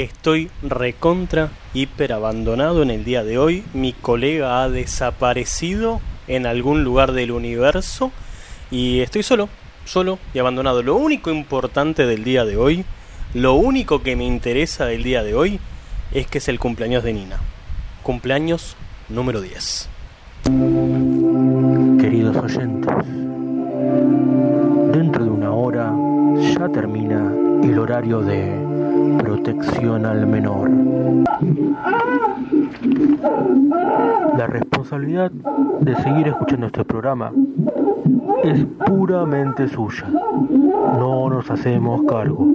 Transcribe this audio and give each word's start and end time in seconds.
Estoy 0.00 0.50
recontra, 0.62 1.50
hiper 1.74 2.14
abandonado 2.14 2.82
en 2.82 2.88
el 2.88 3.04
día 3.04 3.22
de 3.22 3.36
hoy. 3.36 3.64
Mi 3.74 3.92
colega 3.92 4.62
ha 4.62 4.70
desaparecido 4.70 6.00
en 6.26 6.46
algún 6.46 6.84
lugar 6.84 7.12
del 7.12 7.32
universo 7.32 8.10
y 8.70 9.00
estoy 9.00 9.22
solo, 9.22 9.50
solo 9.84 10.18
y 10.32 10.38
abandonado. 10.38 10.82
Lo 10.82 10.96
único 10.96 11.30
importante 11.30 12.06
del 12.06 12.24
día 12.24 12.46
de 12.46 12.56
hoy, 12.56 12.86
lo 13.34 13.52
único 13.52 14.02
que 14.02 14.16
me 14.16 14.24
interesa 14.24 14.86
del 14.86 15.02
día 15.02 15.22
de 15.22 15.34
hoy 15.34 15.60
es 16.12 16.26
que 16.26 16.38
es 16.38 16.48
el 16.48 16.58
cumpleaños 16.58 17.04
de 17.04 17.12
Nina. 17.12 17.38
Cumpleaños 18.02 18.76
número 19.10 19.42
10. 19.42 19.86
Queridos 22.00 22.36
oyentes, 22.38 22.94
dentro 24.94 25.24
de 25.26 25.30
una 25.30 25.50
hora 25.50 25.92
ya 26.56 26.70
termina 26.70 27.34
el 27.62 27.78
horario 27.78 28.22
de 28.22 28.69
protección 29.18 30.06
al 30.06 30.26
menor. 30.26 30.70
La 34.36 34.46
responsabilidad 34.46 35.30
de 35.80 35.96
seguir 35.96 36.28
escuchando 36.28 36.66
este 36.66 36.84
programa 36.84 37.32
es 38.42 38.64
puramente 38.86 39.68
suya. 39.68 40.06
No 40.08 41.28
nos 41.30 41.50
hacemos 41.50 42.02
cargo. 42.04 42.46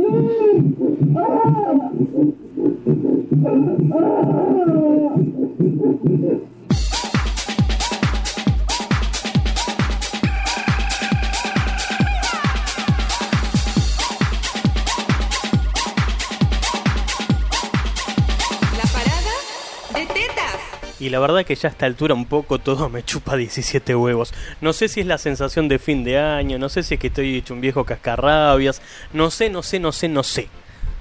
Y 21.05 21.09
la 21.11 21.19
verdad 21.19 21.45
que 21.45 21.53
ya 21.53 21.69
a 21.69 21.71
esta 21.71 21.85
altura 21.85 22.15
un 22.15 22.25
poco 22.25 22.57
todo 22.57 22.89
me 22.89 23.03
chupa 23.03 23.37
17 23.37 23.95
huevos. 23.95 24.33
No 24.59 24.73
sé 24.73 24.87
si 24.87 25.01
es 25.01 25.05
la 25.05 25.19
sensación 25.19 25.67
de 25.67 25.77
fin 25.77 26.03
de 26.03 26.17
año, 26.17 26.57
no 26.57 26.67
sé 26.67 26.81
si 26.81 26.95
es 26.95 26.99
que 26.99 27.07
estoy 27.07 27.35
hecho 27.35 27.53
un 27.53 27.61
viejo 27.61 27.83
cascarrabias, 27.83 28.81
no 29.13 29.29
sé, 29.29 29.51
no 29.51 29.61
sé, 29.61 29.79
no 29.79 29.91
sé, 29.91 30.09
no 30.09 30.23
sé. 30.23 30.47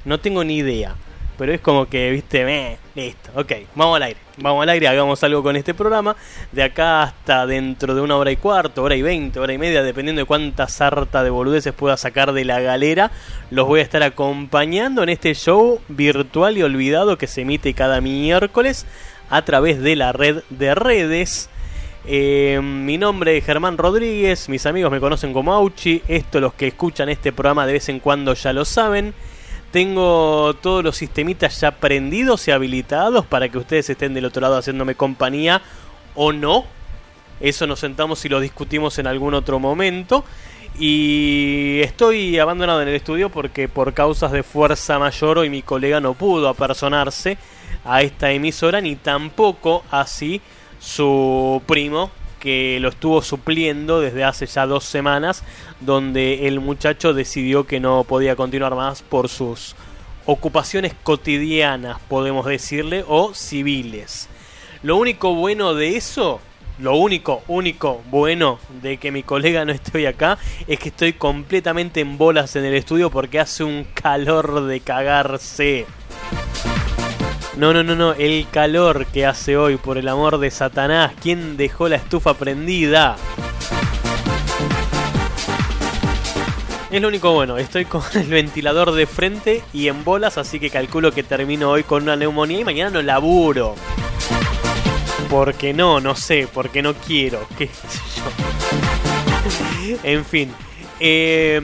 No 0.04 0.20
tengo 0.20 0.44
ni 0.44 0.58
idea. 0.58 0.94
Pero 1.38 1.54
es 1.54 1.60
como 1.62 1.86
que, 1.86 2.10
viste, 2.10 2.44
meh, 2.44 2.76
listo, 2.94 3.30
ok, 3.34 3.52
vamos 3.74 3.96
al 3.96 4.02
aire, 4.04 4.20
vamos 4.36 4.62
al 4.62 4.68
aire, 4.68 4.88
hagamos 4.88 5.24
algo 5.24 5.42
con 5.42 5.56
este 5.56 5.72
programa. 5.72 6.14
De 6.52 6.62
acá 6.62 7.02
hasta 7.02 7.46
dentro 7.46 7.94
de 7.94 8.02
una 8.02 8.16
hora 8.16 8.30
y 8.30 8.36
cuarto, 8.36 8.82
hora 8.82 8.96
y 8.96 9.02
veinte, 9.02 9.40
hora 9.40 9.54
y 9.54 9.58
media, 9.58 9.82
dependiendo 9.82 10.20
de 10.20 10.26
cuánta 10.26 10.68
sarta 10.68 11.24
de 11.24 11.30
boludeces 11.30 11.72
pueda 11.72 11.96
sacar 11.96 12.34
de 12.34 12.44
la 12.44 12.60
galera, 12.60 13.10
los 13.50 13.66
voy 13.66 13.80
a 13.80 13.82
estar 13.82 14.02
acompañando 14.02 15.02
en 15.02 15.08
este 15.08 15.34
show 15.34 15.80
virtual 15.88 16.58
y 16.58 16.62
olvidado 16.62 17.16
que 17.16 17.26
se 17.26 17.40
emite 17.40 17.72
cada 17.72 18.02
miércoles 18.02 18.86
a 19.30 19.44
través 19.44 19.80
de 19.80 19.96
la 19.96 20.12
red 20.12 20.42
de 20.50 20.74
redes. 20.74 21.48
Eh, 22.06 22.60
mi 22.62 22.98
nombre 22.98 23.36
es 23.38 23.44
Germán 23.44 23.78
Rodríguez, 23.78 24.48
mis 24.48 24.66
amigos 24.66 24.92
me 24.92 25.00
conocen 25.00 25.32
como 25.32 25.54
Auchi, 25.54 26.02
esto 26.06 26.38
los 26.38 26.52
que 26.52 26.66
escuchan 26.66 27.08
este 27.08 27.32
programa 27.32 27.66
de 27.66 27.72
vez 27.72 27.88
en 27.88 28.00
cuando 28.00 28.34
ya 28.34 28.52
lo 28.52 28.64
saben. 28.64 29.14
Tengo 29.70 30.54
todos 30.60 30.84
los 30.84 30.96
sistemitas 30.96 31.60
ya 31.60 31.72
prendidos 31.72 32.46
y 32.46 32.52
habilitados 32.52 33.26
para 33.26 33.48
que 33.48 33.58
ustedes 33.58 33.90
estén 33.90 34.14
del 34.14 34.26
otro 34.26 34.42
lado 34.42 34.56
haciéndome 34.56 34.94
compañía 34.94 35.62
o 36.14 36.32
no. 36.32 36.64
Eso 37.40 37.66
nos 37.66 37.80
sentamos 37.80 38.24
y 38.24 38.28
lo 38.28 38.38
discutimos 38.38 38.98
en 38.98 39.06
algún 39.06 39.34
otro 39.34 39.58
momento. 39.58 40.24
Y 40.78 41.80
estoy 41.82 42.38
abandonado 42.38 42.82
en 42.82 42.88
el 42.88 42.96
estudio 42.96 43.30
porque 43.30 43.68
por 43.68 43.94
causas 43.94 44.32
de 44.32 44.42
fuerza 44.42 44.98
mayor 44.98 45.38
hoy 45.38 45.48
mi 45.48 45.62
colega 45.62 46.00
no 46.00 46.14
pudo 46.14 46.48
apersonarse 46.48 47.38
a 47.84 48.02
esta 48.02 48.32
emisora 48.32 48.80
ni 48.80 48.96
tampoco 48.96 49.84
así 49.92 50.40
su 50.80 51.62
primo 51.66 52.10
que 52.40 52.78
lo 52.80 52.88
estuvo 52.88 53.22
supliendo 53.22 54.00
desde 54.00 54.24
hace 54.24 54.46
ya 54.46 54.66
dos 54.66 54.84
semanas 54.84 55.44
donde 55.80 56.48
el 56.48 56.58
muchacho 56.58 57.14
decidió 57.14 57.66
que 57.66 57.78
no 57.78 58.02
podía 58.02 58.34
continuar 58.34 58.74
más 58.74 59.00
por 59.02 59.28
sus 59.28 59.76
ocupaciones 60.26 60.92
cotidianas 61.04 61.98
podemos 62.08 62.46
decirle 62.46 63.04
o 63.06 63.32
civiles. 63.32 64.28
Lo 64.82 64.96
único 64.96 65.34
bueno 65.34 65.74
de 65.74 65.96
eso 65.96 66.40
lo 66.78 66.96
único, 66.96 67.42
único 67.48 68.02
bueno 68.10 68.58
de 68.82 68.96
que 68.96 69.12
mi 69.12 69.22
colega 69.22 69.64
no 69.64 69.72
esté 69.72 69.98
hoy 69.98 70.06
acá 70.06 70.38
es 70.66 70.78
que 70.78 70.88
estoy 70.88 71.12
completamente 71.12 72.00
en 72.00 72.18
bolas 72.18 72.56
en 72.56 72.64
el 72.64 72.74
estudio 72.74 73.10
porque 73.10 73.40
hace 73.40 73.64
un 73.64 73.84
calor 73.94 74.64
de 74.64 74.80
cagarse. 74.80 75.86
No, 77.56 77.72
no, 77.72 77.84
no, 77.84 77.94
no, 77.94 78.14
el 78.14 78.48
calor 78.50 79.06
que 79.06 79.24
hace 79.26 79.56
hoy, 79.56 79.76
por 79.76 79.96
el 79.96 80.08
amor 80.08 80.38
de 80.38 80.50
Satanás, 80.50 81.12
¿quién 81.22 81.56
dejó 81.56 81.88
la 81.88 81.96
estufa 81.96 82.34
prendida? 82.34 83.16
Es 86.90 87.00
lo 87.00 87.08
único 87.08 87.32
bueno, 87.32 87.58
estoy 87.58 87.84
con 87.84 88.02
el 88.14 88.26
ventilador 88.26 88.92
de 88.92 89.06
frente 89.06 89.62
y 89.72 89.86
en 89.86 90.02
bolas, 90.02 90.36
así 90.38 90.58
que 90.58 90.70
calculo 90.70 91.12
que 91.12 91.22
termino 91.22 91.70
hoy 91.70 91.84
con 91.84 92.02
una 92.02 92.16
neumonía 92.16 92.60
y 92.60 92.64
mañana 92.64 92.90
no 92.90 93.02
laburo. 93.02 93.76
Porque 95.34 95.74
no, 95.74 95.98
no 96.00 96.14
sé, 96.14 96.46
porque 96.46 96.80
no 96.80 96.94
quiero, 96.94 97.44
qué 97.58 97.66
sé 97.66 97.88
yo. 99.82 99.98
En 100.04 100.24
fin, 100.24 100.54
eh, 101.00 101.60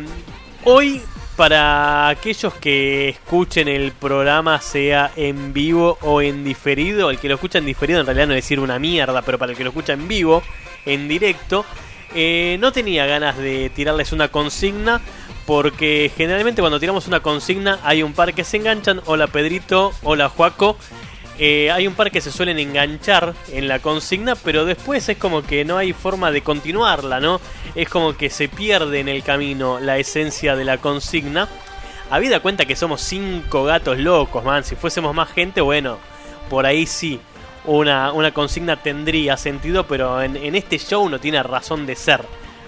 hoy 0.64 1.00
para 1.36 2.09
aquellos 2.09 2.53
que 2.54 3.10
escuchen 3.10 3.69
el 3.69 3.92
programa 3.92 4.60
sea 4.60 5.12
en 5.14 5.53
vivo 5.53 5.98
o 6.03 6.20
en 6.20 6.42
diferido, 6.42 7.10
el 7.10 7.20
que 7.20 7.28
lo 7.28 7.34
escucha 7.34 7.59
en 7.59 7.64
diferido 7.64 8.00
en 8.00 8.06
realidad 8.06 8.26
no 8.26 8.34
es 8.34 8.42
decir 8.42 8.59
una 8.59 8.80
mierda, 8.80 9.22
pero 9.22 9.38
para 9.38 9.53
el 9.53 9.56
que 9.56 9.62
lo 9.62 9.70
escucha 9.70 9.92
en 9.92 10.09
vivo, 10.09 10.42
en 10.84 11.06
directo, 11.06 11.64
eh, 12.12 12.56
no 12.59 12.72
tenía 12.72 13.06
ganas 13.06 13.38
de 13.38 13.70
tirarles 13.70 14.10
una 14.10 14.26
consigna 14.26 15.00
porque 15.47 16.10
generalmente 16.16 16.60
cuando 16.60 16.80
tiramos 16.80 17.06
una 17.06 17.20
consigna 17.20 17.78
hay 17.84 18.03
un 18.03 18.14
par 18.14 18.34
que 18.34 18.42
se 18.42 18.56
enganchan, 18.56 19.00
hola 19.06 19.28
Pedrito, 19.28 19.92
hola 20.03 20.28
Juaco, 20.28 20.76
eh, 21.38 21.70
hay 21.70 21.86
un 21.86 21.94
par 21.94 22.10
que 22.10 22.20
se 22.20 22.30
suelen 22.30 22.58
enganchar 22.58 23.34
en 23.52 23.68
la 23.68 23.78
consigna, 23.78 24.34
pero 24.34 24.64
después 24.64 25.08
es 25.08 25.16
como 25.16 25.42
que 25.42 25.64
no 25.64 25.78
hay 25.78 25.92
forma 25.92 26.30
de 26.30 26.42
continuarla, 26.42 27.20
¿no? 27.20 27.41
Es 27.74 27.88
como 27.88 28.16
que 28.16 28.28
se 28.30 28.48
pierde 28.48 29.00
en 29.00 29.08
el 29.08 29.22
camino 29.22 29.80
la 29.80 29.98
esencia 29.98 30.56
de 30.56 30.64
la 30.64 30.78
consigna. 30.78 31.48
Habida 32.10 32.41
cuenta 32.41 32.66
que 32.66 32.76
somos 32.76 33.00
cinco 33.00 33.64
gatos 33.64 33.98
locos, 33.98 34.44
man. 34.44 34.64
Si 34.64 34.76
fuésemos 34.76 35.14
más 35.14 35.30
gente, 35.30 35.60
bueno, 35.60 35.98
por 36.48 36.66
ahí 36.66 36.86
sí. 36.86 37.20
Una, 37.64 38.12
una 38.12 38.32
consigna 38.32 38.76
tendría 38.76 39.36
sentido, 39.36 39.86
pero 39.86 40.22
en, 40.22 40.36
en 40.36 40.54
este 40.54 40.78
show 40.78 41.08
no 41.08 41.20
tiene 41.20 41.42
razón 41.42 41.86
de 41.86 41.94
ser 41.94 42.22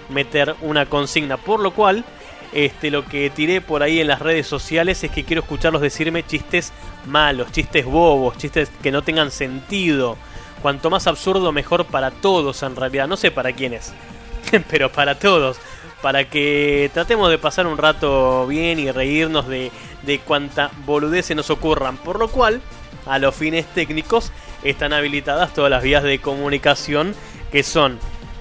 meter 0.09 0.55
una 0.61 0.85
consigna. 0.85 1.37
Por 1.37 1.59
lo 1.59 1.71
cual, 1.71 2.05
este, 2.53 2.91
lo 2.91 3.05
que 3.05 3.29
tiré 3.29 3.61
por 3.61 3.81
ahí 3.81 3.99
en 3.99 4.07
las 4.07 4.19
redes 4.19 4.47
sociales 4.47 5.03
es 5.03 5.11
que 5.11 5.23
quiero 5.23 5.41
escucharlos 5.41 5.81
decirme 5.81 6.23
chistes 6.23 6.71
malos, 7.05 7.51
chistes 7.51 7.85
bobos, 7.85 8.37
chistes 8.37 8.69
que 8.81 8.91
no 8.91 9.01
tengan 9.01 9.31
sentido. 9.31 10.17
Cuanto 10.61 10.89
más 10.89 11.07
absurdo, 11.07 11.51
mejor 11.51 11.85
para 11.85 12.11
todos 12.11 12.61
en 12.63 12.75
realidad. 12.75 13.07
No 13.07 13.17
sé 13.17 13.31
para 13.31 13.53
quiénes, 13.53 13.93
pero 14.69 14.91
para 14.91 15.17
todos. 15.17 15.57
Para 16.01 16.29
que 16.29 16.91
tratemos 16.93 17.29
de 17.29 17.37
pasar 17.37 17.65
un 17.65 17.77
rato 17.77 18.45
bien 18.45 18.77
y 18.77 18.91
reírnos 18.91 19.47
de, 19.47 19.71
de 20.03 20.19
cuanta 20.19 20.69
boludez 20.85 21.25
se 21.25 21.35
nos 21.35 21.49
ocurran. 21.49 21.97
Por 21.97 22.19
lo 22.19 22.27
cual, 22.27 22.61
a 23.05 23.19
los 23.19 23.33
fines 23.33 23.65
técnicos, 23.67 24.31
están 24.63 24.93
habilitadas 24.93 25.53
todas 25.53 25.71
las 25.71 25.81
vías 25.81 26.03
de 26.03 26.19
comunicación 26.19 27.15
que 27.51 27.63
son, 27.63 27.99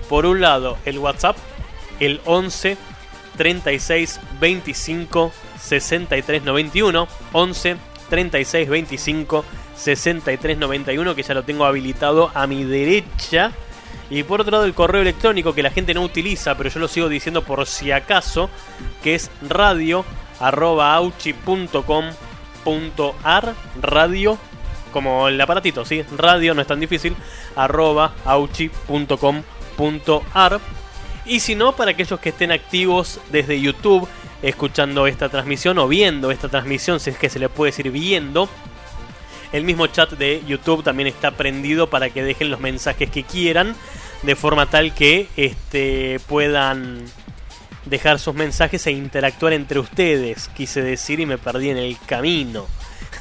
por 0.09 0.27
un 0.27 0.41
lado, 0.41 0.77
el 0.85 0.99
WhatsApp, 0.99 1.37
el 2.01 2.21
11 2.25 2.77
36 3.37 4.21
25 4.41 5.33
63 5.61 6.43
91 6.45 7.09
11 7.33 7.77
36 8.09 8.69
25 8.69 9.45
63 9.77 10.59
91 10.59 11.15
que 11.15 11.23
ya 11.23 11.35
lo 11.35 11.45
tengo 11.45 11.65
habilitado 11.65 12.31
a 12.35 12.47
mi 12.47 12.65
derecha 12.65 13.53
y 14.11 14.23
por 14.25 14.41
otro 14.41 14.53
lado 14.53 14.65
el 14.65 14.75
correo 14.75 15.03
electrónico 15.03 15.55
que 15.55 15.63
la 15.63 15.71
gente 15.71 15.95
no 15.95 16.03
utiliza 16.03 16.57
pero 16.57 16.69
yo 16.71 16.81
lo 16.81 16.89
sigo 16.89 17.09
diciendo 17.09 17.43
por 17.43 17.67
si 17.67 17.91
acaso 17.93 18.51
que 19.03 19.15
es 19.15 19.31
radio 19.41 20.05
arroba 20.41 20.95
auchi.com.ar 20.95 22.15
radio 23.81 24.39
como 24.93 25.27
el 25.27 25.41
aparatito, 25.41 25.85
¿sí? 25.85 26.05
Radio 26.17 26.55
no 26.55 26.61
es 26.61 26.69
tan 26.69 26.79
difícil, 26.79 27.17
arroba 27.57 28.13
auchi.com.ar 28.25 29.21
y 31.25 31.41
si 31.41 31.55
no, 31.55 31.75
para 31.75 31.93
aquellos 31.93 32.19
que 32.21 32.31
estén 32.31 32.53
activos 32.53 33.21
desde 33.31 33.61
YouTube 33.61 34.09
escuchando 34.43 35.07
esta 35.07 35.29
transmisión 35.29 35.79
o 35.79 35.89
viendo 35.89 36.31
esta 36.31 36.49
transmisión, 36.49 36.99
si 37.01 37.11
es 37.11 37.19
que 37.19 37.31
se 37.31 37.39
le 37.39 37.49
puede 37.49 37.71
decir 37.71 37.91
viendo, 37.91 38.49
el 39.53 39.65
mismo 39.65 39.87
chat 39.87 40.11
de 40.13 40.43
YouTube 40.47 40.83
también 40.83 41.07
está 41.07 41.31
prendido 41.33 41.89
para 41.89 42.11
que 42.11 42.23
dejen 42.23 42.51
los 42.51 42.61
mensajes 42.61 43.11
que 43.11 43.23
quieran, 43.23 43.77
de 44.23 44.37
forma 44.37 44.67
tal 44.67 44.95
que 44.95 45.29
este, 45.37 46.21
puedan 46.27 47.05
dejar 47.85 48.19
sus 48.19 48.35
mensajes 48.35 48.87
e 48.87 48.93
interactuar 48.93 49.53
entre 49.53 49.79
ustedes, 49.79 50.49
quise 50.49 50.83
decir 50.83 51.21
y 51.21 51.27
me 51.27 51.39
perdí 51.39 51.71
en 51.71 51.79
el 51.79 51.99
camino. 52.07 52.67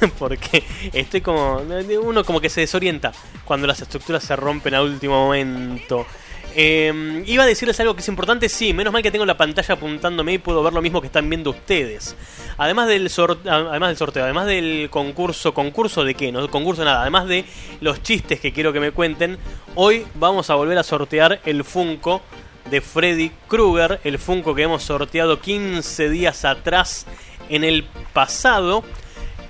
porque 0.18 0.64
estoy 0.92 1.20
como. 1.20 1.62
Uno 2.02 2.24
como 2.24 2.40
que 2.40 2.48
se 2.48 2.60
desorienta 2.60 3.12
cuando 3.44 3.66
las 3.66 3.80
estructuras 3.80 4.22
se 4.22 4.36
rompen 4.36 4.74
a 4.74 4.82
último 4.82 5.26
momento. 5.26 6.06
Eh, 6.54 7.22
iba 7.26 7.44
a 7.44 7.46
decirles 7.46 7.78
algo 7.80 7.94
que 7.94 8.00
es 8.00 8.08
importante, 8.08 8.48
sí, 8.48 8.74
menos 8.74 8.92
mal 8.92 9.02
que 9.02 9.10
tengo 9.10 9.24
la 9.24 9.36
pantalla 9.36 9.74
apuntándome 9.74 10.34
y 10.34 10.38
puedo 10.38 10.62
ver 10.62 10.72
lo 10.72 10.82
mismo 10.82 11.00
que 11.00 11.06
están 11.06 11.28
viendo 11.28 11.50
ustedes. 11.50 12.14
Además 12.58 12.88
del, 12.88 13.10
además 13.48 13.88
del 13.88 13.96
sorteo, 13.96 14.24
además 14.24 14.46
del 14.46 14.88
concurso, 14.90 15.54
concurso 15.54 16.04
de 16.04 16.14
qué, 16.14 16.30
no 16.30 16.46
concurso 16.50 16.84
nada, 16.84 17.02
además 17.02 17.26
de 17.26 17.44
los 17.80 18.02
chistes 18.02 18.40
que 18.40 18.52
quiero 18.52 18.72
que 18.72 18.80
me 18.80 18.90
cuenten, 18.90 19.38
hoy 19.74 20.06
vamos 20.14 20.50
a 20.50 20.54
volver 20.54 20.76
a 20.78 20.82
sortear 20.82 21.40
el 21.44 21.64
Funko 21.64 22.22
de 22.70 22.80
Freddy 22.80 23.30
Krueger, 23.48 24.00
el 24.04 24.18
Funko 24.18 24.54
que 24.54 24.62
hemos 24.62 24.82
sorteado 24.82 25.40
15 25.40 26.10
días 26.10 26.44
atrás 26.44 27.06
en 27.48 27.64
el 27.64 27.84
pasado, 28.12 28.84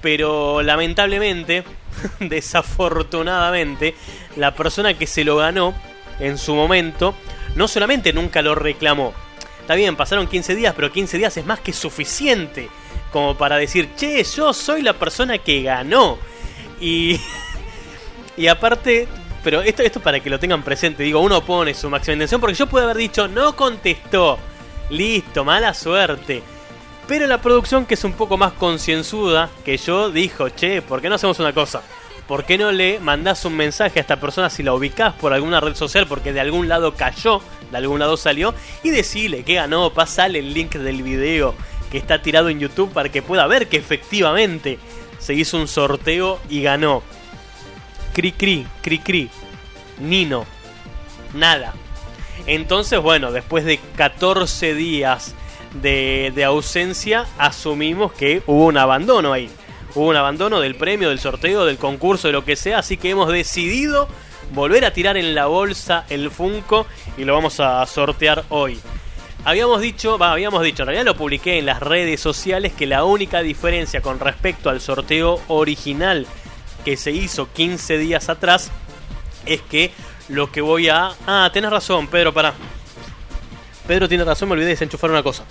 pero 0.00 0.62
lamentablemente, 0.62 1.64
desafortunadamente, 2.20 3.94
la 4.36 4.54
persona 4.54 4.94
que 4.94 5.06
se 5.06 5.24
lo 5.24 5.36
ganó 5.36 5.74
en 6.18 6.38
su 6.38 6.54
momento, 6.54 7.14
no 7.54 7.68
solamente 7.68 8.12
nunca 8.12 8.42
lo 8.42 8.54
reclamó. 8.54 9.12
Está 9.60 9.74
bien, 9.74 9.96
pasaron 9.96 10.26
15 10.26 10.54
días, 10.54 10.74
pero 10.74 10.90
15 10.90 11.18
días 11.18 11.36
es 11.36 11.46
más 11.46 11.60
que 11.60 11.72
suficiente 11.72 12.68
como 13.12 13.36
para 13.36 13.56
decir, 13.56 13.90
che, 13.94 14.24
yo 14.24 14.52
soy 14.52 14.82
la 14.82 14.94
persona 14.94 15.38
que 15.38 15.62
ganó. 15.62 16.18
Y, 16.80 17.20
y 18.36 18.46
aparte, 18.48 19.06
pero 19.44 19.60
esto, 19.60 19.82
esto 19.82 20.00
para 20.00 20.18
que 20.18 20.30
lo 20.30 20.40
tengan 20.40 20.62
presente, 20.62 21.02
digo, 21.02 21.20
uno 21.20 21.44
pone 21.44 21.74
su 21.74 21.90
máxima 21.90 22.14
intención, 22.14 22.40
porque 22.40 22.56
yo 22.56 22.66
puedo 22.66 22.86
haber 22.86 22.96
dicho, 22.96 23.28
no 23.28 23.54
contestó, 23.54 24.38
listo, 24.90 25.44
mala 25.44 25.74
suerte. 25.74 26.42
Pero 27.06 27.26
la 27.26 27.42
producción, 27.42 27.84
que 27.84 27.94
es 27.94 28.04
un 28.04 28.14
poco 28.14 28.38
más 28.38 28.54
concienzuda 28.54 29.50
que 29.64 29.76
yo, 29.76 30.10
dijo, 30.10 30.48
che, 30.48 30.80
¿por 30.80 31.02
qué 31.02 31.08
no 31.08 31.16
hacemos 31.16 31.38
una 31.38 31.52
cosa? 31.52 31.82
¿Por 32.32 32.46
qué 32.46 32.56
no 32.56 32.72
le 32.72 32.98
mandás 32.98 33.44
un 33.44 33.54
mensaje 33.58 33.98
a 33.98 34.00
esta 34.00 34.18
persona 34.18 34.48
si 34.48 34.62
la 34.62 34.72
ubicás 34.72 35.12
por 35.12 35.34
alguna 35.34 35.60
red 35.60 35.74
social 35.74 36.06
porque 36.06 36.32
de 36.32 36.40
algún 36.40 36.66
lado 36.66 36.94
cayó, 36.94 37.42
de 37.70 37.76
algún 37.76 37.98
lado 37.98 38.16
salió? 38.16 38.54
Y 38.82 38.88
decile 38.88 39.44
que 39.44 39.56
ganó, 39.56 39.92
pasale 39.92 40.38
el 40.38 40.54
link 40.54 40.76
del 40.76 41.02
video 41.02 41.54
que 41.90 41.98
está 41.98 42.22
tirado 42.22 42.48
en 42.48 42.58
YouTube 42.58 42.90
para 42.90 43.10
que 43.10 43.20
pueda 43.20 43.46
ver 43.46 43.66
que 43.66 43.76
efectivamente 43.76 44.78
se 45.18 45.34
hizo 45.34 45.58
un 45.58 45.68
sorteo 45.68 46.40
y 46.48 46.62
ganó. 46.62 47.02
Cri 48.14 48.32
cri, 48.32 48.66
cri 48.80 48.98
cri. 49.00 49.30
Nino. 49.98 50.46
Nada. 51.34 51.74
Entonces, 52.46 52.98
bueno, 52.98 53.30
después 53.30 53.66
de 53.66 53.78
14 53.96 54.74
días 54.74 55.34
de 55.82 56.44
ausencia, 56.46 57.26
asumimos 57.36 58.10
que 58.14 58.42
hubo 58.46 58.64
un 58.64 58.78
abandono 58.78 59.34
ahí 59.34 59.50
hubo 59.94 60.08
un 60.08 60.16
abandono 60.16 60.60
del 60.60 60.74
premio, 60.74 61.08
del 61.08 61.18
sorteo, 61.18 61.64
del 61.64 61.78
concurso, 61.78 62.28
de 62.28 62.32
lo 62.32 62.44
que 62.44 62.56
sea, 62.56 62.78
así 62.78 62.96
que 62.96 63.10
hemos 63.10 63.30
decidido 63.32 64.08
volver 64.52 64.84
a 64.84 64.92
tirar 64.92 65.16
en 65.16 65.34
la 65.34 65.46
bolsa 65.46 66.04
el 66.08 66.30
Funko 66.30 66.86
y 67.16 67.24
lo 67.24 67.34
vamos 67.34 67.60
a 67.60 67.84
sortear 67.86 68.44
hoy. 68.48 68.78
Habíamos 69.44 69.80
dicho, 69.80 70.18
va, 70.18 70.32
habíamos 70.32 70.62
dicho, 70.62 70.82
en 70.82 70.88
realidad 70.88 71.04
lo 71.04 71.16
publiqué 71.16 71.58
en 71.58 71.66
las 71.66 71.80
redes 71.80 72.20
sociales 72.20 72.72
que 72.72 72.86
la 72.86 73.04
única 73.04 73.42
diferencia 73.42 74.00
con 74.00 74.20
respecto 74.20 74.70
al 74.70 74.80
sorteo 74.80 75.40
original 75.48 76.26
que 76.84 76.96
se 76.96 77.10
hizo 77.10 77.52
15 77.52 77.98
días 77.98 78.28
atrás 78.28 78.70
es 79.46 79.60
que 79.62 79.90
lo 80.28 80.52
que 80.52 80.60
voy 80.60 80.88
a... 80.88 81.10
Ah, 81.26 81.50
tenés 81.52 81.70
razón, 81.70 82.06
Pedro, 82.06 82.32
para. 82.32 82.54
Pedro 83.86 84.08
tiene 84.08 84.24
razón, 84.24 84.48
me 84.48 84.52
olvidé 84.52 84.66
de 84.66 84.72
desenchufar 84.74 85.10
una 85.10 85.22
cosa. 85.22 85.44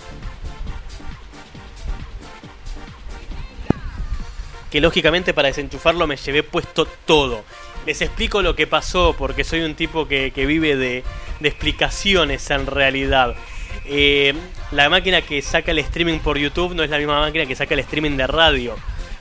Que 4.72 4.80
lógicamente 4.80 5.34
para 5.34 5.48
desenchufarlo 5.48 6.06
me 6.06 6.16
llevé 6.16 6.42
puesto 6.42 6.86
todo. 6.86 7.44
Les 7.84 8.00
explico 8.00 8.40
lo 8.40 8.56
que 8.56 8.66
pasó 8.66 9.14
porque 9.16 9.44
soy 9.44 9.60
un 9.60 9.74
tipo 9.74 10.08
que, 10.08 10.32
vive 10.34 10.76
de, 10.76 11.04
explicaciones 11.42 12.50
en 12.50 12.66
realidad. 12.66 13.36
Eh, 13.84 14.32
la 14.70 14.88
máquina 14.88 15.20
que 15.20 15.42
saca 15.42 15.72
el 15.72 15.78
streaming 15.80 16.20
por 16.20 16.38
YouTube 16.38 16.74
no 16.74 16.82
es 16.82 16.88
la 16.88 16.96
misma 16.96 17.20
máquina 17.20 17.44
que 17.44 17.54
saca 17.54 17.74
el 17.74 17.80
streaming 17.80 18.16
de 18.16 18.26
radio. 18.26 18.76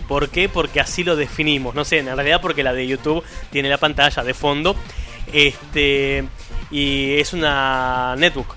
¿Por 0.08 0.30
qué? 0.30 0.48
Porque 0.48 0.80
así 0.80 1.04
lo 1.04 1.18
definimos. 1.18 1.76
No 1.76 1.84
sé, 1.84 1.98
en 1.98 2.06
realidad 2.06 2.40
porque 2.42 2.64
la 2.64 2.72
de 2.72 2.88
YouTube 2.88 3.22
tiene 3.52 3.68
la 3.68 3.78
pantalla 3.78 4.24
de 4.24 4.34
fondo. 4.34 4.74
Este. 5.34 6.24
Y 6.70 7.16
es 7.16 7.34
una 7.34 8.16
netbook 8.18 8.56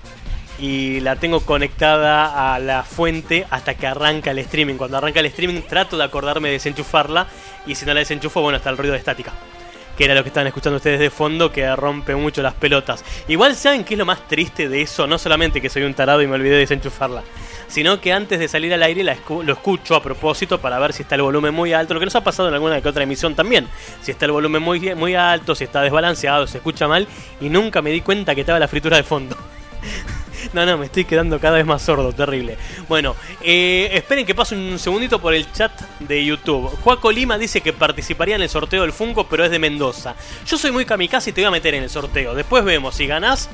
y 0.59 0.99
la 1.01 1.17
tengo 1.17 1.41
conectada 1.41 2.53
a 2.53 2.59
la 2.59 2.83
fuente 2.83 3.45
hasta 3.49 3.75
que 3.75 3.87
arranca 3.87 4.31
el 4.31 4.39
streaming. 4.39 4.75
Cuando 4.75 4.97
arranca 4.97 5.19
el 5.19 5.25
streaming 5.27 5.61
trato 5.61 5.97
de 5.97 6.03
acordarme 6.03 6.49
de 6.49 6.53
desenchufarla 6.53 7.27
y 7.65 7.75
si 7.75 7.85
no 7.85 7.93
la 7.93 7.99
desenchufo, 7.99 8.41
bueno, 8.41 8.57
está 8.57 8.69
el 8.69 8.77
ruido 8.77 8.93
de 8.93 8.99
estática. 8.99 9.33
Que 9.97 10.05
era 10.05 10.13
lo 10.13 10.23
que 10.23 10.29
estaban 10.29 10.47
escuchando 10.47 10.75
ustedes 10.75 10.99
de 10.99 11.09
fondo, 11.09 11.53
que 11.53 11.73
rompe 11.73 12.15
mucho 12.15 12.41
las 12.41 12.53
pelotas. 12.53 13.03
Igual 13.29 13.55
saben 13.55 13.85
qué 13.85 13.93
es 13.93 13.97
lo 13.97 14.05
más 14.05 14.27
triste 14.27 14.67
de 14.67 14.81
eso, 14.81 15.07
no 15.07 15.17
solamente 15.17 15.61
que 15.61 15.69
soy 15.69 15.83
un 15.83 15.93
tarado 15.93 16.21
y 16.21 16.27
me 16.27 16.35
olvidé 16.35 16.55
de 16.55 16.59
desenchufarla, 16.59 17.23
sino 17.67 18.01
que 18.01 18.11
antes 18.11 18.37
de 18.37 18.49
salir 18.49 18.73
al 18.73 18.83
aire 18.83 19.05
la 19.05 19.15
lo 19.29 19.53
escucho 19.53 19.95
a 19.95 20.03
propósito 20.03 20.59
para 20.59 20.79
ver 20.79 20.91
si 20.91 21.03
está 21.03 21.15
el 21.15 21.21
volumen 21.21 21.53
muy 21.53 21.71
alto, 21.71 21.93
lo 21.93 22.01
que 22.01 22.07
nos 22.07 22.15
ha 22.15 22.25
pasado 22.25 22.49
en 22.49 22.55
alguna 22.55 22.81
que 22.81 22.89
otra 22.89 23.03
emisión 23.03 23.35
también. 23.35 23.69
Si 24.01 24.11
está 24.11 24.25
el 24.25 24.33
volumen 24.33 24.61
muy, 24.61 24.93
muy 24.95 25.15
alto, 25.15 25.55
si 25.55 25.63
está 25.63 25.81
desbalanceado, 25.81 26.45
se 26.45 26.57
escucha 26.57 26.89
mal, 26.89 27.07
y 27.39 27.47
nunca 27.47 27.81
me 27.81 27.91
di 27.91 28.01
cuenta 28.01 28.35
que 28.35 28.41
estaba 28.41 28.59
la 28.59 28.67
fritura 28.67 28.97
de 28.97 29.03
fondo. 29.03 29.37
No, 30.55 30.65
no, 30.65 30.77
me 30.77 30.85
estoy 30.85 31.03
quedando 31.03 31.37
cada 31.37 31.57
vez 31.57 31.65
más 31.65 31.81
sordo, 31.81 32.13
terrible. 32.13 32.57
Bueno, 32.87 33.13
eh, 33.41 33.89
esperen 33.91 34.25
que 34.25 34.33
pase 34.33 34.55
un 34.55 34.79
segundito 34.79 35.19
por 35.19 35.33
el 35.33 35.51
chat 35.51 35.81
de 35.99 36.23
YouTube. 36.23 36.69
Juaco 36.81 37.11
Lima 37.11 37.37
dice 37.37 37.59
que 37.59 37.73
participaría 37.73 38.37
en 38.37 38.41
el 38.41 38.47
sorteo 38.47 38.83
del 38.83 38.93
Funko, 38.93 39.27
pero 39.27 39.43
es 39.43 39.51
de 39.51 39.59
Mendoza. 39.59 40.15
Yo 40.47 40.57
soy 40.57 40.71
muy 40.71 40.85
kamikaze 40.85 41.31
y 41.31 41.33
te 41.33 41.41
voy 41.41 41.49
a 41.49 41.51
meter 41.51 41.73
en 41.73 41.83
el 41.83 41.89
sorteo. 41.89 42.33
Después 42.33 42.63
vemos, 42.63 42.95
si 42.95 43.05
ganás, 43.05 43.49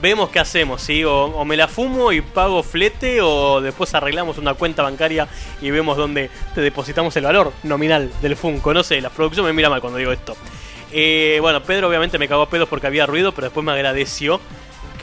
vemos 0.00 0.30
qué 0.30 0.38
hacemos, 0.38 0.80
¿sí? 0.80 1.02
O, 1.02 1.44
me 1.44 1.56
la 1.56 1.66
fumo 1.66 2.12
y 2.12 2.20
pago 2.20 2.62
flete, 2.62 3.20
o 3.20 3.60
después 3.60 3.92
arreglamos 3.92 4.38
una 4.38 4.54
cuenta 4.54 4.84
bancaria 4.84 5.26
y 5.60 5.72
vemos 5.72 5.96
dónde 5.96 6.30
te 6.54 6.60
depositamos 6.60 7.16
el 7.16 7.24
valor 7.24 7.52
nominal 7.64 8.12
del 8.22 8.36
Funko. 8.36 8.72
No 8.72 8.84
sé, 8.84 9.00
la 9.00 9.10
producción 9.10 9.44
me 9.44 9.52
mira 9.52 9.68
mal 9.68 9.80
cuando 9.80 9.98
digo 9.98 10.12
esto. 10.12 10.36
Eh, 10.92 11.38
bueno, 11.40 11.60
Pedro 11.64 11.88
obviamente 11.88 12.16
me 12.16 12.28
cagó 12.28 12.42
a 12.42 12.48
pedos 12.48 12.68
porque 12.68 12.86
había 12.86 13.06
ruido, 13.06 13.32
pero 13.32 13.46
después 13.46 13.66
me 13.66 13.72
agradeció 13.72 14.40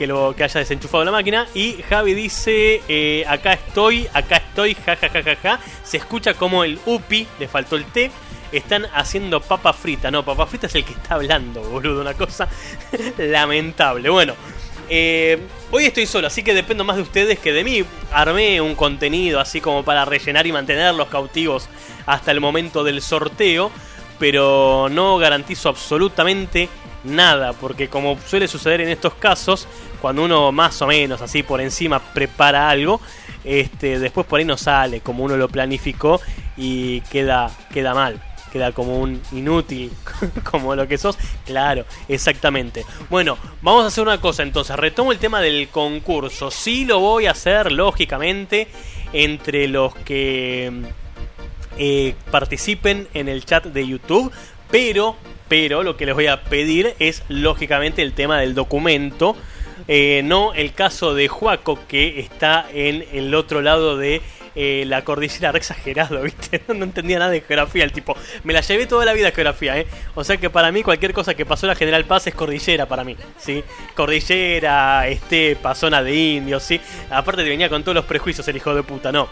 que 0.02 0.08
lo 0.08 0.34
que 0.34 0.42
haya 0.42 0.58
desenchufado 0.58 1.04
la 1.04 1.12
máquina. 1.12 1.46
Y 1.54 1.80
Javi 1.88 2.14
dice, 2.14 2.82
eh, 2.88 3.24
acá 3.28 3.52
estoy, 3.52 4.08
acá 4.12 4.38
estoy, 4.38 4.74
jajajaja. 4.74 5.60
Se 5.84 5.98
escucha 5.98 6.34
como 6.34 6.64
el 6.64 6.80
UPI, 6.86 7.28
le 7.38 7.46
faltó 7.46 7.76
el 7.76 7.84
T. 7.84 8.10
Están 8.50 8.86
haciendo 8.92 9.40
papa 9.40 9.72
frita. 9.72 10.10
No, 10.10 10.24
papa 10.24 10.46
frita 10.46 10.66
es 10.66 10.74
el 10.74 10.84
que 10.84 10.94
está 10.94 11.14
hablando, 11.14 11.62
boludo. 11.62 12.00
Una 12.00 12.14
cosa 12.14 12.48
lamentable. 13.18 14.10
Bueno, 14.10 14.34
eh, 14.88 15.38
hoy 15.70 15.84
estoy 15.84 16.06
solo, 16.06 16.26
así 16.26 16.42
que 16.42 16.52
dependo 16.52 16.82
más 16.82 16.96
de 16.96 17.02
ustedes 17.02 17.38
que 17.38 17.52
de 17.52 17.62
mí. 17.62 17.84
Armé 18.10 18.60
un 18.60 18.74
contenido 18.74 19.38
así 19.38 19.60
como 19.60 19.84
para 19.84 20.04
rellenar 20.04 20.48
y 20.48 20.52
mantenerlos 20.52 21.06
cautivos 21.06 21.68
hasta 22.06 22.32
el 22.32 22.40
momento 22.40 22.82
del 22.82 23.02
sorteo. 23.02 23.70
Pero 24.18 24.88
no 24.90 25.16
garantizo 25.18 25.68
absolutamente 25.68 26.68
nada, 27.04 27.52
porque 27.52 27.88
como 27.88 28.18
suele 28.26 28.48
suceder 28.48 28.80
en 28.80 28.88
estos 28.88 29.14
casos, 29.14 29.66
cuando 30.00 30.24
uno 30.24 30.52
más 30.52 30.80
o 30.82 30.86
menos 30.86 31.20
así 31.22 31.42
por 31.42 31.60
encima 31.60 31.98
prepara 32.00 32.68
algo, 32.68 33.00
este, 33.44 33.98
después 33.98 34.26
por 34.26 34.38
ahí 34.38 34.44
no 34.44 34.56
sale 34.56 35.00
como 35.00 35.24
uno 35.24 35.36
lo 35.36 35.48
planificó 35.48 36.20
y 36.56 37.00
queda, 37.02 37.50
queda 37.72 37.94
mal. 37.94 38.20
Queda 38.52 38.72
como 38.72 38.98
un 38.98 39.18
inútil, 39.32 39.90
como 40.50 40.74
lo 40.74 40.86
que 40.86 40.98
sos. 40.98 41.16
Claro, 41.46 41.86
exactamente. 42.06 42.84
Bueno, 43.08 43.38
vamos 43.62 43.84
a 43.84 43.86
hacer 43.86 44.02
una 44.02 44.20
cosa 44.20 44.42
entonces. 44.42 44.76
Retomo 44.76 45.10
el 45.10 45.18
tema 45.18 45.40
del 45.40 45.68
concurso. 45.68 46.50
Sí 46.50 46.84
lo 46.84 47.00
voy 47.00 47.24
a 47.24 47.30
hacer, 47.30 47.72
lógicamente, 47.72 48.68
entre 49.14 49.68
los 49.68 49.94
que 49.94 50.70
eh, 51.78 52.14
participen 52.30 53.08
en 53.14 53.30
el 53.30 53.42
chat 53.46 53.64
de 53.64 53.86
YouTube. 53.86 54.30
Pero 54.70 55.16
pero 55.52 55.82
lo 55.82 55.98
que 55.98 56.06
les 56.06 56.14
voy 56.14 56.28
a 56.28 56.44
pedir 56.44 56.94
es 56.98 57.24
lógicamente 57.28 58.00
el 58.00 58.14
tema 58.14 58.40
del 58.40 58.54
documento. 58.54 59.36
Eh, 59.86 60.22
no 60.24 60.54
el 60.54 60.72
caso 60.72 61.14
de 61.14 61.28
Juaco 61.28 61.78
que 61.88 62.20
está 62.20 62.64
en 62.72 63.04
el 63.12 63.34
otro 63.34 63.60
lado 63.60 63.98
de 63.98 64.22
eh, 64.54 64.84
la 64.86 65.04
cordillera, 65.04 65.52
re 65.52 65.58
exagerado, 65.58 66.22
¿viste? 66.22 66.62
No, 66.68 66.84
entendía 66.84 67.18
nada 67.18 67.30
de 67.32 67.42
geografía 67.42 67.84
el 67.84 67.92
tipo. 67.92 68.16
Me 68.44 68.54
la 68.54 68.62
llevé 68.62 68.86
toda 68.86 69.04
la 69.04 69.12
vida 69.12 69.30
geografía, 69.30 69.78
¿eh? 69.78 69.86
O 70.14 70.24
sea 70.24 70.38
que 70.38 70.48
para 70.48 70.72
mí 70.72 70.82
cualquier 70.82 71.12
cosa 71.12 71.34
que 71.34 71.44
pasó 71.44 71.66
en 71.66 71.68
la 71.68 71.76
General 71.76 72.06
Paz 72.06 72.26
es 72.28 72.34
cordillera 72.34 72.86
para 72.86 73.04
mí, 73.04 73.14
¿sí? 73.36 73.62
Cordillera, 73.94 75.06
estepa, 75.06 75.74
zona 75.74 76.02
de 76.02 76.16
indios, 76.16 76.62
¿sí? 76.62 76.80
Aparte 77.10 77.42
te 77.42 77.50
venía 77.50 77.68
con 77.68 77.82
todos 77.82 77.94
los 77.94 78.06
prejuicios 78.06 78.48
el 78.48 78.56
hijo 78.56 78.74
de 78.74 78.84
puta, 78.84 79.12
no. 79.12 79.28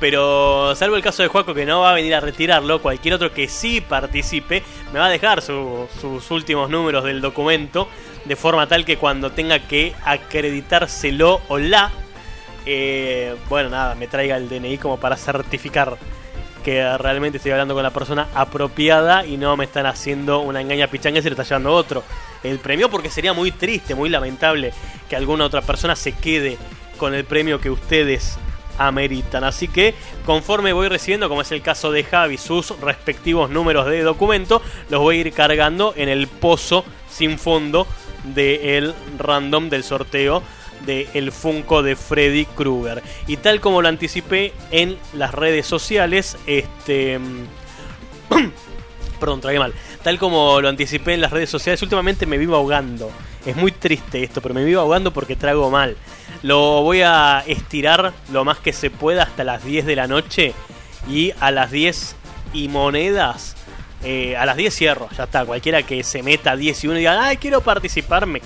Pero 0.00 0.74
salvo 0.76 0.96
el 0.96 1.02
caso 1.02 1.22
de 1.22 1.28
Juaco 1.28 1.54
que 1.54 1.66
no 1.66 1.80
va 1.80 1.90
a 1.90 1.94
venir 1.94 2.14
a 2.14 2.20
retirarlo, 2.20 2.80
cualquier 2.80 3.14
otro 3.14 3.32
que 3.32 3.48
sí 3.48 3.80
participe 3.80 4.62
me 4.92 5.00
va 5.00 5.06
a 5.06 5.10
dejar 5.10 5.42
sus 5.42 6.30
últimos 6.30 6.70
números 6.70 7.04
del 7.04 7.20
documento 7.20 7.88
de 8.24 8.36
forma 8.36 8.68
tal 8.68 8.84
que 8.84 8.96
cuando 8.96 9.32
tenga 9.32 9.58
que 9.58 9.94
acreditárselo 10.04 11.40
o 11.48 11.58
la, 11.58 11.90
eh, 12.66 13.34
bueno, 13.48 13.70
nada, 13.70 13.94
me 13.94 14.06
traiga 14.06 14.36
el 14.36 14.48
DNI 14.48 14.78
como 14.78 15.00
para 15.00 15.16
certificar 15.16 15.96
que 16.62 16.98
realmente 16.98 17.38
estoy 17.38 17.52
hablando 17.52 17.74
con 17.74 17.82
la 17.82 17.90
persona 17.90 18.28
apropiada 18.34 19.24
y 19.24 19.36
no 19.36 19.56
me 19.56 19.64
están 19.64 19.86
haciendo 19.86 20.40
una 20.40 20.60
engaña 20.60 20.88
pichanga 20.88 21.18
y 21.18 21.22
se 21.22 21.30
lo 21.30 21.34
está 21.34 21.44
llevando 21.44 21.72
otro. 21.72 22.04
El 22.42 22.58
premio 22.58 22.90
porque 22.90 23.10
sería 23.10 23.32
muy 23.32 23.52
triste, 23.52 23.94
muy 23.94 24.10
lamentable 24.10 24.72
que 25.08 25.16
alguna 25.16 25.46
otra 25.46 25.62
persona 25.62 25.96
se 25.96 26.12
quede 26.12 26.58
con 26.98 27.14
el 27.14 27.24
premio 27.24 27.60
que 27.60 27.70
ustedes 27.70 28.38
ameritan. 28.78 29.44
Así 29.44 29.68
que 29.68 29.94
conforme 30.24 30.72
voy 30.72 30.88
recibiendo, 30.88 31.28
como 31.28 31.42
es 31.42 31.52
el 31.52 31.62
caso 31.62 31.92
de 31.92 32.04
Javi, 32.04 32.38
sus 32.38 32.78
respectivos 32.80 33.50
números 33.50 33.86
de 33.86 34.02
documento, 34.02 34.62
los 34.88 35.00
voy 35.00 35.18
a 35.18 35.20
ir 35.20 35.32
cargando 35.32 35.92
en 35.96 36.08
el 36.08 36.26
pozo 36.28 36.84
sin 37.10 37.38
fondo 37.38 37.86
del 38.24 38.94
random 39.18 39.68
del 39.68 39.84
sorteo 39.84 40.42
de 40.86 41.08
el 41.14 41.32
Funko 41.32 41.82
de 41.82 41.96
Freddy 41.96 42.46
Krueger. 42.46 43.02
Y 43.26 43.38
tal 43.38 43.60
como 43.60 43.82
lo 43.82 43.88
anticipé 43.88 44.52
en 44.70 44.96
las 45.12 45.34
redes 45.34 45.66
sociales, 45.66 46.36
este... 46.46 47.18
Perdón, 49.20 49.40
tragué 49.40 49.58
mal. 49.58 49.74
Tal 50.02 50.16
como 50.18 50.60
lo 50.60 50.68
anticipé 50.68 51.14
en 51.14 51.20
las 51.20 51.32
redes 51.32 51.50
sociales, 51.50 51.82
últimamente 51.82 52.24
me 52.24 52.38
vivo 52.38 52.54
ahogando. 52.54 53.10
Es 53.44 53.56
muy 53.56 53.72
triste 53.72 54.22
esto, 54.22 54.40
pero 54.40 54.54
me 54.54 54.64
vivo 54.64 54.80
ahogando 54.80 55.12
porque 55.12 55.34
trago 55.34 55.70
mal. 55.70 55.96
Lo 56.42 56.82
voy 56.82 57.02
a 57.02 57.42
estirar 57.46 58.12
lo 58.32 58.44
más 58.44 58.58
que 58.58 58.72
se 58.72 58.90
pueda 58.90 59.24
hasta 59.24 59.44
las 59.44 59.64
10 59.64 59.86
de 59.86 59.96
la 59.96 60.06
noche. 60.06 60.54
Y 61.08 61.32
a 61.40 61.50
las 61.50 61.70
10 61.70 62.16
y 62.52 62.68
monedas. 62.68 63.54
eh, 64.04 64.36
a 64.36 64.46
las 64.46 64.56
10 64.56 64.74
cierro, 64.74 65.08
ya 65.16 65.24
está. 65.24 65.44
Cualquiera 65.44 65.82
que 65.82 66.04
se 66.04 66.22
meta 66.22 66.52
a 66.52 66.56
10 66.56 66.84
y 66.84 66.86
1 66.86 66.96
y 66.96 67.00
diga, 67.00 67.24
ay, 67.24 67.36
quiero 67.38 67.60
participar, 67.62 68.26
me 68.26 68.40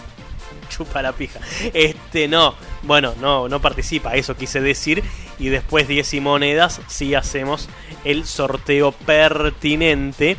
chupa 0.71 1.03
la 1.03 1.13
pija. 1.13 1.41
Este, 1.75 2.29
no, 2.29 2.55
bueno, 2.83 3.15
no, 3.21 3.49
no 3.49 3.61
participa, 3.61 4.15
eso 4.15 4.35
quise 4.35 4.61
decir. 4.63 5.03
Y 5.39 5.49
después 5.51 5.89
10 5.89 6.15
y 6.15 6.21
monedas, 6.21 6.81
sí 6.87 7.15
hacemos 7.15 7.69
el 8.05 8.25
sorteo 8.25 8.93
pertinente 8.93 10.39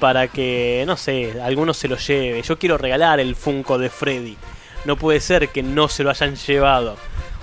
para 0.00 0.26
que, 0.26 0.82
no 0.86 0.96
sé, 0.96 1.40
alguno 1.42 1.72
se 1.74 1.86
lo 1.86 1.96
lleve. 1.96 2.42
Yo 2.42 2.58
quiero 2.58 2.76
regalar 2.78 3.20
el 3.20 3.36
Funko 3.36 3.78
de 3.78 3.90
Freddy. 3.90 4.36
No 4.84 4.96
puede 4.96 5.20
ser 5.20 5.48
que 5.50 5.62
no 5.62 5.88
se 5.88 6.02
lo 6.04 6.10
hayan 6.10 6.36
llevado. 6.36 6.96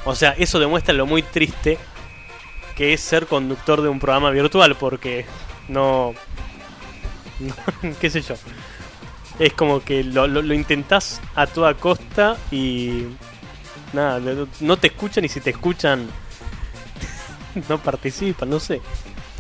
O 0.05 0.15
sea, 0.15 0.31
eso 0.31 0.59
demuestra 0.59 0.93
lo 0.93 1.05
muy 1.05 1.23
triste 1.23 1.77
que 2.75 2.93
es 2.93 3.01
ser 3.01 3.27
conductor 3.27 3.81
de 3.81 3.89
un 3.89 3.99
programa 3.99 4.29
virtual, 4.31 4.75
porque 4.75 5.25
no... 5.67 6.13
no 7.39 7.93
qué 7.99 8.09
sé 8.09 8.21
yo. 8.21 8.35
Es 9.37 9.53
como 9.53 9.81
que 9.81 10.03
lo, 10.03 10.27
lo, 10.27 10.53
intentás 10.53 11.21
a 11.35 11.47
toda 11.47 11.73
costa 11.73 12.37
y... 12.51 13.03
Nada, 13.91 14.21
no- 14.61 14.77
te 14.77 14.87
escuchan 14.87 15.25
y 15.25 15.29
si 15.29 15.41
te 15.41 15.49
escuchan 15.49 16.07
no 17.69 17.77
participan, 17.79 18.49
no 18.49 18.59
sé. 18.59 18.81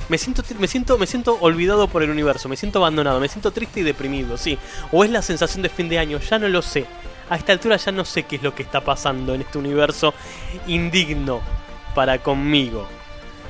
Me 0.09 0.17
siento, 0.17 0.43
me 0.57 0.67
siento, 0.67 0.97
me 0.97 1.05
siento 1.05 1.37
olvidado 1.39 1.87
por 1.87 2.01
el 2.01 2.09
universo, 2.09 2.49
me 2.49 2.57
siento 2.57 2.79
abandonado, 2.79 3.19
me 3.19 3.27
siento 3.27 3.51
triste 3.51 3.81
y 3.81 3.83
deprimido, 3.83 4.37
sí. 4.37 4.57
O 4.91 5.03
es 5.03 5.11
la 5.11 5.21
sensación 5.21 5.61
de 5.61 5.69
fin 5.69 5.87
de 5.87 5.99
año, 5.99 6.19
ya 6.19 6.39
no 6.39 6.47
lo 6.47 6.61
sé. 6.61 6.85
A 7.29 7.35
esta 7.35 7.53
altura 7.53 7.77
ya 7.77 7.91
no 7.91 8.05
sé 8.05 8.23
qué 8.23 8.37
es 8.37 8.43
lo 8.43 8.55
que 8.55 8.63
está 8.63 8.81
pasando 8.81 9.35
en 9.35 9.41
este 9.41 9.59
universo 9.59 10.13
indigno 10.65 11.41
para 11.93 12.17
conmigo. 12.17 12.87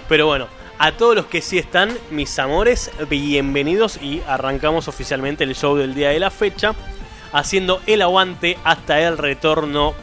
Pero 0.09 0.27
bueno, 0.27 0.47
a 0.77 0.91
todos 0.91 1.15
los 1.15 1.25
que 1.27 1.41
sí 1.41 1.57
están, 1.57 1.97
mis 2.11 2.37
amores, 2.39 2.91
bienvenidos 3.09 3.97
y 4.01 4.21
arrancamos 4.27 4.87
oficialmente 4.87 5.45
el 5.45 5.55
show 5.55 5.75
del 5.77 5.95
día 5.95 6.09
de 6.09 6.19
la 6.19 6.29
fecha, 6.29 6.73
haciendo 7.31 7.81
el 7.85 8.01
aguante 8.01 8.57
hasta 8.65 8.99
el 8.99 9.17
retorno 9.17 9.93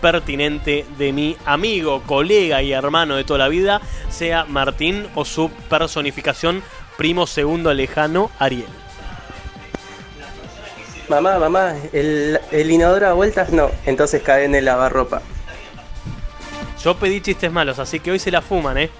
pertinente 0.00 0.86
de 0.96 1.12
mi 1.12 1.36
amigo, 1.44 2.02
colega 2.06 2.62
y 2.62 2.72
hermano 2.72 3.16
de 3.16 3.24
toda 3.24 3.40
la 3.40 3.48
vida, 3.48 3.80
sea 4.08 4.44
Martín 4.44 5.08
o 5.14 5.24
su 5.24 5.50
personificación 5.68 6.62
primo 6.96 7.26
segundo 7.26 7.72
lejano, 7.74 8.30
Ariel. 8.38 8.79
Mamá, 11.10 11.40
mamá, 11.40 11.74
el, 11.92 12.38
inodoro 12.70 13.08
a 13.08 13.14
vueltas 13.14 13.50
no, 13.50 13.68
entonces 13.84 14.22
cae 14.22 14.44
en 14.44 14.54
el 14.54 14.66
lavarropa. 14.66 15.22
Yo 16.84 16.94
pedí 16.94 17.20
chistes 17.20 17.50
malos, 17.50 17.80
así 17.80 17.98
que 17.98 18.12
hoy 18.12 18.20
se 18.20 18.30
la 18.30 18.40
fuman, 18.40 18.78
¿eh? 18.78 18.90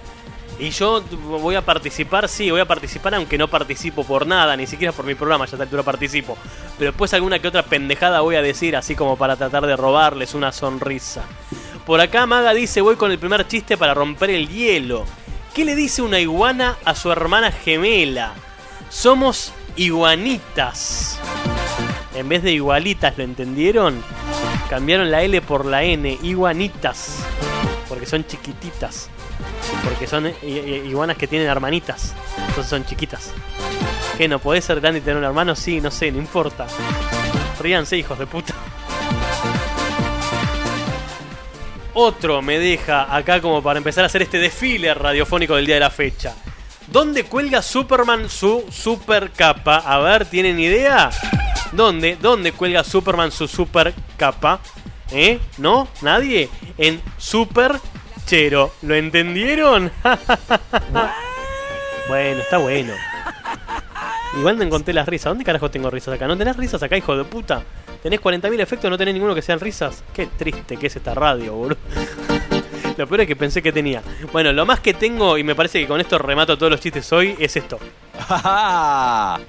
Y 0.58 0.70
yo 0.70 1.02
voy 1.40 1.54
a 1.54 1.62
participar, 1.64 2.28
sí, 2.28 2.50
voy 2.50 2.60
a 2.60 2.64
participar 2.64 3.14
aunque 3.14 3.38
no 3.38 3.46
participo 3.46 4.02
por 4.02 4.26
nada, 4.26 4.56
ni 4.56 4.66
siquiera 4.66 4.90
por 4.92 5.04
mi 5.04 5.14
programa, 5.14 5.46
ya 5.46 5.52
a 5.52 5.54
esta 5.54 5.62
altura 5.62 5.84
participo. 5.84 6.36
Pero 6.76 6.90
después 6.90 7.14
alguna 7.14 7.38
que 7.38 7.46
otra 7.46 7.62
pendejada 7.62 8.22
voy 8.22 8.34
a 8.34 8.42
decir, 8.42 8.74
así 8.74 8.96
como 8.96 9.16
para 9.16 9.36
tratar 9.36 9.64
de 9.64 9.76
robarles 9.76 10.34
una 10.34 10.50
sonrisa. 10.50 11.22
Por 11.86 12.00
acá 12.00 12.26
Maga 12.26 12.52
dice, 12.54 12.80
voy 12.80 12.96
con 12.96 13.12
el 13.12 13.20
primer 13.20 13.46
chiste 13.46 13.76
para 13.76 13.94
romper 13.94 14.30
el 14.30 14.48
hielo. 14.48 15.04
¿Qué 15.54 15.64
le 15.64 15.76
dice 15.76 16.02
una 16.02 16.18
iguana 16.18 16.76
a 16.84 16.96
su 16.96 17.12
hermana 17.12 17.52
gemela? 17.52 18.34
Somos 18.88 19.52
iguanitas. 19.76 21.20
En 22.14 22.28
vez 22.28 22.42
de 22.42 22.52
igualitas, 22.52 23.16
¿lo 23.16 23.24
entendieron? 23.24 24.02
Cambiaron 24.68 25.10
la 25.10 25.22
L 25.22 25.40
por 25.42 25.64
la 25.64 25.82
N, 25.84 26.18
iguanitas. 26.22 27.18
Porque 27.88 28.06
son 28.06 28.24
chiquititas. 28.26 29.08
Porque 29.84 30.06
son 30.06 30.26
i- 30.26 30.32
i- 30.42 30.82
iguanas 30.88 31.16
que 31.16 31.26
tienen 31.26 31.48
hermanitas. 31.48 32.14
Entonces 32.36 32.66
son 32.66 32.84
chiquitas. 32.84 33.32
¿Qué? 34.18 34.28
¿No 34.28 34.38
podés 34.38 34.64
ser 34.64 34.80
grande 34.80 34.98
y 34.98 35.02
tener 35.02 35.16
un 35.18 35.24
hermano? 35.24 35.54
Sí, 35.56 35.80
no 35.80 35.90
sé, 35.90 36.10
no 36.12 36.18
importa. 36.18 36.66
Ríanse, 37.60 37.96
hijos 37.96 38.18
de 38.18 38.26
puta. 38.26 38.54
Otro 41.94 42.40
me 42.42 42.58
deja 42.58 43.14
acá 43.14 43.40
como 43.40 43.62
para 43.62 43.78
empezar 43.78 44.04
a 44.04 44.06
hacer 44.06 44.22
este 44.22 44.38
desfile 44.38 44.94
radiofónico 44.94 45.56
del 45.56 45.66
día 45.66 45.74
de 45.76 45.80
la 45.80 45.90
fecha. 45.90 46.34
¿Dónde 46.86 47.24
cuelga 47.24 47.62
Superman 47.62 48.28
su 48.28 48.64
super 48.70 49.30
capa? 49.32 49.76
A 49.78 49.98
ver, 49.98 50.24
¿tienen 50.26 50.58
idea? 50.58 51.10
¿Dónde? 51.72 52.16
¿Dónde 52.20 52.52
cuelga 52.52 52.84
Superman 52.84 53.30
su 53.30 53.46
super 53.46 53.94
capa? 54.16 54.60
¿Eh? 55.12 55.38
¿No? 55.58 55.88
¿Nadie? 56.02 56.48
En 56.78 57.00
Super 57.18 57.72
Chero. 58.26 58.72
¿Lo 58.82 58.94
entendieron? 58.94 59.90
bueno, 62.08 62.40
está 62.40 62.58
bueno. 62.58 62.92
Igual 64.38 64.58
no 64.58 64.64
encontré 64.64 64.94
las 64.94 65.08
risas. 65.08 65.30
¿Dónde 65.30 65.44
carajo 65.44 65.70
tengo 65.70 65.90
risas 65.90 66.14
acá? 66.14 66.28
¿No 66.28 66.36
tenés 66.36 66.56
risas 66.56 66.82
acá, 66.82 66.96
hijo 66.96 67.16
de 67.16 67.24
puta? 67.24 67.62
¿Tenés 68.02 68.20
40.000 68.20 68.60
efectos? 68.60 68.90
¿No 68.90 68.96
tenés 68.96 69.14
ninguno 69.14 69.34
que 69.34 69.42
sean 69.42 69.60
risas? 69.60 70.02
Qué 70.14 70.26
triste 70.26 70.76
que 70.76 70.86
es 70.86 70.96
esta 70.96 71.14
radio, 71.14 71.54
boludo. 71.54 71.78
Lo 72.96 73.06
peor 73.06 73.22
es 73.22 73.26
que 73.26 73.36
pensé 73.36 73.62
que 73.62 73.72
tenía. 73.72 74.02
Bueno, 74.30 74.52
lo 74.52 74.66
más 74.66 74.80
que 74.80 74.92
tengo, 74.92 75.38
y 75.38 75.44
me 75.44 75.54
parece 75.54 75.80
que 75.80 75.86
con 75.86 76.00
esto 76.00 76.18
remato 76.18 76.58
todos 76.58 76.70
los 76.70 76.80
chistes 76.80 77.10
hoy, 77.12 77.34
es 77.38 77.56
esto. 77.56 77.78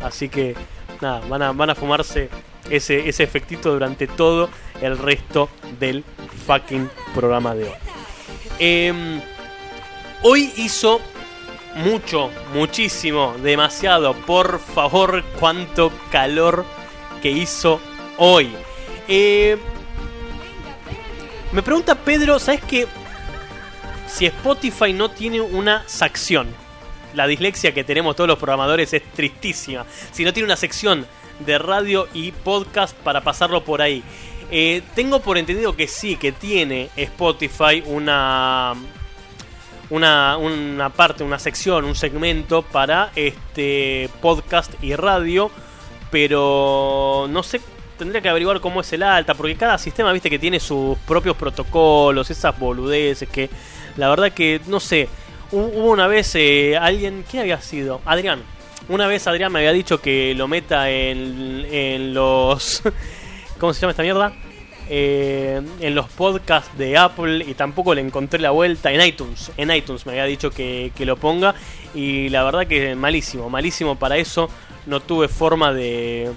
Así 0.00 0.28
que, 0.28 0.54
nada, 1.00 1.20
van 1.28 1.42
a, 1.42 1.52
van 1.52 1.70
a 1.70 1.74
fumarse 1.74 2.28
ese, 2.68 3.08
ese 3.08 3.22
efectito 3.22 3.72
durante 3.72 4.06
todo 4.06 4.50
el 4.80 4.98
resto 4.98 5.48
del 5.78 6.04
fucking 6.46 6.90
programa 7.14 7.54
de 7.54 7.64
hoy. 7.64 7.76
Em, 8.58 9.20
hoy 10.22 10.52
hizo 10.56 11.00
mucho, 11.76 12.30
muchísimo, 12.54 13.34
demasiado. 13.42 14.14
Por 14.14 14.58
favor, 14.58 15.24
cuánto 15.38 15.92
calor 16.10 16.64
que 17.22 17.30
hizo 17.30 17.80
hoy. 18.18 18.54
Eh, 19.08 19.56
me 21.52 21.62
pregunta 21.62 21.94
Pedro, 21.94 22.38
¿sabes 22.38 22.62
qué? 22.62 22.86
Si 24.06 24.26
Spotify 24.26 24.92
no 24.92 25.10
tiene 25.10 25.40
una 25.40 25.82
sección, 25.86 26.48
la 27.14 27.26
dislexia 27.26 27.72
que 27.72 27.84
tenemos 27.84 28.16
todos 28.16 28.28
los 28.28 28.38
programadores 28.38 28.92
es 28.92 29.02
tristísima. 29.12 29.84
Si 30.12 30.24
no 30.24 30.32
tiene 30.32 30.46
una 30.46 30.56
sección 30.56 31.06
de 31.40 31.58
radio 31.58 32.08
y 32.12 32.32
podcast 32.32 32.96
para 32.98 33.22
pasarlo 33.22 33.64
por 33.64 33.82
ahí. 33.82 34.02
Eh, 34.50 34.82
tengo 34.94 35.20
por 35.20 35.38
entendido 35.38 35.76
que 35.76 35.86
sí, 35.86 36.16
que 36.16 36.32
tiene 36.32 36.90
Spotify 36.96 37.82
una 37.86 38.74
una, 39.90 40.36
una 40.36 40.90
parte, 40.90 41.24
una 41.24 41.38
sección, 41.38 41.84
un 41.84 41.94
segmento 41.94 42.62
para 42.62 43.10
este 43.16 44.08
podcast 44.20 44.72
y 44.82 44.94
radio, 44.94 45.50
pero 46.10 47.26
no 47.28 47.42
sé, 47.42 47.60
tendría 47.98 48.20
que 48.20 48.28
averiguar 48.28 48.60
cómo 48.60 48.80
es 48.80 48.92
el 48.92 49.02
alta, 49.02 49.34
porque 49.34 49.56
cada 49.56 49.78
sistema, 49.78 50.12
viste, 50.12 50.30
que 50.30 50.38
tiene 50.38 50.60
sus 50.60 50.96
propios 50.98 51.36
protocolos, 51.36 52.30
esas 52.30 52.56
boludeces 52.58 53.28
que 53.28 53.50
la 53.96 54.08
verdad 54.08 54.32
que 54.32 54.60
no 54.66 54.80
sé. 54.80 55.08
Hu- 55.52 55.70
Hubo 55.74 55.90
una 55.90 56.06
vez 56.06 56.34
eh, 56.34 56.76
alguien, 56.76 57.24
¿quién 57.28 57.42
había 57.42 57.60
sido? 57.60 58.00
Adrián. 58.04 58.42
Una 58.88 59.06
vez 59.06 59.26
Adrián 59.26 59.52
me 59.52 59.60
había 59.60 59.72
dicho 59.72 60.00
que 60.00 60.34
lo 60.34 60.48
meta 60.48 60.90
en, 60.90 61.66
en 61.70 62.14
los... 62.14 62.82
¿Cómo 63.58 63.72
se 63.74 63.80
llama 63.82 63.90
esta 63.92 64.02
mierda? 64.02 64.32
Eh, 64.88 65.60
en 65.80 65.94
los 65.94 66.08
podcasts 66.08 66.76
de 66.76 66.96
Apple 66.96 67.44
y 67.46 67.54
tampoco 67.54 67.94
le 67.94 68.00
encontré 68.00 68.40
la 68.40 68.50
vuelta 68.50 68.90
en 68.90 69.00
iTunes. 69.06 69.52
En 69.56 69.70
iTunes 69.70 70.04
me 70.06 70.12
había 70.12 70.24
dicho 70.24 70.50
que, 70.50 70.90
que 70.96 71.04
lo 71.06 71.16
ponga 71.16 71.54
y 71.94 72.28
la 72.30 72.42
verdad 72.42 72.66
que 72.66 72.94
malísimo, 72.96 73.48
malísimo 73.50 73.96
para 73.96 74.16
eso. 74.16 74.48
No 74.86 74.98
tuve 75.00 75.28
forma 75.28 75.72
de, 75.72 76.30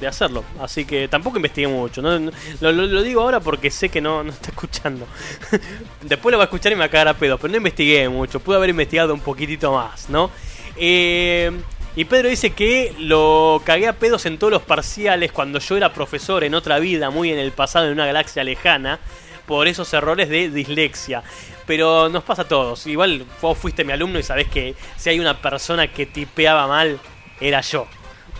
de 0.00 0.06
hacerlo. 0.06 0.44
Así 0.60 0.84
que 0.84 1.08
tampoco 1.08 1.36
investigué 1.36 1.68
mucho. 1.68 2.02
¿no? 2.02 2.30
Lo 2.60 3.02
digo 3.02 3.20
ahora 3.20 3.40
porque 3.40 3.70
sé 3.70 3.88
que 3.88 4.00
no, 4.00 4.24
no 4.24 4.30
está 4.30 4.50
escuchando. 4.50 5.06
Después 6.02 6.32
lo 6.32 6.38
va 6.38 6.44
a 6.44 6.46
escuchar 6.46 6.72
y 6.72 6.74
me 6.74 6.80
va 6.80 6.86
a 6.86 6.90
cagar 6.90 7.08
a 7.08 7.14
pedo. 7.14 7.38
Pero 7.38 7.50
no 7.50 7.56
investigué 7.58 8.08
mucho. 8.08 8.40
Pude 8.40 8.56
haber 8.56 8.70
investigado 8.70 9.14
un 9.14 9.20
poquitito 9.20 9.72
más, 9.72 10.08
¿no? 10.08 10.30
Eh, 10.76 11.52
y 11.96 12.04
Pedro 12.04 12.28
dice 12.28 12.50
que 12.50 12.94
lo 12.98 13.60
cagué 13.64 13.88
a 13.88 13.94
pedos 13.94 14.24
en 14.26 14.38
todos 14.38 14.52
los 14.52 14.62
parciales 14.62 15.32
cuando 15.32 15.58
yo 15.58 15.76
era 15.76 15.92
profesor 15.92 16.44
en 16.44 16.54
otra 16.54 16.78
vida, 16.78 17.10
muy 17.10 17.32
en 17.32 17.38
el 17.38 17.50
pasado, 17.52 17.86
en 17.86 17.92
una 17.92 18.06
galaxia 18.06 18.44
lejana, 18.44 19.00
por 19.46 19.66
esos 19.66 19.92
errores 19.92 20.28
de 20.28 20.50
dislexia. 20.50 21.22
Pero 21.66 22.08
nos 22.08 22.22
pasa 22.22 22.42
a 22.42 22.48
todos. 22.48 22.86
Igual 22.86 23.26
vos 23.42 23.58
fuiste 23.58 23.84
mi 23.84 23.92
alumno 23.92 24.18
y 24.18 24.22
sabés 24.22 24.48
que 24.48 24.74
si 24.96 25.10
hay 25.10 25.18
una 25.18 25.42
persona 25.42 25.88
que 25.88 26.06
tipeaba 26.06 26.66
mal, 26.68 26.98
era 27.40 27.60
yo. 27.60 27.86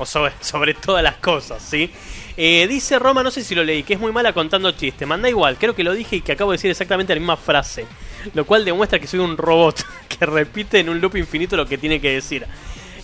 O 0.00 0.06
sobre, 0.06 0.32
sobre 0.40 0.72
todas 0.72 1.02
las 1.02 1.16
cosas, 1.16 1.62
¿sí? 1.62 1.90
Eh, 2.34 2.66
dice 2.66 2.98
Roma, 2.98 3.22
no 3.22 3.30
sé 3.30 3.44
si 3.44 3.54
lo 3.54 3.62
leí, 3.62 3.82
que 3.82 3.92
es 3.92 4.00
muy 4.00 4.12
mala 4.12 4.32
contando 4.32 4.72
chistes. 4.72 5.06
Manda 5.06 5.28
igual, 5.28 5.58
creo 5.58 5.74
que 5.74 5.84
lo 5.84 5.92
dije 5.92 6.16
y 6.16 6.20
que 6.22 6.32
acabo 6.32 6.52
de 6.52 6.54
decir 6.54 6.70
exactamente 6.70 7.14
la 7.14 7.20
misma 7.20 7.36
frase. 7.36 7.84
Lo 8.32 8.46
cual 8.46 8.64
demuestra 8.64 8.98
que 8.98 9.06
soy 9.06 9.20
un 9.20 9.36
robot 9.36 9.84
que 10.08 10.24
repite 10.24 10.78
en 10.78 10.88
un 10.88 11.02
loop 11.02 11.16
infinito 11.16 11.54
lo 11.54 11.66
que 11.66 11.76
tiene 11.76 12.00
que 12.00 12.12
decir. 12.14 12.46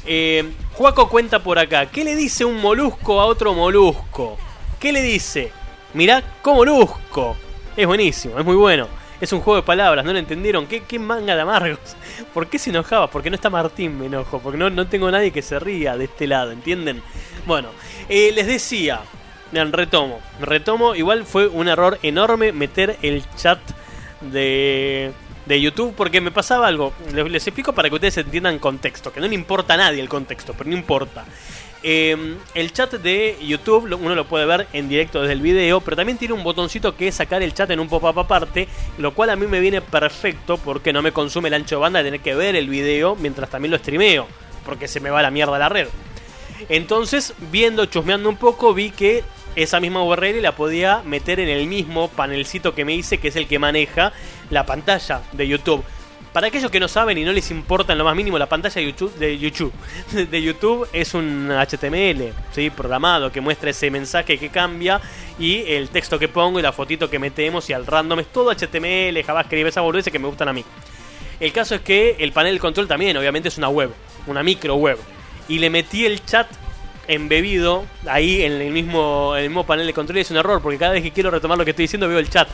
Eh, 0.07 0.43
Juaco 0.73 1.11
cuenta 1.11 1.43
por 1.43 1.59
acá. 1.59 1.85
¿Qué 1.85 2.03
le 2.03 2.17
dice 2.17 2.47
un 2.47 2.63
molusco 2.63 3.21
a 3.21 3.27
otro 3.27 3.53
molusco? 3.53 4.39
¿Qué 4.81 4.91
le 4.91 5.03
dice? 5.03 5.53
Mirá, 5.93 6.23
como 6.41 6.61
molusco. 6.61 7.37
Es 7.77 7.87
buenísimo, 7.87 8.39
es 8.39 8.45
muy 8.47 8.57
bueno. 8.57 8.89
Es 9.21 9.33
un 9.33 9.41
juego 9.41 9.61
de 9.61 9.67
palabras, 9.67 10.05
¿no 10.05 10.13
lo 10.13 10.19
entendieron? 10.19 10.67
¿Qué, 10.67 10.99
manga 10.99 11.35
de 11.35 11.41
amargos? 11.41 11.97
¿Por 12.35 12.49
qué 12.49 12.59
se 12.59 12.71
enojaba? 12.71 13.09
Porque 13.09 13.31
no 13.31 13.37
está 13.37 13.49
Martín, 13.49 13.99
me 13.99 14.07
enojo. 14.07 14.41
Porque 14.41 14.59
no, 14.59 14.69
no 14.69 14.87
tengo 14.87 15.11
nadie 15.11 15.31
que 15.31 15.43
se 15.43 15.59
ría 15.59 15.97
de 15.97 16.05
este 16.05 16.27
lado, 16.27 16.53
¿entienden? 16.53 17.03
Bueno, 17.47 17.71
eh, 18.09 18.31
les 18.35 18.47
decía, 18.47 19.01
retomo, 19.53 20.21
retomo. 20.41 20.95
Igual 20.95 21.25
fue 21.25 21.47
un 21.47 21.69
error 21.69 21.99
enorme 22.03 22.53
meter 22.53 22.99
el 23.03 23.25
chat 23.37 23.59
de, 24.21 25.13
de 25.47 25.61
YouTube 25.61 25.95
porque 25.97 26.21
me 26.21 26.31
pasaba 26.31 26.67
algo. 26.67 26.93
Les, 27.15 27.31
les 27.31 27.47
explico 27.47 27.73
para 27.73 27.89
que 27.89 27.95
ustedes 27.95 28.19
entiendan 28.19 28.59
contexto, 28.59 29.13
que 29.13 29.21
no 29.21 29.29
le 29.29 29.35
importa 29.35 29.75
a 29.75 29.79
nadie 29.79 30.01
el 30.01 30.09
contexto, 30.09 30.55
pero 30.57 30.69
no 30.69 30.77
importa. 30.77 31.25
Eh, 31.83 32.37
el 32.55 32.73
chat 32.73 32.95
de 32.95 33.37
YouTube 33.43 33.97
uno 34.01 34.15
lo 34.15 34.27
puede 34.27 34.47
ver 34.47 34.67
en 34.73 34.89
directo 34.89 35.21
desde 35.21 35.35
el 35.35 35.41
video, 35.41 35.81
pero 35.81 35.97
también 35.97 36.19
tiene 36.19 36.35
un 36.35 36.43
botoncito 36.43 36.97
que 36.97 37.09
es 37.09 37.15
sacar 37.15 37.43
el 37.43 37.55
chat 37.55 37.71
en 37.71 37.81
un 37.81 37.89
pop-up 37.89 38.19
aparte, 38.19 38.67
lo 38.99 39.15
cual 39.15 39.31
a 39.31 39.37
mí 39.37 39.47
me 39.47 39.61
viene 39.61 39.81
perfecto 39.81 40.57
porque 40.59 40.93
no 40.93 41.03
me 41.03 41.13
consume 41.13 41.49
el 41.49 41.55
ancho 41.55 41.77
de 41.77 41.81
banda 41.83 41.99
de 42.01 42.07
tener 42.07 42.21
que 42.21 42.35
ver 42.35 42.57
el 42.57 42.69
video 42.69 43.15
mientras 43.17 43.51
también 43.51 43.71
lo 43.71 43.79
streameo, 43.79 44.27
porque 44.65 44.89
se 44.89 45.01
me 45.01 45.11
va 45.11 45.23
la 45.23 45.31
mierda 45.31 45.59
la 45.59 45.69
red. 45.69 45.89
Entonces, 46.69 47.35
viendo, 47.53 47.85
chusmeando 47.87 48.29
un 48.29 48.37
poco, 48.37 48.73
vi 48.73 48.91
que 48.91 49.23
esa 49.57 49.81
misma 49.81 50.03
URL 50.03 50.43
la 50.43 50.53
podía 50.53 51.03
meter 51.05 51.41
en 51.41 51.49
el 51.49 51.67
mismo 51.67 52.09
panelcito 52.09 52.75
que 52.75 52.85
me 52.85 52.95
hice, 52.95 53.19
que 53.19 53.29
es 53.29 53.37
el 53.37 53.47
que 53.47 53.59
maneja 53.59 54.13
la 54.51 54.67
pantalla 54.67 55.23
de 55.33 55.49
YouTube. 55.49 55.85
Para 56.37 56.49
aquellos 56.49 56.71
que 56.71 56.81
no 56.81 56.87
saben 56.87 57.17
y 57.17 57.25
no 57.25 57.33
les 57.33 57.51
importa 57.51 57.95
en 57.95 57.99
lo 57.99 58.05
más 58.05 58.15
mínimo, 58.15 58.37
la 58.37 58.45
pantalla 58.45 58.75
de 58.75 58.85
YouTube, 58.85 59.15
de 59.15 59.39
YouTube, 59.39 59.73
de 60.13 60.43
YouTube 60.43 60.87
es 60.93 61.15
un 61.15 61.49
HTML 61.49 62.31
¿sí? 62.53 62.69
programado 62.69 63.33
que 63.33 63.41
muestra 63.41 63.71
ese 63.71 63.91
mensaje 63.91 64.37
que 64.37 64.51
cambia 64.51 65.01
y 65.39 65.63
el 65.67 65.89
texto 65.89 66.19
que 66.19 66.29
pongo 66.29 66.59
y 66.59 66.63
la 66.63 66.73
fotito 66.73 67.09
que 67.09 67.19
metemos 67.19 67.71
y 67.71 67.73
al 67.73 67.87
random 67.87 68.21
es 68.21 68.27
todo 68.27 68.53
HTML, 68.55 69.25
JavaScript, 69.25 69.69
esa 69.69 69.81
boludeces 69.81 70.13
que 70.13 70.19
me 70.19 70.29
gustan 70.29 70.49
a 70.49 70.53
mí. 70.53 70.63
El 71.41 71.53
caso 71.55 71.75
es 71.75 71.81
que 71.81 72.17
el 72.19 72.33
panel 72.33 72.57
de 72.57 72.61
control 72.61 72.87
también, 72.87 73.17
obviamente, 73.17 73.49
es 73.49 73.57
una 73.57 73.71
web, 73.71 73.91
una 74.27 74.43
micro 74.43 74.75
web. 74.75 74.99
Y 75.49 75.59
le 75.59 75.71
metí 75.71 76.05
el 76.05 76.23
chat 76.23 76.49
embebido 77.09 77.87
ahí 78.07 78.43
en 78.43 78.53
el 78.61 78.73
mismo, 78.73 79.35
en 79.37 79.45
el 79.45 79.49
mismo 79.49 79.65
panel 79.65 79.87
de 79.87 79.95
control 79.95 80.19
y 80.19 80.21
es 80.21 80.31
un 80.31 80.37
error, 80.37 80.61
porque 80.61 80.77
cada 80.77 80.93
vez 80.93 81.03
que 81.03 81.13
quiero 81.13 81.31
retomar 81.31 81.57
lo 81.57 81.65
que 81.65 81.71
estoy 81.71 81.85
diciendo 81.85 82.07
veo 82.07 82.19
el 82.19 82.29
chat. 82.29 82.47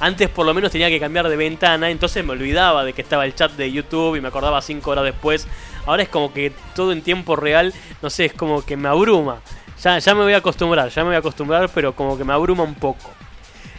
Antes 0.00 0.30
por 0.30 0.46
lo 0.46 0.54
menos 0.54 0.72
tenía 0.72 0.88
que 0.88 0.98
cambiar 0.98 1.28
de 1.28 1.36
ventana, 1.36 1.90
entonces 1.90 2.24
me 2.24 2.32
olvidaba 2.32 2.84
de 2.84 2.94
que 2.94 3.02
estaba 3.02 3.26
el 3.26 3.34
chat 3.34 3.52
de 3.52 3.70
YouTube 3.70 4.16
y 4.16 4.20
me 4.22 4.28
acordaba 4.28 4.62
5 4.62 4.90
horas 4.90 5.04
después. 5.04 5.46
Ahora 5.84 6.02
es 6.02 6.08
como 6.08 6.32
que 6.32 6.52
todo 6.74 6.92
en 6.92 7.02
tiempo 7.02 7.36
real, 7.36 7.74
no 8.00 8.08
sé, 8.08 8.24
es 8.24 8.32
como 8.32 8.64
que 8.64 8.76
me 8.76 8.88
abruma. 8.88 9.40
Ya, 9.82 9.98
ya 9.98 10.14
me 10.14 10.22
voy 10.22 10.32
a 10.32 10.38
acostumbrar, 10.38 10.88
ya 10.88 11.02
me 11.02 11.08
voy 11.08 11.16
a 11.16 11.18
acostumbrar, 11.18 11.70
pero 11.74 11.94
como 11.94 12.16
que 12.16 12.24
me 12.24 12.32
abruma 12.32 12.64
un 12.64 12.74
poco. 12.74 13.10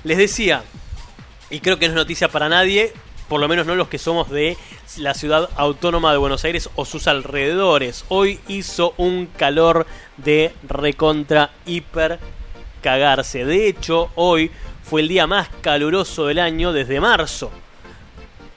Les 0.03 0.17
decía, 0.17 0.63
y 1.49 1.59
creo 1.59 1.79
que 1.79 1.87
no 1.87 1.93
es 1.93 1.97
noticia 1.97 2.27
para 2.27 2.49
nadie, 2.49 2.93
por 3.27 3.39
lo 3.39 3.47
menos 3.47 3.65
no 3.65 3.75
los 3.75 3.87
que 3.87 3.97
somos 3.97 4.29
de 4.29 4.57
la 4.97 5.13
ciudad 5.13 5.49
autónoma 5.55 6.11
de 6.11 6.17
Buenos 6.17 6.43
Aires 6.43 6.69
o 6.75 6.85
sus 6.85 7.07
alrededores. 7.07 8.05
Hoy 8.09 8.39
hizo 8.47 8.93
un 8.97 9.25
calor 9.25 9.87
de 10.17 10.53
recontra 10.67 11.51
hiper 11.65 12.19
cagarse. 12.81 13.45
De 13.45 13.67
hecho, 13.67 14.09
hoy 14.15 14.51
fue 14.91 14.99
el 14.99 15.07
día 15.07 15.25
más 15.25 15.47
caluroso 15.61 16.25
del 16.25 16.39
año 16.39 16.73
desde 16.73 16.99
marzo. 16.99 17.49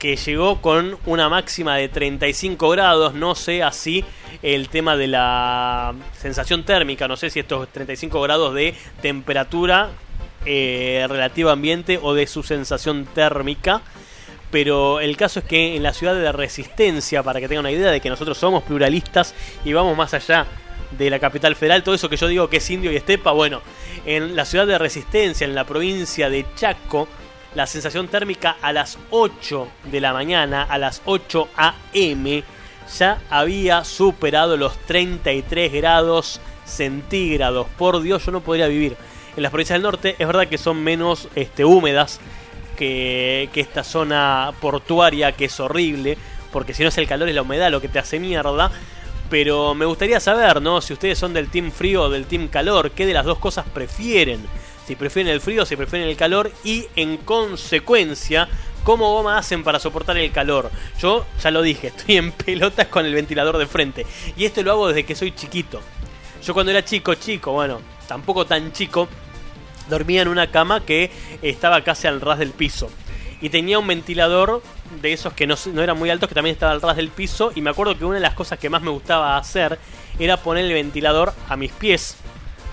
Que 0.01 0.16
llegó 0.16 0.61
con 0.61 0.99
una 1.07 1.29
máxima 1.29 1.77
de 1.77 1.88
35 1.88 2.70
grados. 2.70 3.14
No 3.14 3.37
sé 3.37 3.62
así 3.62 4.05
el 4.42 4.68
tema 4.68 4.97
de 4.97 5.07
la 5.07 5.94
sensación 6.18 6.64
térmica. 6.64 7.07
No 7.07 7.16
sé 7.16 7.31
si 7.31 7.38
estos 7.38 7.68
35 7.68 8.20
grados 8.20 8.53
de 8.53 8.75
temperatura 9.01 9.90
eh, 10.44 11.07
relativa 11.09 11.53
ambiente 11.53 12.01
o 12.03 12.14
de 12.14 12.27
su 12.27 12.42
sensación 12.42 13.05
térmica. 13.14 13.83
Pero 14.51 14.99
el 14.99 15.16
caso 15.16 15.38
es 15.38 15.44
que 15.44 15.77
en 15.77 15.85
la 15.85 15.92
ciudad 15.92 16.16
de 16.16 16.33
Resistencia, 16.33 17.23
para 17.23 17.38
que 17.38 17.47
tengan 17.47 17.66
una 17.66 17.70
idea 17.70 17.92
de 17.92 18.01
que 18.01 18.11
nosotros 18.11 18.37
somos 18.37 18.64
pluralistas 18.64 19.37
y 19.64 19.73
vamos 19.73 19.97
más 19.97 20.14
allá 20.14 20.49
de 20.96 21.11
la 21.11 21.18
capital 21.18 21.57
federal, 21.57 21.83
todo 21.83 21.94
eso 21.94 22.09
que 22.09 22.16
yo 22.16 22.28
digo 22.28 22.48
que 22.48 22.59
es 22.59 22.70
indio 22.70 22.92
y 22.92 22.96
estepa, 22.96 23.33
bueno, 23.33 23.62
en 24.07 24.37
la 24.37 24.44
ciudad 24.44 24.66
de 24.66 24.78
Resistencia, 24.78 25.44
en 25.44 25.54
la 25.54 25.64
provincia 25.64 26.28
de 26.30 26.46
Chaco, 26.54 27.09
la 27.54 27.66
sensación 27.66 28.09
térmica 28.09 28.57
a 28.61 28.72
las 28.72 28.98
8 29.11 29.68
de 29.85 30.00
la 30.00 30.12
mañana, 30.12 30.62
a 30.62 30.78
las 30.78 31.02
8 31.04 31.48
a.m., 31.57 32.42
ya 32.98 33.18
había 33.30 33.85
superado 33.85 34.57
los 34.57 34.76
33 34.78 35.72
grados 35.72 36.40
centígrados. 36.64 37.66
Por 37.78 38.02
Dios, 38.02 38.26
yo 38.26 38.33
no 38.33 38.40
podría 38.40 38.66
vivir. 38.66 38.96
En 39.37 39.42
las 39.42 39.50
provincias 39.50 39.76
del 39.76 39.83
norte 39.83 40.16
es 40.18 40.26
verdad 40.26 40.48
que 40.48 40.59
son 40.59 40.83
menos 40.83 41.28
este, 41.35 41.64
húmedas 41.64 42.20
que, 42.76 43.48
que 43.52 43.61
esta 43.61 43.85
zona 43.85 44.52
portuaria, 44.61 45.33
que 45.33 45.46
es 45.46 45.61
horrible, 45.61 46.18
porque 46.52 46.74
si 46.74 46.83
no 46.83 46.88
es 46.88 46.98
el 46.98 47.09
calor 47.09 47.28
y 47.28 47.33
la 47.33 47.42
humedad 47.42 47.70
lo 47.70 47.80
que 47.80 47.88
te 47.88 47.98
hace 47.98 48.20
mierda. 48.20 48.70
Pero 49.30 49.74
me 49.74 49.84
gustaría 49.84 50.20
saber, 50.20 50.60
¿no? 50.60 50.80
Si 50.80 50.92
ustedes 50.92 51.18
son 51.18 51.32
del 51.32 51.48
team 51.48 51.70
frío 51.70 52.02
o 52.02 52.10
del 52.10 52.26
team 52.26 52.48
calor, 52.48 52.90
¿qué 52.90 53.06
de 53.06 53.14
las 53.14 53.24
dos 53.24 53.38
cosas 53.38 53.66
prefieren? 53.72 54.40
Si 54.87 54.96
prefieren 54.96 55.32
el 55.32 55.40
frío, 55.40 55.64
si 55.64 55.76
prefieren 55.76 56.08
el 56.08 56.16
calor 56.16 56.52
y 56.62 56.87
en 56.94 57.16
consecuencia, 57.16 58.48
¿cómo 58.84 59.12
goma 59.14 59.38
hacen 59.38 59.64
para 59.64 59.78
soportar 59.78 60.18
el 60.18 60.30
calor? 60.30 60.70
Yo 61.00 61.24
ya 61.42 61.50
lo 61.50 61.62
dije, 61.62 61.87
estoy 61.96 62.18
en 62.18 62.32
pelotas 62.32 62.88
con 62.88 63.06
el 63.06 63.14
ventilador 63.14 63.56
de 63.56 63.66
frente. 63.66 64.06
Y 64.37 64.44
esto 64.44 64.62
lo 64.62 64.72
hago 64.72 64.88
desde 64.88 65.04
que 65.04 65.14
soy 65.14 65.32
chiquito. 65.32 65.80
Yo 66.44 66.52
cuando 66.52 66.70
era 66.70 66.84
chico, 66.84 67.14
chico, 67.14 67.52
bueno, 67.52 67.80
tampoco 68.06 68.44
tan 68.44 68.72
chico, 68.72 69.08
dormía 69.88 70.22
en 70.22 70.28
una 70.28 70.50
cama 70.50 70.84
que 70.84 71.10
estaba 71.40 71.82
casi 71.82 72.06
al 72.06 72.20
ras 72.20 72.38
del 72.38 72.50
piso. 72.50 72.90
Y 73.44 73.50
tenía 73.50 73.78
un 73.78 73.87
ventilador 73.87 74.62
de 75.02 75.12
esos 75.12 75.35
que 75.35 75.46
no, 75.46 75.54
no 75.74 75.83
eran 75.83 75.98
muy 75.98 76.09
altos, 76.09 76.30
que 76.30 76.35
también 76.35 76.54
estaba 76.54 76.72
al 76.72 76.80
ras 76.80 76.96
del 76.96 77.11
piso. 77.11 77.52
Y 77.54 77.61
me 77.61 77.68
acuerdo 77.68 77.94
que 77.94 78.07
una 78.07 78.14
de 78.14 78.22
las 78.22 78.33
cosas 78.33 78.59
que 78.59 78.70
más 78.70 78.80
me 78.80 78.88
gustaba 78.88 79.37
hacer 79.37 79.78
era 80.18 80.38
poner 80.38 80.64
el 80.64 80.72
ventilador 80.72 81.35
a 81.50 81.54
mis 81.54 81.70
pies. 81.70 82.16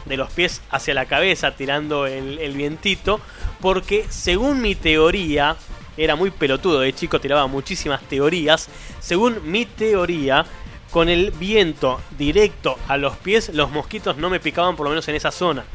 De 0.05 0.15
los 0.15 0.31
pies 0.31 0.61
hacia 0.69 0.93
la 0.93 1.07
cabeza, 1.07 1.57
tirando 1.57 2.07
el, 2.07 2.39
el 2.39 2.53
vientito. 2.53 3.19
Porque 3.59 4.05
según 4.07 4.61
mi 4.61 4.75
teoría, 4.75 5.57
era 5.97 6.15
muy 6.15 6.31
pelotudo 6.31 6.79
de 6.79 6.93
chico, 6.93 7.19
tiraba 7.19 7.47
muchísimas 7.47 8.01
teorías. 8.03 8.69
Según 9.01 9.51
mi 9.51 9.65
teoría, 9.65 10.45
con 10.89 11.09
el 11.09 11.31
viento 11.31 11.99
directo 12.17 12.77
a 12.87 12.95
los 12.95 13.17
pies, 13.17 13.53
los 13.53 13.71
mosquitos 13.71 14.15
no 14.15 14.29
me 14.29 14.39
picaban 14.39 14.77
por 14.77 14.85
lo 14.85 14.91
menos 14.91 15.05
en 15.09 15.15
esa 15.15 15.31
zona. 15.31 15.65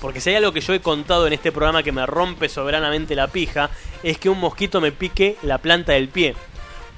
Porque 0.00 0.20
si 0.20 0.30
hay 0.30 0.36
algo 0.36 0.52
que 0.52 0.60
yo 0.60 0.74
he 0.74 0.80
contado 0.80 1.26
en 1.26 1.32
este 1.32 1.50
programa 1.50 1.82
que 1.82 1.92
me 1.92 2.06
rompe 2.06 2.48
soberanamente 2.48 3.16
la 3.16 3.26
pija, 3.26 3.70
es 4.02 4.18
que 4.18 4.28
un 4.28 4.38
mosquito 4.38 4.80
me 4.80 4.92
pique 4.92 5.36
la 5.42 5.58
planta 5.58 5.92
del 5.92 6.08
pie. 6.08 6.36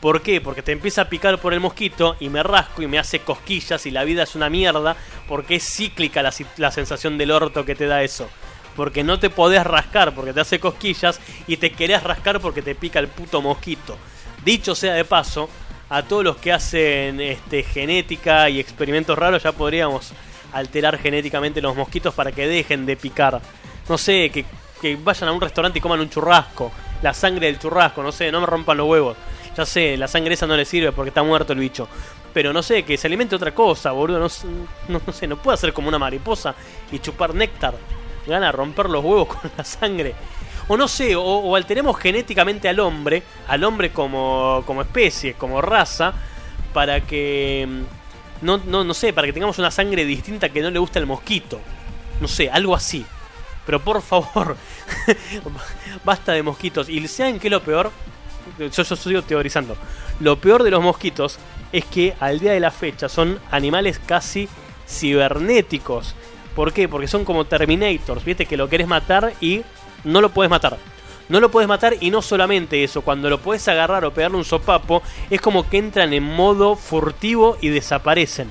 ¿Por 0.00 0.22
qué? 0.22 0.40
Porque 0.40 0.62
te 0.62 0.72
empieza 0.72 1.02
a 1.02 1.08
picar 1.08 1.38
por 1.38 1.52
el 1.52 1.60
mosquito 1.60 2.16
y 2.20 2.30
me 2.30 2.42
rasco 2.42 2.82
y 2.82 2.86
me 2.86 2.98
hace 2.98 3.20
cosquillas 3.20 3.84
y 3.84 3.90
la 3.90 4.04
vida 4.04 4.22
es 4.22 4.34
una 4.34 4.48
mierda 4.48 4.96
porque 5.28 5.56
es 5.56 5.64
cíclica 5.64 6.22
la, 6.22 6.70
sensación 6.70 7.18
del 7.18 7.30
orto 7.30 7.64
que 7.64 7.74
te 7.74 7.86
da 7.86 8.02
eso. 8.02 8.28
Porque 8.76 9.04
no 9.04 9.18
te 9.18 9.28
podés 9.28 9.64
rascar 9.64 10.14
porque 10.14 10.32
te 10.32 10.40
hace 10.40 10.58
cosquillas 10.58 11.20
y 11.46 11.58
te 11.58 11.72
querés 11.72 12.02
rascar 12.02 12.40
porque 12.40 12.62
te 12.62 12.74
pica 12.74 12.98
el 12.98 13.08
puto 13.08 13.42
mosquito. 13.42 13.96
Dicho 14.42 14.74
sea 14.74 14.94
de 14.94 15.04
paso, 15.04 15.50
a 15.90 16.02
todos 16.02 16.24
los 16.24 16.36
que 16.36 16.52
hacen 16.52 17.20
este, 17.20 17.62
genética 17.62 18.48
y 18.48 18.58
experimentos 18.58 19.18
raros 19.18 19.42
ya 19.42 19.52
podríamos 19.52 20.14
alterar 20.52 20.98
genéticamente 20.98 21.60
los 21.60 21.76
mosquitos 21.76 22.14
para 22.14 22.32
que 22.32 22.46
dejen 22.46 22.86
de 22.86 22.96
picar. 22.96 23.40
No 23.88 23.98
sé, 23.98 24.30
que, 24.30 24.96
vayan 24.96 25.28
a 25.28 25.32
un 25.32 25.40
restaurante 25.40 25.78
y 25.78 25.82
coman 25.82 26.00
un 26.00 26.10
churrasco. 26.10 26.72
La 27.02 27.14
sangre 27.14 27.46
del 27.46 27.58
churrasco, 27.58 28.02
no 28.02 28.12
sé, 28.12 28.30
no 28.30 28.40
me 28.40 28.46
rompan 28.46 28.76
los 28.76 28.88
huevos. 28.88 29.16
Ya 29.56 29.66
sé, 29.66 29.96
la 29.96 30.08
sangre 30.08 30.34
esa 30.34 30.46
no 30.46 30.56
le 30.56 30.64
sirve 30.64 30.92
porque 30.92 31.08
está 31.08 31.22
muerto 31.22 31.52
el 31.52 31.58
bicho. 31.58 31.88
pero 32.32 32.52
no 32.52 32.62
sé, 32.62 32.84
que 32.84 32.96
se 32.96 33.06
alimente 33.08 33.34
otra 33.34 33.54
cosa, 33.54 33.90
boludo. 33.92 34.18
No, 34.20 35.00
no, 35.06 35.12
sé, 35.12 35.26
no 35.26 35.36
puede 35.36 35.54
hacer 35.54 35.72
como 35.72 35.88
una 35.88 35.98
mariposa 35.98 36.54
y 36.92 36.98
chupar 36.98 37.34
néctar. 37.34 37.74
Le 38.26 38.32
van 38.32 38.44
a 38.44 38.52
romper 38.52 38.88
los 38.88 39.04
huevos 39.04 39.28
con 39.34 39.50
la 39.56 39.64
sangre. 39.64 40.14
O 40.68 40.76
no 40.76 40.86
sé, 40.86 41.16
o, 41.16 41.56
alteremos 41.56 41.98
genéticamente 41.98 42.68
al 42.68 42.78
hombre, 42.78 43.24
al 43.48 43.64
hombre 43.64 43.90
como 43.90 44.82
especie, 44.82 45.34
como 45.34 45.60
raza, 45.60 46.14
para 46.72 47.00
que. 47.00 47.66
No, 48.42 48.58
no, 48.58 48.84
no 48.84 48.94
sé, 48.94 49.12
para 49.12 49.26
que 49.26 49.32
tengamos 49.32 49.58
una 49.58 49.70
sangre 49.70 50.04
distinta 50.04 50.48
que 50.48 50.62
no 50.62 50.70
le 50.70 50.78
gusta 50.78 50.98
el 50.98 51.06
mosquito. 51.06 51.60
No 52.20 52.28
sé, 52.28 52.50
algo 52.50 52.74
así. 52.74 53.04
Pero 53.66 53.80
por 53.80 54.02
favor, 54.02 54.56
basta 56.04 56.32
de 56.32 56.42
mosquitos. 56.42 56.88
Y 56.88 57.06
¿saben 57.06 57.38
qué 57.38 57.48
es 57.48 57.52
lo 57.52 57.62
peor? 57.62 57.90
Yo, 58.58 58.68
yo 58.68 58.96
sigo 58.96 59.22
teorizando. 59.22 59.76
Lo 60.20 60.36
peor 60.40 60.62
de 60.62 60.70
los 60.70 60.82
mosquitos 60.82 61.38
es 61.72 61.84
que 61.84 62.14
al 62.20 62.40
día 62.40 62.52
de 62.52 62.60
la 62.60 62.70
fecha 62.70 63.08
son 63.08 63.38
animales 63.50 64.00
casi 64.04 64.48
cibernéticos. 64.88 66.14
¿Por 66.54 66.72
qué? 66.72 66.88
Porque 66.88 67.08
son 67.08 67.24
como 67.24 67.44
Terminators, 67.44 68.24
¿viste? 68.24 68.46
Que 68.46 68.56
lo 68.56 68.68
querés 68.68 68.88
matar 68.88 69.34
y 69.40 69.62
no 70.04 70.20
lo 70.20 70.30
puedes 70.30 70.50
matar. 70.50 70.78
No 71.30 71.38
lo 71.38 71.50
puedes 71.50 71.68
matar 71.68 71.96
y 72.00 72.10
no 72.10 72.22
solamente 72.22 72.82
eso, 72.82 73.02
cuando 73.02 73.30
lo 73.30 73.38
puedes 73.38 73.66
agarrar 73.68 74.04
o 74.04 74.12
pegarle 74.12 74.36
un 74.36 74.44
sopapo, 74.44 75.00
es 75.30 75.40
como 75.40 75.70
que 75.70 75.78
entran 75.78 76.12
en 76.12 76.24
modo 76.24 76.74
furtivo 76.74 77.56
y 77.60 77.68
desaparecen. 77.68 78.50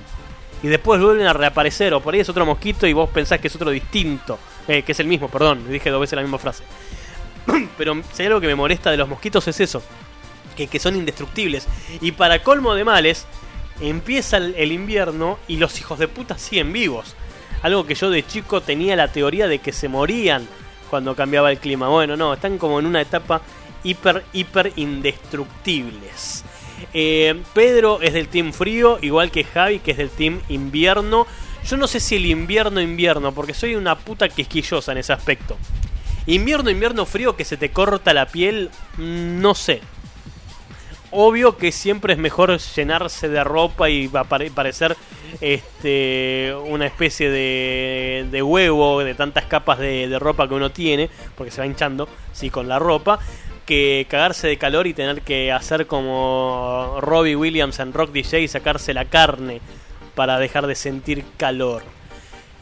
Y 0.63 0.67
después 0.67 1.01
vuelven 1.01 1.27
a 1.27 1.33
reaparecer, 1.33 1.93
o 1.93 1.99
por 1.99 2.13
ahí 2.13 2.21
es 2.21 2.29
otro 2.29 2.45
mosquito 2.45 2.87
y 2.87 2.93
vos 2.93 3.09
pensás 3.09 3.39
que 3.39 3.47
es 3.47 3.55
otro 3.55 3.69
distinto. 3.69 4.39
Eh, 4.65 4.83
que 4.83 4.93
es 4.93 4.99
el 5.01 5.07
mismo, 5.07 5.27
perdón, 5.27 5.69
dije 5.69 5.89
dos 5.89 5.99
veces 5.99 6.15
la 6.15 6.21
misma 6.21 6.37
frase. 6.37 6.63
Pero 7.77 8.01
si 8.13 8.21
hay 8.21 8.27
algo 8.27 8.39
que 8.39 8.47
me 8.47 8.55
molesta 8.55 8.91
de 8.91 8.97
los 8.97 9.09
mosquitos 9.09 9.45
es 9.49 9.59
eso, 9.59 9.83
que, 10.55 10.79
son 10.79 10.95
indestructibles. 10.95 11.67
Y 11.99 12.13
para 12.13 12.43
colmo 12.43 12.75
de 12.75 12.85
males, 12.85 13.25
empieza 13.81 14.37
el, 14.37 14.55
el 14.55 14.71
invierno 14.71 15.37
y 15.49 15.57
los 15.57 15.77
hijos 15.79 15.99
de 15.99 16.07
puta 16.07 16.37
siguen 16.37 16.71
vivos. 16.71 17.15
Algo 17.61 17.85
que 17.85 17.95
yo 17.95 18.09
de 18.09 18.25
chico 18.25 18.61
tenía 18.61 18.95
la 18.95 19.09
teoría 19.09 19.49
de 19.49 19.59
que 19.59 19.73
se 19.73 19.89
morían 19.89 20.47
cuando 20.89 21.15
cambiaba 21.15 21.51
el 21.51 21.59
clima. 21.59 21.87
Bueno, 21.87 22.17
no, 22.17 22.33
están 22.33 22.57
como 22.57 22.79
en 22.79 22.85
una 22.85 23.01
etapa 23.01 23.41
hiper, 23.83 24.23
hiper 24.33 24.73
indestructibles. 24.75 26.43
Eh, 26.93 27.41
Pedro 27.53 28.01
es 28.01 28.13
del 28.13 28.27
team 28.27 28.53
frío, 28.53 28.99
igual 29.01 29.31
que 29.31 29.43
Javi, 29.43 29.79
que 29.79 29.91
es 29.91 29.97
del 29.97 30.09
team 30.09 30.41
invierno. 30.49 31.27
Yo 31.67 31.77
no 31.77 31.87
sé 31.87 31.99
si 31.99 32.15
el 32.15 32.25
invierno, 32.25 32.81
invierno, 32.81 33.33
porque 33.33 33.53
soy 33.53 33.75
una 33.75 33.97
puta 33.97 34.29
quisquillosa 34.29 34.91
en 34.91 34.99
ese 34.99 35.13
aspecto. 35.13 35.57
Invierno, 36.25 36.69
invierno 36.69 37.05
frío 37.05 37.35
que 37.35 37.45
se 37.45 37.57
te 37.57 37.71
corta 37.71 38.13
la 38.13 38.27
piel, 38.27 38.69
no 38.97 39.55
sé. 39.55 39.81
Obvio 41.11 41.57
que 41.57 41.71
siempre 41.71 42.13
es 42.13 42.19
mejor 42.19 42.57
llenarse 42.57 43.29
de 43.29 43.43
ropa 43.43 43.89
y 43.89 44.07
parecer 44.07 44.95
este, 45.41 46.53
una 46.65 46.85
especie 46.85 47.29
de, 47.29 48.27
de 48.29 48.43
huevo 48.43 49.03
de 49.03 49.15
tantas 49.15 49.45
capas 49.45 49.79
de, 49.79 50.17
ropa 50.19 50.47
que 50.47 50.53
uno 50.53 50.69
tiene, 50.71 51.09
porque 51.35 51.51
se 51.51 51.61
va 51.61 51.67
hinchando, 51.67 52.07
sí, 52.31 52.49
con 52.49 52.67
la 52.67 52.79
ropa, 52.79 53.19
que 53.65 54.07
cagarse 54.09 54.47
de 54.47 54.57
calor 54.57 54.87
y 54.87 54.93
tener 54.93 55.21
que 55.21 55.51
hacer 55.51 55.87
como 55.87 56.97
Robbie 57.01 57.35
Williams 57.35 57.79
en 57.79 57.93
Rock 57.93 58.11
DJ 58.11 58.41
y 58.41 58.47
sacarse 58.47 58.93
la 58.93 59.05
carne 59.05 59.61
para 60.15 60.39
dejar 60.39 60.67
de 60.67 60.75
sentir 60.75 61.23
calor. 61.37 61.83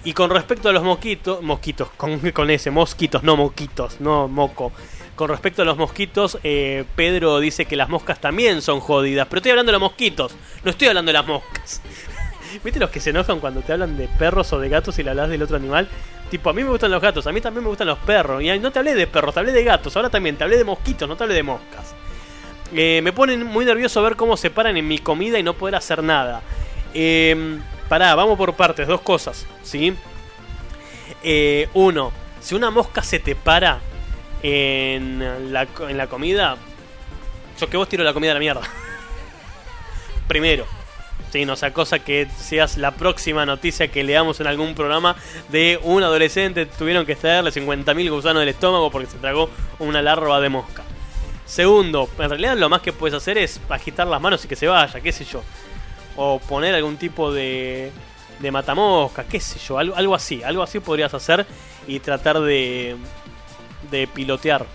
Y 0.04 0.14
con 0.14 0.30
respecto 0.30 0.70
a 0.70 0.72
los 0.72 0.84
mosquitos, 0.84 1.42
mosquitos, 1.42 1.90
con, 1.98 2.20
con 2.32 2.50
ese, 2.50 2.72
mosquitos, 2.72 3.24
no 3.24 3.36
moquitos, 3.36 4.00
no 4.00 4.28
moco. 4.28 4.72
Con 5.18 5.30
respecto 5.30 5.64
a 5.64 5.66
los 5.66 5.78
mosquitos, 5.78 6.38
eh, 6.44 6.86
Pedro 6.96 7.40
dice 7.40 7.66
que 7.66 7.76
las 7.76 7.90
moscas 7.90 8.22
también 8.22 8.62
son 8.62 8.80
jodidas. 8.80 9.26
Pero 9.28 9.40
estoy 9.40 9.50
hablando 9.50 9.72
de 9.72 9.80
los 9.80 9.82
mosquitos, 9.82 10.36
no 10.64 10.70
estoy 10.70 10.90
hablando 10.90 11.10
de 11.10 11.14
las 11.14 11.26
moscas. 11.26 11.82
¿Viste 12.64 12.80
los 12.80 12.92
que 12.92 13.00
se 13.00 13.10
enojan 13.10 13.40
cuando 13.40 13.62
te 13.62 13.74
hablan 13.74 13.98
de 13.98 14.08
perros 14.08 14.54
o 14.54 14.60
de 14.60 14.70
gatos 14.70 15.00
y 15.00 15.04
le 15.04 15.10
hablas 15.10 15.30
del 15.30 15.42
otro 15.42 15.58
animal? 15.58 15.90
Tipo, 16.30 16.52
a 16.52 16.54
mí 16.54 16.64
me 16.64 16.70
gustan 16.70 16.92
los 16.92 17.02
gatos, 17.02 17.26
a 17.26 17.32
mí 17.32 17.42
también 17.42 17.64
me 17.64 17.70
gustan 17.70 17.88
los 17.88 17.98
perros. 17.98 18.44
Y 18.44 18.60
no 18.60 18.72
te 18.72 18.78
hablé 18.78 18.94
de 18.94 19.08
perros, 19.08 19.34
te 19.34 19.40
hablé 19.40 19.54
de 19.54 19.64
gatos. 19.64 19.96
Ahora 19.96 20.12
también 20.12 20.36
te 20.36 20.44
hablé 20.44 20.56
de 20.56 20.64
mosquitos, 20.64 21.10
no 21.10 21.18
te 21.18 21.24
hablé 21.24 21.34
de 21.34 21.44
moscas. 21.44 21.96
Eh, 22.76 23.02
me 23.04 23.12
ponen 23.12 23.44
muy 23.44 23.66
nervioso 23.66 24.04
ver 24.04 24.18
cómo 24.18 24.38
se 24.38 24.52
paran 24.52 24.78
en 24.78 24.88
mi 24.88 25.00
comida 25.00 25.40
y 25.40 25.44
no 25.44 25.56
poder 25.56 25.74
hacer 25.74 26.04
nada. 26.04 26.44
Eh, 26.94 27.58
pará, 27.90 28.14
vamos 28.14 28.38
por 28.38 28.54
partes, 28.54 28.88
dos 28.88 29.02
cosas, 29.02 29.48
¿sí? 29.64 29.96
Eh, 31.24 31.70
uno, 31.74 32.12
si 32.40 32.54
una 32.54 32.70
mosca 32.70 33.02
se 33.02 33.18
te 33.18 33.34
para 33.34 33.80
en 34.44 35.54
la, 35.54 35.68
en 35.88 35.98
la 35.98 36.08
comida, 36.08 36.58
yo 37.60 37.70
que 37.70 37.78
vos 37.78 37.90
tiro 37.90 38.04
la 38.04 38.14
comida 38.14 38.32
a 38.32 38.34
la 38.36 38.40
mierda. 38.40 38.62
Primero. 40.28 40.66
Sí, 41.32 41.46
no 41.46 41.58
sea 41.58 41.74
cosa 41.74 42.00
que 42.00 42.28
seas 42.38 42.78
la 42.78 42.92
próxima 42.92 43.46
noticia 43.46 43.90
que 43.90 44.04
leamos 44.04 44.40
en 44.40 44.48
algún 44.48 44.76
programa 44.76 45.16
de 45.50 45.78
un 45.84 46.02
adolescente 46.02 46.66
tuvieron 46.66 47.06
que 47.06 47.14
extraerle 47.14 47.52
50.000 47.52 48.10
gusanos 48.10 48.40
del 48.40 48.50
estómago 48.50 48.90
porque 48.90 49.10
se 49.10 49.18
tragó 49.18 49.50
una 49.80 50.02
larva 50.02 50.40
de 50.40 50.48
mosca. 50.48 50.84
Segundo, 51.46 52.10
en 52.18 52.30
realidad 52.30 52.58
lo 52.58 52.70
más 52.70 52.82
que 52.82 52.94
puedes 52.94 53.16
hacer 53.16 53.38
es 53.38 53.60
agitar 53.70 54.08
las 54.08 54.22
manos 54.22 54.44
y 54.46 54.48
que 54.48 54.56
se 54.56 54.68
vaya, 54.68 55.02
qué 55.02 55.12
sé 55.12 55.26
yo. 55.26 55.44
O 56.16 56.40
poner 56.40 56.76
algún 56.76 56.96
tipo 56.96 57.32
de, 57.34 57.92
de 58.40 58.52
matamosca, 58.52 59.26
qué 59.26 59.40
sé 59.40 59.60
yo, 59.60 59.78
algo, 59.78 59.96
algo 59.96 60.16
así. 60.16 60.42
Algo 60.44 60.64
así 60.64 60.80
podrías 60.80 61.14
hacer 61.14 61.46
y 61.88 62.00
tratar 62.00 62.40
de, 62.40 62.96
de 63.92 64.08
pilotear 64.08 64.66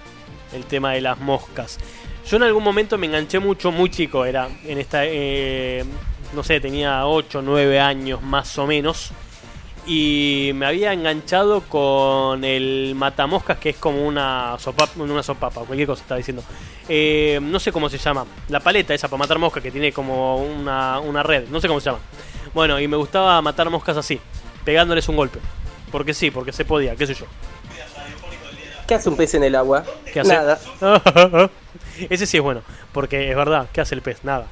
el 0.52 0.64
tema 0.64 0.92
de 0.92 1.00
las 1.00 1.18
moscas. 1.18 1.78
Yo 2.26 2.36
en 2.36 2.44
algún 2.44 2.62
momento 2.62 2.98
me 2.98 3.06
enganché 3.06 3.38
mucho, 3.40 3.72
muy 3.72 3.90
chico 3.90 4.24
era, 4.24 4.48
en 4.64 4.78
esta, 4.78 5.04
eh, 5.04 5.84
no 6.34 6.42
sé, 6.42 6.60
tenía 6.60 7.06
8, 7.06 7.42
9 7.42 7.80
años 7.80 8.22
más 8.22 8.56
o 8.58 8.66
menos. 8.66 9.12
Y 9.84 10.52
me 10.54 10.66
había 10.66 10.92
enganchado 10.92 11.62
con 11.62 12.44
el 12.44 12.94
matamoscas, 12.94 13.58
que 13.58 13.70
es 13.70 13.76
como 13.76 14.06
una 14.06 14.56
sopapa, 14.60 15.02
una 15.02 15.24
sopapa, 15.24 15.62
cualquier 15.62 15.88
cosa 15.88 16.02
estaba 16.02 16.18
diciendo. 16.18 16.44
Eh, 16.88 17.40
no 17.42 17.58
sé 17.58 17.72
cómo 17.72 17.88
se 17.88 17.98
llama. 17.98 18.24
La 18.48 18.60
paleta 18.60 18.94
esa 18.94 19.08
para 19.08 19.18
matar 19.18 19.40
moscas 19.40 19.60
que 19.60 19.72
tiene 19.72 19.92
como 19.92 20.36
una, 20.36 21.00
una 21.00 21.24
red. 21.24 21.48
No 21.48 21.60
sé 21.60 21.66
cómo 21.66 21.80
se 21.80 21.86
llama. 21.86 21.98
Bueno, 22.54 22.78
y 22.78 22.86
me 22.86 22.96
gustaba 22.96 23.42
matar 23.42 23.70
moscas 23.70 23.96
así, 23.96 24.20
pegándoles 24.64 25.08
un 25.08 25.16
golpe. 25.16 25.40
Porque 25.90 26.14
sí, 26.14 26.30
porque 26.30 26.52
se 26.52 26.64
podía, 26.64 26.94
qué 26.94 27.06
sé 27.06 27.14
yo. 27.14 27.26
¿Qué 28.86 28.94
hace 28.94 29.08
un 29.08 29.16
pez 29.16 29.34
en 29.34 29.44
el 29.44 29.54
agua? 29.54 29.84
¿Qué 30.12 30.20
hace? 30.20 30.34
Nada. 30.34 30.58
Ese 32.10 32.26
sí 32.26 32.36
es 32.36 32.42
bueno, 32.42 32.62
porque 32.92 33.30
es 33.30 33.36
verdad, 33.36 33.68
¿qué 33.72 33.80
hace 33.80 33.94
el 33.94 34.02
pez? 34.02 34.24
Nada. 34.24 34.46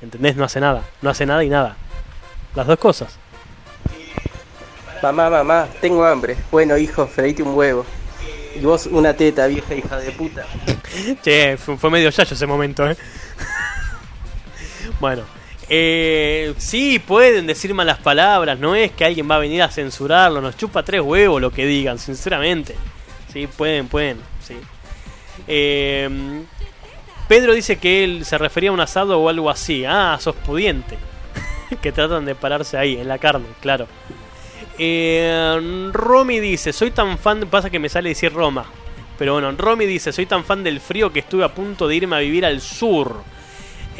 ¿Entendés? 0.00 0.36
No 0.36 0.44
hace 0.44 0.60
nada. 0.60 0.84
No 1.02 1.10
hace 1.10 1.26
nada 1.26 1.42
y 1.44 1.48
nada. 1.48 1.76
Las 2.54 2.66
dos 2.66 2.78
cosas. 2.78 3.18
Mamá, 5.02 5.30
mamá, 5.30 5.68
tengo 5.80 6.04
hambre. 6.04 6.36
Bueno, 6.50 6.76
hijo, 6.76 7.06
freíte 7.06 7.42
un 7.42 7.54
huevo. 7.54 7.84
Y 8.54 8.60
vos 8.60 8.86
una 8.86 9.14
teta, 9.14 9.46
vieja 9.46 9.74
hija 9.74 9.96
de 9.98 10.10
puta. 10.12 10.44
Che, 11.22 11.56
fue, 11.56 11.76
fue 11.76 11.90
medio 11.90 12.10
yayo 12.10 12.34
ese 12.34 12.46
momento, 12.46 12.88
¿eh? 12.88 12.96
bueno. 15.00 15.22
Eh, 15.70 16.54
sí, 16.56 16.98
pueden 16.98 17.46
decir 17.46 17.74
malas 17.74 17.98
palabras, 17.98 18.58
no 18.58 18.74
es 18.74 18.90
que 18.92 19.04
alguien 19.04 19.30
va 19.30 19.36
a 19.36 19.38
venir 19.38 19.62
a 19.62 19.70
censurarlo, 19.70 20.40
nos 20.40 20.56
chupa 20.56 20.82
tres 20.82 21.02
huevos 21.02 21.42
lo 21.42 21.50
que 21.50 21.66
digan, 21.66 21.98
sinceramente. 21.98 22.74
Sí, 23.32 23.46
pueden, 23.46 23.88
pueden, 23.88 24.18
sí. 24.40 24.56
Eh, 25.46 26.08
Pedro 27.28 27.52
dice 27.52 27.76
que 27.76 28.04
él 28.04 28.24
se 28.24 28.38
refería 28.38 28.70
a 28.70 28.72
un 28.72 28.80
asado 28.80 29.18
o 29.20 29.28
algo 29.28 29.50
así. 29.50 29.84
Ah, 29.84 30.16
sos 30.20 30.34
pudiente. 30.34 30.96
que 31.82 31.92
tratan 31.92 32.24
de 32.24 32.34
pararse 32.34 32.78
ahí, 32.78 32.96
en 32.96 33.08
la 33.08 33.18
carne, 33.18 33.46
claro. 33.60 33.86
Eh, 34.78 35.90
Romy 35.92 36.40
dice, 36.40 36.72
soy 36.72 36.90
tan 36.90 37.18
fan, 37.18 37.46
pasa 37.50 37.68
que 37.68 37.78
me 37.78 37.88
sale 37.88 38.10
decir 38.10 38.32
Roma. 38.32 38.64
Pero 39.18 39.34
bueno, 39.34 39.50
Romy 39.52 39.84
dice, 39.86 40.12
soy 40.12 40.26
tan 40.26 40.44
fan 40.44 40.62
del 40.62 40.80
frío 40.80 41.12
que 41.12 41.18
estuve 41.18 41.44
a 41.44 41.52
punto 41.52 41.88
de 41.88 41.96
irme 41.96 42.16
a 42.16 42.20
vivir 42.20 42.46
al 42.46 42.60
sur. 42.60 43.16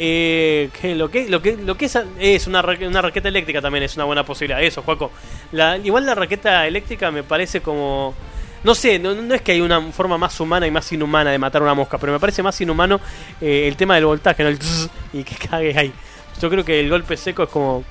Eh, 0.01 0.69
que 0.81 0.95
lo 0.95 1.11
que 1.11 1.27
lo 1.27 1.41
que 1.41 1.57
lo 1.57 1.75
que 1.75 1.85
es, 1.85 1.99
es 2.19 2.47
una, 2.47 2.61
una 2.61 3.01
raqueta 3.01 3.27
eléctrica 3.27 3.61
también 3.61 3.83
es 3.83 3.95
una 3.97 4.05
buena 4.05 4.23
posibilidad. 4.23 4.63
Eso, 4.63 4.81
Juaco. 4.81 5.11
La, 5.51 5.77
igual 5.77 6.05
la 6.05 6.15
raqueta 6.15 6.65
eléctrica 6.65 7.11
me 7.11 7.23
parece 7.23 7.61
como... 7.61 8.15
No 8.63 8.75
sé, 8.75 8.99
no, 8.99 9.11
es 9.33 9.41
que 9.41 9.53
hay 9.53 9.61
una 9.61 9.81
forma 9.91 10.17
más 10.17 10.37
humana 10.39 10.67
y 10.67 10.71
más 10.71 10.91
inhumana 10.91 11.31
de 11.31 11.37
matar 11.37 11.61
una 11.61 11.73
mosca, 11.73 11.97
pero 11.97 12.11
me 12.11 12.19
parece 12.19 12.43
más 12.43 12.59
inhumano 12.59 12.99
eh, 13.39 13.67
el 13.67 13.75
tema 13.77 13.95
del 13.95 14.05
voltaje, 14.05 14.43
¿no? 14.43 14.49
El 14.49 14.59
tss 14.59 14.89
y 15.13 15.23
que 15.23 15.35
cague 15.49 15.77
ahí. 15.77 15.93
Yo 16.41 16.49
creo 16.49 16.65
que 16.65 16.79
el 16.79 16.89
golpe 16.89 17.15
seco 17.17 17.43
es 17.43 17.49
como... 17.49 17.83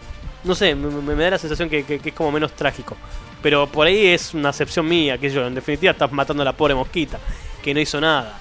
No 0.45 0.55
sé, 0.55 0.75
me, 0.75 1.15
da 1.15 1.31
la 1.31 1.39
sensación 1.39 1.69
que, 1.69 1.85
es 1.89 2.13
como 2.13 2.31
menos 2.31 2.53
trágico. 2.53 2.97
Pero 3.43 3.67
por 3.67 3.87
ahí 3.87 4.07
es 4.07 4.35
una 4.35 4.51
acepción 4.51 4.87
mía, 4.87 5.19
que 5.19 5.31
yo, 5.31 5.47
en 5.47 5.55
definitiva 5.55 5.93
estás 5.93 6.13
matando 6.13 6.43
a 6.43 6.45
la 6.45 6.53
pobre 6.53 6.75
mosquita, 6.75 7.19
que 7.63 7.75
no 7.75 7.81
hizo 7.81 8.01
nada. 8.01 8.39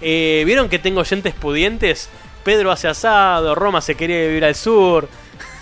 Eh, 0.00 0.42
¿Vieron 0.46 0.68
que 0.68 0.78
tengo 0.78 1.00
oyentes 1.00 1.34
pudientes? 1.34 2.08
Pedro 2.42 2.70
hace 2.70 2.88
asado, 2.88 3.54
Roma 3.54 3.80
se 3.80 3.94
quería 3.94 4.20
vivir 4.26 4.44
al 4.44 4.54
sur. 4.54 5.08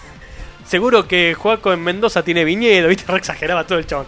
Seguro 0.67 1.09
que 1.09 1.35
Juaco 1.35 1.73
en 1.73 1.83
Mendoza 1.83 2.23
tiene 2.23 2.45
viñedo, 2.45 2.89
¿viste? 2.89 3.05
Re 3.11 3.19
exageraba 3.19 3.67
todo 3.67 3.79
el 3.79 3.87
chabón. 3.87 4.07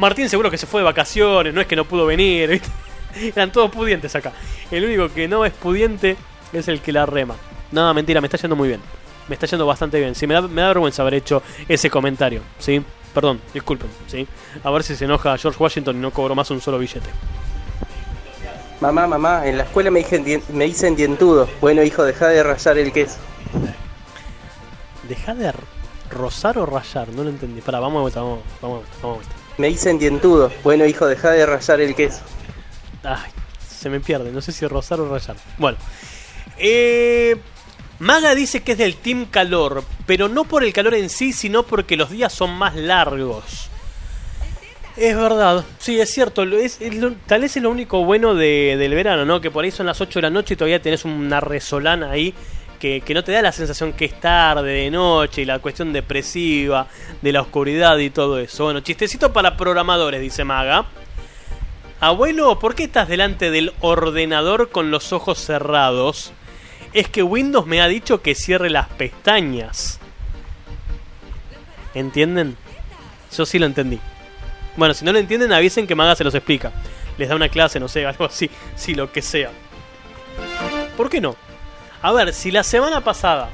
Martín 0.00 0.30
seguro 0.30 0.50
que 0.50 0.56
se 0.56 0.66
fue 0.66 0.80
de 0.80 0.86
vacaciones, 0.86 1.52
no 1.52 1.60
es 1.60 1.66
que 1.66 1.76
no 1.76 1.84
pudo 1.84 2.06
venir, 2.06 2.48
¿viste? 2.50 2.68
Eran 3.36 3.52
todos 3.52 3.70
pudientes 3.70 4.14
acá. 4.16 4.32
El 4.70 4.84
único 4.84 5.12
que 5.12 5.28
no 5.28 5.44
es 5.44 5.52
pudiente 5.52 6.16
es 6.52 6.68
el 6.68 6.80
que 6.80 6.90
la 6.90 7.04
rema. 7.04 7.36
No, 7.70 7.92
mentira, 7.92 8.20
me 8.20 8.26
está 8.26 8.38
yendo 8.38 8.56
muy 8.56 8.68
bien. 8.68 8.80
me 9.28 9.34
está 9.34 9.46
yendo 9.46 9.66
bastante 9.66 10.00
bien. 10.00 10.14
Sí, 10.14 10.26
me 10.26 10.34
da, 10.34 10.42
me 10.42 10.62
da 10.62 10.68
vergüenza 10.68 11.02
haber 11.02 11.14
hecho 11.14 11.42
ese 11.68 11.90
comentario, 11.90 12.40
¿sí? 12.58 12.82
Perdón, 13.12 13.40
disculpen, 13.52 13.90
¿sí? 14.06 14.26
A 14.64 14.70
ver 14.70 14.82
si 14.84 14.96
se 14.96 15.04
enoja 15.04 15.36
George 15.36 15.62
Washington 15.62 15.96
y 15.96 16.00
no 16.00 16.12
cobro 16.12 16.34
más 16.34 16.50
un 16.50 16.62
solo 16.62 16.78
billete. 16.78 17.10
Mamá, 18.80 19.06
mamá, 19.06 19.46
en 19.46 19.58
la 19.58 19.64
escuela 19.64 19.90
me 19.90 19.98
dicen, 19.98 20.42
me 20.54 20.64
dicen 20.64 20.96
dientudo. 20.96 21.46
Bueno, 21.60 21.82
hijo, 21.82 22.04
deja 22.04 22.28
de 22.28 22.42
rayar 22.42 22.78
el 22.78 22.90
queso. 22.90 23.18
Deja 25.06 25.34
de 25.34 25.52
rozar 26.08 26.56
o 26.56 26.64
rayar, 26.64 27.08
no 27.10 27.22
lo 27.22 27.28
entendí. 27.28 27.60
Pará, 27.60 27.80
vamos 27.80 27.98
a 27.98 28.02
vuelta, 28.02 28.20
vamos, 28.22 28.40
vamos, 28.62 28.84
vamos 29.02 29.14
a 29.16 29.16
vuelta. 29.18 29.39
Me 29.60 29.68
dicen 29.68 29.98
dientudo. 29.98 30.50
Bueno, 30.64 30.86
hijo, 30.86 31.06
deja 31.06 31.30
de 31.32 31.44
rayar 31.44 31.80
el 31.82 31.94
queso. 31.94 32.22
Ay, 33.04 33.30
se 33.68 33.90
me 33.90 34.00
pierde, 34.00 34.32
no 34.32 34.40
sé 34.40 34.52
si 34.52 34.66
rozar 34.66 35.00
o 35.00 35.08
rayar. 35.10 35.36
Bueno, 35.58 35.76
eh, 36.56 37.36
Maga 37.98 38.34
dice 38.34 38.62
que 38.62 38.72
es 38.72 38.78
del 38.78 38.96
Team 38.96 39.26
Calor, 39.26 39.84
pero 40.06 40.30
no 40.30 40.44
por 40.44 40.64
el 40.64 40.72
calor 40.72 40.94
en 40.94 41.10
sí, 41.10 41.34
sino 41.34 41.62
porque 41.64 41.98
los 41.98 42.08
días 42.08 42.32
son 42.32 42.52
más 42.56 42.74
largos. 42.74 43.68
Es 44.96 45.14
verdad, 45.14 45.64
sí, 45.78 46.00
es 46.00 46.10
cierto. 46.10 46.42
tal 47.26 47.40
vez 47.42 47.56
es 47.56 47.62
lo 47.62 47.70
único 47.70 48.02
bueno 48.04 48.34
de- 48.34 48.76
del 48.78 48.94
verano, 48.94 49.26
¿no? 49.26 49.42
Que 49.42 49.50
por 49.50 49.64
ahí 49.64 49.70
son 49.70 49.84
las 49.86 50.00
8 50.00 50.20
de 50.20 50.22
la 50.22 50.30
noche 50.30 50.54
y 50.54 50.56
todavía 50.56 50.80
tenés 50.80 51.04
una 51.04 51.40
resolana 51.40 52.10
ahí 52.10 52.34
que, 52.80 53.02
no 53.14 53.22
te 53.22 53.32
da 53.32 53.42
la 53.42 53.52
sensación 53.52 53.92
que 53.92 54.06
es 54.06 54.18
tarde, 54.18 54.72
de 54.72 54.90
noche, 54.90 55.42
y 55.42 55.44
la 55.44 55.58
cuestión 55.58 55.92
depresiva, 55.92 56.88
de 57.20 57.32
la 57.32 57.42
oscuridad 57.42 57.98
y 57.98 58.10
todo 58.10 58.38
eso. 58.38 58.64
Bueno, 58.64 58.80
chistecito 58.80 59.32
para 59.32 59.56
programadores, 59.56 60.20
dice 60.20 60.44
Maga. 60.44 60.86
Abuelo, 62.00 62.58
¿por 62.58 62.74
qué 62.74 62.84
estás 62.84 63.08
delante 63.08 63.50
del 63.50 63.74
ordenador 63.80 64.70
con 64.70 64.90
los 64.90 65.12
ojos 65.12 65.38
cerrados? 65.38 66.32
Es 66.94 67.08
que 67.08 67.22
Windows 67.22 67.66
me 67.66 67.82
ha 67.82 67.86
dicho 67.86 68.22
que 68.22 68.34
cierre 68.34 68.70
las 68.70 68.88
pestañas. 68.88 70.00
¿Entienden? 71.94 72.56
Yo 73.36 73.44
sí 73.44 73.58
lo 73.58 73.66
entendí. 73.66 74.00
Bueno, 74.76 74.94
si 74.94 75.04
no 75.04 75.12
lo 75.12 75.18
entienden, 75.18 75.52
avisen 75.52 75.86
que 75.86 75.94
Maga 75.94 76.16
se 76.16 76.24
los 76.24 76.34
explica. 76.34 76.72
Les 77.18 77.28
da 77.28 77.36
una 77.36 77.50
clase, 77.50 77.78
no 77.78 77.88
sé, 77.88 78.06
algo 78.06 78.24
así. 78.24 78.50
Sí, 78.74 78.94
lo 78.94 79.12
que 79.12 79.20
sea. 79.20 79.50
¿Por 80.96 81.10
qué 81.10 81.20
no? 81.20 81.36
A 82.02 82.12
ver, 82.12 82.32
si 82.32 82.50
la 82.50 82.62
semana 82.62 83.02
pasada... 83.02 83.50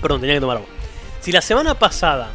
Perdón, 0.00 0.20
tenía 0.20 0.36
que 0.36 0.40
tomar 0.40 0.58
agua. 0.58 0.68
Si 1.20 1.32
la 1.32 1.40
semana 1.40 1.74
pasada 1.74 2.30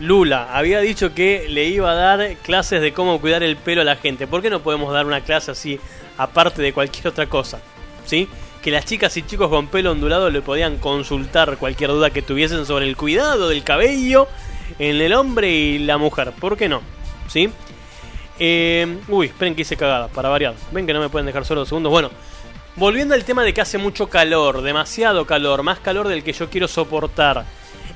Lula 0.00 0.48
había 0.52 0.80
dicho 0.80 1.14
que 1.14 1.46
le 1.48 1.66
iba 1.66 1.90
a 1.90 1.94
dar 1.94 2.36
clases 2.36 2.80
de 2.80 2.92
cómo 2.92 3.20
cuidar 3.20 3.42
el 3.42 3.56
pelo 3.56 3.82
a 3.82 3.84
la 3.84 3.96
gente. 3.96 4.26
¿Por 4.26 4.40
qué 4.40 4.48
no 4.48 4.60
podemos 4.60 4.92
dar 4.92 5.04
una 5.04 5.20
clase 5.20 5.50
así, 5.50 5.78
aparte 6.16 6.62
de 6.62 6.72
cualquier 6.72 7.08
otra 7.08 7.26
cosa? 7.26 7.60
¿Sí? 8.06 8.26
Que 8.62 8.70
las 8.70 8.86
chicas 8.86 9.16
y 9.18 9.22
chicos 9.22 9.48
con 9.48 9.68
pelo 9.68 9.92
ondulado 9.92 10.30
le 10.30 10.40
podían 10.40 10.78
consultar 10.78 11.58
cualquier 11.58 11.90
duda 11.90 12.10
que 12.10 12.22
tuviesen 12.22 12.64
sobre 12.64 12.88
el 12.88 12.96
cuidado 12.96 13.48
del 13.48 13.62
cabello 13.62 14.26
en 14.78 15.00
el 15.00 15.12
hombre 15.12 15.50
y 15.50 15.78
la 15.78 15.98
mujer. 15.98 16.32
¿Por 16.32 16.56
qué 16.56 16.68
no? 16.68 16.80
¿Sí? 17.28 17.50
Eh, 18.38 19.00
uy, 19.08 19.26
esperen 19.26 19.54
que 19.54 19.62
hice 19.62 19.76
cagada, 19.76 20.08
para 20.08 20.30
variar. 20.30 20.54
Ven 20.72 20.86
que 20.86 20.94
no 20.94 21.00
me 21.00 21.10
pueden 21.10 21.26
dejar 21.26 21.44
solo 21.44 21.60
dos 21.60 21.68
segundos. 21.68 21.92
Bueno, 21.92 22.10
volviendo 22.80 23.12
al 23.14 23.26
tema 23.26 23.42
de 23.42 23.52
que 23.52 23.60
hace 23.60 23.76
mucho 23.76 24.08
calor, 24.08 24.62
demasiado 24.62 25.26
calor, 25.26 25.62
más 25.62 25.80
calor 25.80 26.08
del 26.08 26.24
que 26.24 26.32
yo 26.32 26.48
quiero 26.48 26.66
soportar. 26.66 27.44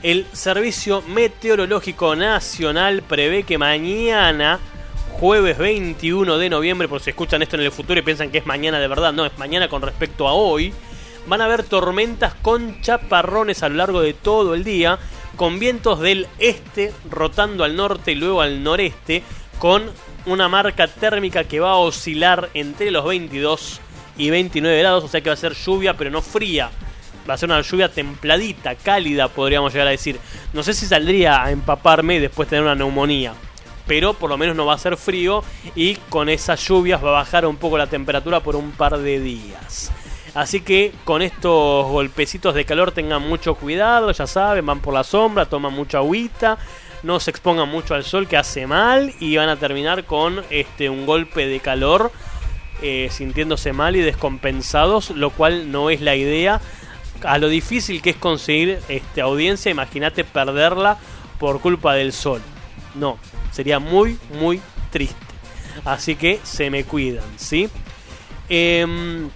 El 0.03 0.27
Servicio 0.35 1.01
Meteorológico 1.09 2.14
Nacional 2.14 3.01
prevé 3.01 3.44
que 3.44 3.57
mañana, 3.57 4.61
jueves 5.12 5.57
21 5.57 6.37
de 6.37 6.51
noviembre, 6.51 6.87
por 6.87 7.01
si 7.01 7.09
escuchan 7.09 7.40
esto 7.40 7.57
en 7.57 7.62
el 7.62 7.73
futuro 7.73 7.99
y 7.99 8.03
piensan 8.03 8.31
que 8.31 8.37
es 8.37 8.44
mañana 8.44 8.79
de 8.79 8.87
verdad, 8.87 9.14
no, 9.14 9.25
es 9.25 9.38
mañana 9.38 9.68
con 9.68 9.81
respecto 9.81 10.29
a 10.29 10.35
hoy, 10.35 10.75
van 11.27 11.40
a 11.40 11.47
haber 11.47 11.62
tormentas 11.62 12.35
con 12.35 12.83
chaparrones 12.83 13.62
a 13.62 13.70
lo 13.70 13.77
largo 13.77 14.03
de 14.03 14.12
todo 14.12 14.53
el 14.53 14.64
día, 14.64 14.99
con 15.37 15.59
vientos 15.59 15.99
del 16.01 16.29
este 16.38 16.92
rotando 17.11 17.64
al 17.64 17.75
norte 17.75 18.12
y 18.12 18.16
luego 18.16 18.42
al 18.42 18.62
noreste, 18.62 19.23
con 19.59 19.90
una 20.27 20.51
marca 20.51 20.88
térmica 20.88 21.44
que 21.44 21.61
va 21.61 21.70
a 21.70 21.77
oscilar 21.77 22.51
entre 22.53 22.90
los 22.90 23.07
22 23.07 23.81
y 24.16 24.31
29 24.31 24.79
grados, 24.79 25.05
o 25.05 25.09
sea 25.09 25.20
que 25.20 25.31
va 25.31 25.35
a 25.35 25.37
ser 25.37 25.55
lluvia 25.55 25.94
pero 25.94 26.11
no 26.11 26.22
fría. 26.22 26.70
Va 27.29 27.35
a 27.35 27.38
ser 27.38 27.48
una 27.48 27.61
lluvia 27.62 27.88
templadita, 27.88 28.74
cálida, 28.74 29.29
podríamos 29.29 29.72
llegar 29.72 29.88
a 29.88 29.92
decir. 29.92 30.20
No 30.53 30.62
sé 30.62 30.74
si 30.74 30.87
saldría 30.87 31.42
a 31.42 31.50
empaparme 31.50 32.16
y 32.16 32.18
después 32.20 32.48
tener 32.48 32.64
una 32.64 32.74
neumonía. 32.74 33.33
Pero 33.87 34.14
por 34.14 34.31
lo 34.31 34.37
menos 34.37 34.57
no 34.57 34.66
va 34.66 34.74
a 34.74 34.79
ser 34.79 34.96
frío 34.96 35.42
y 35.74 35.96
con 36.09 36.29
esas 36.29 36.66
lluvias 36.66 37.03
va 37.03 37.09
a 37.09 37.12
bajar 37.12 37.46
un 37.46 37.57
poco 37.57 37.79
la 37.79 37.87
temperatura 37.87 38.40
por 38.40 38.57
un 38.57 38.72
par 38.72 38.98
de 38.98 39.20
días. 39.20 39.90
Así 40.35 40.61
que 40.61 40.92
con 41.05 41.22
estos 41.22 41.87
golpecitos 41.87 42.55
de 42.55 42.64
calor 42.64 42.92
tengan 42.92 43.22
mucho 43.22 43.55
cuidado, 43.55 44.11
ya 44.11 44.27
saben, 44.27 44.66
van 44.66 44.81
por 44.81 44.92
la 44.92 45.05
sombra, 45.05 45.46
toman 45.46 45.72
mucha 45.72 45.98
agüita, 45.98 46.59
no 47.05 47.20
se 47.20 47.31
expongan 47.31 47.68
mucho 47.68 47.94
al 47.94 48.03
sol 48.03 48.27
que 48.27 48.37
hace 48.37 48.66
mal 48.66 49.14
y 49.20 49.37
van 49.37 49.48
a 49.48 49.57
terminar 49.57 50.05
con 50.05 50.42
este 50.50 50.90
un 50.90 51.07
golpe 51.07 51.46
de 51.46 51.61
calor 51.61 52.11
eh, 52.82 53.08
sintiéndose 53.10 53.72
mal 53.72 53.96
y 53.96 54.00
descompensados, 54.00 55.10
lo 55.10 55.30
cual 55.30 55.70
no 55.70 55.90
es 55.90 56.00
la 56.00 56.16
idea. 56.16 56.60
A 57.22 57.38
lo 57.38 57.48
difícil 57.48 58.02
que 58.02 58.10
es 58.10 58.16
conseguir 58.16 58.80
este, 58.88 59.20
audiencia, 59.20 59.70
imagínate 59.70 60.24
perderla 60.24 60.98
por 61.38 61.60
culpa 61.60 61.94
del 61.94 62.12
sol. 62.12 62.42
No, 62.94 63.18
sería 63.50 63.78
muy, 63.78 64.18
muy 64.38 64.60
triste. 64.90 65.16
Así 65.84 66.16
que 66.16 66.40
se 66.42 66.70
me 66.70 66.84
cuidan, 66.84 67.24
¿sí? 67.37 67.68
Em, 68.48 69.30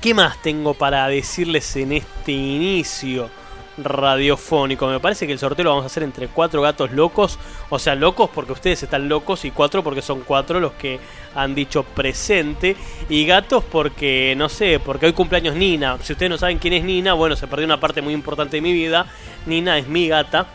¿Qué 0.00 0.12
más 0.12 0.42
tengo 0.42 0.74
para 0.74 1.08
decirles 1.08 1.76
en 1.76 1.92
este 1.92 2.32
inicio 2.32 3.30
radiofónico? 3.78 4.86
Me 4.86 5.00
parece 5.00 5.26
que 5.26 5.32
el 5.32 5.38
sorteo 5.38 5.64
lo 5.64 5.70
vamos 5.70 5.84
a 5.84 5.86
hacer 5.86 6.02
entre 6.02 6.28
cuatro 6.28 6.62
gatos 6.62 6.92
locos. 6.92 7.38
O 7.70 7.78
sea, 7.78 7.94
locos 7.94 8.30
porque 8.34 8.52
ustedes 8.52 8.82
están 8.82 9.08
locos 9.08 9.44
y 9.44 9.50
cuatro 9.50 9.82
porque 9.82 10.02
son 10.02 10.20
cuatro 10.20 10.60
los 10.60 10.72
que 10.72 11.00
han 11.34 11.54
dicho 11.54 11.82
presente. 11.82 12.76
Y 13.08 13.26
gatos 13.26 13.64
porque, 13.64 14.34
no 14.36 14.48
sé, 14.48 14.80
porque 14.80 15.06
hoy 15.06 15.12
cumpleaños 15.12 15.54
Nina. 15.54 15.98
Si 16.02 16.12
ustedes 16.12 16.30
no 16.30 16.38
saben 16.38 16.58
quién 16.58 16.74
es 16.74 16.84
Nina, 16.84 17.14
bueno, 17.14 17.36
se 17.36 17.46
perdió 17.46 17.66
una 17.66 17.80
parte 17.80 18.02
muy 18.02 18.14
importante 18.14 18.56
de 18.56 18.60
mi 18.62 18.72
vida. 18.72 19.06
Nina 19.46 19.78
es 19.78 19.86
mi 19.86 20.08
gata, 20.08 20.46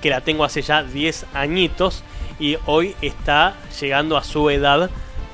que 0.00 0.10
la 0.10 0.20
tengo 0.20 0.44
hace 0.44 0.62
ya 0.62 0.82
10 0.82 1.26
añitos. 1.34 2.02
Y 2.38 2.56
hoy 2.66 2.96
está 3.02 3.54
llegando 3.80 4.16
a 4.16 4.24
su 4.24 4.48
edad 4.50 4.90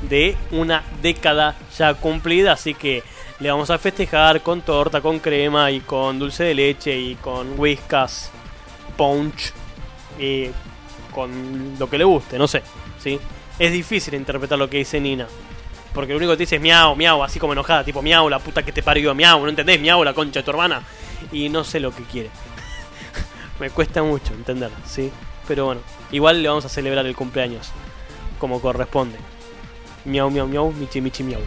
de 0.08 0.36
una 0.50 0.82
década 1.02 1.56
ya 1.78 1.94
cumplida. 1.94 2.52
Así 2.52 2.74
que 2.74 3.02
le 3.38 3.50
vamos 3.50 3.70
a 3.70 3.78
festejar 3.78 4.42
con 4.42 4.62
torta, 4.62 5.00
con 5.00 5.18
crema 5.18 5.70
y 5.70 5.80
con 5.80 6.18
dulce 6.18 6.44
de 6.44 6.54
leche 6.54 6.98
y 6.98 7.14
con 7.16 7.58
whiskas, 7.58 8.30
punch 8.96 9.52
y 10.18 10.46
con 11.12 11.78
lo 11.78 11.88
que 11.88 11.98
le 11.98 12.04
guste, 12.04 12.38
no 12.38 12.46
sé, 12.46 12.62
¿sí? 12.98 13.18
Es 13.58 13.72
difícil 13.72 14.14
interpretar 14.14 14.58
lo 14.58 14.68
que 14.68 14.78
dice 14.78 15.00
Nina. 15.00 15.26
Porque 15.94 16.12
lo 16.12 16.18
único 16.18 16.32
que 16.32 16.36
te 16.36 16.42
dice 16.42 16.56
es 16.56 16.62
miau, 16.62 16.94
miau, 16.94 17.22
así 17.22 17.38
como 17.38 17.54
enojada, 17.54 17.82
tipo 17.82 18.02
miau, 18.02 18.28
la 18.28 18.38
puta 18.38 18.62
que 18.62 18.72
te 18.72 18.82
parió, 18.82 19.14
miau, 19.14 19.40
¿no 19.40 19.48
entendés? 19.48 19.80
Miau, 19.80 20.04
la 20.04 20.12
concha 20.12 20.40
de 20.40 20.44
tu 20.44 20.50
hermana. 20.50 20.82
Y 21.32 21.48
no 21.48 21.64
sé 21.64 21.80
lo 21.80 21.90
que 21.90 22.02
quiere. 22.02 22.28
Me 23.60 23.70
cuesta 23.70 24.02
mucho 24.02 24.34
entender, 24.34 24.70
¿sí? 24.84 25.10
Pero 25.48 25.64
bueno, 25.64 25.80
igual 26.10 26.42
le 26.42 26.48
vamos 26.50 26.66
a 26.66 26.68
celebrar 26.68 27.06
el 27.06 27.16
cumpleaños 27.16 27.70
como 28.38 28.60
corresponde. 28.60 29.16
Miau, 30.04 30.30
miau, 30.30 30.46
miau, 30.46 30.70
michi, 30.70 31.00
michi, 31.00 31.22
miau. 31.22 31.40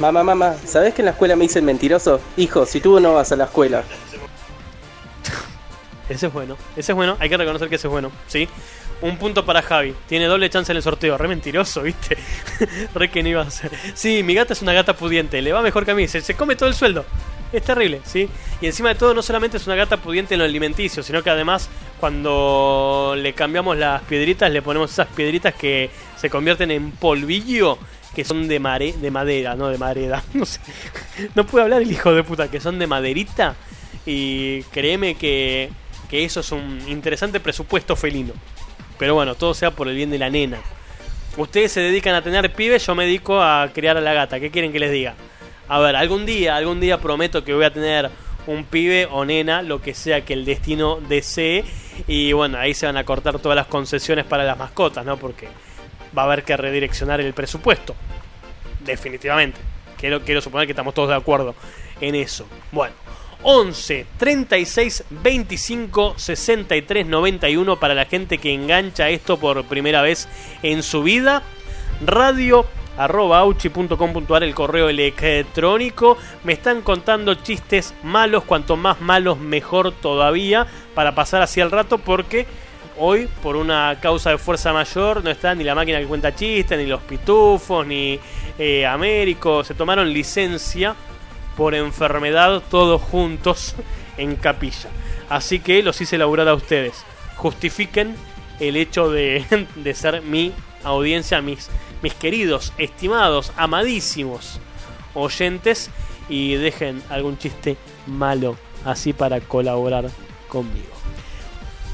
Mamá, 0.00 0.24
mamá, 0.24 0.56
¿sabés 0.64 0.94
que 0.94 1.02
en 1.02 1.06
la 1.06 1.10
escuela 1.10 1.36
me 1.36 1.42
dicen 1.42 1.62
mentiroso? 1.62 2.22
Hijo, 2.38 2.64
si 2.64 2.80
tú 2.80 2.98
no 3.00 3.12
vas 3.12 3.32
a 3.32 3.36
la 3.36 3.44
escuela. 3.44 3.84
Ese 6.08 6.28
es 6.28 6.32
bueno, 6.32 6.56
ese 6.74 6.92
es 6.92 6.96
bueno, 6.96 7.18
hay 7.20 7.28
que 7.28 7.36
reconocer 7.36 7.68
que 7.68 7.74
ese 7.74 7.86
es 7.86 7.90
bueno, 7.90 8.10
¿sí? 8.26 8.48
Un 9.02 9.18
punto 9.18 9.44
para 9.44 9.60
Javi, 9.60 9.94
tiene 10.08 10.24
doble 10.24 10.48
chance 10.48 10.72
en 10.72 10.76
el 10.78 10.82
sorteo, 10.82 11.18
re 11.18 11.28
mentiroso, 11.28 11.82
¿viste? 11.82 12.16
re 12.94 13.10
que 13.10 13.22
no 13.22 13.28
iba 13.28 13.42
a 13.42 13.50
ser. 13.50 13.70
Sí, 13.92 14.22
mi 14.22 14.32
gata 14.32 14.54
es 14.54 14.62
una 14.62 14.72
gata 14.72 14.96
pudiente, 14.96 15.42
le 15.42 15.52
va 15.52 15.60
mejor 15.60 15.84
que 15.84 15.90
a 15.90 15.94
mí, 15.94 16.08
se, 16.08 16.22
se 16.22 16.34
come 16.34 16.56
todo 16.56 16.70
el 16.70 16.74
sueldo. 16.74 17.04
Es 17.52 17.62
terrible, 17.62 18.00
¿sí? 18.04 18.28
Y 18.60 18.66
encima 18.66 18.90
de 18.90 18.94
todo, 18.94 19.12
no 19.12 19.22
solamente 19.22 19.56
es 19.56 19.66
una 19.66 19.74
gata 19.74 19.96
pudiente 19.96 20.34
en 20.34 20.38
lo 20.38 20.44
alimenticio, 20.44 21.02
sino 21.02 21.22
que 21.22 21.30
además, 21.30 21.68
cuando 21.98 23.14
le 23.16 23.32
cambiamos 23.32 23.76
las 23.76 24.02
piedritas, 24.02 24.50
le 24.52 24.62
ponemos 24.62 24.92
esas 24.92 25.08
piedritas 25.08 25.54
que 25.54 25.90
se 26.16 26.30
convierten 26.30 26.70
en 26.70 26.92
polvillo, 26.92 27.78
que 28.14 28.24
son 28.24 28.46
de, 28.46 28.58
de 29.00 29.10
madera, 29.10 29.54
no 29.56 29.68
de 29.68 29.78
madera. 29.78 30.22
No 30.34 30.44
sé. 30.44 30.60
No 31.34 31.44
hablar 31.60 31.82
el 31.82 31.90
hijo 31.90 32.12
de 32.12 32.22
puta, 32.22 32.48
que 32.48 32.60
son 32.60 32.78
de 32.78 32.86
maderita. 32.86 33.56
Y 34.06 34.62
créeme 34.64 35.16
que, 35.16 35.70
que 36.08 36.24
eso 36.24 36.40
es 36.40 36.52
un 36.52 36.80
interesante 36.88 37.40
presupuesto 37.40 37.96
felino. 37.96 38.32
Pero 38.98 39.14
bueno, 39.14 39.34
todo 39.34 39.54
sea 39.54 39.70
por 39.70 39.88
el 39.88 39.96
bien 39.96 40.10
de 40.10 40.18
la 40.18 40.30
nena. 40.30 40.58
Ustedes 41.36 41.72
se 41.72 41.80
dedican 41.80 42.14
a 42.14 42.22
tener 42.22 42.52
pibes, 42.52 42.84
yo 42.86 42.94
me 42.94 43.06
dedico 43.06 43.40
a 43.40 43.70
criar 43.72 43.96
a 43.96 44.00
la 44.00 44.12
gata. 44.12 44.38
¿Qué 44.38 44.50
quieren 44.50 44.72
que 44.72 44.78
les 44.78 44.92
diga? 44.92 45.14
A 45.70 45.78
ver, 45.78 45.94
algún 45.94 46.26
día, 46.26 46.56
algún 46.56 46.80
día 46.80 46.98
prometo 46.98 47.44
que 47.44 47.54
voy 47.54 47.64
a 47.64 47.72
tener 47.72 48.10
un 48.48 48.64
pibe 48.64 49.06
o 49.08 49.24
nena, 49.24 49.62
lo 49.62 49.80
que 49.80 49.94
sea 49.94 50.24
que 50.24 50.32
el 50.32 50.44
destino 50.44 50.98
desee. 51.08 51.64
Y 52.08 52.32
bueno, 52.32 52.58
ahí 52.58 52.74
se 52.74 52.86
van 52.86 52.96
a 52.96 53.04
cortar 53.04 53.38
todas 53.38 53.54
las 53.54 53.68
concesiones 53.68 54.24
para 54.24 54.42
las 54.42 54.58
mascotas, 54.58 55.06
¿no? 55.06 55.16
Porque 55.16 55.46
va 56.18 56.22
a 56.22 56.24
haber 56.24 56.42
que 56.42 56.56
redireccionar 56.56 57.20
el 57.20 57.32
presupuesto. 57.34 57.94
Definitivamente. 58.84 59.60
Quiero, 59.96 60.22
quiero 60.22 60.40
suponer 60.40 60.66
que 60.66 60.72
estamos 60.72 60.92
todos 60.92 61.10
de 61.10 61.14
acuerdo 61.14 61.54
en 62.00 62.16
eso. 62.16 62.48
Bueno, 62.72 62.96
11 63.44 64.06
36 64.18 65.04
25 65.08 66.14
63 66.16 67.06
91 67.06 67.78
para 67.78 67.94
la 67.94 68.06
gente 68.06 68.38
que 68.38 68.52
engancha 68.52 69.08
esto 69.08 69.38
por 69.38 69.64
primera 69.66 70.02
vez 70.02 70.28
en 70.64 70.82
su 70.82 71.04
vida. 71.04 71.44
Radio 72.04 72.66
arroba 73.00 73.38
auchi.com.ar 73.38 74.42
el 74.42 74.54
correo 74.54 74.90
electrónico. 74.90 76.18
Me 76.44 76.52
están 76.52 76.82
contando 76.82 77.34
chistes 77.34 77.94
malos, 78.02 78.44
cuanto 78.44 78.76
más 78.76 79.00
malos 79.00 79.38
mejor 79.38 79.92
todavía, 79.92 80.66
para 80.94 81.14
pasar 81.14 81.40
así 81.40 81.60
el 81.60 81.70
rato 81.70 81.96
porque 81.96 82.46
hoy, 82.98 83.26
por 83.42 83.56
una 83.56 83.96
causa 84.02 84.30
de 84.30 84.38
fuerza 84.38 84.74
mayor, 84.74 85.24
no 85.24 85.30
está 85.30 85.54
ni 85.54 85.64
la 85.64 85.74
máquina 85.74 85.98
que 85.98 86.06
cuenta 86.06 86.34
chistes, 86.34 86.78
ni 86.78 86.84
los 86.84 87.00
pitufos, 87.00 87.86
ni 87.86 88.20
eh, 88.58 88.84
Américo. 88.86 89.64
Se 89.64 89.72
tomaron 89.72 90.12
licencia 90.12 90.94
por 91.56 91.74
enfermedad 91.74 92.62
todos 92.70 93.00
juntos 93.00 93.76
en 94.18 94.36
capilla. 94.36 94.90
Así 95.30 95.60
que 95.60 95.82
los 95.82 95.98
hice 96.02 96.18
laburar 96.18 96.48
a 96.48 96.54
ustedes. 96.54 97.02
Justifiquen 97.36 98.14
el 98.58 98.76
hecho 98.76 99.10
de, 99.10 99.66
de 99.74 99.94
ser 99.94 100.20
mi 100.20 100.52
audiencia, 100.84 101.40
mis, 101.40 101.70
mis 102.02 102.14
queridos, 102.14 102.72
estimados, 102.78 103.52
amadísimos 103.56 104.60
oyentes 105.14 105.90
y 106.28 106.54
dejen 106.54 107.02
algún 107.10 107.38
chiste 107.38 107.76
malo 108.06 108.56
así 108.84 109.12
para 109.12 109.40
colaborar 109.40 110.10
conmigo. 110.48 110.86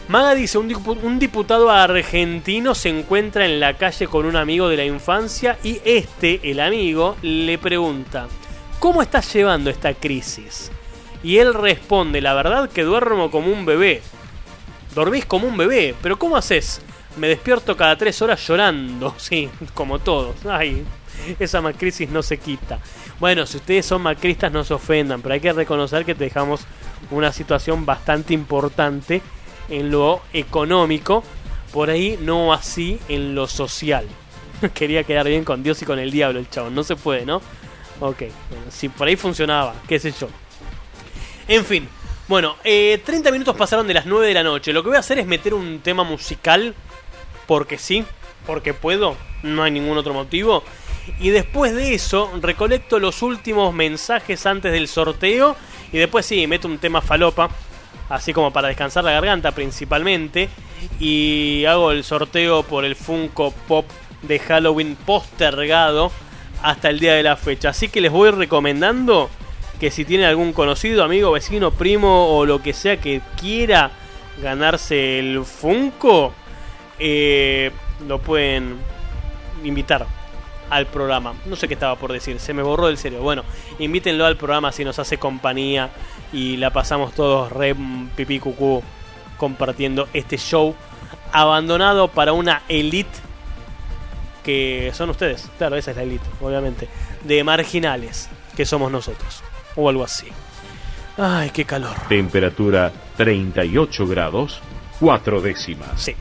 Maga 0.09 0.35
dice, 0.35 0.59
un, 0.59 0.69
dipu- 0.71 1.03
un 1.03 1.19
diputado 1.19 1.69
argentino 1.71 2.77
se 2.77 2.91
encuentra 2.91 3.45
en 3.45 3.59
la 3.59 3.77
calle 3.77 4.07
con 4.07 4.25
un 4.25 4.37
amigo 4.37 4.69
de 4.69 4.77
la 4.77 4.85
infancia 4.85 5.59
y 5.65 5.81
este, 5.85 6.49
el 6.49 6.61
amigo, 6.61 7.17
le 7.23 7.59
pregunta, 7.59 8.29
¿cómo 8.79 9.03
estás 9.03 9.33
llevando 9.35 9.69
esta 9.69 9.95
crisis? 9.95 10.71
Y 11.25 11.39
él 11.39 11.55
responde, 11.55 12.21
la 12.21 12.35
verdad 12.35 12.71
que 12.71 12.85
duermo 12.85 13.33
como 13.33 13.51
un 13.51 13.67
bebé. 13.67 14.01
Dormís 14.95 15.27
como 15.27 15.49
un 15.49 15.57
bebé, 15.57 15.95
pero 16.01 16.19
¿cómo 16.19 16.37
haces? 16.37 16.81
Me 17.17 17.29
despierto 17.29 17.77
cada 17.77 17.97
tres 17.97 18.21
horas 18.21 18.47
llorando, 18.47 19.15
sí, 19.19 19.49
como 19.75 19.99
todos. 19.99 20.45
Ay, 20.47 20.85
esa 21.39 21.61
macrisis 21.61 22.11
no 22.11 22.23
se 22.23 22.39
quita. 22.39 22.79
Bueno, 23.19 23.47
si 23.47 23.57
ustedes 23.57 23.87
son 23.87 24.03
macristas 24.03 24.53
no 24.53 24.65
se 24.65 24.75
ofendan, 24.75 25.23
pero 25.23 25.35
hay 25.35 25.41
que 25.41 25.53
reconocer 25.53 26.05
que 26.05 26.15
dejamos 26.15 26.63
una 27.11 27.33
situación 27.33 27.87
bastante 27.87 28.35
importante 28.35 29.23
en 29.69 29.91
lo 29.91 30.21
económico, 30.33 31.25
por 31.73 31.91
ahí 31.91 32.19
no 32.21 32.53
así 32.53 32.99
en 33.09 33.35
lo 33.35 33.47
social. 33.47 34.07
Quería 34.75 35.05
quedar 35.05 35.27
bien 35.27 35.45
con 35.45 35.63
Dios 35.63 35.81
y 35.83 35.87
con 35.87 35.99
el 35.99 36.11
diablo 36.11 36.39
el 36.39 36.51
chabón, 36.51 36.75
no 36.75 36.85
se 36.85 36.97
puede, 36.97 37.25
¿no? 37.25 37.37
Ok, 38.01 38.19
bueno, 38.51 38.67
si 38.71 38.91
por 38.91 39.09
ahí 39.09 39.17
funcionaba, 39.17 39.75
qué 39.89 39.99
sé 39.99 40.13
yo. 40.13 40.29
En 41.49 41.65
fin, 41.65 41.89
bueno, 42.29 42.57
eh, 42.65 43.01
30 43.05 43.31
minutos 43.31 43.57
pasaron 43.57 43.87
de 43.87 43.95
las 43.95 44.05
9 44.05 44.27
de 44.27 44.35
la 44.35 44.43
noche. 44.43 44.73
Lo 44.73 44.83
que 44.83 44.89
voy 44.89 44.97
a 44.97 45.01
hacer 45.01 45.19
es 45.19 45.27
meter 45.27 45.55
un 45.55 45.79
tema 45.79 46.03
musical, 46.03 46.75
porque 47.47 47.79
sí, 47.79 48.05
porque 48.47 48.75
puedo, 48.75 49.17
no 49.43 49.63
hay 49.63 49.71
ningún 49.71 49.99
otro 49.99 50.15
motivo. 50.15 50.63
Y 51.21 51.31
después 51.31 51.75
de 51.75 51.95
eso, 51.95 52.31
recolecto 52.41 52.99
los 52.99 53.23
últimos 53.23 53.73
mensajes 53.73 54.45
antes 54.47 54.73
del 54.73 54.89
sorteo. 54.89 55.57
Y 55.93 55.99
después 55.99 56.27
sí, 56.27 56.47
meto 56.47 56.69
un 56.69 56.79
tema 56.79 57.01
falopa, 57.01 57.49
así 58.09 58.33
como 58.33 58.53
para 58.53 58.69
descansar 58.69 59.05
la 59.05 59.13
garganta 59.13 59.53
principalmente. 59.53 60.49
Y 60.99 61.65
hago 61.67 61.93
el 61.93 62.05
sorteo 62.05 62.63
por 62.63 62.85
el 62.85 62.97
Funko 62.97 63.53
Pop 63.69 63.87
de 64.23 64.39
Halloween 64.39 64.97
postergado 64.97 66.11
hasta 66.63 66.89
el 66.91 66.99
día 66.99 67.15
de 67.15 67.23
la 67.23 67.37
fecha. 67.37 67.71
Así 67.71 67.89
que 67.89 68.01
les 68.01 68.11
voy 68.11 68.31
recomendando 68.31 69.31
que 69.79 69.91
si 69.91 70.05
tienen 70.05 70.27
algún 70.27 70.53
conocido, 70.53 71.05
amigo, 71.05 71.33
vecino, 71.33 71.71
primo 71.71 72.37
o 72.37 72.47
lo 72.47 72.63
que 72.63 72.73
sea 72.73 72.97
que 72.99 73.21
quiera 73.41 73.91
ganarse 74.43 75.19
el 75.19 75.45
Funko, 75.45 76.33
eh, 76.99 77.71
lo 78.07 78.21
pueden 78.21 78.77
invitar 79.65 80.07
al 80.71 80.87
programa. 80.87 81.35
No 81.47 81.57
sé 81.57 81.69
qué 81.69 81.75
estaba 81.75 81.97
por 81.97 82.13
decir, 82.13 82.41
se 82.41 82.55
me 82.55 82.63
borró 82.63 82.87
del 82.87 82.99
cerebro. 82.99 83.23
Bueno, 83.23 83.45
invítenlo 83.79 84.27
al 84.27 84.37
programa 84.37 84.73
si 84.73 84.85
nos 84.85 84.99
hace 84.99 85.19
compañía 85.19 85.91
y 86.33 86.57
la 86.57 86.71
pasamos 86.71 87.13
todos 87.15 87.53
re 87.53 87.75
pipí 88.17 88.39
cucú 88.39 88.83
compartiendo 89.37 90.09
este 90.13 90.39
show 90.39 90.75
abandonado 91.33 92.09
para 92.09 92.33
una 92.33 92.63
elite 92.69 93.19
que 94.43 94.93
son 94.95 95.11
ustedes. 95.11 95.51
Claro, 95.59 95.77
esa 95.77 95.91
es 95.91 95.97
la 95.97 96.05
elite, 96.05 96.27
obviamente. 96.41 96.89
De 97.25 97.43
marginales, 97.43 98.29
que 98.57 98.65
somos 98.65 98.91
nosotros. 98.93 99.43
O 99.75 99.89
algo 99.89 100.05
así. 100.05 100.29
Ay, 101.19 101.51
qué 101.51 101.65
calor. 101.65 101.97
Temperatura 102.09 102.93
38 103.17 104.07
grados, 104.07 104.61
4 105.01 105.41
décimas. 105.41 106.01
Sí. 106.01 106.15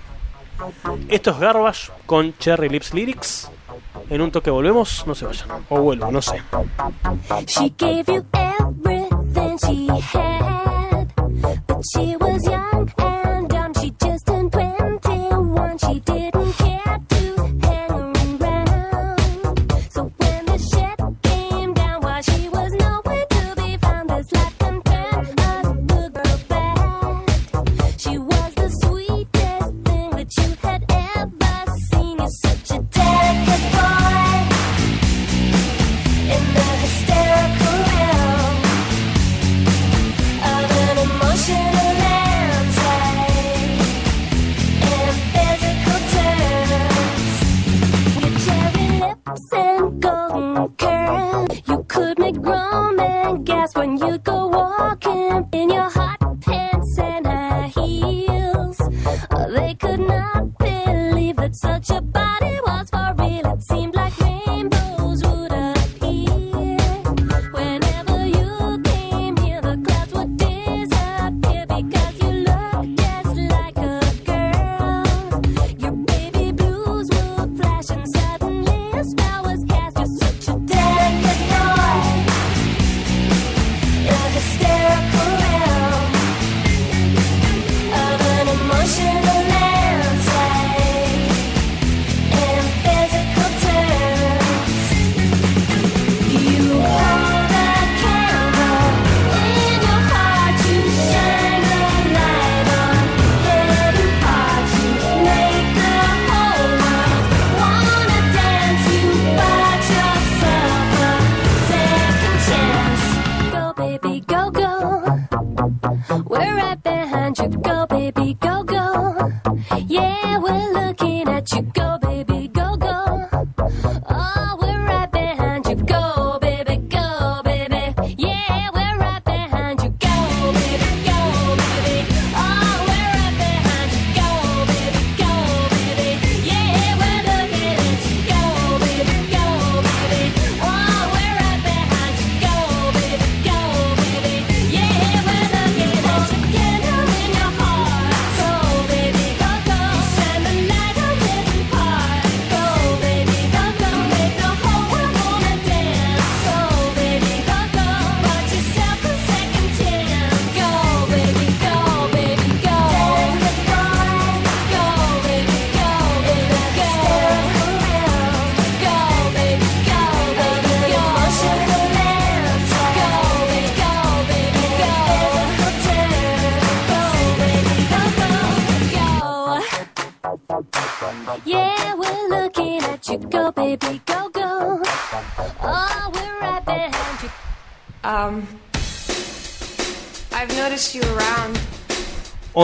Esto 1.10 1.32
es 1.32 1.40
Garbage 1.40 1.92
con 2.06 2.38
Cherry 2.38 2.70
Lips 2.70 2.94
Lyrics. 2.94 3.52
En 4.10 4.22
un 4.22 4.32
toque 4.32 4.50
volvemos, 4.52 5.06
no 5.08 5.16
se 5.16 5.26
vayan. 5.26 5.66
O 5.70 5.80
vuelvo, 5.82 6.12
no 6.12 6.22
sé. 6.22 6.42
She 7.48 7.70
gave 7.78 8.06
you 8.08 8.26
everything 8.34 9.58
she 9.58 9.88
had, 9.88 11.08
but 11.68 11.82
she 11.94 12.16
was 12.18 12.44
young 12.46 12.92
and 12.98 13.50
dumb. 13.50 13.74
She 13.74 13.92
just 14.00 14.26
turned 14.26 14.52
21. 14.52 15.78
She 15.80 16.00
didn't 16.02 16.15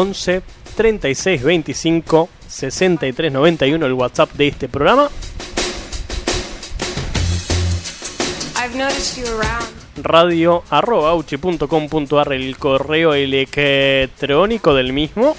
11 0.02 0.42
36 0.76 1.44
25 1.44 2.30
63 2.48 3.32
91 3.32 3.86
el 3.86 3.94
WhatsApp 3.94 4.32
de 4.34 4.48
este 4.48 4.68
programa. 4.68 5.10
Radio 9.98 10.64
arroba 10.72 11.12
auchi.com.ar 11.12 12.34
el 12.34 12.58
correo 12.58 13.14
electrónico 13.14 14.74
del 14.74 14.92
mismo. 14.92 15.36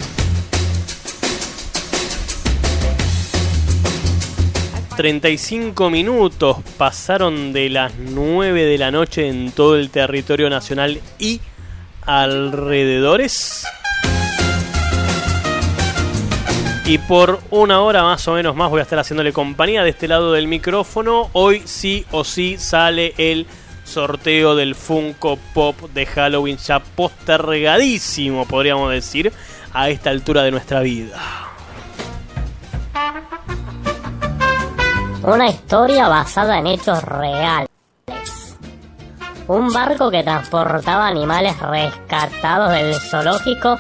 35 4.97 5.91
minutos 5.91 6.59
pasaron 6.77 7.53
de 7.53 7.69
las 7.69 7.95
9 7.97 8.65
de 8.65 8.79
la 8.79 8.93
noche 8.93 9.29
en 9.29 9.51
todo 9.51 9.77
el 9.77 9.91
territorio 9.91 10.49
nacional 10.49 11.01
y 11.19 11.41
alrededores. 12.03 13.67
Y 16.85 16.99
por 16.99 17.41
una 17.51 17.81
hora 17.81 18.03
más 18.03 18.27
o 18.27 18.33
menos 18.35 18.57
más 18.57 18.69
voy 18.69 18.81
a 18.81 18.83
estar 18.83 18.99
haciéndole 18.99 19.33
compañía 19.33 19.85
de 19.85 19.91
este 19.91 20.09
lado 20.09 20.33
del 20.33 20.49
micrófono. 20.49 21.31
Hoy 21.33 21.63
sí 21.65 22.05
o 22.11 22.25
sí 22.25 22.57
sale 22.59 23.15
el 23.19 23.47
sorteo 23.85 24.57
del 24.57 24.75
Funko 24.75 25.39
Pop 25.55 25.79
de 25.95 26.07
Halloween 26.07 26.57
ya 26.57 26.81
postergadísimo, 26.81 28.47
podríamos 28.47 28.91
decir, 28.91 29.33
a 29.73 29.91
esta 29.91 30.11
altura 30.11 30.43
de 30.43 30.51
nuestra 30.51 30.81
vida. 30.81 31.21
Una 35.23 35.49
historia 35.49 36.09
basada 36.09 36.59
en 36.59 36.67
hechos 36.67 37.03
reales. 37.05 37.69
Un 39.47 39.73
barco 39.73 40.11
que 40.11 40.25
transportaba 40.25 41.07
animales 41.07 41.59
rescatados 41.61 42.73
del 42.73 42.95
zoológico 42.95 43.79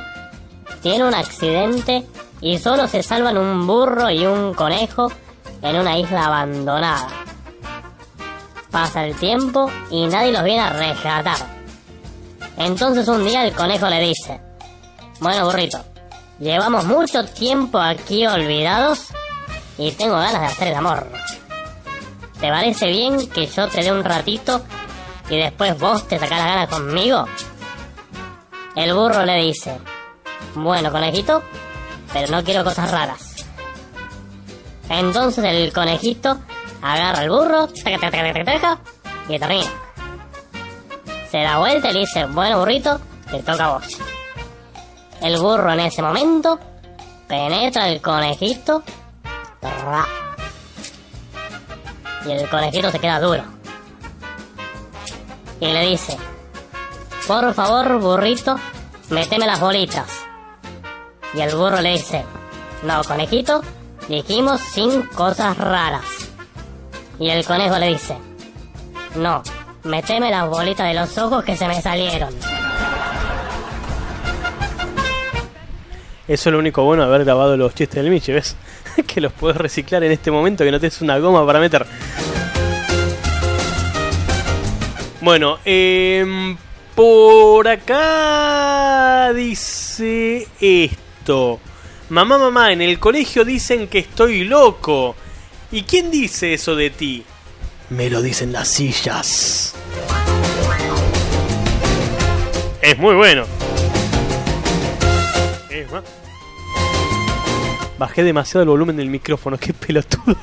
tiene 0.82 1.04
un 1.04 1.14
accidente 1.14 2.04
y 2.42 2.58
solo 2.58 2.88
se 2.88 3.02
salvan 3.02 3.38
un 3.38 3.66
burro 3.66 4.10
y 4.10 4.26
un 4.26 4.52
conejo 4.52 5.10
en 5.62 5.76
una 5.76 5.96
isla 5.96 6.26
abandonada. 6.26 7.06
Pasa 8.70 9.06
el 9.06 9.14
tiempo 9.14 9.70
y 9.90 10.06
nadie 10.06 10.32
los 10.32 10.42
viene 10.42 10.60
a 10.60 10.70
rescatar. 10.70 11.38
Entonces 12.58 13.06
un 13.06 13.24
día 13.24 13.44
el 13.44 13.52
conejo 13.52 13.88
le 13.88 14.00
dice, 14.00 14.40
bueno 15.20 15.46
burrito, 15.46 15.78
llevamos 16.40 16.84
mucho 16.84 17.24
tiempo 17.24 17.78
aquí 17.78 18.26
olvidados 18.26 19.08
y 19.78 19.92
tengo 19.92 20.14
ganas 20.14 20.40
de 20.40 20.46
hacer 20.46 20.68
el 20.68 20.74
amor. 20.74 21.06
¿Te 22.40 22.48
parece 22.48 22.88
bien 22.88 23.30
que 23.30 23.46
yo 23.46 23.68
te 23.68 23.82
dé 23.82 23.92
un 23.92 24.02
ratito 24.02 24.62
y 25.30 25.36
después 25.36 25.78
vos 25.78 26.08
te 26.08 26.18
sacás 26.18 26.38
la 26.40 26.46
gana 26.46 26.66
conmigo? 26.66 27.24
El 28.74 28.94
burro 28.94 29.24
le 29.24 29.36
dice, 29.36 29.78
bueno 30.56 30.90
conejito, 30.90 31.42
pero 32.12 32.30
no 32.30 32.44
quiero 32.44 32.64
cosas 32.64 32.90
raras. 32.90 33.46
Entonces 34.88 35.44
el 35.44 35.72
conejito 35.72 36.38
agarra 36.82 37.20
al 37.20 37.30
burro 37.30 37.68
taca, 37.68 38.10
taca, 38.10 38.78
y 39.28 39.38
termina. 39.38 39.70
Se 41.30 41.38
da 41.38 41.58
vuelta 41.58 41.90
y 41.90 41.94
le 41.94 42.00
dice, 42.00 42.26
bueno 42.26 42.58
burrito, 42.58 43.00
te 43.30 43.38
toca 43.42 43.64
a 43.64 43.72
vos. 43.74 43.84
El 45.20 45.38
burro 45.38 45.72
en 45.72 45.80
ese 45.80 46.02
momento 46.02 46.58
penetra 47.28 47.88
el 47.88 48.02
conejito 48.02 48.82
y 52.26 52.30
el 52.30 52.48
conejito 52.48 52.90
se 52.90 52.98
queda 52.98 53.20
duro. 53.20 53.44
Y 55.60 55.66
le 55.66 55.86
dice, 55.86 56.18
por 57.26 57.54
favor, 57.54 57.98
burrito, 58.00 58.56
meteme 59.10 59.46
las 59.46 59.60
bolitas. 59.60 60.21
Y 61.34 61.40
el 61.40 61.54
burro 61.54 61.80
le 61.80 61.92
dice, 61.92 62.24
no, 62.82 63.02
conejito, 63.04 63.62
dijimos 64.08 64.60
sin 64.60 65.02
cosas 65.02 65.56
raras. 65.56 66.04
Y 67.18 67.30
el 67.30 67.44
conejo 67.44 67.78
le 67.78 67.88
dice, 67.88 68.16
no, 69.16 69.42
meteme 69.84 70.30
las 70.30 70.48
bolitas 70.48 70.86
de 70.88 70.94
los 70.94 71.16
ojos 71.18 71.44
que 71.44 71.56
se 71.56 71.66
me 71.68 71.80
salieron. 71.80 72.34
Eso 76.28 76.48
es 76.48 76.52
lo 76.52 76.58
único 76.58 76.84
bueno 76.84 77.02
de 77.02 77.08
haber 77.08 77.24
grabado 77.24 77.56
los 77.56 77.74
chistes 77.74 78.02
del 78.02 78.10
Michi, 78.10 78.32
¿ves? 78.32 78.56
que 79.06 79.20
los 79.20 79.32
puedes 79.32 79.56
reciclar 79.56 80.02
en 80.04 80.12
este 80.12 80.30
momento 80.30 80.64
que 80.64 80.70
no 80.70 80.78
tienes 80.78 81.00
una 81.00 81.18
goma 81.18 81.46
para 81.46 81.60
meter. 81.60 81.86
Bueno, 85.20 85.58
em, 85.64 86.56
por 86.94 87.68
acá 87.68 89.32
dice 89.32 90.48
esto. 90.60 91.11
Mamá, 92.08 92.36
mamá, 92.38 92.72
en 92.72 92.82
el 92.82 92.98
colegio 92.98 93.44
dicen 93.44 93.88
que 93.88 94.00
estoy 94.00 94.44
loco. 94.44 95.14
¿Y 95.70 95.82
quién 95.82 96.10
dice 96.10 96.52
eso 96.54 96.76
de 96.76 96.90
ti? 96.90 97.24
Me 97.90 98.10
lo 98.10 98.20
dicen 98.20 98.52
las 98.52 98.68
sillas. 98.68 99.74
Es 102.82 102.98
muy 102.98 103.14
bueno. 103.14 103.44
Es 105.70 105.90
más. 105.90 106.02
Bajé 107.98 108.24
demasiado 108.24 108.62
el 108.64 108.68
volumen 108.68 108.96
del 108.96 109.08
micrófono, 109.08 109.56
qué 109.60 109.72
pelotudo. 109.72 110.36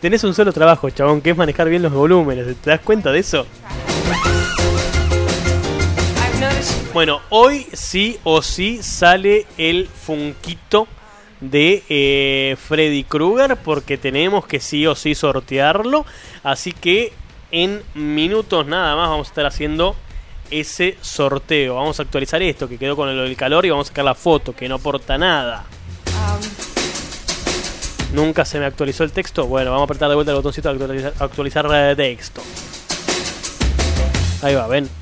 Tenés 0.00 0.24
un 0.24 0.34
solo 0.34 0.52
trabajo, 0.52 0.90
chabón, 0.90 1.20
que 1.20 1.30
es 1.30 1.36
manejar 1.36 1.68
bien 1.68 1.82
los 1.82 1.92
volúmenes. 1.92 2.56
¿Te 2.56 2.70
das 2.70 2.80
cuenta 2.80 3.12
de 3.12 3.20
eso? 3.20 3.46
Bueno, 6.92 7.22
hoy 7.30 7.66
sí 7.72 8.18
o 8.22 8.42
sí 8.42 8.82
sale 8.82 9.46
el 9.56 9.88
funquito 9.88 10.86
de 11.40 11.82
eh, 11.88 12.56
Freddy 12.58 13.04
Krueger 13.04 13.56
porque 13.56 13.96
tenemos 13.96 14.46
que 14.46 14.60
sí 14.60 14.86
o 14.86 14.94
sí 14.94 15.14
sortearlo. 15.14 16.04
Así 16.42 16.72
que 16.72 17.14
en 17.50 17.82
minutos 17.94 18.66
nada 18.66 18.94
más 18.94 19.08
vamos 19.08 19.28
a 19.28 19.30
estar 19.30 19.46
haciendo 19.46 19.96
ese 20.50 20.98
sorteo. 21.00 21.76
Vamos 21.76 21.98
a 21.98 22.02
actualizar 22.02 22.42
esto 22.42 22.68
que 22.68 22.76
quedó 22.76 22.94
con 22.94 23.08
el, 23.08 23.36
calor 23.36 23.64
y 23.64 23.70
vamos 23.70 23.86
a 23.86 23.88
sacar 23.88 24.04
la 24.04 24.14
foto 24.14 24.54
que 24.54 24.68
no 24.68 24.74
aporta 24.74 25.16
nada. 25.16 25.64
Nunca 28.12 28.44
se 28.44 28.58
me 28.58 28.66
actualizó 28.66 29.02
el 29.02 29.12
texto. 29.12 29.46
Bueno, 29.46 29.70
vamos 29.70 29.84
a 29.84 29.84
apretar 29.84 30.10
de 30.10 30.14
vuelta 30.14 30.32
el 30.32 30.36
botoncito 30.36 30.68
de 30.68 30.74
actualizar, 30.74 31.14
actualizar 31.18 31.66
eh, 31.72 31.96
texto. 31.96 32.42
Ahí 34.42 34.54
va, 34.54 34.66
ven. 34.66 35.01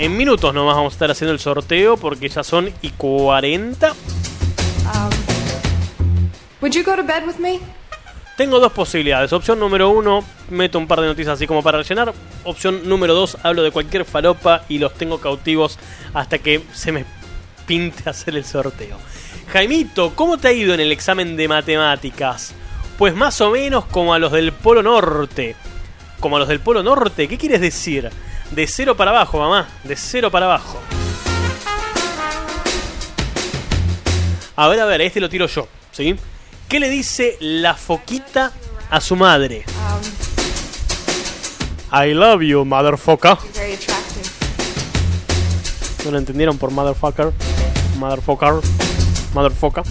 En 0.00 0.16
minutos 0.16 0.54
nomás 0.54 0.76
vamos 0.76 0.94
a 0.94 0.96
estar 0.96 1.10
haciendo 1.10 1.34
el 1.34 1.40
sorteo 1.40 1.98
porque 1.98 2.30
ya 2.30 2.42
son 2.42 2.72
y 2.80 2.88
40. 2.88 3.92
Um, 3.92 3.96
would 6.62 6.72
you 6.72 6.82
go 6.82 6.96
to 6.96 7.02
bed 7.02 7.26
with 7.26 7.36
me? 7.36 7.60
Tengo 8.34 8.60
dos 8.60 8.72
posibilidades. 8.72 9.30
Opción 9.34 9.60
número 9.60 9.90
uno, 9.90 10.24
meto 10.48 10.78
un 10.78 10.86
par 10.86 11.02
de 11.02 11.06
noticias 11.06 11.34
así 11.34 11.46
como 11.46 11.62
para 11.62 11.76
rellenar. 11.76 12.14
Opción 12.44 12.88
número 12.88 13.12
dos, 13.12 13.36
hablo 13.42 13.62
de 13.62 13.72
cualquier 13.72 14.06
falopa 14.06 14.62
y 14.70 14.78
los 14.78 14.94
tengo 14.94 15.20
cautivos 15.20 15.78
hasta 16.14 16.38
que 16.38 16.62
se 16.72 16.92
me 16.92 17.04
pinte 17.66 18.08
hacer 18.08 18.36
el 18.36 18.46
sorteo. 18.46 18.96
Jaimito, 19.52 20.14
¿cómo 20.14 20.38
te 20.38 20.48
ha 20.48 20.52
ido 20.52 20.72
en 20.72 20.80
el 20.80 20.92
examen 20.92 21.36
de 21.36 21.46
matemáticas? 21.46 22.54
Pues 22.96 23.14
más 23.14 23.38
o 23.42 23.50
menos 23.50 23.84
como 23.84 24.14
a 24.14 24.18
los 24.18 24.32
del 24.32 24.52
Polo 24.52 24.82
Norte. 24.82 25.56
¿Como 26.20 26.36
a 26.36 26.38
los 26.38 26.48
del 26.48 26.60
Polo 26.60 26.82
Norte? 26.82 27.28
¿Qué 27.28 27.36
quieres 27.36 27.60
decir? 27.60 28.10
De 28.52 28.66
cero 28.66 28.96
para 28.96 29.10
abajo, 29.10 29.38
mamá. 29.38 29.68
De 29.84 29.96
cero 29.96 30.30
para 30.30 30.46
abajo. 30.46 30.78
A 34.56 34.68
ver, 34.68 34.80
a 34.80 34.84
ver, 34.86 35.00
este 35.02 35.20
lo 35.20 35.28
tiro 35.28 35.46
yo, 35.46 35.68
¿sí? 35.92 36.16
¿Qué 36.68 36.80
le 36.80 36.88
dice 36.90 37.36
la 37.40 37.74
foquita 37.74 38.52
a 38.90 39.00
su 39.00 39.16
madre? 39.16 39.64
Um, 39.68 40.02
I 42.04 42.12
love 42.12 42.42
you, 42.42 42.64
motherfucker. 42.64 43.38
you're 43.42 43.52
very 43.54 43.72
attractive. 43.74 44.28
¿No 46.04 46.10
lo 46.10 46.18
entendieron 46.18 46.58
por 46.58 46.70
motherfucker? 46.70 47.32
Motherfucker. 47.98 48.60
Motherfucker. 49.34 49.84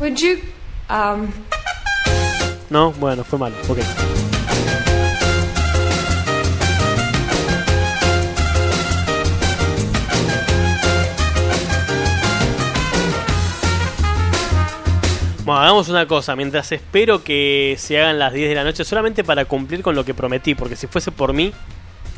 Would 0.00 0.16
you? 0.16 0.38
Um, 0.88 1.30
No, 2.70 2.92
bueno, 2.92 3.24
fue 3.24 3.38
malo. 3.38 3.56
Ok. 3.68 3.78
Bueno, 15.48 15.62
hagamos 15.62 15.88
una 15.88 16.06
cosa. 16.06 16.36
Mientras 16.36 16.70
espero 16.72 17.24
que 17.24 17.74
se 17.78 17.98
hagan 17.98 18.18
las 18.18 18.34
10 18.34 18.50
de 18.50 18.54
la 18.54 18.64
noche, 18.64 18.84
solamente 18.84 19.24
para 19.24 19.46
cumplir 19.46 19.80
con 19.80 19.94
lo 19.94 20.04
que 20.04 20.12
prometí, 20.12 20.54
porque 20.54 20.76
si 20.76 20.88
fuese 20.88 21.10
por 21.10 21.32
mí, 21.32 21.54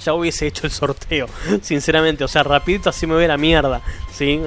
ya 0.05 0.15
hubiese 0.15 0.49
hecho 0.49 0.67
el 0.67 0.73
sorteo. 0.73 1.29
Sinceramente, 1.63 2.25
o 2.25 2.29
sea, 2.29 2.43
rapidito 2.43 2.91
así 2.91 3.07
me 3.07 3.15
voy 3.15 3.27
a 3.27 3.29
la 3.29 3.37
mierda. 3.37 3.83
¿Sí? 4.13 4.41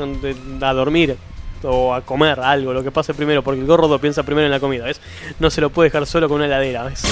A 0.62 0.74
dormir. 0.74 1.16
o 1.64 1.94
a 1.94 2.02
comer 2.02 2.42
algo, 2.42 2.74
lo 2.74 2.84
que 2.84 2.92
pase 2.92 3.14
primero, 3.14 3.42
porque 3.42 3.62
el 3.62 3.68
gordo 3.68 4.00
piensa 4.00 4.24
primero 4.24 4.48
en 4.48 4.52
la 4.52 4.60
comida, 4.60 4.84
¿ves? 4.84 5.00
No 5.40 5.50
se 5.50 5.62
lo 5.62 5.70
puede 5.70 5.88
dejar 5.88 6.06
solo 6.06 6.28
con 6.28 6.36
una 6.36 6.48
heladera, 6.48 6.84
¿ves? 6.84 7.04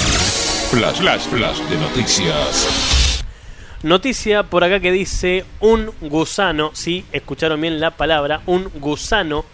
Flash, 0.72 0.98
flash, 0.98 1.22
flash 1.22 1.60
de 1.70 1.78
noticias. 1.78 3.24
Noticia 3.84 4.44
por 4.44 4.66
acá 4.66 4.82
que 4.82 4.92
dice 4.92 5.46
un 5.62 5.90
gusano, 6.02 6.72
sí, 6.74 7.06
escucharon 7.14 7.62
bien 7.62 7.80
la 7.80 7.92
palabra, 7.92 8.42
un 8.46 8.70
gusano 8.76 9.46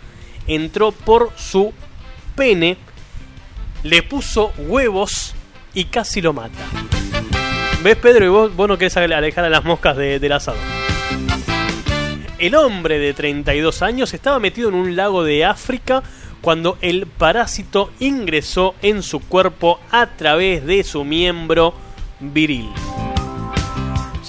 entró 0.47 0.91
por 0.93 1.31
su 1.35 1.73
pene, 2.37 2.77
le 3.83 4.03
puso 4.03 4.53
huevos 4.57 5.33
y 5.73 5.85
casi 5.85 6.21
lo 6.21 6.31
mata. 6.31 6.59
¿Ves, 7.83 7.97
Pedro? 7.97 8.25
Y 8.25 8.29
vos, 8.29 8.55
vos 8.55 8.67
no 8.69 8.77
querés 8.77 8.95
alejar 8.95 9.43
a 9.43 9.49
las 9.49 9.63
moscas 9.65 9.97
de- 9.97 10.19
del 10.19 10.31
asado. 10.31 10.57
El 12.39 12.55
hombre 12.55 12.99
de 12.99 13.13
32 13.13 13.81
años 13.81 14.13
estaba 14.13 14.39
metido 14.39 14.69
en 14.69 14.75
un 14.75 14.95
lago 14.95 15.23
de 15.23 15.43
África 15.43 16.03
cuando 16.41 16.77
el 16.81 17.07
parásito 17.07 17.91
ingresó 17.99 18.75
en 18.83 19.01
su 19.01 19.19
cuerpo 19.19 19.79
a 19.91 20.05
través 20.05 20.63
de 20.65 20.83
su 20.83 21.03
miembro 21.03 21.73
viril. 22.19 22.69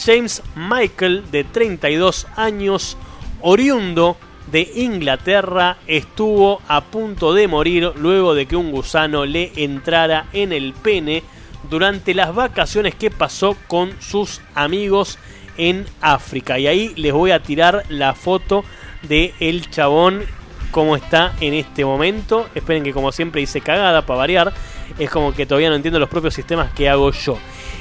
James 0.04 0.42
Michael, 0.54 1.24
de 1.30 1.44
32 1.44 2.26
años, 2.36 2.96
oriundo 3.42 4.16
de 4.50 4.70
Inglaterra, 4.76 5.78
estuvo 5.86 6.60
a 6.68 6.82
punto 6.82 7.34
de 7.34 7.48
morir 7.48 7.92
luego 7.96 8.34
de 8.34 8.46
que 8.46 8.56
un 8.56 8.70
gusano 8.70 9.26
le 9.26 9.52
entrara 9.56 10.26
en 10.32 10.52
el 10.52 10.72
pene 10.72 11.22
durante 11.70 12.14
las 12.14 12.34
vacaciones 12.34 12.94
que 12.94 13.10
pasó 13.10 13.56
con 13.66 14.00
sus 14.00 14.40
amigos 14.54 15.18
en 15.56 15.86
África. 16.00 16.58
Y 16.58 16.66
ahí 16.66 16.92
les 16.96 17.12
voy 17.12 17.30
a 17.32 17.42
tirar 17.42 17.84
la 17.88 18.14
foto 18.14 18.64
de 19.02 19.34
el 19.40 19.68
chabón 19.70 20.22
como 20.70 20.96
está 20.96 21.34
en 21.40 21.54
este 21.54 21.84
momento. 21.84 22.48
Esperen 22.54 22.84
que 22.84 22.92
como 22.92 23.12
siempre 23.12 23.42
hice 23.42 23.60
cagada 23.60 24.06
para 24.06 24.18
variar. 24.18 24.54
Es 24.98 25.10
como 25.10 25.34
que 25.34 25.46
todavía 25.46 25.68
no 25.68 25.76
entiendo 25.76 25.98
los 25.98 26.08
propios 26.08 26.34
sistemas 26.34 26.72
que 26.72 26.88
hago 26.88 27.10
yo. 27.12 27.38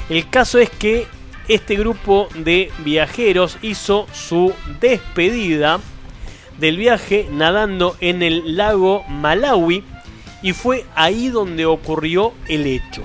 El 0.08 0.28
caso 0.28 0.58
es 0.58 0.70
que 0.70 1.06
este 1.48 1.76
grupo 1.76 2.28
de 2.34 2.70
viajeros 2.84 3.56
hizo 3.62 4.06
su 4.12 4.52
despedida 4.80 5.80
del 6.58 6.76
viaje 6.76 7.28
nadando 7.30 7.96
en 8.00 8.22
el 8.22 8.56
lago 8.56 9.04
Malawi 9.08 9.84
y 10.42 10.52
fue 10.52 10.84
ahí 10.94 11.28
donde 11.28 11.66
ocurrió 11.66 12.32
el 12.48 12.66
hecho. 12.66 13.04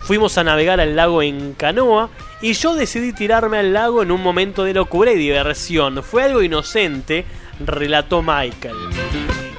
Fuimos 0.00 0.38
a 0.38 0.44
navegar 0.44 0.80
al 0.80 0.96
lago 0.96 1.22
en 1.22 1.54
canoa 1.54 2.10
y 2.40 2.52
yo 2.52 2.74
decidí 2.74 3.12
tirarme 3.12 3.58
al 3.58 3.72
lago 3.72 4.02
en 4.02 4.10
un 4.10 4.22
momento 4.22 4.64
de 4.64 4.74
locura 4.74 5.12
y 5.12 5.16
diversión. 5.16 6.02
Fue 6.02 6.22
algo 6.22 6.42
inocente, 6.42 7.24
relató 7.64 8.22
Michael. 8.22 8.76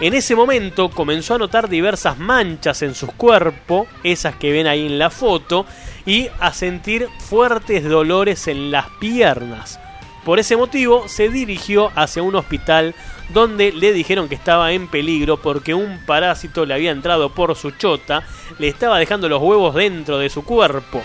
En 0.02 0.14
ese 0.14 0.34
momento 0.34 0.90
comenzó 0.90 1.36
a 1.36 1.38
notar 1.38 1.68
diversas 1.68 2.18
manchas 2.18 2.82
en 2.84 2.96
su 2.96 3.08
cuerpo, 3.08 3.86
esas 4.04 4.36
que 4.36 4.52
ven 4.52 4.66
ahí 4.66 4.86
en 4.86 4.98
la 4.98 5.10
foto, 5.10 5.66
y 6.06 6.30
a 6.40 6.54
sentir 6.54 7.10
fuertes 7.20 7.84
dolores 7.84 8.48
en 8.48 8.72
las 8.72 8.88
piernas. 9.00 9.78
Por 10.26 10.39
ese 10.39 10.57
motivo 10.57 11.07
se 11.07 11.30
dirigió 11.30 11.91
hacia 11.95 12.24
un 12.24 12.36
hospital 12.36 12.93
donde 13.30 13.72
le 13.72 13.93
dijeron 13.93 14.28
que 14.28 14.36
estaba 14.36 14.72
en 14.74 14.88
peligro 14.88 15.38
porque 15.38 15.74
un 15.74 15.99
parásito 16.05 16.65
le 16.65 16.74
había 16.74 16.91
entrado 16.91 17.30
por 17.30 17.55
su 17.55 17.72
chota, 17.72 18.24
le 18.57 18.67
estaba 18.67 18.99
dejando 18.99 19.30
los 19.30 19.41
huevos 19.41 19.76
dentro 19.76 20.17
de 20.17 20.30
su 20.30 20.43
cuerpo. 20.43 21.01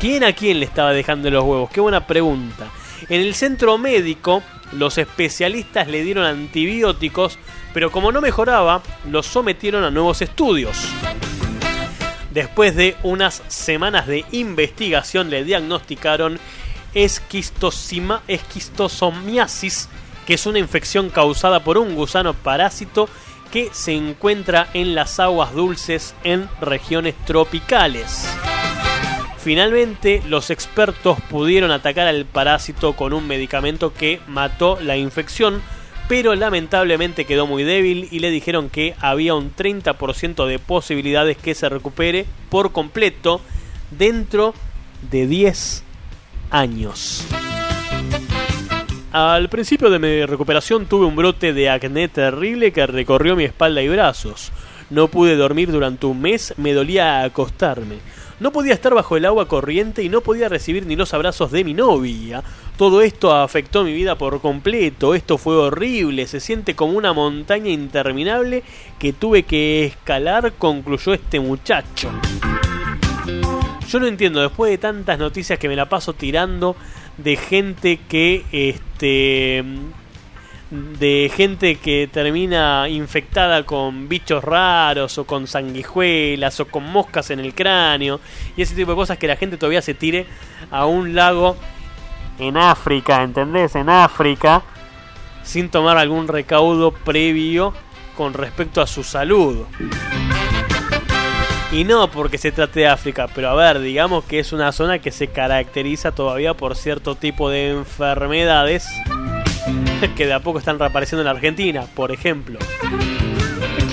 ¿Quién 0.00 0.24
a 0.24 0.32
quién 0.32 0.58
le 0.58 0.66
estaba 0.66 0.92
dejando 0.92 1.30
los 1.30 1.44
huevos? 1.44 1.70
Qué 1.70 1.80
buena 1.80 2.06
pregunta. 2.06 2.68
En 3.08 3.20
el 3.20 3.34
centro 3.34 3.78
médico, 3.78 4.42
los 4.72 4.98
especialistas 4.98 5.88
le 5.88 6.02
dieron 6.02 6.24
antibióticos, 6.24 7.38
pero 7.72 7.90
como 7.92 8.10
no 8.10 8.20
mejoraba, 8.20 8.82
lo 9.10 9.22
sometieron 9.22 9.84
a 9.84 9.90
nuevos 9.90 10.22
estudios. 10.22 10.88
Después 12.32 12.74
de 12.74 12.96
unas 13.02 13.42
semanas 13.48 14.06
de 14.06 14.24
investigación 14.32 15.28
le 15.28 15.44
diagnosticaron 15.44 16.38
esquistosomiasis, 16.94 19.88
que 20.26 20.34
es 20.34 20.46
una 20.46 20.58
infección 20.58 21.10
causada 21.10 21.62
por 21.64 21.78
un 21.78 21.94
gusano 21.94 22.34
parásito 22.34 23.08
que 23.50 23.70
se 23.72 23.92
encuentra 23.92 24.68
en 24.72 24.94
las 24.94 25.20
aguas 25.20 25.52
dulces 25.52 26.14
en 26.24 26.48
regiones 26.60 27.14
tropicales. 27.26 28.26
Finalmente, 29.38 30.22
los 30.28 30.50
expertos 30.50 31.18
pudieron 31.28 31.72
atacar 31.72 32.06
al 32.06 32.24
parásito 32.24 32.94
con 32.94 33.12
un 33.12 33.26
medicamento 33.26 33.92
que 33.92 34.20
mató 34.28 34.78
la 34.80 34.96
infección, 34.96 35.60
pero 36.08 36.34
lamentablemente 36.34 37.24
quedó 37.24 37.46
muy 37.46 37.64
débil 37.64 38.08
y 38.10 38.20
le 38.20 38.30
dijeron 38.30 38.70
que 38.70 38.94
había 39.00 39.34
un 39.34 39.54
30% 39.54 40.46
de 40.46 40.58
posibilidades 40.58 41.36
que 41.36 41.54
se 41.54 41.68
recupere 41.68 42.24
por 42.50 42.72
completo 42.72 43.40
dentro 43.90 44.54
de 45.10 45.26
10 45.26 45.84
años. 46.52 47.26
Al 49.12 49.48
principio 49.48 49.90
de 49.90 49.98
mi 49.98 50.24
recuperación 50.24 50.86
tuve 50.86 51.04
un 51.04 51.16
brote 51.16 51.52
de 51.52 51.68
acné 51.68 52.08
terrible 52.08 52.72
que 52.72 52.86
recorrió 52.86 53.36
mi 53.36 53.44
espalda 53.44 53.82
y 53.82 53.88
brazos. 53.88 54.52
No 54.88 55.08
pude 55.08 55.36
dormir 55.36 55.70
durante 55.70 56.06
un 56.06 56.20
mes, 56.20 56.54
me 56.56 56.72
dolía 56.72 57.22
acostarme. 57.22 57.96
No 58.40 58.52
podía 58.52 58.74
estar 58.74 58.94
bajo 58.94 59.16
el 59.16 59.24
agua 59.24 59.48
corriente 59.48 60.02
y 60.02 60.08
no 60.08 60.20
podía 60.20 60.48
recibir 60.48 60.86
ni 60.86 60.96
los 60.96 61.14
abrazos 61.14 61.52
de 61.52 61.62
mi 61.62 61.74
novia. 61.74 62.42
Todo 62.76 63.02
esto 63.02 63.34
afectó 63.34 63.84
mi 63.84 63.92
vida 63.92 64.16
por 64.16 64.40
completo, 64.40 65.14
esto 65.14 65.38
fue 65.38 65.56
horrible, 65.56 66.26
se 66.26 66.40
siente 66.40 66.74
como 66.74 66.96
una 66.96 67.12
montaña 67.12 67.70
interminable 67.70 68.62
que 68.98 69.12
tuve 69.12 69.44
que 69.44 69.84
escalar, 69.84 70.54
concluyó 70.58 71.12
este 71.12 71.38
muchacho. 71.38 72.10
Yo 73.92 74.00
no 74.00 74.06
entiendo, 74.06 74.40
después 74.40 74.70
de 74.70 74.78
tantas 74.78 75.18
noticias 75.18 75.58
que 75.58 75.68
me 75.68 75.76
la 75.76 75.86
paso 75.86 76.14
tirando 76.14 76.76
de 77.18 77.36
gente 77.36 78.00
que 78.08 78.42
este 78.50 79.62
de 80.70 81.30
gente 81.36 81.76
que 81.76 82.08
termina 82.10 82.88
infectada 82.88 83.66
con 83.66 84.08
bichos 84.08 84.42
raros 84.42 85.18
o 85.18 85.26
con 85.26 85.46
sanguijuelas 85.46 86.58
o 86.60 86.68
con 86.68 86.90
moscas 86.90 87.28
en 87.32 87.40
el 87.40 87.54
cráneo 87.54 88.18
y 88.56 88.62
ese 88.62 88.74
tipo 88.74 88.92
de 88.92 88.96
cosas 88.96 89.18
que 89.18 89.26
la 89.26 89.36
gente 89.36 89.58
todavía 89.58 89.82
se 89.82 89.92
tire 89.92 90.24
a 90.70 90.86
un 90.86 91.14
lago 91.14 91.58
en 92.38 92.56
África, 92.56 93.22
¿entendés? 93.22 93.76
En 93.76 93.90
África 93.90 94.62
sin 95.42 95.68
tomar 95.68 95.98
algún 95.98 96.28
recaudo 96.28 96.92
previo 96.92 97.74
con 98.16 98.32
respecto 98.32 98.80
a 98.80 98.86
su 98.86 99.04
salud. 99.04 99.66
Y 101.72 101.84
no 101.84 102.10
porque 102.10 102.36
se 102.36 102.52
trate 102.52 102.80
de 102.80 102.86
África, 102.86 103.28
pero 103.34 103.48
a 103.48 103.54
ver, 103.54 103.80
digamos 103.80 104.24
que 104.24 104.38
es 104.38 104.52
una 104.52 104.72
zona 104.72 104.98
que 104.98 105.10
se 105.10 105.28
caracteriza 105.28 106.12
todavía 106.12 106.52
por 106.52 106.76
cierto 106.76 107.14
tipo 107.14 107.48
de 107.48 107.70
enfermedades 107.70 108.86
que 110.16 110.26
de 110.26 110.34
a 110.34 110.40
poco 110.40 110.58
están 110.58 110.78
reapareciendo 110.78 111.22
en 111.22 111.24
la 111.24 111.30
Argentina, 111.30 111.86
por 111.94 112.12
ejemplo. 112.12 112.58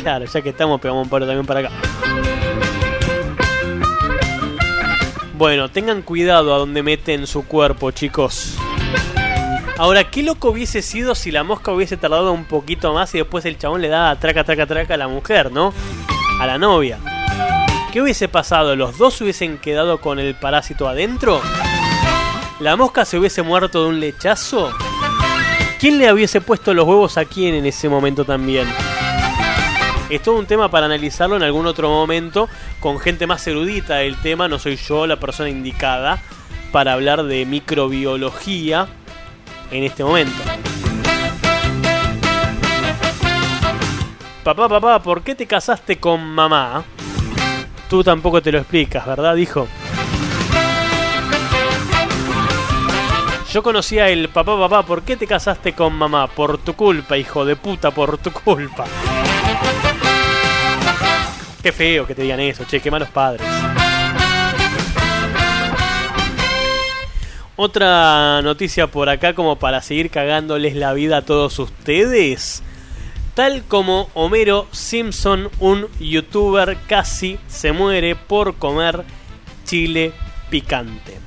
Claro, 0.02 0.26
ya 0.26 0.42
que 0.42 0.50
estamos, 0.50 0.82
pegamos 0.82 1.06
un 1.06 1.10
paro 1.10 1.26
también 1.26 1.46
para 1.46 1.62
acá. 1.62 1.72
Bueno, 5.38 5.70
tengan 5.70 6.02
cuidado 6.02 6.54
a 6.54 6.58
donde 6.58 6.84
meten 6.84 7.28
su 7.28 7.46
cuerpo, 7.46 7.92
chicos. 7.92 8.58
Ahora, 9.78 10.04
qué 10.12 10.22
loco 10.22 10.50
hubiese 10.50 10.82
sido 10.82 11.16
si 11.16 11.32
la 11.32 11.46
mosca 11.46 11.72
hubiese 11.72 11.96
tardado 11.96 12.34
un 12.34 12.44
poquito 12.44 12.94
más 12.94 13.16
y 13.16 13.20
después 13.20 13.46
el 13.46 13.58
chabón 13.58 13.82
le 13.82 13.88
da 13.88 14.14
traca, 14.18 14.44
traca, 14.44 14.66
traca 14.66 14.96
a 14.96 14.98
la 14.98 15.08
mujer, 15.08 15.50
¿no? 15.50 15.74
A 16.42 16.46
la 16.46 16.58
novia. 16.58 17.00
¿Qué 17.92 18.04
hubiese 18.04 18.28
pasado? 18.28 18.76
¿Los 18.76 19.00
dos 19.00 19.20
hubiesen 19.20 19.58
quedado 19.58 20.00
con 20.00 20.20
el 20.20 20.36
parásito 20.36 20.88
adentro? 20.88 21.42
¿La 22.60 22.76
mosca 22.76 23.04
se 23.04 23.18
hubiese 23.18 23.42
muerto 23.42 23.82
de 23.82 23.90
un 23.90 24.00
lechazo? 24.00 24.72
¿Quién 25.80 25.98
le 25.98 26.14
hubiese 26.14 26.40
puesto 26.40 26.72
los 26.76 26.86
huevos 26.86 27.18
a 27.18 27.26
quién 27.26 27.56
en 27.56 27.66
ese 27.66 27.90
momento 27.90 28.26
también? 28.26 28.68
Es 30.12 30.22
todo 30.22 30.38
un 30.38 30.46
tema 30.46 30.70
para 30.70 30.86
analizarlo 30.86 31.36
en 31.36 31.42
algún 31.42 31.66
otro 31.66 31.90
momento 31.90 32.48
con 32.80 33.00
gente 33.00 33.26
más 33.26 33.48
erudita 33.48 33.96
del 33.96 34.18
tema. 34.18 34.48
No 34.48 34.60
soy 34.60 34.76
yo 34.76 35.08
la 35.08 35.20
persona 35.20 35.50
indicada 35.50 36.22
para 36.72 36.94
hablar 36.94 37.24
de 37.24 37.44
microbiología 37.48 38.88
en 39.72 39.84
este 39.84 40.04
momento. 40.04 40.38
Papá, 44.44 44.70
papá, 44.70 45.02
¿por 45.02 45.24
qué 45.24 45.34
te 45.34 45.48
casaste 45.48 46.00
con 46.00 46.24
mamá? 46.24 46.84
Tú 47.90 48.04
tampoco 48.04 48.40
te 48.42 48.52
lo 48.52 48.60
explicas, 48.60 49.06
¿verdad, 49.06 49.36
hijo? 49.36 49.68
Yo 53.52 53.64
conocía 53.64 54.10
el 54.10 54.30
papá, 54.30 54.60
papá, 54.60 54.84
¿por 54.84 55.02
qué 55.02 55.18
te 55.18 55.26
casaste 55.26 55.74
con 55.74 55.94
mamá? 55.94 56.28
Por 56.28 56.60
tu 56.60 56.76
culpa, 56.76 57.18
hijo 57.18 57.44
de 57.46 57.56
puta, 57.56 57.90
por 57.90 58.20
tu 58.20 58.32
culpa. 58.32 58.86
Qué 61.64 61.72
feo 61.72 62.06
que 62.06 62.14
te 62.14 62.22
digan 62.22 62.40
eso, 62.40 62.64
che, 62.66 62.80
qué 62.80 62.92
malos 62.92 63.10
padres. 63.10 63.42
Otra 67.56 68.42
noticia 68.44 68.86
por 68.86 69.10
acá 69.10 69.34
como 69.34 69.58
para 69.58 69.82
seguir 69.82 70.12
cagándoles 70.12 70.76
la 70.76 70.94
vida 70.94 71.18
a 71.18 71.22
todos 71.24 71.58
ustedes. 71.58 72.64
Tal 73.40 73.64
como 73.64 74.10
Homero 74.16 74.68
Simpson, 74.74 75.50
un 75.62 75.88
youtuber 75.98 76.78
casi 76.90 77.40
se 77.48 77.72
muere 77.72 78.18
por 78.18 78.56
comer 78.56 79.06
chile 79.64 80.12
picante. 80.50 81.18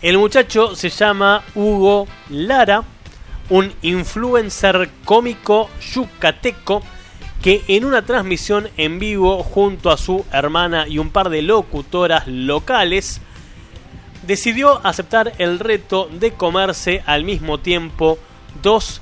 El 0.00 0.18
muchacho 0.18 0.76
se 0.76 0.88
llama 0.88 1.42
Hugo 1.56 2.06
Lara, 2.30 2.84
un 3.50 3.72
influencer 3.82 4.88
cómico 5.04 5.68
yucateco 5.92 6.80
que 7.42 7.64
en 7.66 7.86
una 7.86 8.02
transmisión 8.02 8.68
en 8.76 9.00
vivo 9.00 9.42
junto 9.42 9.90
a 9.90 9.96
su 9.96 10.24
hermana 10.30 10.86
y 10.86 10.98
un 10.98 11.10
par 11.10 11.28
de 11.28 11.42
locutoras 11.42 12.28
locales 12.28 13.20
decidió 14.24 14.80
aceptar 14.86 15.32
el 15.38 15.58
reto 15.58 16.08
de 16.08 16.34
comerse 16.34 17.02
al 17.04 17.24
mismo 17.24 17.58
tiempo 17.58 18.16
dos 18.62 19.01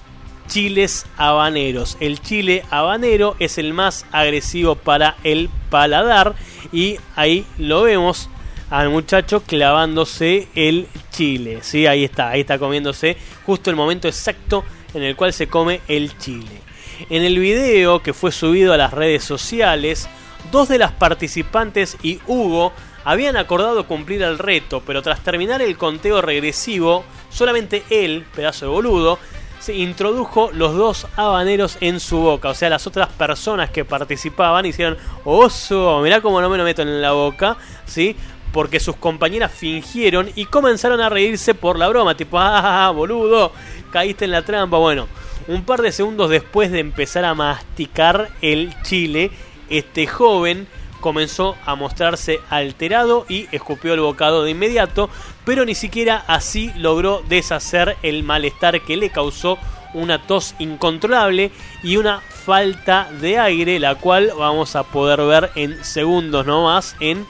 chiles 0.51 1.07
habaneros. 1.17 1.97
El 2.01 2.21
chile 2.21 2.65
habanero 2.71 3.37
es 3.39 3.57
el 3.57 3.73
más 3.73 4.05
agresivo 4.11 4.75
para 4.75 5.17
el 5.23 5.49
paladar 5.71 6.35
y 6.73 6.97
ahí 7.15 7.47
lo 7.57 7.83
vemos 7.83 8.29
al 8.69 8.91
muchacho 8.91 9.43
clavándose 9.45 10.49
el 10.57 10.89
chile. 11.13 11.61
¿sí? 11.63 11.87
Ahí 11.87 12.05
está, 12.05 12.31
ahí 12.31 12.41
está 12.41 12.59
comiéndose 12.59 13.17
justo 13.47 13.71
el 13.71 13.77
momento 13.77 14.09
exacto 14.09 14.65
en 14.93 15.05
el 15.05 15.15
cual 15.15 15.33
se 15.33 15.47
come 15.47 15.81
el 15.87 16.19
chile. 16.19 16.61
En 17.09 17.23
el 17.23 17.39
video 17.39 18.03
que 18.03 18.13
fue 18.13 18.33
subido 18.33 18.73
a 18.73 18.77
las 18.77 18.93
redes 18.93 19.23
sociales, 19.23 20.09
dos 20.51 20.69
de 20.69 20.79
las 20.79 20.91
participantes 20.91 21.97
y 22.03 22.19
Hugo 22.27 22.73
habían 23.05 23.37
acordado 23.37 23.87
cumplir 23.87 24.23
el 24.23 24.39
reto, 24.39 24.83
pero 24.85 25.01
tras 25.01 25.23
terminar 25.23 25.63
el 25.63 25.79
conteo 25.79 26.21
regresivo, 26.21 27.05
solamente 27.31 27.85
él, 27.89 28.27
pedazo 28.35 28.67
de 28.67 28.73
boludo, 28.73 29.19
se 29.61 29.75
introdujo 29.75 30.51
los 30.53 30.75
dos 30.75 31.07
habaneros 31.17 31.77
en 31.81 32.01
su 32.01 32.19
boca. 32.19 32.49
O 32.49 32.55
sea, 32.55 32.71
las 32.71 32.87
otras 32.87 33.09
personas 33.11 33.71
que 33.71 33.85
participaban 33.85 34.67
hicieron, 34.67 34.97
oso, 35.25 36.01
mirá 36.03 36.21
cómo 36.21 36.41
no 36.41 36.51
me 36.51 36.59
lo 36.59 36.65
meto 36.65 36.83
en 36.83 37.01
la 37.01 37.13
boca, 37.13 37.57
¿sí? 37.85 38.17
Porque 38.53 38.81
sus 38.81 38.97
compañeras 38.97 39.53
fingieron 39.53 40.31
y 40.35 40.47
comenzaron 40.47 41.01
a 41.01 41.09
reírse 41.09 41.55
por 41.55 41.79
la 41.79 41.89
broma, 41.89 42.17
tipo, 42.17 42.39
ah, 42.39 42.91
boludo, 42.93 43.53
caíste 43.93 44.25
en 44.25 44.33
la 44.33 44.43
trampa. 44.43 44.79
Bueno, 44.79 45.07
un 45.47 45.63
par 45.65 45.83
de 45.83 45.93
segundos 45.93 46.31
después 46.31 46.73
de 46.73 46.81
empezar 46.81 47.25
a 47.25 47.35
masticar 47.35 48.31
el 48.41 48.75
chile, 48.83 49.31
este 49.69 50.07
joven 50.07 50.67
comenzó 51.01 51.57
a 51.67 51.75
mostrarse 51.75 52.41
alterado 52.51 53.27
y 53.29 53.49
escupió 53.53 53.95
el 53.95 54.01
bocado 54.01 54.45
de 54.45 54.51
inmediato, 54.53 55.11
pero 55.45 55.65
ni 55.65 55.75
siquiera 55.75 56.25
así 56.27 56.73
logró 56.77 57.23
deshacer 57.29 57.97
el 58.03 58.23
malestar 58.23 58.81
que 58.83 58.97
le 58.97 59.11
causó 59.11 59.59
una 59.95 60.23
tos 60.23 60.55
incontrolable 60.59 61.51
y 61.83 61.97
una 61.97 62.21
falta 62.21 63.09
de 63.21 63.39
aire, 63.39 63.79
la 63.79 63.97
cual 63.97 64.33
vamos 64.39 64.77
a 64.77 64.85
poder 64.85 65.21
ver 65.23 65.51
en 65.57 65.85
segundos 65.85 66.47
nomás 66.47 66.97
en 67.01 67.27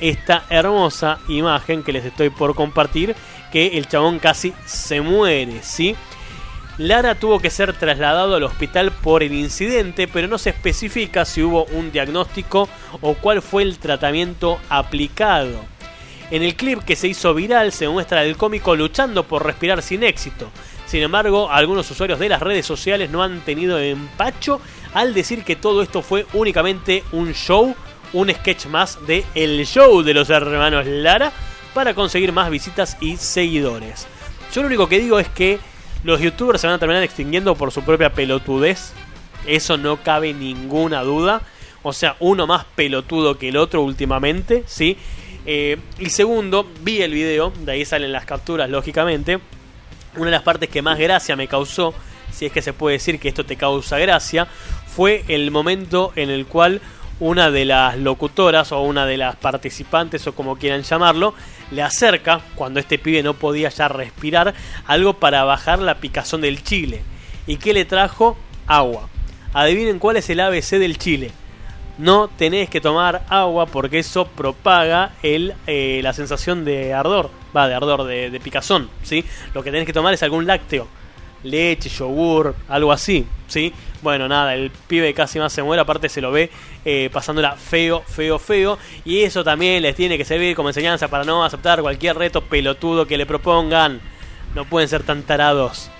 esta 0.00 0.44
hermosa 0.48 1.18
imagen 1.28 1.82
que 1.82 1.92
les 1.92 2.04
estoy 2.04 2.30
por 2.30 2.54
compartir, 2.54 3.14
que 3.52 3.78
el 3.78 3.86
chabón 3.86 4.18
casi 4.18 4.52
se 4.64 5.00
muere, 5.00 5.62
¿sí? 5.62 5.94
Lara 6.78 7.14
tuvo 7.14 7.38
que 7.38 7.50
ser 7.50 7.74
trasladado 7.74 8.36
al 8.36 8.42
hospital 8.44 8.92
por 8.92 9.22
el 9.22 9.32
incidente, 9.34 10.08
pero 10.08 10.26
no 10.26 10.38
se 10.38 10.50
especifica 10.50 11.24
si 11.24 11.42
hubo 11.42 11.64
un 11.66 11.92
diagnóstico 11.92 12.68
o 13.02 13.14
cuál 13.14 13.42
fue 13.42 13.62
el 13.62 13.78
tratamiento 13.78 14.58
aplicado. 14.70 15.60
En 16.30 16.42
el 16.42 16.56
clip 16.56 16.80
que 16.80 16.96
se 16.96 17.08
hizo 17.08 17.34
viral 17.34 17.72
se 17.72 17.88
muestra 17.88 18.20
al 18.20 18.38
cómico 18.38 18.74
luchando 18.74 19.24
por 19.24 19.44
respirar 19.44 19.82
sin 19.82 20.02
éxito. 20.02 20.48
Sin 20.86 21.02
embargo, 21.02 21.50
algunos 21.50 21.90
usuarios 21.90 22.18
de 22.18 22.30
las 22.30 22.40
redes 22.40 22.64
sociales 22.64 23.10
no 23.10 23.22
han 23.22 23.40
tenido 23.40 23.78
empacho 23.78 24.58
al 24.94 25.12
decir 25.12 25.44
que 25.44 25.56
todo 25.56 25.82
esto 25.82 26.00
fue 26.00 26.26
únicamente 26.32 27.04
un 27.12 27.34
show, 27.34 27.76
un 28.14 28.30
sketch 28.30 28.66
más 28.66 28.98
de 29.06 29.26
El 29.34 29.66
Show 29.66 30.02
de 30.02 30.14
los 30.14 30.30
hermanos 30.30 30.86
Lara 30.86 31.32
para 31.74 31.92
conseguir 31.92 32.32
más 32.32 32.50
visitas 32.50 32.96
y 33.00 33.18
seguidores. 33.18 34.06
Yo 34.54 34.62
lo 34.62 34.68
único 34.68 34.88
que 34.88 34.98
digo 34.98 35.18
es 35.18 35.28
que 35.28 35.58
los 36.04 36.20
youtubers 36.20 36.60
se 36.60 36.66
van 36.66 36.76
a 36.76 36.78
terminar 36.78 37.02
extinguiendo 37.02 37.54
por 37.54 37.70
su 37.70 37.82
propia 37.82 38.12
pelotudez. 38.12 38.92
Eso 39.46 39.76
no 39.76 39.98
cabe 40.02 40.32
ninguna 40.32 41.02
duda. 41.02 41.42
O 41.82 41.92
sea, 41.92 42.16
uno 42.20 42.46
más 42.46 42.64
pelotudo 42.76 43.38
que 43.38 43.48
el 43.48 43.56
otro 43.56 43.82
últimamente, 43.82 44.64
¿sí? 44.66 44.96
Eh, 45.46 45.78
y 45.98 46.10
segundo, 46.10 46.66
vi 46.82 47.02
el 47.02 47.12
video, 47.12 47.52
de 47.64 47.72
ahí 47.72 47.84
salen 47.84 48.12
las 48.12 48.24
capturas, 48.24 48.70
lógicamente. 48.70 49.40
Una 50.14 50.26
de 50.26 50.32
las 50.32 50.42
partes 50.42 50.68
que 50.68 50.82
más 50.82 50.98
gracia 50.98 51.34
me 51.34 51.48
causó, 51.48 51.94
si 52.30 52.46
es 52.46 52.52
que 52.52 52.62
se 52.62 52.72
puede 52.72 52.94
decir 52.94 53.18
que 53.18 53.28
esto 53.28 53.44
te 53.44 53.56
causa 53.56 53.98
gracia, 53.98 54.46
fue 54.86 55.24
el 55.28 55.50
momento 55.50 56.12
en 56.16 56.30
el 56.30 56.46
cual 56.46 56.80
una 57.18 57.50
de 57.50 57.64
las 57.64 57.96
locutoras 57.98 58.72
o 58.72 58.82
una 58.82 59.06
de 59.06 59.16
las 59.16 59.36
participantes 59.36 60.26
o 60.26 60.34
como 60.34 60.56
quieran 60.56 60.82
llamarlo, 60.82 61.34
le 61.72 61.82
acerca, 61.82 62.40
cuando 62.54 62.78
este 62.78 62.98
pibe 62.98 63.22
no 63.22 63.34
podía 63.34 63.70
ya 63.70 63.88
respirar, 63.88 64.54
algo 64.86 65.14
para 65.14 65.44
bajar 65.44 65.78
la 65.78 65.96
picazón 65.96 66.42
del 66.42 66.62
chile. 66.62 67.02
¿Y 67.46 67.56
qué 67.56 67.72
le 67.72 67.84
trajo? 67.84 68.36
Agua. 68.66 69.08
Adivinen 69.54 69.98
cuál 69.98 70.16
es 70.16 70.28
el 70.30 70.40
ABC 70.40 70.78
del 70.78 70.98
chile. 70.98 71.30
No 71.98 72.28
tenés 72.28 72.70
que 72.70 72.80
tomar 72.80 73.24
agua 73.28 73.66
porque 73.66 73.98
eso 73.98 74.26
propaga 74.26 75.12
el, 75.22 75.54
eh, 75.66 76.00
la 76.02 76.12
sensación 76.12 76.64
de 76.64 76.94
ardor. 76.94 77.30
Va, 77.54 77.68
de 77.68 77.74
ardor, 77.74 78.04
de, 78.04 78.40
picazón. 78.42 78.88
¿sí? 79.02 79.24
Lo 79.54 79.62
que 79.62 79.70
tenés 79.70 79.86
que 79.86 79.92
tomar 79.92 80.14
es 80.14 80.22
algún 80.22 80.46
lácteo 80.46 80.88
leche, 81.42 81.88
yogur, 81.88 82.54
algo 82.68 82.92
así, 82.92 83.26
¿sí? 83.46 83.72
Bueno, 84.02 84.28
nada, 84.28 84.54
el 84.54 84.70
pibe 84.70 85.14
casi 85.14 85.38
más 85.38 85.52
se 85.52 85.62
muere, 85.62 85.82
aparte 85.82 86.08
se 86.08 86.20
lo 86.20 86.32
ve 86.32 86.50
eh, 86.84 87.10
pasándola 87.12 87.56
feo, 87.56 88.02
feo, 88.06 88.38
feo, 88.38 88.78
y 89.04 89.22
eso 89.22 89.44
también 89.44 89.82
les 89.82 89.94
tiene 89.94 90.18
que 90.18 90.24
servir 90.24 90.56
como 90.56 90.68
enseñanza 90.68 91.08
para 91.08 91.24
no 91.24 91.44
aceptar 91.44 91.80
cualquier 91.82 92.16
reto 92.16 92.40
pelotudo 92.42 93.06
que 93.06 93.16
le 93.16 93.26
propongan. 93.26 94.00
No 94.54 94.64
pueden 94.64 94.88
ser 94.88 95.02
tan 95.02 95.22
tarados. 95.22 95.90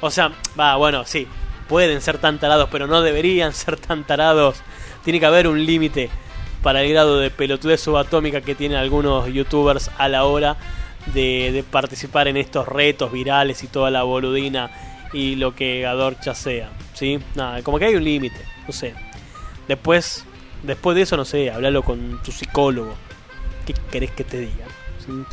O 0.00 0.10
sea, 0.10 0.32
va, 0.58 0.76
bueno, 0.76 1.04
sí, 1.04 1.26
pueden 1.68 2.00
ser 2.00 2.18
tan 2.18 2.38
tarados, 2.38 2.68
pero 2.70 2.86
no 2.86 3.02
deberían 3.02 3.52
ser 3.54 3.76
tan 3.76 4.04
tarados. 4.04 4.62
Tiene 5.04 5.20
que 5.20 5.26
haber 5.26 5.48
un 5.48 5.64
límite 5.64 6.10
para 6.62 6.82
el 6.82 6.90
grado 6.90 7.18
de 7.18 7.30
pelotudez 7.30 7.80
subatómica 7.80 8.40
que 8.40 8.54
tienen 8.54 8.78
algunos 8.78 9.26
youtubers 9.32 9.90
a 9.98 10.08
la 10.08 10.24
hora 10.24 10.56
de, 11.14 11.50
de, 11.52 11.62
participar 11.62 12.28
en 12.28 12.36
estos 12.36 12.66
retos 12.66 13.12
virales 13.12 13.62
y 13.62 13.68
toda 13.68 13.90
la 13.90 14.02
boludina 14.02 14.70
y 15.12 15.36
lo 15.36 15.54
que 15.54 15.80
Gadorcha 15.80 16.34
sea. 16.34 16.70
¿sí? 16.94 17.18
Nada, 17.34 17.62
como 17.62 17.78
que 17.78 17.86
hay 17.86 17.94
un 17.94 18.04
límite, 18.04 18.40
no 18.66 18.72
sé. 18.72 18.94
Después, 19.68 20.24
después 20.62 20.96
de 20.96 21.02
eso, 21.02 21.16
no 21.16 21.24
sé, 21.24 21.50
hablalo 21.50 21.82
con 21.82 22.22
tu 22.22 22.32
psicólogo. 22.32 22.94
¿Qué 23.66 23.74
querés 23.90 24.12
que 24.12 24.24
te 24.24 24.38
diga? 24.40 24.66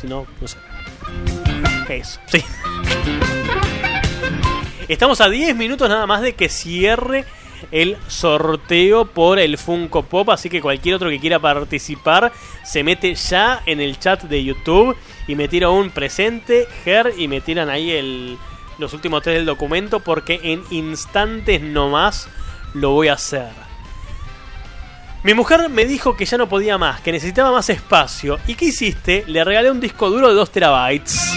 Si 0.00 0.06
no, 0.06 0.26
no 0.40 0.48
sé. 0.48 0.58
Eso, 1.88 2.20
sí. 2.26 2.42
Estamos 4.88 5.20
a 5.20 5.28
10 5.28 5.56
minutos 5.56 5.88
nada 5.88 6.06
más 6.06 6.20
de 6.20 6.34
que 6.34 6.48
cierre 6.48 7.24
el 7.70 7.96
sorteo 8.08 9.06
por 9.06 9.38
el 9.38 9.58
Funko 9.58 10.02
Pop. 10.02 10.30
Así 10.30 10.48
que 10.48 10.60
cualquier 10.60 10.96
otro 10.96 11.10
que 11.10 11.20
quiera 11.20 11.38
participar 11.38 12.32
se 12.64 12.82
mete 12.82 13.14
ya 13.14 13.62
en 13.66 13.80
el 13.80 13.98
chat 13.98 14.22
de 14.22 14.44
YouTube 14.44 14.96
y 15.26 15.34
me 15.34 15.48
tira 15.48 15.70
un 15.70 15.90
presente, 15.90 16.66
Ger, 16.84 17.14
y 17.16 17.28
me 17.28 17.40
tiran 17.40 17.70
ahí 17.70 17.90
el, 17.90 18.38
los 18.78 18.92
últimos 18.92 19.22
tres 19.22 19.36
del 19.36 19.46
documento 19.46 20.00
porque 20.00 20.40
en 20.42 20.62
instantes 20.70 21.60
nomás 21.60 22.28
lo 22.74 22.90
voy 22.90 23.08
a 23.08 23.14
hacer. 23.14 23.50
Mi 25.22 25.32
mujer 25.32 25.70
me 25.70 25.86
dijo 25.86 26.16
que 26.16 26.26
ya 26.26 26.36
no 26.36 26.48
podía 26.50 26.76
más, 26.76 27.00
que 27.00 27.10
necesitaba 27.10 27.50
más 27.50 27.70
espacio. 27.70 28.38
¿Y 28.46 28.54
qué 28.54 28.66
hiciste? 28.66 29.24
Le 29.26 29.42
regalé 29.42 29.70
un 29.70 29.80
disco 29.80 30.10
duro 30.10 30.28
de 30.28 30.34
2 30.34 30.50
terabytes. 30.50 31.32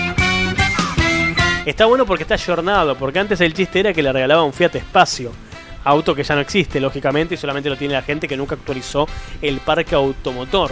Está 1.66 1.86
bueno 1.86 2.06
porque 2.06 2.24
está 2.24 2.36
ayornado, 2.36 2.98
porque 2.98 3.20
antes 3.20 3.40
el 3.40 3.54
chiste 3.54 3.80
era 3.80 3.94
que 3.94 4.04
le 4.04 4.12
regalaba 4.12 4.44
un 4.44 4.54
Fiat 4.54 4.76
Espacio 4.76 5.32
auto 5.88 6.14
que 6.14 6.24
ya 6.24 6.36
no 6.36 6.42
existe, 6.42 6.80
lógicamente, 6.80 7.36
y 7.36 7.38
solamente 7.38 7.70
lo 7.70 7.78
tiene 7.78 7.94
la 7.94 8.02
gente 8.02 8.28
que 8.28 8.38
nunca 8.38 8.56
actualizó 8.56 9.08
el 9.42 9.60
parque 9.60 9.96
automotor. 9.96 10.72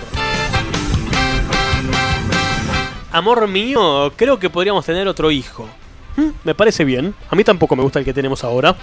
Amor 3.12 3.48
mío, 3.48 4.12
creo 4.16 4.38
que 4.38 4.50
podríamos 4.50 4.86
tener 4.86 5.08
otro 5.08 5.32
hijo. 5.32 5.70
¿Mm? 6.18 6.30
Me 6.44 6.54
parece 6.54 6.84
bien. 6.84 7.16
A 7.30 7.36
mí 7.36 7.44
tampoco 7.44 7.76
me 7.76 7.84
gusta 7.84 8.00
el 8.00 8.06
que 8.06 8.14
tenemos 8.14 8.44
ahora. 8.44 8.76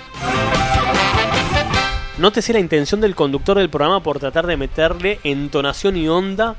Nótese 2.18 2.52
la 2.52 2.58
intención 2.58 3.00
del 3.00 3.14
conductor 3.14 3.58
del 3.58 3.68
programa 3.68 4.02
por 4.02 4.18
tratar 4.18 4.46
de 4.46 4.56
meterle 4.56 5.18
entonación 5.24 5.96
y 5.96 6.08
onda 6.08 6.56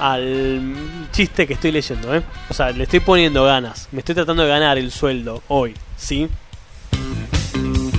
al 0.00 0.74
chiste 1.12 1.46
que 1.46 1.54
estoy 1.54 1.72
leyendo, 1.72 2.14
¿eh? 2.14 2.22
O 2.48 2.54
sea, 2.54 2.70
le 2.70 2.84
estoy 2.84 3.00
poniendo 3.00 3.44
ganas. 3.44 3.88
Me 3.92 3.98
estoy 3.98 4.14
tratando 4.14 4.42
de 4.42 4.48
ganar 4.48 4.78
el 4.78 4.90
sueldo 4.90 5.42
hoy, 5.48 5.74
¿sí? 5.96 6.28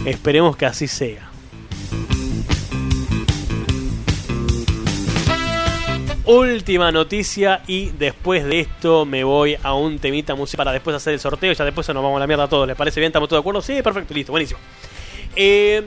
Esperemos 0.05 0.57
que 0.57 0.65
así 0.65 0.87
sea. 0.87 1.29
Última 6.25 6.91
noticia 6.91 7.61
y 7.67 7.89
después 7.89 8.45
de 8.45 8.61
esto 8.61 9.05
me 9.05 9.23
voy 9.23 9.57
a 9.61 9.73
un 9.73 9.99
temita 9.99 10.33
musical 10.33 10.65
para 10.65 10.71
después 10.71 10.95
hacer 10.95 11.13
el 11.13 11.19
sorteo. 11.19 11.53
Ya 11.53 11.65
después 11.65 11.87
nos 11.89 12.01
vamos 12.01 12.17
a 12.17 12.19
la 12.19 12.27
mierda 12.27 12.47
todos. 12.47 12.67
¿Les 12.67 12.75
parece 12.75 12.99
bien? 12.99 13.09
¿Estamos 13.09 13.29
todos 13.29 13.39
de 13.39 13.41
acuerdo? 13.41 13.61
Sí, 13.61 13.81
perfecto, 13.83 14.13
listo, 14.13 14.31
buenísimo. 14.31 14.59
Eh, 15.35 15.85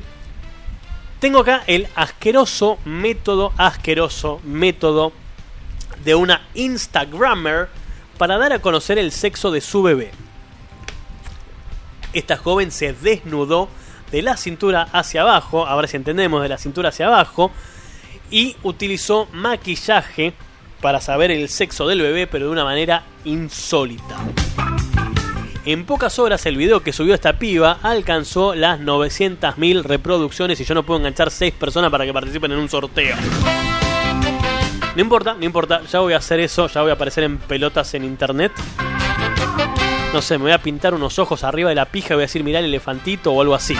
tengo 1.18 1.40
acá 1.40 1.64
el 1.66 1.88
asqueroso 1.96 2.78
método, 2.84 3.52
asqueroso 3.56 4.40
método 4.44 5.12
de 6.04 6.14
una 6.14 6.46
Instagrammer 6.54 7.68
para 8.18 8.38
dar 8.38 8.52
a 8.52 8.60
conocer 8.60 8.98
el 8.98 9.10
sexo 9.10 9.50
de 9.50 9.60
su 9.60 9.82
bebé. 9.82 10.10
Esta 12.12 12.36
joven 12.36 12.70
se 12.70 12.92
desnudó 12.92 13.68
de 14.14 14.22
la 14.22 14.36
cintura 14.36 14.86
hacia 14.92 15.22
abajo, 15.22 15.66
ahora 15.66 15.88
si 15.88 15.96
entendemos, 15.96 16.40
de 16.40 16.48
la 16.48 16.56
cintura 16.56 16.90
hacia 16.90 17.08
abajo, 17.08 17.50
y 18.30 18.54
utilizó 18.62 19.26
maquillaje 19.32 20.34
para 20.80 21.00
saber 21.00 21.32
el 21.32 21.48
sexo 21.48 21.88
del 21.88 22.00
bebé, 22.00 22.28
pero 22.28 22.46
de 22.46 22.52
una 22.52 22.62
manera 22.62 23.02
insólita. 23.24 24.16
En 25.64 25.84
pocas 25.84 26.20
horas 26.20 26.46
el 26.46 26.56
video 26.56 26.80
que 26.80 26.92
subió 26.92 27.12
esta 27.12 27.40
piba 27.40 27.80
alcanzó 27.82 28.54
las 28.54 28.78
900.000 28.78 29.82
reproducciones 29.82 30.60
y 30.60 30.64
yo 30.64 30.74
no 30.74 30.84
puedo 30.84 31.00
enganchar 31.00 31.32
6 31.32 31.54
personas 31.54 31.90
para 31.90 32.04
que 32.04 32.12
participen 32.12 32.52
en 32.52 32.58
un 32.58 32.68
sorteo. 32.68 33.16
No 34.94 35.02
importa, 35.02 35.34
no 35.34 35.44
importa, 35.44 35.82
ya 35.90 35.98
voy 35.98 36.12
a 36.12 36.18
hacer 36.18 36.38
eso, 36.38 36.68
ya 36.68 36.82
voy 36.82 36.90
a 36.90 36.94
aparecer 36.94 37.24
en 37.24 37.38
pelotas 37.38 37.94
en 37.94 38.04
internet. 38.04 38.52
No 40.14 40.22
sé, 40.22 40.38
me 40.38 40.44
voy 40.44 40.52
a 40.52 40.58
pintar 40.58 40.94
unos 40.94 41.18
ojos 41.18 41.42
arriba 41.42 41.70
de 41.70 41.74
la 41.74 41.86
pija 41.86 42.10
y 42.10 42.14
voy 42.14 42.22
a 42.22 42.26
decir 42.26 42.44
mirá 42.44 42.60
el 42.60 42.66
elefantito 42.66 43.32
o 43.32 43.40
algo 43.40 43.52
así. 43.52 43.74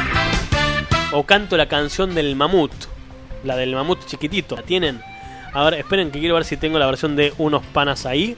O 1.13 1.23
canto 1.23 1.57
la 1.57 1.69
canción 1.69 2.13
del 2.13 2.35
mamut, 2.35 2.73
la 3.45 3.55
del 3.55 3.73
mamut 3.73 4.05
chiquitito. 4.05 4.57
¿La 4.57 4.63
tienen? 4.63 5.01
A 5.53 5.63
ver, 5.63 5.75
esperen 5.75 6.11
que 6.11 6.19
quiero 6.19 6.35
ver 6.35 6.45
si 6.45 6.57
tengo 6.57 6.77
la 6.81 6.87
versión 6.87 7.15
de 7.15 7.33
unos 7.39 7.65
panas 7.67 8.05
ahí. 8.05 8.37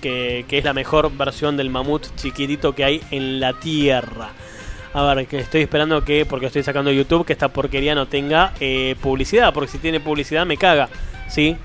Que, 0.00 0.44
que 0.48 0.58
es 0.58 0.64
la 0.64 0.72
mejor 0.72 1.16
versión 1.16 1.56
del 1.56 1.70
mamut 1.70 2.08
chiquitito 2.16 2.74
que 2.74 2.82
hay 2.82 3.00
en 3.12 3.38
la 3.38 3.52
tierra. 3.52 4.30
A 4.92 5.14
ver, 5.14 5.28
que 5.28 5.38
estoy 5.38 5.62
esperando 5.62 6.04
que, 6.04 6.26
porque 6.26 6.46
estoy 6.46 6.64
sacando 6.64 6.90
YouTube, 6.90 7.24
que 7.24 7.32
esta 7.32 7.46
porquería 7.46 7.94
no 7.94 8.08
tenga 8.08 8.54
eh, 8.58 8.96
publicidad. 9.00 9.54
Porque 9.54 9.70
si 9.70 9.78
tiene 9.78 10.00
publicidad 10.00 10.44
me 10.44 10.56
caga. 10.56 10.88
¿Sí? 11.28 11.56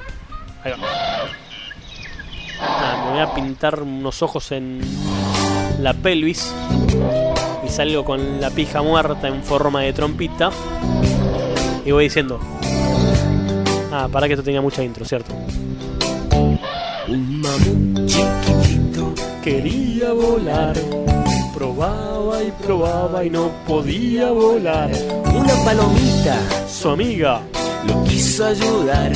Ahí 0.64 0.74
va. 0.74 1.41
Nada, 2.62 3.06
me 3.06 3.12
voy 3.12 3.20
a 3.20 3.34
pintar 3.34 3.82
unos 3.82 4.22
ojos 4.22 4.52
en 4.52 4.82
la 5.80 5.94
pelvis. 5.94 6.54
Y 7.66 7.70
salgo 7.70 8.06
con 8.06 8.40
la 8.40 8.50
pija 8.52 8.82
muerta 8.82 9.28
en 9.28 9.44
forma 9.44 9.82
de 9.82 9.94
trompita. 9.94 10.52
Y 11.86 11.92
voy 11.92 12.06
diciendo. 12.06 12.40
Ah, 13.92 14.08
para 14.12 14.28
que 14.28 14.34
esto 14.34 14.44
tenga 14.44 14.62
mucha 14.62 14.84
intro, 14.84 15.04
¿cierto? 15.04 15.34
Un 17.08 17.42
mamut 17.42 18.06
chiquitito 18.06 19.14
quería 19.44 20.14
volar. 20.14 20.76
Probaba 21.54 22.42
y 22.42 22.52
probaba 22.64 23.26
y 23.26 23.30
no 23.30 23.50
podía 23.68 24.32
volar. 24.32 24.92
Una 25.26 25.54
palomita 25.66 26.40
Su 26.68 26.90
amiga 26.90 27.42
lo 27.88 28.04
quiso 28.04 28.46
ayudar 28.46 29.12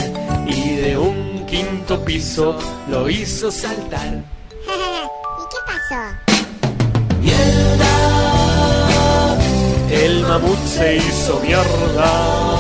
y 0.48 0.76
de 0.76 0.98
un 0.98 1.24
quinto 1.46 2.04
piso 2.04 2.58
lo 2.89 3.10
hizo 3.10 3.52
saltar. 3.52 4.24
El 9.91 10.22
mamut 10.24 10.60
se 10.66 10.98
hizo 10.98 11.39
mierda. 11.39 12.60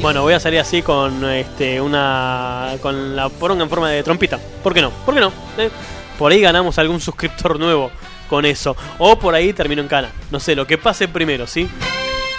Bueno, 0.00 0.22
voy 0.22 0.34
a 0.34 0.40
salir 0.40 0.60
así 0.60 0.82
con 0.82 1.24
este 1.24 1.80
una 1.80 2.74
con 2.80 3.16
la 3.16 3.28
poronga 3.28 3.64
en 3.64 3.70
forma 3.70 3.90
de 3.90 4.02
trompita. 4.02 4.38
¿Por 4.62 4.74
qué 4.74 4.82
no? 4.82 4.90
¿Por 4.90 5.14
qué 5.14 5.20
no? 5.20 5.32
Eh, 5.56 5.70
Por 6.18 6.30
ahí 6.30 6.40
ganamos 6.40 6.78
algún 6.78 7.00
suscriptor 7.00 7.58
nuevo 7.58 7.90
con 8.28 8.44
eso. 8.44 8.76
O 8.98 9.18
por 9.18 9.34
ahí 9.34 9.52
termino 9.52 9.82
en 9.82 9.88
cana. 9.88 10.10
No 10.30 10.38
sé, 10.38 10.54
lo 10.54 10.66
que 10.66 10.78
pase 10.78 11.08
primero, 11.08 11.46
¿sí? 11.46 11.68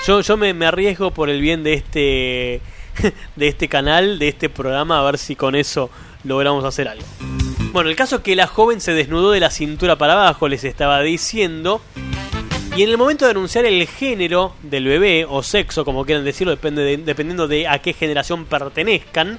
Yo, 0.08 0.22
yo 0.22 0.38
me, 0.38 0.54
me 0.54 0.66
arriesgo 0.68 1.12
por 1.12 1.30
el 1.30 1.42
bien 1.42 1.64
de 1.64 1.74
este 1.74 2.62
de 3.36 3.48
este 3.48 3.68
canal, 3.68 4.20
de 4.20 4.28
este 4.30 4.50
programa, 4.50 5.00
a 5.00 5.04
ver 5.04 5.18
si 5.18 5.36
con 5.36 5.56
eso 5.56 5.90
logramos 6.24 6.64
hacer 6.66 6.88
algo. 6.88 7.06
Bueno, 7.72 7.90
el 7.90 7.96
caso 7.96 8.18
es 8.18 8.22
que 8.24 8.36
la 8.36 8.48
joven 8.48 8.82
se 8.82 8.94
desnudó 8.94 9.32
de 9.32 9.40
la 9.40 9.52
cintura 9.52 9.98
para 9.98 10.14
abajo, 10.14 10.48
les 10.48 10.64
estaba 10.64 11.02
diciendo. 11.02 11.82
Y 12.76 12.84
en 12.84 12.90
el 12.90 12.98
momento 12.98 13.26
de 13.26 13.32
anunciar 13.32 13.66
el 13.66 13.88
género 13.88 14.56
del 14.64 14.86
bebé, 14.86 15.26
o 15.28 15.44
sexo, 15.44 15.84
como 15.86 16.06
quieran 16.06 16.24
decirlo, 16.24 16.52
depende 16.52 16.82
de- 16.84 16.98
dependiendo 16.98 17.48
de 17.48 17.68
a 17.68 17.80
qué 17.80 17.94
generación 17.94 18.46
pertenezcan, 18.46 19.38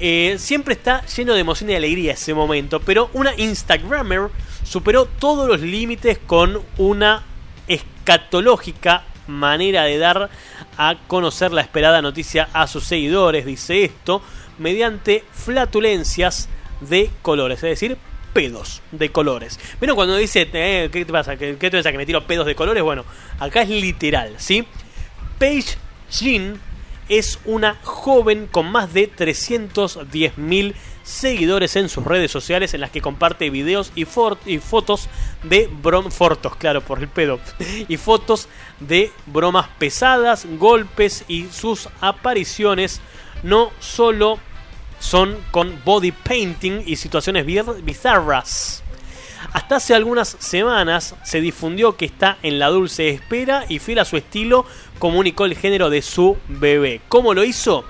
eh, 0.00 0.36
siempre 0.38 0.74
está 0.74 1.04
lleno 1.06 1.34
de 1.34 1.40
emoción 1.40 1.70
y 1.70 1.74
alegría 1.74 2.12
ese 2.12 2.34
momento. 2.34 2.80
Pero 2.80 3.10
una 3.14 3.34
Instagrammer 3.36 4.28
superó 4.64 5.06
todos 5.06 5.48
los 5.48 5.60
límites 5.60 6.18
con 6.18 6.62
una 6.78 7.24
escatológica 7.66 9.04
manera 9.28 9.84
de 9.84 9.98
dar 9.98 10.30
a 10.76 10.96
conocer 11.06 11.52
la 11.52 11.60
esperada 11.60 12.02
noticia 12.02 12.48
a 12.52 12.66
sus 12.66 12.84
seguidores, 12.84 13.46
dice 13.46 13.84
esto, 13.84 14.22
mediante 14.58 15.24
flatulencias 15.30 16.48
de 16.80 17.10
colores, 17.22 17.58
es 17.58 17.70
decir, 17.70 17.96
pedos 18.32 18.82
de 18.92 19.10
colores. 19.10 19.58
Pero 19.80 19.94
cuando 19.94 20.16
dice, 20.16 20.48
eh, 20.52 20.88
¿qué 20.92 21.04
te 21.04 21.12
pasa? 21.12 21.36
¿Qué, 21.36 21.54
te 21.54 21.70
pasa? 21.70 21.92
¿Que 21.92 21.98
me 21.98 22.06
tiro 22.06 22.26
pedos 22.26 22.46
de 22.46 22.54
colores? 22.54 22.82
Bueno, 22.82 23.04
acá 23.38 23.62
es 23.62 23.68
literal, 23.68 24.34
¿sí? 24.38 24.66
Paige 25.38 25.76
Jean 26.10 26.60
es 27.08 27.38
una 27.44 27.76
joven 27.82 28.46
con 28.46 28.70
más 28.70 28.92
de 28.92 29.10
310.000 29.10 30.74
seguidores 31.02 31.74
en 31.76 31.88
sus 31.88 32.04
redes 32.04 32.30
sociales 32.30 32.74
en 32.74 32.82
las 32.82 32.90
que 32.90 33.00
comparte 33.00 33.50
videos 33.50 33.92
y, 33.94 34.06
y 34.46 34.58
fotos 34.58 35.08
de 35.42 35.68
brom 35.82 36.10
fotos, 36.10 36.56
claro, 36.56 36.82
por 36.82 36.98
el 36.98 37.08
pedo, 37.08 37.40
y 37.88 37.96
fotos 37.96 38.48
de 38.80 39.10
bromas 39.26 39.68
pesadas, 39.78 40.46
golpes 40.58 41.24
y 41.28 41.46
sus 41.46 41.88
apariciones 42.00 43.00
no 43.42 43.70
solo 43.80 44.38
son 44.98 45.38
con 45.50 45.80
body 45.84 46.12
painting 46.12 46.82
y 46.84 46.96
situaciones 46.96 47.46
bizarras. 47.46 48.82
Hasta 49.52 49.76
hace 49.76 49.94
algunas 49.94 50.36
semanas 50.38 51.14
se 51.22 51.40
difundió 51.40 51.96
que 51.96 52.04
está 52.04 52.38
en 52.42 52.58
la 52.58 52.68
dulce 52.68 53.08
espera 53.08 53.64
y 53.68 53.78
fiel 53.78 53.98
a 54.00 54.04
su 54.04 54.16
estilo 54.16 54.66
comunicó 54.98 55.44
el 55.44 55.56
género 55.56 55.90
de 55.90 56.02
su 56.02 56.36
bebé. 56.48 57.00
¿Cómo 57.08 57.34
lo 57.34 57.44
hizo? 57.44 57.84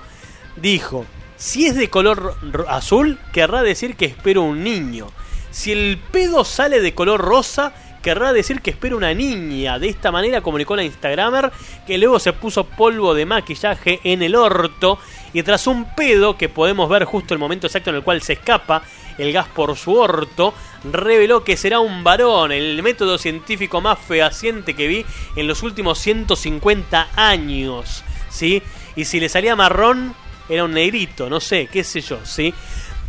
Dijo, 0.55 1.05
si 1.35 1.67
es 1.67 1.75
de 1.75 1.89
color 1.89 2.35
azul, 2.67 3.17
querrá 3.33 3.61
decir 3.61 3.95
que 3.95 4.05
espero 4.05 4.43
un 4.43 4.63
niño. 4.63 5.07
Si 5.51 5.71
el 5.71 5.97
pedo 6.11 6.45
sale 6.45 6.79
de 6.79 6.93
color 6.93 7.21
rosa, 7.21 7.73
querrá 8.01 8.33
decir 8.33 8.61
que 8.61 8.71
espero 8.71 8.97
una 8.97 9.13
niña. 9.13 9.79
De 9.79 9.89
esta 9.89 10.11
manera 10.11 10.41
comunicó 10.41 10.75
la 10.75 10.83
Instagramer 10.83 11.51
que 11.85 11.97
luego 11.97 12.19
se 12.19 12.33
puso 12.33 12.63
polvo 12.63 13.13
de 13.13 13.25
maquillaje 13.25 13.99
en 14.03 14.21
el 14.21 14.35
orto 14.35 14.99
y 15.33 15.43
tras 15.43 15.67
un 15.67 15.95
pedo 15.95 16.37
que 16.37 16.49
podemos 16.49 16.89
ver 16.89 17.05
justo 17.05 17.33
el 17.33 17.39
momento 17.39 17.67
exacto 17.67 17.89
en 17.89 17.97
el 17.97 18.03
cual 18.03 18.21
se 18.21 18.33
escapa 18.33 18.83
el 19.17 19.33
gas 19.33 19.47
por 19.47 19.75
su 19.75 19.93
orto, 19.95 20.53
reveló 20.91 21.43
que 21.43 21.57
será 21.57 21.79
un 21.79 22.03
varón, 22.03 22.51
el 22.51 22.81
método 22.81 23.17
científico 23.17 23.81
más 23.81 23.99
fehaciente 23.99 24.75
que 24.75 24.87
vi 24.87 25.05
en 25.35 25.45
los 25.45 25.61
últimos 25.61 25.99
150 25.99 27.09
años, 27.15 28.03
¿sí? 28.29 28.63
Y 28.95 29.05
si 29.05 29.19
le 29.19 29.27
salía 29.27 29.57
marrón, 29.57 30.15
era 30.47 30.63
un 30.63 30.71
negrito, 30.71 31.29
no 31.29 31.39
sé, 31.39 31.67
qué 31.67 31.83
sé 31.83 32.01
yo, 32.01 32.19
¿sí? 32.23 32.53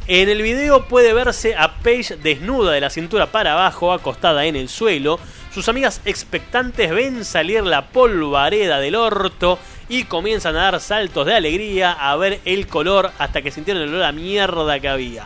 En 0.06 0.28
el 0.28 0.42
video 0.42 0.86
puede 0.86 1.12
verse 1.12 1.54
a 1.54 1.78
Paige 1.78 2.16
desnuda 2.16 2.72
de 2.72 2.80
la 2.80 2.90
cintura 2.90 3.26
para 3.26 3.52
abajo, 3.52 3.92
acostada 3.92 4.44
en 4.46 4.56
el 4.56 4.68
suelo. 4.68 5.20
Sus 5.52 5.68
amigas 5.68 6.00
expectantes 6.04 6.90
ven 6.90 7.24
salir 7.24 7.62
la 7.62 7.88
polvareda 7.88 8.80
del 8.80 8.96
orto 8.96 9.58
y 9.88 10.04
comienzan 10.04 10.56
a 10.56 10.70
dar 10.70 10.80
saltos 10.80 11.26
de 11.26 11.34
alegría 11.34 11.92
a 11.92 12.16
ver 12.16 12.40
el 12.44 12.66
color 12.66 13.12
hasta 13.18 13.42
que 13.42 13.50
sintieron 13.50 13.82
el 13.82 13.90
olor 13.90 14.04
a 14.04 14.12
mierda 14.12 14.80
que 14.80 14.88
había. 14.88 15.24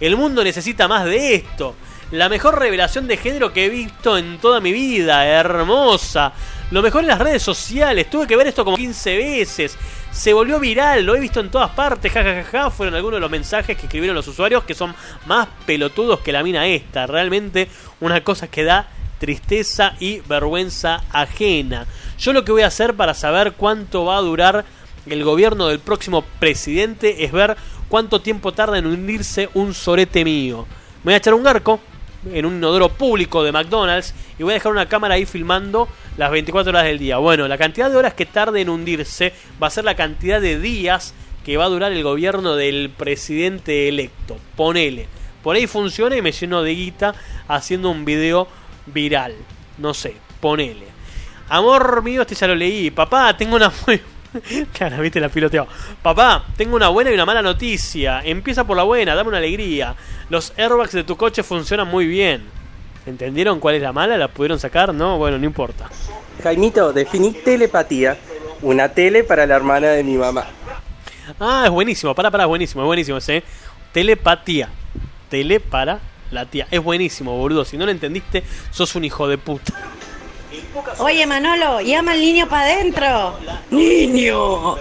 El 0.00 0.16
mundo 0.16 0.42
necesita 0.42 0.88
más 0.88 1.04
de 1.04 1.34
esto. 1.34 1.74
La 2.10 2.28
mejor 2.28 2.58
revelación 2.58 3.06
de 3.08 3.16
género 3.16 3.52
que 3.52 3.64
he 3.64 3.70
visto 3.70 4.18
en 4.18 4.38
toda 4.38 4.60
mi 4.60 4.72
vida, 4.72 5.26
hermosa. 5.26 6.32
Lo 6.70 6.82
mejor 6.82 7.02
en 7.02 7.08
las 7.08 7.18
redes 7.18 7.42
sociales, 7.42 8.10
tuve 8.10 8.26
que 8.26 8.36
ver 8.36 8.46
esto 8.46 8.64
como 8.64 8.76
15 8.76 9.16
veces. 9.16 9.78
Se 10.12 10.34
volvió 10.34 10.60
viral, 10.60 11.04
lo 11.04 11.16
he 11.16 11.20
visto 11.20 11.40
en 11.40 11.50
todas 11.50 11.70
partes, 11.70 12.12
jajajaja. 12.12 12.70
Fueron 12.70 12.94
algunos 12.94 13.16
de 13.16 13.22
los 13.22 13.30
mensajes 13.30 13.76
que 13.76 13.86
escribieron 13.86 14.14
los 14.14 14.28
usuarios 14.28 14.62
que 14.64 14.74
son 14.74 14.94
más 15.26 15.48
pelotudos 15.64 16.20
que 16.20 16.32
la 16.32 16.42
mina 16.42 16.66
esta. 16.66 17.06
Realmente 17.06 17.68
una 17.98 18.22
cosa 18.22 18.48
que 18.48 18.62
da 18.62 18.88
tristeza 19.18 19.94
y 20.00 20.20
vergüenza 20.20 21.02
ajena. 21.10 21.86
Yo 22.18 22.32
lo 22.34 22.44
que 22.44 22.52
voy 22.52 22.62
a 22.62 22.66
hacer 22.66 22.94
para 22.94 23.14
saber 23.14 23.52
cuánto 23.52 24.04
va 24.04 24.18
a 24.18 24.20
durar 24.20 24.64
el 25.06 25.24
gobierno 25.24 25.68
del 25.68 25.80
próximo 25.80 26.22
presidente 26.38 27.24
es 27.24 27.32
ver 27.32 27.56
cuánto 27.88 28.20
tiempo 28.20 28.52
tarda 28.52 28.78
en 28.78 28.86
hundirse 28.86 29.48
un 29.54 29.72
sorete 29.72 30.24
mío. 30.24 30.66
Me 31.04 31.10
voy 31.10 31.14
a 31.14 31.16
echar 31.16 31.34
un 31.34 31.42
garco 31.42 31.80
en 32.30 32.46
un 32.46 32.56
inodoro 32.56 32.88
público 32.88 33.42
de 33.42 33.52
McDonald's 33.52 34.14
y 34.38 34.42
voy 34.42 34.52
a 34.52 34.54
dejar 34.54 34.72
una 34.72 34.88
cámara 34.88 35.14
ahí 35.14 35.26
filmando 35.26 35.88
las 36.16 36.30
24 36.30 36.70
horas 36.70 36.84
del 36.84 36.98
día. 36.98 37.18
Bueno, 37.18 37.48
la 37.48 37.58
cantidad 37.58 37.90
de 37.90 37.96
horas 37.96 38.14
que 38.14 38.26
tarde 38.26 38.60
en 38.60 38.68
hundirse 38.68 39.32
va 39.62 39.66
a 39.68 39.70
ser 39.70 39.84
la 39.84 39.96
cantidad 39.96 40.40
de 40.40 40.58
días 40.58 41.14
que 41.44 41.56
va 41.56 41.64
a 41.64 41.68
durar 41.68 41.92
el 41.92 42.02
gobierno 42.02 42.54
del 42.54 42.90
presidente 42.90 43.88
electo. 43.88 44.38
Ponele. 44.56 45.08
Por 45.42 45.56
ahí 45.56 45.66
funciona 45.66 46.16
y 46.16 46.22
me 46.22 46.32
lleno 46.32 46.62
de 46.62 46.74
guita 46.74 47.14
haciendo 47.48 47.90
un 47.90 48.04
video 48.04 48.46
viral. 48.86 49.34
No 49.78 49.92
sé, 49.92 50.14
ponele. 50.40 50.86
Amor 51.48 52.02
mío, 52.02 52.22
este 52.22 52.34
ya 52.34 52.46
lo 52.46 52.54
leí. 52.54 52.90
Papá, 52.90 53.36
tengo 53.36 53.56
una 53.56 53.72
muy... 53.86 54.00
Claro, 54.72 55.00
viste 55.02 55.20
la 55.20 55.28
piloteado. 55.28 55.68
Papá, 56.02 56.44
tengo 56.56 56.76
una 56.76 56.88
buena 56.88 57.10
y 57.10 57.14
una 57.14 57.26
mala 57.26 57.42
noticia. 57.42 58.20
Empieza 58.24 58.64
por 58.64 58.76
la 58.76 58.82
buena, 58.82 59.14
dame 59.14 59.28
una 59.28 59.38
alegría. 59.38 59.94
Los 60.30 60.52
airbags 60.56 60.92
de 60.92 61.04
tu 61.04 61.16
coche 61.16 61.42
funcionan 61.42 61.88
muy 61.88 62.06
bien. 62.06 62.44
¿Entendieron 63.06 63.58
cuál 63.58 63.74
es 63.74 63.82
la 63.82 63.92
mala? 63.92 64.16
¿La 64.16 64.28
pudieron 64.28 64.58
sacar? 64.58 64.94
No, 64.94 65.18
bueno, 65.18 65.38
no 65.38 65.44
importa. 65.44 65.88
Jaimito, 66.42 66.92
definí 66.92 67.32
telepatía. 67.32 68.16
Una 68.62 68.88
tele 68.88 69.24
para 69.24 69.44
la 69.44 69.56
hermana 69.56 69.88
de 69.88 70.04
mi 70.04 70.14
mamá. 70.14 70.46
Ah, 71.40 71.62
es 71.64 71.70
buenísimo, 71.70 72.14
para, 72.14 72.30
para, 72.30 72.44
es 72.44 72.48
buenísimo, 72.48 72.82
es 72.82 72.86
buenísimo 72.86 73.18
ese. 73.18 73.42
Telepatía. 73.92 74.68
Tele 75.28 75.58
para 75.58 75.98
la 76.30 76.46
tía. 76.46 76.68
Es 76.70 76.82
buenísimo, 76.82 77.36
boludo. 77.36 77.64
Si 77.64 77.76
no 77.76 77.86
lo 77.86 77.90
entendiste, 77.90 78.44
sos 78.70 78.94
un 78.94 79.04
hijo 79.04 79.26
de 79.26 79.38
puta. 79.38 79.72
Oye, 80.98 81.26
Manolo, 81.26 81.80
llama 81.80 82.12
al 82.12 82.20
niño 82.20 82.48
para 82.48 82.64
adentro. 82.64 83.38
¡Niño! 83.70 84.76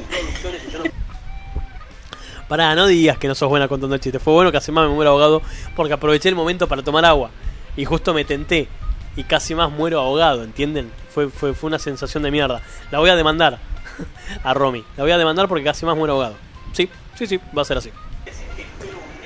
Pará, 2.48 2.76
no 2.76 2.88
digas 2.88 3.18
que 3.18 3.28
no 3.28 3.36
sos 3.36 3.50
buena 3.50 3.68
contando 3.68 3.98
chistes. 3.98 4.22
Fue 4.22 4.34
bueno 4.34 4.52
que 4.52 4.58
hace 4.58 4.72
más 4.72 4.88
me 4.88 4.94
muero 4.94 5.12
ahogado 5.12 5.42
porque 5.76 5.94
aproveché 5.94 6.30
el 6.30 6.36
momento 6.36 6.68
para 6.68 6.84
tomar 6.84 7.06
agua. 7.06 7.32
Y 7.76 7.86
justo 7.86 8.14
me 8.14 8.26
tenté. 8.26 8.68
Y 9.16 9.24
casi 9.24 9.56
más 9.56 9.72
muero 9.72 10.00
ahogado, 10.00 10.44
¿entienden? 10.44 10.92
Fue, 11.14 11.30
fue, 11.30 11.54
fue 11.54 11.68
una 11.68 11.80
sensación 11.80 12.24
de 12.24 12.32
mierda. 12.32 12.62
La 12.92 13.00
voy 13.00 13.10
a 13.10 13.16
demandar 13.16 13.60
a 14.44 14.54
Romy. 14.54 14.86
La 14.98 15.04
voy 15.04 15.12
a 15.12 15.18
demandar 15.18 15.48
porque 15.48 15.64
casi 15.64 15.86
más 15.86 15.98
muero 15.98 16.14
ahogado. 16.14 16.36
Sí, 16.74 16.90
sí, 17.16 17.28
sí, 17.28 17.40
va 17.58 17.62
a 17.62 17.66
ser 17.66 17.78
así. 17.78 17.92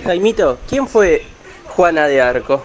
Jaimito, 0.04 0.60
¿quién 0.68 0.88
fue 0.88 1.26
Juana 1.66 2.08
de 2.08 2.22
Arco? 2.22 2.64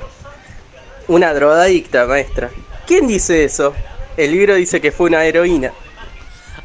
Una 1.09 1.32
drogadicta, 1.34 2.07
maestra. 2.07 2.51
¿Quién 2.86 3.07
dice 3.07 3.44
eso? 3.44 3.74
El 4.16 4.32
libro 4.32 4.54
dice 4.54 4.80
que 4.80 4.92
fue 4.92 5.06
una 5.08 5.24
heroína. 5.24 5.72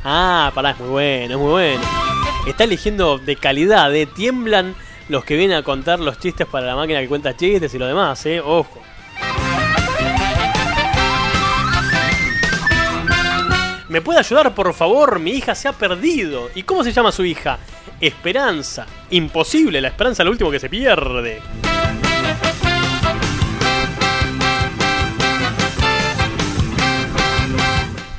Ah, 0.04 0.52
pará, 0.54 0.72
es 0.72 0.80
muy 0.80 0.90
bueno, 0.90 1.34
es 1.34 1.40
muy 1.40 1.52
bueno. 1.52 1.82
Está 2.46 2.64
eligiendo 2.64 3.18
de 3.18 3.36
calidad, 3.36 3.94
¿eh? 3.96 4.06
Tiemblan 4.06 4.76
los 5.10 5.24
que 5.24 5.36
vienen 5.36 5.58
a 5.58 5.64
contar 5.64 6.00
los 6.00 6.20
chistes 6.20 6.48
para 6.48 6.68
la 6.68 6.76
máquina 6.76 7.00
que 7.00 7.08
cuenta 7.08 7.36
chistes 7.36 7.74
y 7.74 7.78
lo 7.78 7.88
demás, 7.88 8.26
¿eh? 8.26 8.40
Ojo. 8.40 8.82
¿Me 13.88 14.02
puede 14.02 14.20
ayudar, 14.20 14.54
por 14.54 14.74
favor? 14.74 15.20
Mi 15.20 15.32
hija 15.32 15.56
se 15.56 15.68
ha 15.68 15.74
perdido. 15.74 16.50
¿Y 16.54 16.64
cómo 16.64 16.84
se 16.84 16.92
llama 16.92 17.12
su 17.12 17.24
hija? 17.24 17.60
Esperanza. 18.02 18.86
Imposible, 19.12 19.80
la 19.80 19.88
esperanza 19.88 20.24
es 20.24 20.26
lo 20.26 20.32
último 20.32 20.52
que 20.52 20.60
se 20.60 20.70
pierde. 20.70 21.42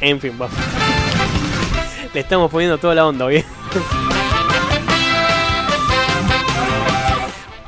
En 0.07 0.21
fin, 0.21 0.39
va. 0.41 0.49
Le 2.15 2.21
estamos 2.21 2.49
poniendo 2.49 2.79
toda 2.79 2.95
la 2.95 3.09
onda, 3.09 3.27
¿bien? 3.27 3.45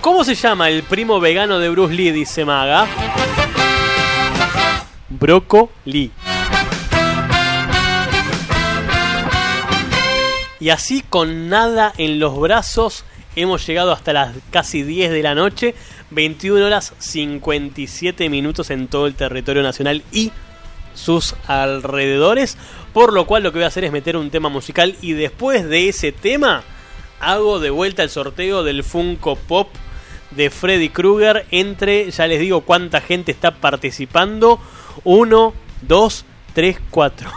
¿Cómo 0.00 0.22
se 0.22 0.36
llama 0.36 0.68
el 0.68 0.84
primo 0.84 1.18
vegano 1.18 1.58
de 1.58 1.68
Bruce 1.68 1.94
Lee? 1.94 2.12
Dice 2.12 2.44
Maga. 2.44 2.86
Broco 5.08 5.72
Lee. 5.84 6.12
Y 10.60 10.70
así 10.70 11.02
con 11.02 11.48
nada 11.48 11.92
en 11.96 12.20
los 12.20 12.38
brazos 12.38 13.04
hemos 13.34 13.66
llegado 13.66 13.90
hasta 13.90 14.12
las 14.12 14.36
casi 14.52 14.84
10 14.84 15.10
de 15.10 15.22
la 15.24 15.34
noche, 15.34 15.74
21 16.10 16.64
horas 16.64 16.94
57 16.98 18.30
minutos 18.30 18.70
en 18.70 18.86
todo 18.86 19.08
el 19.08 19.16
territorio 19.16 19.64
nacional 19.64 20.04
y 20.12 20.30
sus 20.98 21.36
alrededores, 21.46 22.58
por 22.92 23.12
lo 23.12 23.26
cual 23.26 23.44
lo 23.44 23.52
que 23.52 23.58
voy 23.58 23.64
a 23.64 23.68
hacer 23.68 23.84
es 23.84 23.92
meter 23.92 24.16
un 24.16 24.30
tema 24.30 24.48
musical 24.48 24.96
y 25.00 25.12
después 25.12 25.68
de 25.68 25.88
ese 25.88 26.12
tema 26.12 26.64
hago 27.20 27.60
de 27.60 27.70
vuelta 27.70 28.02
el 28.02 28.10
sorteo 28.10 28.64
del 28.64 28.82
Funko 28.82 29.36
Pop 29.36 29.68
de 30.32 30.50
Freddy 30.50 30.88
Krueger 30.88 31.46
entre, 31.50 32.10
ya 32.10 32.26
les 32.26 32.40
digo 32.40 32.62
cuánta 32.62 33.00
gente 33.00 33.32
está 33.32 33.52
participando, 33.52 34.60
1, 35.04 35.54
2, 35.82 36.24
3, 36.54 36.78
4. 36.90 37.30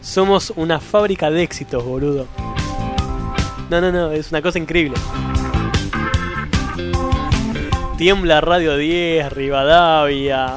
Somos 0.00 0.52
una 0.56 0.80
fábrica 0.80 1.30
de 1.30 1.42
éxitos, 1.42 1.84
boludo. 1.84 2.26
No, 3.70 3.80
no, 3.80 3.90
no, 3.90 4.12
es 4.12 4.30
una 4.30 4.42
cosa 4.42 4.58
increíble. 4.58 4.96
Tiembla 7.96 8.40
Radio 8.40 8.76
10, 8.76 9.32
Rivadavia, 9.32 10.56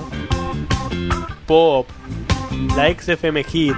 Pop, 1.47 1.87
la 2.75 2.93
XFM 2.93 3.43
Hit. 3.45 3.73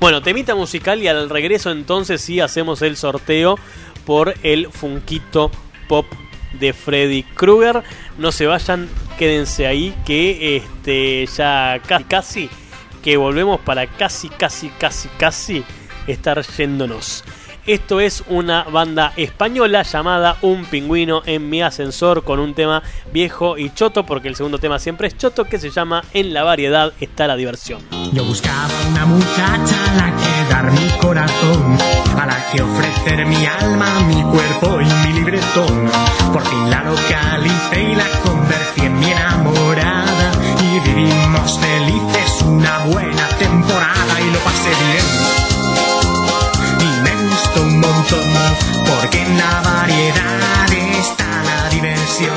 Bueno, 0.00 0.20
temita 0.20 0.56
musical 0.56 1.00
y 1.00 1.06
al 1.06 1.30
regreso 1.30 1.70
entonces 1.70 2.20
sí 2.20 2.40
hacemos 2.40 2.82
el 2.82 2.96
sorteo 2.96 3.56
por 4.04 4.34
el 4.42 4.68
Funquito 4.70 5.50
Pop 5.88 6.06
de 6.58 6.72
Freddy 6.72 7.22
Krueger. 7.22 7.84
No 8.18 8.32
se 8.32 8.46
vayan, 8.46 8.88
quédense 9.16 9.66
ahí 9.66 9.94
que 10.04 10.56
este 10.56 11.26
ya 11.26 11.80
casi 11.86 12.04
casi 12.04 12.50
que 13.02 13.16
volvemos 13.16 13.60
para 13.60 13.86
casi 13.86 14.28
casi 14.28 14.68
casi 14.70 15.08
casi 15.18 15.64
estar 16.08 16.42
yéndonos. 16.42 17.24
Esto 17.64 18.00
es 18.00 18.24
una 18.26 18.64
banda 18.64 19.12
española 19.16 19.84
llamada 19.84 20.36
Un 20.42 20.64
pingüino 20.64 21.22
en 21.26 21.48
mi 21.48 21.62
ascensor 21.62 22.24
con 22.24 22.40
un 22.40 22.54
tema 22.54 22.82
viejo 23.12 23.56
y 23.56 23.70
choto, 23.70 24.04
porque 24.04 24.26
el 24.26 24.34
segundo 24.34 24.58
tema 24.58 24.80
siempre 24.80 25.06
es 25.06 25.16
choto, 25.16 25.44
que 25.44 25.60
se 25.60 25.70
llama 25.70 26.02
En 26.12 26.34
la 26.34 26.42
variedad 26.42 26.92
está 27.00 27.28
la 27.28 27.36
diversión. 27.36 27.80
Yo 28.12 28.24
buscaba 28.24 28.68
una 28.90 29.06
muchacha 29.06 29.90
a 29.90 29.94
la 29.94 30.16
que 30.16 30.52
dar 30.52 30.72
mi 30.72 30.88
corazón, 30.98 31.78
a 32.20 32.26
la 32.26 32.50
que 32.50 32.62
ofrecer 32.62 33.26
mi 33.26 33.46
alma, 33.46 34.00
mi 34.08 34.22
cuerpo 34.24 34.80
y 34.80 35.06
mi 35.06 35.12
libretón. 35.20 35.88
Por 36.32 36.44
fin 36.44 36.68
la 36.68 36.82
localicé 36.82 37.92
y 37.92 37.94
la 37.94 38.08
convertí 38.24 38.80
en 38.80 38.98
mi 38.98 39.08
enamorada. 39.12 40.32
Y 40.60 40.80
vivimos 40.80 41.60
felices 41.60 42.42
una 42.42 42.78
buena 42.86 43.28
temporada 43.28 43.51
porque 48.88 49.22
en 49.22 49.38
la 49.38 49.60
variedad 49.62 50.72
está 50.72 51.42
la 51.42 51.68
diversión. 51.70 52.36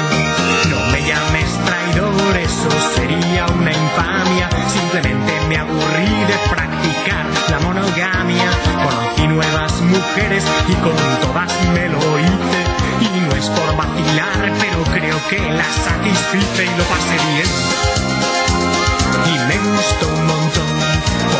No 0.69 0.79
me 0.91 1.01
llames 1.01 1.49
traidor, 1.65 2.37
eso 2.37 2.69
sería 2.95 3.45
una 3.47 3.71
infamia. 3.71 4.49
Simplemente 4.71 5.33
me 5.49 5.57
aburrí 5.57 6.15
de 6.31 6.37
practicar 6.49 7.25
la 7.49 7.59
monogamia. 7.59 8.49
Conocí 8.83 9.27
nuevas 9.27 9.81
mujeres 9.81 10.43
y 10.69 10.73
con 10.75 10.95
todas 11.21 11.51
me 11.73 11.89
lo 11.89 12.19
hice. 12.19 12.61
Y 13.01 13.19
no 13.19 13.35
es 13.35 13.49
por 13.49 13.75
vacilar, 13.75 14.53
pero 14.59 14.83
creo 14.93 15.17
que 15.29 15.39
las 15.51 15.75
satisfice 15.75 16.65
y 16.65 16.77
lo 16.77 16.83
pasé 16.85 17.17
bien. 17.33 17.51
Y 19.25 19.39
me 19.47 19.57
gustó 19.69 20.07
un 20.07 20.25
montón, 20.27 20.74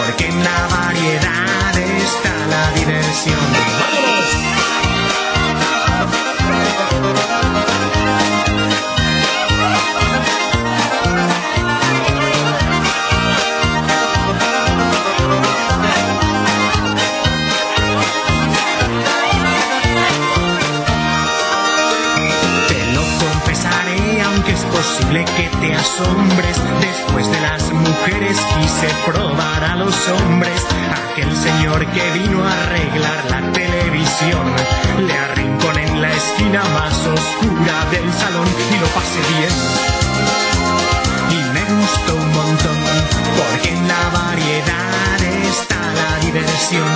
porque 0.06 0.28
en 0.28 0.44
la 0.44 0.68
variedad 0.68 1.78
está 1.78 2.46
la 2.48 2.72
diversión. 2.74 3.40
¡Vámonos! 3.80 4.46
Posible 24.96 25.26
que 25.26 25.50
te 25.58 25.74
asombres. 25.74 26.58
Después 26.80 27.32
de 27.32 27.42
las 27.42 27.72
mujeres 27.72 28.38
quise 28.38 28.88
probar 29.06 29.64
a 29.64 29.76
los 29.76 29.96
hombres. 30.10 30.66
Aquel 31.12 31.36
señor 31.36 31.86
que 31.88 32.12
vino 32.12 32.44
a 32.44 32.52
arreglar 32.52 33.26
la 33.30 33.52
televisión. 33.52 34.46
Le 35.06 35.14
arrinconé 35.14 35.88
en 35.88 36.02
la 36.02 36.12
esquina 36.14 36.64
más 36.74 36.94
oscura 36.94 37.86
del 37.92 38.14
salón 38.14 38.48
y 38.72 38.80
lo 38.80 38.88
pasé 38.88 39.20
bien. 39.38 39.54
Y 41.32 41.40
me 41.54 41.64
gustó 41.82 42.16
un 42.16 42.34
montón, 42.34 42.78
porque 43.38 43.70
en 43.70 43.88
la 43.88 44.10
variedad 44.14 45.20
está 45.50 45.75
la 45.96 46.20
diversión. 46.20 46.88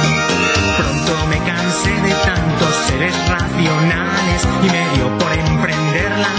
Pronto 0.77 1.27
me 1.27 1.37
cansé 1.39 1.89
de 1.89 2.13
tantos 2.13 2.75
seres 2.87 3.15
racionales 3.29 4.47
y 4.63 4.69
me 4.69 4.89
dio 4.95 5.17
por 5.17 5.31
emprenderla 5.33 6.29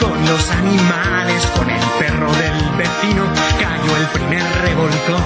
con 0.00 0.26
los 0.26 0.50
animales, 0.50 1.46
con 1.56 1.68
el 1.70 1.80
perro 1.98 2.32
del 2.32 2.58
vecino 2.76 3.24
cayó 3.58 3.96
el 3.96 4.06
primer 4.08 4.44
revolcón, 4.62 5.22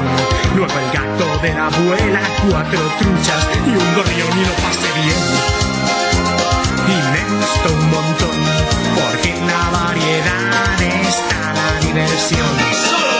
luego 0.56 0.72
el 0.78 0.90
gato 0.92 1.38
de 1.42 1.54
la 1.54 1.66
abuela, 1.66 2.20
cuatro 2.48 2.80
truchas 2.98 3.48
y 3.66 3.70
un 3.70 3.94
gorrión 3.94 4.38
y 4.38 4.44
lo 4.46 4.54
pasé 4.64 4.90
bien. 5.00 5.24
Y 6.88 6.96
me 7.12 7.22
gustó 7.36 7.72
un 7.72 7.90
montón, 7.90 8.38
porque 8.94 9.30
en 9.36 9.46
la 9.46 9.70
variedad 9.70 10.82
está 10.82 11.52
la 11.54 11.80
diversión. 11.80 13.11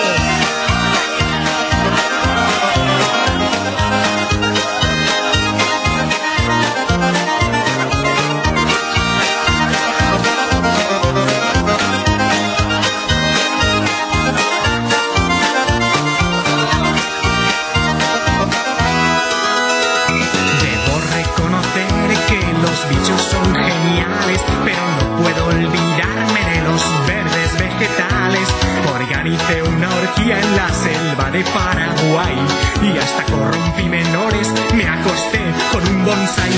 Paraguay 31.44 32.36
y 32.82 32.98
hasta 32.98 33.24
corrompí 33.24 33.88
menores. 33.88 34.52
Me 34.74 34.88
acosté 34.88 35.40
con 35.72 35.86
un 35.88 36.04
bonsai 36.04 36.50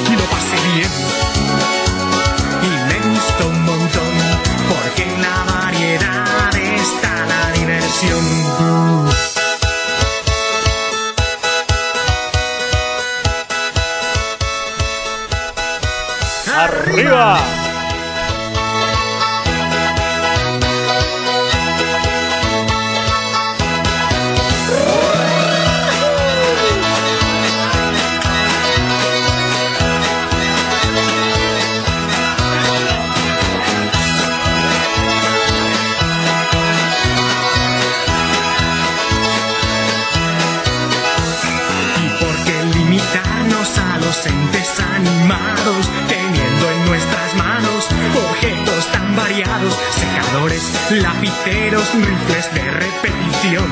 lapiceros, 50.90 51.94
rifles 51.94 52.54
de 52.54 52.70
repetición, 52.70 53.68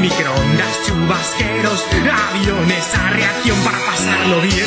microondas, 0.00 0.82
chubasqueros, 0.86 1.84
aviones 2.30 2.94
a 2.94 3.10
reacción 3.10 3.58
para 3.64 3.78
pasarlo 3.78 4.40
bien. 4.40 4.66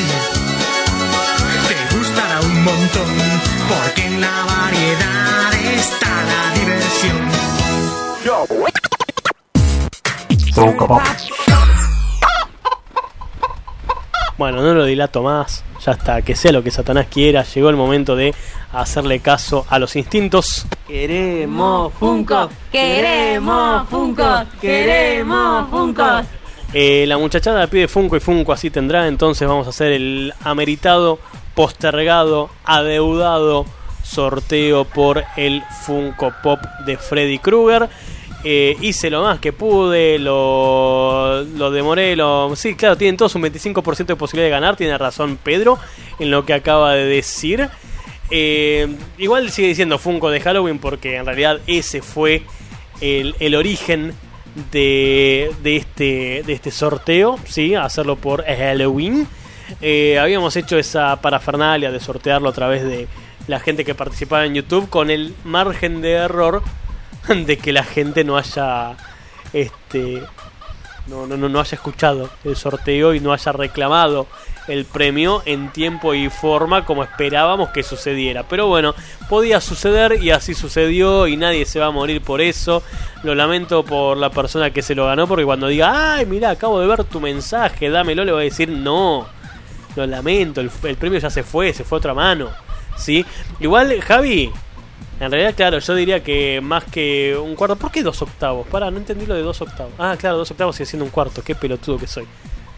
Te 1.67 1.95
gustará 1.95 2.41
un 2.41 2.63
montón, 2.63 3.09
porque 3.69 4.05
en 4.05 4.21
la 4.21 4.45
variedad 4.45 5.53
está 5.75 6.09
la 6.23 6.53
diversión. 6.59 7.31
Bueno, 14.41 14.63
no 14.63 14.73
lo 14.73 14.85
dilato 14.85 15.21
más. 15.21 15.63
Ya 15.85 15.91
está, 15.91 16.23
que 16.23 16.35
sea 16.35 16.51
lo 16.51 16.63
que 16.63 16.71
Satanás 16.71 17.05
quiera. 17.11 17.43
Llegó 17.43 17.69
el 17.69 17.75
momento 17.75 18.15
de 18.15 18.33
hacerle 18.73 19.19
caso 19.19 19.67
a 19.69 19.77
los 19.77 19.95
instintos. 19.95 20.65
Queremos 20.87 21.93
Funko, 21.93 22.49
queremos 22.71 23.87
Funko, 23.87 24.43
queremos 24.59 25.69
Funko. 25.69 26.21
Eh, 26.73 27.05
la 27.05 27.19
muchachada 27.19 27.67
pide 27.67 27.87
Funko 27.87 28.17
y 28.17 28.19
Funko 28.19 28.51
así 28.51 28.71
tendrá. 28.71 29.07
Entonces 29.07 29.47
vamos 29.47 29.67
a 29.67 29.69
hacer 29.69 29.91
el 29.91 30.33
ameritado, 30.43 31.19
postergado, 31.53 32.49
adeudado 32.63 33.67
sorteo 34.01 34.85
por 34.85 35.23
el 35.37 35.61
Funko 35.85 36.33
Pop 36.41 36.59
de 36.87 36.97
Freddy 36.97 37.37
Krueger. 37.37 37.89
Eh, 38.43 38.75
hice 38.81 39.09
lo 39.09 39.21
más 39.21 39.39
que 39.39 39.53
pude, 39.53 40.17
lo, 40.17 41.43
lo 41.43 41.69
demoré, 41.69 42.15
lo... 42.15 42.55
Sí, 42.55 42.75
claro, 42.75 42.97
tienen 42.97 43.17
todos 43.17 43.35
un 43.35 43.43
25% 43.43 44.05
de 44.05 44.15
posibilidad 44.15 44.47
de 44.47 44.51
ganar, 44.51 44.75
tiene 44.75 44.97
razón 44.97 45.37
Pedro 45.41 45.77
en 46.19 46.31
lo 46.31 46.45
que 46.45 46.53
acaba 46.53 46.95
de 46.95 47.05
decir. 47.05 47.69
Eh, 48.31 48.87
igual 49.17 49.51
sigue 49.51 49.67
diciendo 49.67 49.99
Funko 49.99 50.31
de 50.31 50.39
Halloween 50.39 50.79
porque 50.79 51.17
en 51.17 51.25
realidad 51.25 51.59
ese 51.67 52.01
fue 52.01 52.43
el, 52.99 53.35
el 53.39 53.55
origen 53.55 54.13
de, 54.71 55.51
de, 55.61 55.75
este, 55.75 56.43
de 56.45 56.53
este 56.53 56.71
sorteo, 56.71 57.37
¿sí? 57.45 57.75
Hacerlo 57.75 58.15
por 58.15 58.43
Halloween. 58.43 59.27
Eh, 59.81 60.17
habíamos 60.19 60.55
hecho 60.55 60.77
esa 60.77 61.21
parafernalia 61.21 61.91
de 61.91 61.99
sortearlo 61.99 62.49
a 62.49 62.53
través 62.53 62.83
de 62.83 63.07
la 63.47 63.59
gente 63.59 63.85
que 63.85 63.95
participaba 63.95 64.45
en 64.45 64.55
YouTube 64.55 64.89
con 64.89 65.09
el 65.09 65.33
margen 65.43 66.01
de 66.01 66.11
error 66.11 66.63
de 67.45 67.57
que 67.57 67.73
la 67.73 67.83
gente 67.83 68.23
no 68.23 68.37
haya 68.37 68.95
este 69.53 70.23
no, 71.07 71.25
no, 71.25 71.35
no, 71.35 71.59
haya 71.59 71.75
escuchado 71.75 72.29
el 72.43 72.55
sorteo 72.55 73.13
y 73.13 73.19
no 73.19 73.33
haya 73.33 73.51
reclamado 73.51 74.27
el 74.67 74.85
premio 74.85 75.41
en 75.45 75.71
tiempo 75.71 76.13
y 76.13 76.29
forma 76.29 76.85
como 76.85 77.03
esperábamos 77.03 77.69
que 77.69 77.83
sucediera. 77.83 78.43
Pero 78.43 78.67
bueno, 78.67 78.93
podía 79.27 79.59
suceder 79.59 80.23
y 80.23 80.29
así 80.29 80.53
sucedió 80.53 81.27
y 81.27 81.37
nadie 81.37 81.65
se 81.65 81.79
va 81.79 81.87
a 81.87 81.91
morir 81.91 82.21
por 82.21 82.39
eso. 82.39 82.83
Lo 83.23 83.33
lamento 83.33 83.83
por 83.83 84.17
la 84.17 84.29
persona 84.29 84.69
que 84.69 84.83
se 84.83 84.95
lo 84.95 85.07
ganó 85.07 85.27
porque 85.27 85.43
cuando 85.43 85.67
diga, 85.67 86.15
ay, 86.15 86.25
mira, 86.25 86.51
acabo 86.51 86.79
de 86.79 86.87
ver 86.87 87.03
tu 87.03 87.19
mensaje, 87.19 87.89
dámelo, 87.89 88.23
le 88.23 88.31
voy 88.31 88.41
a 88.41 88.45
decir, 88.45 88.69
no, 88.69 89.27
lo 89.95 90.05
lamento, 90.05 90.61
el, 90.61 90.69
el 90.83 90.95
premio 90.97 91.19
ya 91.19 91.29
se 91.29 91.43
fue, 91.43 91.73
se 91.73 91.83
fue 91.83 91.97
a 91.97 91.99
otra 91.99 92.13
mano. 92.13 92.49
¿Sí? 92.95 93.25
Igual, 93.59 93.99
Javi, 94.01 94.51
en 95.21 95.29
realidad, 95.29 95.53
claro, 95.55 95.77
yo 95.77 95.93
diría 95.93 96.23
que 96.23 96.59
más 96.61 96.83
que 96.85 97.37
un 97.37 97.55
cuarto. 97.55 97.75
¿Por 97.75 97.91
qué 97.91 98.01
dos 98.01 98.19
octavos? 98.23 98.65
Pará, 98.67 98.89
no 98.89 98.97
entendí 98.97 99.27
lo 99.27 99.35
de 99.35 99.43
dos 99.43 99.61
octavos. 99.61 99.93
Ah, 99.99 100.15
claro, 100.17 100.37
dos 100.37 100.49
octavos 100.49 100.75
sigue 100.75 100.87
siendo 100.87 101.05
un 101.05 101.11
cuarto. 101.11 101.43
Qué 101.43 101.53
pelotudo 101.53 101.99
que 101.99 102.07
soy. 102.07 102.25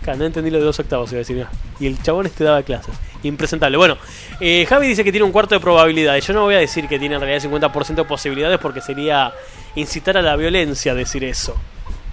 Claro, 0.02 0.20
no 0.20 0.26
entendí 0.26 0.52
lo 0.52 0.60
de 0.60 0.66
dos 0.66 0.78
octavos, 0.78 1.10
iba 1.14 1.20
a 1.20 1.24
decir. 1.24 1.48
Y 1.80 1.88
el 1.88 2.04
chabón 2.04 2.26
este 2.26 2.44
daba 2.44 2.62
clases. 2.64 2.94
Impresentable. 3.24 3.78
Bueno, 3.78 3.98
eh, 4.42 4.66
Javi 4.68 4.88
dice 4.88 5.06
que 5.06 5.12
tiene 5.14 5.24
un 5.26 5.32
cuarto 5.32 5.56
de 5.56 5.62
probabilidades. 5.62 6.28
Yo 6.28 6.34
no 6.34 6.42
voy 6.42 6.56
a 6.56 6.60
decir 6.60 6.90
que 6.90 7.00
tiene 7.00 7.16
en 7.16 7.22
realidad 7.22 7.50
50% 7.50 7.96
de 7.96 8.04
posibilidades 8.04 8.60
porque 8.60 8.82
sería 8.82 9.34
incitar 9.76 10.18
a 10.18 10.22
la 10.22 10.36
violencia 10.36 10.94
decir 10.94 11.24
eso. 11.24 11.56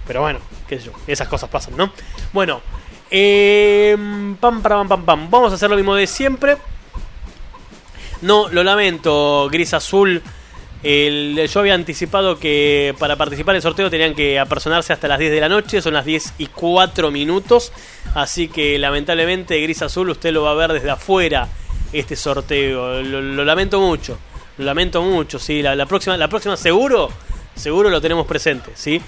Pero 0.07 0.21
bueno, 0.21 0.39
qué 0.65 0.79
sé 0.79 0.85
yo. 0.85 0.93
Esas 1.07 1.27
cosas 1.27 1.49
pasan, 1.49 1.75
¿no? 1.75 1.91
Bueno, 2.31 2.61
eh, 3.09 3.97
pam, 4.39 4.61
pam, 4.61 4.87
pam, 4.87 5.03
pam. 5.03 5.29
Vamos 5.29 5.51
a 5.51 5.55
hacer 5.55 5.69
lo 5.69 5.75
mismo 5.75 5.93
de 5.93 6.07
siempre. 6.07 6.55
No, 8.21 8.49
lo 8.49 8.63
lamento, 8.63 9.47
Gris 9.51 9.73
Azul. 9.73 10.21
Yo 10.83 11.59
había 11.59 11.75
anticipado 11.75 12.39
que 12.39 12.95
para 12.97 13.15
participar 13.15 13.55
el 13.55 13.61
sorteo 13.61 13.89
tenían 13.89 14.15
que 14.15 14.39
apersonarse 14.39 14.93
hasta 14.93 15.07
las 15.07 15.19
10 15.19 15.31
de 15.31 15.39
la 15.39 15.49
noche, 15.49 15.81
son 15.81 15.93
las 15.93 16.05
10 16.05 16.33
y 16.39 16.47
4 16.47 17.11
minutos, 17.11 17.71
así 18.15 18.47
que 18.47 18.79
lamentablemente 18.79 19.59
Gris 19.61 19.81
Azul 19.83 20.09
usted 20.09 20.31
lo 20.31 20.41
va 20.43 20.51
a 20.51 20.55
ver 20.55 20.73
desde 20.73 20.89
afuera 20.89 21.47
este 21.93 22.15
sorteo, 22.15 23.01
lo, 23.03 23.21
lo 23.21 23.45
lamento 23.45 23.79
mucho, 23.79 24.17
lo 24.57 24.65
lamento 24.65 25.03
mucho, 25.03 25.37
sí, 25.37 25.61
la, 25.61 25.75
la 25.75 25.85
próxima, 25.85 26.17
la 26.17 26.27
próxima 26.27 26.57
seguro, 26.57 27.09
seguro 27.55 27.89
lo 27.91 28.01
tenemos 28.01 28.25
presente, 28.25 28.71
sí, 28.73 28.99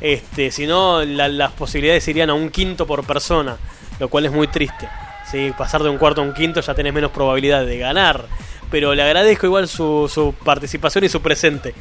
este, 0.00 0.50
si 0.50 0.66
no 0.66 1.04
la- 1.04 1.28
las 1.28 1.52
posibilidades 1.52 2.08
irían 2.08 2.30
a 2.30 2.34
un 2.34 2.50
quinto 2.50 2.84
por 2.84 3.04
persona, 3.06 3.56
lo 4.00 4.08
cual 4.08 4.26
es 4.26 4.32
muy 4.32 4.48
triste. 4.48 4.88
Sí, 5.32 5.50
pasar 5.58 5.82
de 5.82 5.88
un 5.88 5.98
cuarto 5.98 6.20
a 6.20 6.24
un 6.24 6.32
quinto 6.34 6.60
ya 6.60 6.74
tenés 6.74 6.92
menos 6.92 7.10
probabilidad 7.10 7.64
de 7.66 7.78
ganar. 7.78 8.26
Pero 8.70 8.94
le 8.94 9.02
agradezco 9.02 9.46
igual 9.46 9.66
su, 9.66 10.34
participación 10.44 11.04
y 11.04 11.08
su 11.08 11.20
presente 11.20 11.74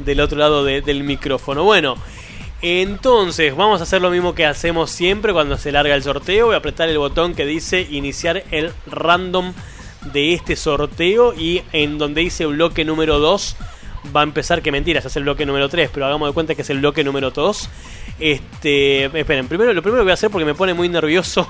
del 0.00 0.20
otro 0.20 0.36
lado 0.38 0.62
de- 0.64 0.80
del 0.82 1.02
micrófono. 1.04 1.64
Bueno, 1.64 1.96
entonces 2.62 3.54
vamos 3.54 3.80
a 3.80 3.84
hacer 3.84 4.02
lo 4.02 4.10
mismo 4.10 4.34
que 4.34 4.44
hacemos 4.46 4.90
siempre 4.90 5.32
cuando 5.32 5.56
se 5.56 5.72
larga 5.72 5.94
el 5.94 6.02
sorteo. 6.02 6.46
Voy 6.46 6.54
a 6.54 6.58
apretar 6.58 6.88
el 6.88 6.98
botón 6.98 7.34
que 7.34 7.46
dice 7.46 7.86
iniciar 7.90 8.42
el 8.50 8.72
random 8.86 9.52
de 10.12 10.34
este 10.34 10.56
sorteo 10.56 11.34
y 11.34 11.62
en 11.72 11.98
donde 11.98 12.20
dice 12.22 12.46
bloque 12.46 12.84
número 12.84 13.18
2 13.18 13.56
va 14.14 14.20
a 14.20 14.24
empezar, 14.24 14.62
que 14.62 14.70
mentira, 14.70 15.00
ya 15.00 15.08
es 15.08 15.16
el 15.16 15.24
bloque 15.24 15.44
número 15.46 15.68
3, 15.68 15.90
pero 15.92 16.06
hagamos 16.06 16.28
de 16.28 16.34
cuenta 16.34 16.54
que 16.54 16.62
es 16.62 16.70
el 16.70 16.78
bloque 16.78 17.02
número 17.02 17.30
2. 17.32 17.68
Este, 18.20 19.04
esperen, 19.18 19.48
primero 19.48 19.72
lo 19.72 19.82
primero 19.82 20.00
que 20.02 20.04
voy 20.04 20.10
a 20.12 20.14
hacer 20.14 20.30
porque 20.30 20.44
me 20.44 20.54
pone 20.54 20.74
muy 20.74 20.88
nervioso. 20.88 21.48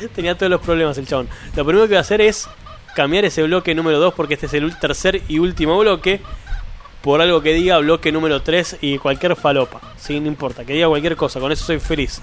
Tenía 0.14 0.36
todos 0.36 0.50
los 0.50 0.60
problemas 0.60 0.98
el 0.98 1.06
chabón. 1.06 1.28
Lo 1.56 1.64
primero 1.64 1.86
que 1.86 1.90
voy 1.90 1.98
a 1.98 2.00
hacer 2.00 2.20
es 2.20 2.48
cambiar 2.94 3.24
ese 3.24 3.42
bloque 3.42 3.74
número 3.74 3.98
2 3.98 4.14
porque 4.14 4.34
este 4.34 4.46
es 4.46 4.54
el 4.54 4.76
tercer 4.78 5.22
y 5.28 5.38
último 5.38 5.78
bloque 5.78 6.20
por 7.02 7.20
algo 7.20 7.40
que 7.40 7.54
diga 7.54 7.78
bloque 7.78 8.12
número 8.12 8.42
3 8.42 8.78
y 8.82 8.98
cualquier 8.98 9.36
falopa. 9.36 9.80
Sí, 9.96 10.20
no 10.20 10.28
importa, 10.28 10.64
que 10.64 10.74
diga 10.74 10.88
cualquier 10.88 11.16
cosa, 11.16 11.40
con 11.40 11.50
eso 11.52 11.64
soy 11.64 11.80
feliz. 11.80 12.20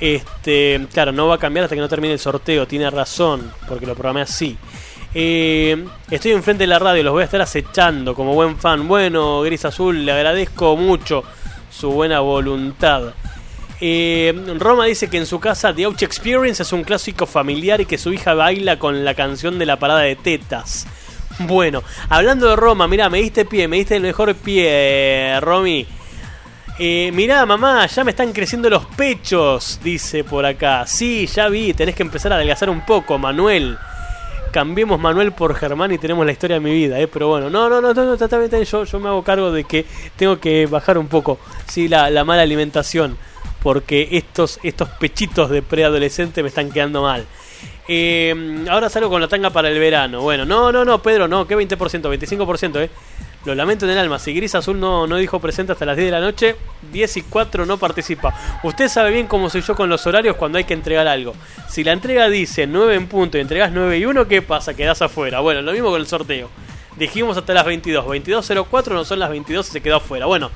Este, 0.00 0.86
claro, 0.92 1.12
no 1.12 1.26
va 1.26 1.34
a 1.34 1.38
cambiar 1.38 1.64
hasta 1.64 1.74
que 1.74 1.80
no 1.80 1.88
termine 1.88 2.14
el 2.14 2.20
sorteo, 2.20 2.66
tiene 2.66 2.88
razón, 2.88 3.52
porque 3.68 3.86
lo 3.86 3.94
programé 3.94 4.22
así. 4.22 4.56
Eh, 5.14 5.84
estoy 6.10 6.32
enfrente 6.32 6.62
de 6.62 6.68
la 6.68 6.78
radio, 6.78 7.02
los 7.02 7.12
voy 7.12 7.22
a 7.22 7.24
estar 7.24 7.40
acechando 7.40 8.14
como 8.14 8.34
buen 8.34 8.56
fan. 8.58 8.86
Bueno, 8.86 9.40
Gris 9.42 9.64
Azul, 9.64 10.04
le 10.04 10.12
agradezco 10.12 10.76
mucho 10.76 11.24
su 11.70 11.90
buena 11.90 12.20
voluntad. 12.20 13.14
Eh, 13.80 14.34
Roma 14.58 14.86
dice 14.86 15.08
que 15.08 15.18
en 15.18 15.26
su 15.26 15.38
casa 15.38 15.72
The 15.72 15.86
Ouch 15.86 16.02
Experience 16.02 16.62
es 16.62 16.72
un 16.72 16.82
clásico 16.82 17.26
familiar 17.26 17.80
y 17.80 17.86
que 17.86 17.96
su 17.96 18.12
hija 18.12 18.34
baila 18.34 18.78
con 18.78 19.04
la 19.04 19.14
canción 19.14 19.58
de 19.58 19.66
la 19.66 19.78
parada 19.78 20.00
de 20.00 20.16
tetas. 20.16 20.86
Bueno, 21.40 21.84
hablando 22.08 22.48
de 22.48 22.56
Roma, 22.56 22.88
mira, 22.88 23.08
me 23.08 23.18
diste 23.18 23.44
pie, 23.44 23.68
me 23.68 23.76
diste 23.76 23.96
el 23.96 24.02
mejor 24.02 24.34
pie, 24.34 25.38
Romy. 25.40 25.86
Eh, 26.80 27.10
mirá, 27.12 27.46
mamá, 27.46 27.86
ya 27.86 28.02
me 28.02 28.10
están 28.10 28.32
creciendo 28.32 28.68
los 28.68 28.84
pechos, 28.86 29.78
dice 29.82 30.24
por 30.24 30.44
acá. 30.44 30.84
Sí, 30.86 31.26
ya 31.26 31.48
vi, 31.48 31.74
tenés 31.74 31.94
que 31.94 32.02
empezar 32.02 32.32
a 32.32 32.36
adelgazar 32.36 32.70
un 32.70 32.84
poco, 32.84 33.18
Manuel. 33.18 33.78
Cambiemos 34.50 34.98
Manuel 34.98 35.32
por 35.32 35.54
Germán 35.54 35.92
y 35.92 35.98
tenemos 35.98 36.26
la 36.26 36.32
historia 36.32 36.54
de 36.54 36.60
mi 36.60 36.72
vida, 36.72 36.98
¿eh? 36.98 37.06
Pero 37.06 37.28
bueno, 37.28 37.50
no, 37.50 37.68
no, 37.68 37.80
no, 37.80 37.92
no, 37.92 38.14
está 38.14 38.38
bien, 38.38 38.64
yo, 38.64 38.84
yo 38.84 38.98
me 38.98 39.08
hago 39.08 39.22
cargo 39.22 39.52
de 39.52 39.62
que 39.64 39.84
tengo 40.16 40.40
que 40.40 40.66
bajar 40.66 40.98
un 40.98 41.06
poco, 41.06 41.38
sí, 41.68 41.86
la 41.86 42.24
mala 42.24 42.42
alimentación, 42.42 43.16
porque 43.62 44.08
estos, 44.12 44.60
estos 44.62 44.88
pechitos 44.90 45.50
de 45.50 45.62
preadolescente 45.62 46.42
me 46.42 46.48
están 46.48 46.70
quedando 46.70 47.02
mal. 47.02 47.26
Eh, 47.90 48.64
ahora 48.68 48.90
salgo 48.90 49.08
con 49.08 49.20
la 49.20 49.28
tanga 49.28 49.50
para 49.50 49.70
el 49.70 49.78
verano. 49.78 50.20
Bueno, 50.20 50.44
no, 50.44 50.70
no, 50.70 50.84
no, 50.84 51.00
Pedro, 51.00 51.26
no, 51.26 51.46
que 51.46 51.56
20%, 51.56 51.76
25%, 51.76 52.82
eh. 52.82 52.90
Lo 53.44 53.54
lamento 53.54 53.86
en 53.86 53.92
el 53.92 53.98
alma. 53.98 54.18
Si 54.18 54.34
Gris 54.34 54.54
Azul 54.56 54.78
no, 54.78 55.06
no 55.06 55.16
dijo 55.16 55.40
presente 55.40 55.72
hasta 55.72 55.86
las 55.86 55.96
10 55.96 56.08
de 56.08 56.12
la 56.12 56.20
noche, 56.20 56.56
10 56.92 57.16
y 57.16 57.22
4 57.22 57.64
no 57.64 57.78
participa. 57.78 58.34
Usted 58.62 58.88
sabe 58.88 59.12
bien 59.12 59.26
cómo 59.26 59.48
soy 59.48 59.62
yo 59.62 59.74
con 59.74 59.88
los 59.88 60.06
horarios 60.06 60.36
cuando 60.36 60.58
hay 60.58 60.64
que 60.64 60.74
entregar 60.74 61.06
algo. 61.06 61.34
Si 61.68 61.84
la 61.84 61.92
entrega 61.92 62.28
dice 62.28 62.66
9 62.66 62.94
en 62.94 63.06
punto 63.06 63.38
y 63.38 63.40
entregas 63.40 63.70
9 63.72 63.98
y 63.98 64.04
1, 64.04 64.28
¿qué 64.28 64.42
pasa? 64.42 64.74
Quedás 64.74 65.00
afuera. 65.02 65.40
Bueno, 65.40 65.62
lo 65.62 65.72
mismo 65.72 65.88
con 65.90 66.00
el 66.00 66.06
sorteo. 66.06 66.50
Dijimos 66.96 67.36
hasta 67.36 67.54
las 67.54 67.64
22. 67.64 68.04
22.04 68.04 68.92
no 68.92 69.04
son 69.04 69.20
las 69.20 69.30
22 69.30 69.68
y 69.68 69.70
se 69.70 69.80
quedó 69.80 69.96
afuera. 69.96 70.26
Bueno, 70.26 70.50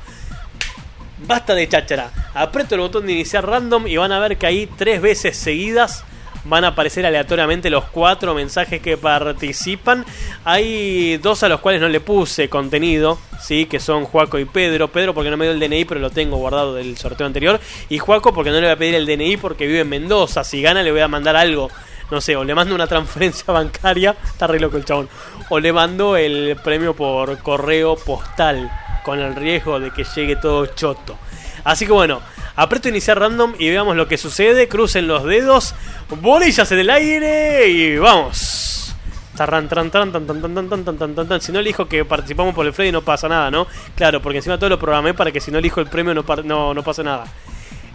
basta 1.26 1.54
de 1.54 1.68
cháchara. 1.68 2.10
Aprieto 2.34 2.74
el 2.74 2.80
botón 2.80 3.06
de 3.06 3.12
iniciar 3.12 3.46
random 3.46 3.86
y 3.86 3.96
van 3.96 4.12
a 4.12 4.18
ver 4.18 4.36
que 4.36 4.46
ahí 4.46 4.68
tres 4.76 5.00
veces 5.00 5.36
seguidas 5.36 6.04
van 6.44 6.64
a 6.64 6.68
aparecer 6.68 7.06
aleatoriamente 7.06 7.70
los 7.70 7.84
cuatro 7.84 8.34
mensajes 8.34 8.80
que 8.80 8.96
participan. 8.96 10.04
Hay 10.44 11.16
dos 11.18 11.42
a 11.42 11.48
los 11.48 11.60
cuales 11.60 11.80
no 11.80 11.88
le 11.88 12.00
puse 12.00 12.48
contenido, 12.48 13.18
sí, 13.40 13.66
que 13.66 13.80
son 13.80 14.04
Juaco 14.04 14.38
y 14.38 14.44
Pedro. 14.44 14.88
Pedro 14.88 15.14
porque 15.14 15.30
no 15.30 15.36
me 15.36 15.44
dio 15.44 15.52
el 15.52 15.60
DNI, 15.60 15.84
pero 15.84 16.00
lo 16.00 16.10
tengo 16.10 16.36
guardado 16.36 16.74
del 16.74 16.96
sorteo 16.96 17.26
anterior. 17.26 17.60
Y 17.88 17.98
Juaco 17.98 18.32
porque 18.34 18.50
no 18.50 18.56
le 18.56 18.62
voy 18.62 18.72
a 18.72 18.76
pedir 18.76 18.94
el 18.94 19.06
DNI 19.06 19.36
porque 19.36 19.66
vive 19.66 19.80
en 19.80 19.88
Mendoza. 19.88 20.44
Si 20.44 20.62
gana 20.62 20.82
le 20.82 20.92
voy 20.92 21.00
a 21.00 21.08
mandar 21.08 21.36
algo. 21.36 21.70
No 22.10 22.20
sé, 22.20 22.36
o 22.36 22.44
le 22.44 22.54
mando 22.54 22.74
una 22.74 22.86
transferencia 22.86 23.44
bancaria, 23.52 24.14
está 24.24 24.46
re 24.46 24.60
loco 24.60 24.76
el 24.76 24.84
chabón. 24.84 25.08
O 25.48 25.58
le 25.58 25.72
mando 25.72 26.16
el 26.16 26.56
premio 26.62 26.94
por 26.94 27.38
correo 27.38 27.96
postal, 27.96 28.70
con 29.02 29.18
el 29.18 29.34
riesgo 29.34 29.80
de 29.80 29.90
que 29.90 30.04
llegue 30.04 30.36
todo 30.36 30.66
choto. 30.66 31.18
Así 31.64 31.86
que 31.86 31.92
bueno, 31.92 32.20
aprieto 32.56 32.88
iniciar 32.88 33.18
random 33.18 33.54
y 33.58 33.70
veamos 33.70 33.96
lo 33.96 34.08
que 34.08 34.18
sucede. 34.18 34.68
Crucen 34.68 35.06
los 35.06 35.24
dedos, 35.24 35.74
bolillas 36.20 36.70
en 36.72 36.78
el 36.78 36.90
aire 36.90 37.68
y 37.68 37.98
vamos. 37.98 38.94
Tarran, 39.36 39.68
tran, 39.68 39.90
tran, 39.90 40.12
tan, 40.12 40.26
tan, 40.26 40.42
tan, 40.42 40.68
tan, 40.68 40.84
tan, 40.84 41.14
tan, 41.14 41.28
tan. 41.28 41.40
Si 41.40 41.52
no 41.52 41.60
elijo 41.60 41.86
que 41.86 42.04
participamos 42.04 42.54
por 42.54 42.66
el 42.66 42.72
Freddy 42.72 42.92
no 42.92 43.02
pasa 43.02 43.28
nada, 43.28 43.50
¿no? 43.50 43.66
Claro, 43.94 44.20
porque 44.20 44.38
encima 44.38 44.58
todo 44.58 44.70
lo 44.70 44.78
programé 44.78 45.14
para 45.14 45.32
que 45.32 45.40
si 45.40 45.50
no 45.50 45.58
elijo 45.58 45.80
el 45.80 45.86
premio 45.86 46.12
no, 46.12 46.24
no, 46.44 46.74
no 46.74 46.82
pase 46.82 47.02
nada. 47.02 47.24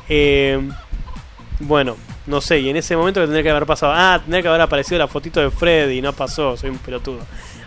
Eh, 0.10 0.60
bueno, 1.60 1.96
no 2.26 2.42
sé, 2.42 2.60
y 2.60 2.70
en 2.70 2.78
ese 2.78 2.96
momento 2.96 3.20
que 3.20 3.26
tendría 3.26 3.44
que 3.44 3.50
haber 3.52 3.66
pasado. 3.66 3.94
Ah, 3.96 4.20
tendría 4.20 4.42
que 4.42 4.48
haber 4.48 4.62
aparecido 4.62 5.00
la 5.00 5.08
fotito 5.08 5.40
de 5.40 5.52
Freddy, 5.52 6.02
no 6.02 6.14
pasó, 6.14 6.58
soy 6.58 6.70
un 6.70 6.78
pelotudo. 6.80 7.20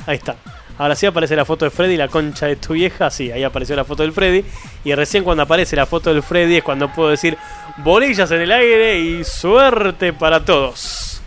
Ahí 0.07 0.16
está. 0.16 0.36
Ahora 0.81 0.95
sí 0.95 1.05
aparece 1.05 1.37
la 1.37 1.45
foto 1.45 1.66
de 1.66 1.70
Freddy, 1.70 1.99
la 1.99 2.09
concha 2.09 2.47
de 2.47 2.57
tu 2.57 2.72
vieja. 2.72 3.11
Sí, 3.11 3.31
ahí 3.31 3.45
apareció 3.45 3.76
la 3.76 3.85
foto 3.85 4.03
del 4.03 4.12
Freddy. 4.12 4.43
Y 4.83 4.95
recién 4.95 5.22
cuando 5.22 5.43
aparece 5.43 5.76
la 5.76 5.85
foto 5.85 6.11
del 6.11 6.22
Freddy 6.22 6.57
es 6.57 6.64
cuando 6.64 6.91
puedo 6.91 7.11
decir 7.11 7.37
bolillas 7.76 8.31
en 8.31 8.41
el 8.41 8.51
aire 8.51 8.99
y 8.99 9.22
suerte 9.22 10.14
para 10.14 10.43
todos. 10.43 11.20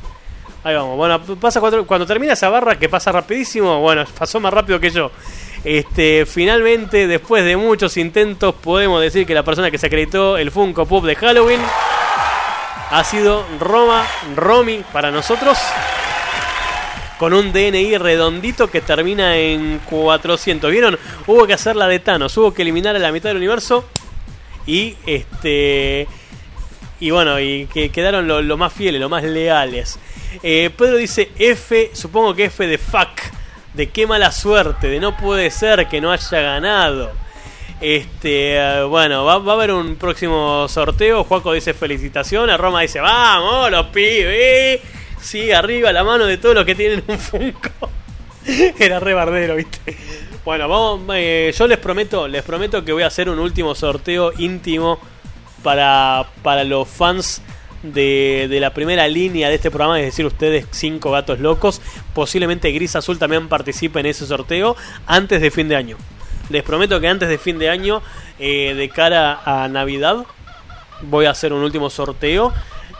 Ahí 0.64 0.74
vamos. 0.74 0.98
Bueno, 0.98 1.22
pasa 1.40 1.60
cuando, 1.60 2.08
termina 2.08 2.34
esa 2.34 2.50
barra 2.50 2.80
que 2.80 2.90
pasa 2.90 3.12
rapidísimo. 3.12 3.80
Bueno, 3.80 4.06
pasó 4.18 4.40
más 4.40 4.52
rápido 4.52 4.80
que 4.80 4.90
yo. 4.90 5.12
Este, 5.64 6.26
finalmente, 6.26 7.06
después 7.06 7.46
de 7.46 7.56
muchos 7.56 7.96
intentos, 7.98 8.56
podemos 8.56 9.04
decir 9.04 9.28
que 9.28 9.36
la 9.36 9.44
persona 9.44 9.70
que 9.70 9.78
se 9.78 9.86
acreditó 9.86 10.36
el 10.36 10.50
Funko 10.50 10.88
Pop 10.88 11.06
de 11.06 11.14
Halloween 11.14 11.62
ha 12.90 13.04
sido 13.04 13.46
Roma 13.60 14.04
Romy 14.36 14.84
para 14.92 15.12
nosotros. 15.12 15.60
Con 17.18 17.34
un 17.34 17.54
DNI 17.54 17.98
redondito 17.98 18.70
que 18.70 18.82
termina 18.82 19.38
en 19.38 19.80
400. 19.90 20.72
¿Vieron? 20.72 20.98
Hubo 21.28 21.46
que 21.48 21.54
hacer 21.54 21.76
la 21.76 21.88
de 21.88 22.00
Thanos. 22.00 22.36
Hubo 22.38 22.54
que 22.54 22.64
eliminar 22.64 22.96
a 22.96 23.00
la 23.00 23.12
mitad 23.12 23.30
del 23.30 23.38
universo. 23.38 23.86
Y 24.66 24.96
este. 25.06 26.08
Y 27.00 27.12
bueno, 27.12 27.40
y 27.40 27.68
que 27.68 27.90
quedaron 27.90 28.28
lo, 28.28 28.42
lo 28.42 28.58
más 28.58 28.74
fieles, 28.74 29.00
lo 29.00 29.10
más 29.10 29.24
leales. 29.24 30.00
Eh, 30.42 30.70
Pedro 30.76 30.98
dice 30.98 31.32
F, 31.38 31.92
supongo 31.94 32.34
que 32.34 32.46
F 32.46 32.66
de 32.66 32.78
fuck. 32.78 33.10
De 33.74 33.90
qué 33.90 34.06
mala 34.06 34.32
suerte, 34.32 34.88
de 34.88 35.00
no 35.00 35.18
puede 35.18 35.50
ser 35.50 35.88
que 35.88 36.00
no 36.00 36.12
haya 36.12 36.42
ganado. 36.42 37.12
Este, 37.82 38.84
bueno, 38.84 39.26
va, 39.26 39.40
va 39.40 39.52
a 39.52 39.56
haber 39.56 39.72
un 39.72 39.98
próximo 39.98 40.68
sorteo. 40.70 41.26
Juaco 41.26 41.52
dice 41.52 41.74
felicitaciones. 41.74 42.58
Roma 42.58 42.82
dice, 42.82 43.02
vamos, 43.02 43.70
los 43.72 43.88
pibes. 43.88 44.80
Sí, 45.24 45.52
arriba 45.52 45.94
la 45.94 46.04
mano 46.04 46.26
de 46.26 46.38
todos 46.38 46.54
los 46.54 46.66
que 46.66 46.76
tienen 46.76 47.04
un 47.08 47.18
Funko. 47.18 47.90
Era 48.80 49.00
re 49.00 49.14
bardero, 49.14 49.56
viste. 49.56 49.98
Bueno, 50.44 50.68
vamos, 50.68 51.16
eh, 51.16 51.54
yo 51.58 51.66
les 51.66 51.78
prometo, 51.78 52.28
les 52.28 52.44
prometo 52.44 52.84
que 52.84 52.92
voy 52.92 53.04
a 53.04 53.08
hacer 53.08 53.30
un 53.30 53.40
último 53.40 53.74
sorteo 53.74 54.34
íntimo 54.38 55.00
para, 55.64 56.28
para 56.44 56.66
los 56.66 56.90
fans 56.90 57.42
de, 57.84 58.48
de 58.50 58.60
la 58.60 58.74
primera 58.74 59.08
línea 59.08 59.48
de 59.48 59.56
este 59.56 59.72
programa, 59.72 59.98
es 59.98 60.08
decir, 60.08 60.26
ustedes 60.26 60.68
cinco 60.72 61.12
gatos 61.12 61.40
locos. 61.40 61.82
Posiblemente 62.14 62.70
Gris 62.74 62.98
Azul 62.98 63.18
también 63.18 63.48
participe 63.48 64.02
en 64.02 64.08
ese 64.08 64.28
sorteo 64.28 64.76
antes 65.08 65.40
de 65.40 65.50
fin 65.50 65.70
de 65.70 65.78
año. 65.78 65.98
Les 66.50 66.64
prometo 66.64 67.00
que 67.00 67.08
antes 67.08 67.30
de 67.30 67.38
fin 67.38 67.58
de 67.58 67.70
año, 67.70 68.02
eh, 68.40 68.74
de 68.76 68.90
cara 68.90 69.40
a 69.46 69.70
Navidad, 69.70 70.26
voy 71.02 71.26
a 71.26 71.32
hacer 71.32 71.54
un 71.54 71.64
último 71.64 71.90
sorteo. 71.90 72.52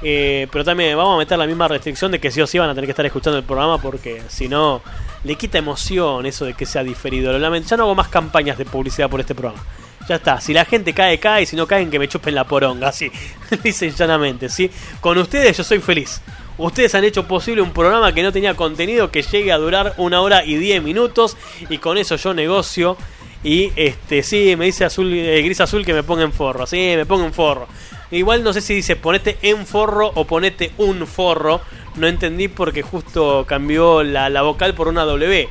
Eh, 0.04 0.48
pero 0.52 0.66
también 0.66 0.98
vamos 0.98 1.16
a 1.16 1.18
meter 1.18 1.38
la 1.38 1.48
misma 1.48 1.68
restricción 1.68 2.12
de 2.12 2.20
que 2.20 2.30
sí 2.30 2.42
o 2.42 2.48
sí 2.48 2.60
van 2.60 2.70
a 2.70 2.74
tener 2.74 2.88
que 2.88 2.92
estar 2.92 3.06
escuchando 3.06 3.38
el 3.38 3.46
programa 3.46 3.78
porque 3.78 4.22
si 4.28 4.50
no 4.50 4.82
le 5.24 5.36
quita 5.36 5.58
emoción 5.58 6.26
eso 6.26 6.46
de 6.46 6.54
que 6.54 6.66
sea 6.66 6.84
diferido. 6.84 7.32
Lo. 7.38 7.58
Ya 7.58 7.78
no 7.78 7.84
hago 7.84 7.96
más 7.96 8.10
campañas 8.10 8.58
de 8.58 8.66
publicidad 8.66 9.10
por 9.10 9.22
este 9.22 9.34
programa. 9.34 9.64
Ya 10.08 10.16
está, 10.16 10.42
si 10.42 10.54
la 10.54 10.66
gente 10.66 10.94
cae, 10.94 11.18
cae, 11.18 11.46
si 11.46 11.56
no 11.56 11.66
caen, 11.66 11.90
que 11.90 11.98
me 11.98 12.10
chupen 12.10 12.36
la 12.36 12.44
poronga, 12.44 12.90
así, 12.90 13.10
dice 13.64 13.90
llanamente, 13.90 14.50
¿sí? 14.50 14.70
Con 15.00 15.18
ustedes 15.18 15.56
yo 15.56 15.64
soy 15.64 15.80
feliz. 15.80 16.22
Ustedes 16.58 16.94
han 16.94 17.06
hecho 17.06 17.26
posible 17.26 17.62
un 17.62 17.72
programa 17.72 18.14
que 18.14 18.22
no 18.22 18.34
tenía 18.34 18.54
contenido 18.54 19.10
que 19.10 19.22
llegue 19.22 19.54
a 19.54 19.58
durar 19.58 19.94
una 19.98 20.20
hora 20.22 20.44
y 20.46 20.56
diez 20.58 20.84
minutos 20.84 21.38
y 21.70 21.78
con 21.78 21.98
eso 21.98 22.18
yo 22.18 22.34
negocio 22.34 22.98
y 23.44 23.72
este 23.76 24.24
sí, 24.24 24.56
me 24.56 24.66
dice 24.66 24.86
azul 24.86 25.12
eh, 25.14 25.42
gris 25.42 25.62
azul 25.62 25.86
que 25.86 25.94
me 25.94 26.04
ponga 26.04 26.24
en 26.24 26.32
forro, 26.32 26.68
sí, 26.68 26.94
me 26.96 27.06
pongo 27.06 27.26
en 27.26 27.34
forro. 27.34 27.68
Igual 28.14 28.44
no 28.44 28.54
sé 28.54 28.62
si 28.62 28.76
dice 28.76 28.96
ponete 28.96 29.38
en 29.42 29.66
forro 29.66 30.12
o 30.16 30.26
ponete 30.26 30.72
un 30.78 31.06
forro, 31.08 31.62
no 31.96 32.08
entendí 32.08 32.48
porque 32.48 32.82
justo 32.82 33.46
cambió 33.48 34.04
la, 34.04 34.30
la 34.30 34.42
vocal 34.44 34.74
por 34.76 34.88
una 34.88 35.04
W. 35.04 35.50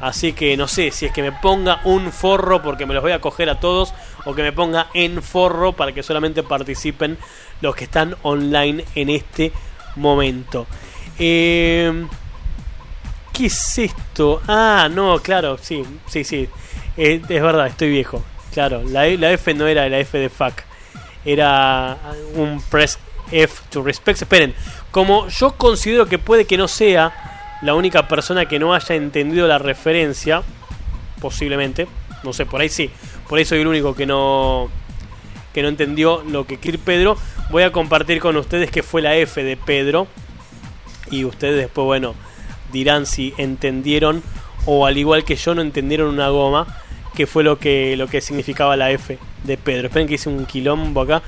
Así 0.00 0.32
que 0.32 0.56
no 0.56 0.68
sé 0.68 0.92
si 0.92 1.06
es 1.06 1.12
que 1.12 1.22
me 1.22 1.32
ponga 1.32 1.80
un 1.84 2.12
forro 2.12 2.62
porque 2.62 2.86
me 2.86 2.94
los 2.94 3.02
voy 3.02 3.10
a 3.12 3.20
coger 3.20 3.50
a 3.50 3.58
todos 3.58 3.92
o 4.24 4.34
que 4.34 4.42
me 4.42 4.52
ponga 4.52 4.86
en 4.94 5.22
forro 5.22 5.72
para 5.72 5.90
que 5.92 6.04
solamente 6.04 6.44
participen 6.44 7.18
los 7.60 7.74
que 7.74 7.84
están 7.84 8.14
online 8.22 8.84
en 8.94 9.10
este 9.10 9.50
momento. 9.96 10.68
Eh, 11.18 12.06
¿Qué 13.32 13.46
es 13.46 13.78
esto? 13.78 14.40
Ah, 14.46 14.88
no, 14.88 15.18
claro, 15.18 15.58
sí, 15.60 15.82
sí, 16.06 16.22
sí. 16.22 16.48
Eh, 16.96 17.20
es 17.28 17.42
verdad, 17.42 17.66
estoy 17.66 17.90
viejo. 17.90 18.24
Claro, 18.52 18.82
la, 18.84 19.06
E- 19.08 19.18
la 19.18 19.32
F 19.32 19.52
no 19.54 19.66
era 19.66 19.88
la 19.88 19.98
F 19.98 20.16
de 20.16 20.28
fuck. 20.28 20.67
Era 21.28 21.98
un 22.34 22.62
press 22.70 22.98
F 23.30 23.62
to 23.70 23.82
respect. 23.82 24.22
Esperen, 24.22 24.54
como 24.90 25.28
yo 25.28 25.52
considero 25.52 26.06
que 26.06 26.18
puede 26.18 26.46
que 26.46 26.56
no 26.56 26.68
sea 26.68 27.58
la 27.62 27.74
única 27.74 28.08
persona 28.08 28.46
que 28.46 28.58
no 28.58 28.72
haya 28.72 28.94
entendido 28.94 29.46
la 29.46 29.58
referencia, 29.58 30.42
posiblemente, 31.20 31.86
no 32.22 32.32
sé, 32.32 32.46
por 32.46 32.60
ahí 32.60 32.68
sí, 32.68 32.90
por 33.28 33.38
ahí 33.38 33.44
soy 33.44 33.60
el 33.60 33.66
único 33.66 33.94
que 33.94 34.06
no 34.06 34.70
que 35.52 35.62
no 35.62 35.68
entendió 35.68 36.22
lo 36.28 36.46
que 36.46 36.58
quiere 36.58 36.78
Pedro, 36.78 37.16
voy 37.50 37.62
a 37.62 37.72
compartir 37.72 38.20
con 38.20 38.36
ustedes 38.36 38.70
que 38.70 38.82
fue 38.82 39.02
la 39.02 39.16
F 39.16 39.42
de 39.42 39.56
Pedro 39.56 40.06
y 41.10 41.24
ustedes 41.24 41.56
después, 41.56 41.84
bueno, 41.84 42.14
dirán 42.70 43.06
si 43.06 43.34
entendieron 43.38 44.22
o 44.66 44.86
al 44.86 44.98
igual 44.98 45.24
que 45.24 45.36
yo 45.36 45.54
no 45.54 45.62
entendieron 45.62 46.08
una 46.08 46.28
goma, 46.28 46.66
que 47.18 47.26
fue 47.26 47.42
lo 47.42 47.58
que 47.58 47.96
lo 47.96 48.06
que 48.06 48.20
significaba 48.20 48.76
la 48.76 48.92
F 48.92 49.18
de 49.42 49.56
Pedro. 49.56 49.88
Esperen 49.88 50.06
que 50.06 50.14
hice 50.14 50.28
un 50.28 50.46
quilombo 50.46 51.00
acá. 51.00 51.20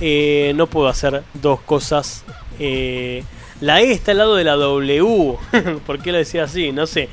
Eh, 0.00 0.54
no 0.56 0.66
puedo 0.66 0.88
hacer 0.88 1.22
dos 1.34 1.60
cosas 1.60 2.24
eh, 2.58 3.22
La 3.60 3.80
E 3.82 3.92
está 3.92 4.12
al 4.12 4.18
lado 4.18 4.34
de 4.34 4.44
la 4.44 4.56
W. 4.56 5.36
¿Por 5.86 5.98
qué 5.98 6.12
lo 6.12 6.16
decía 6.16 6.44
así? 6.44 6.72
No 6.72 6.86
sé. 6.86 7.10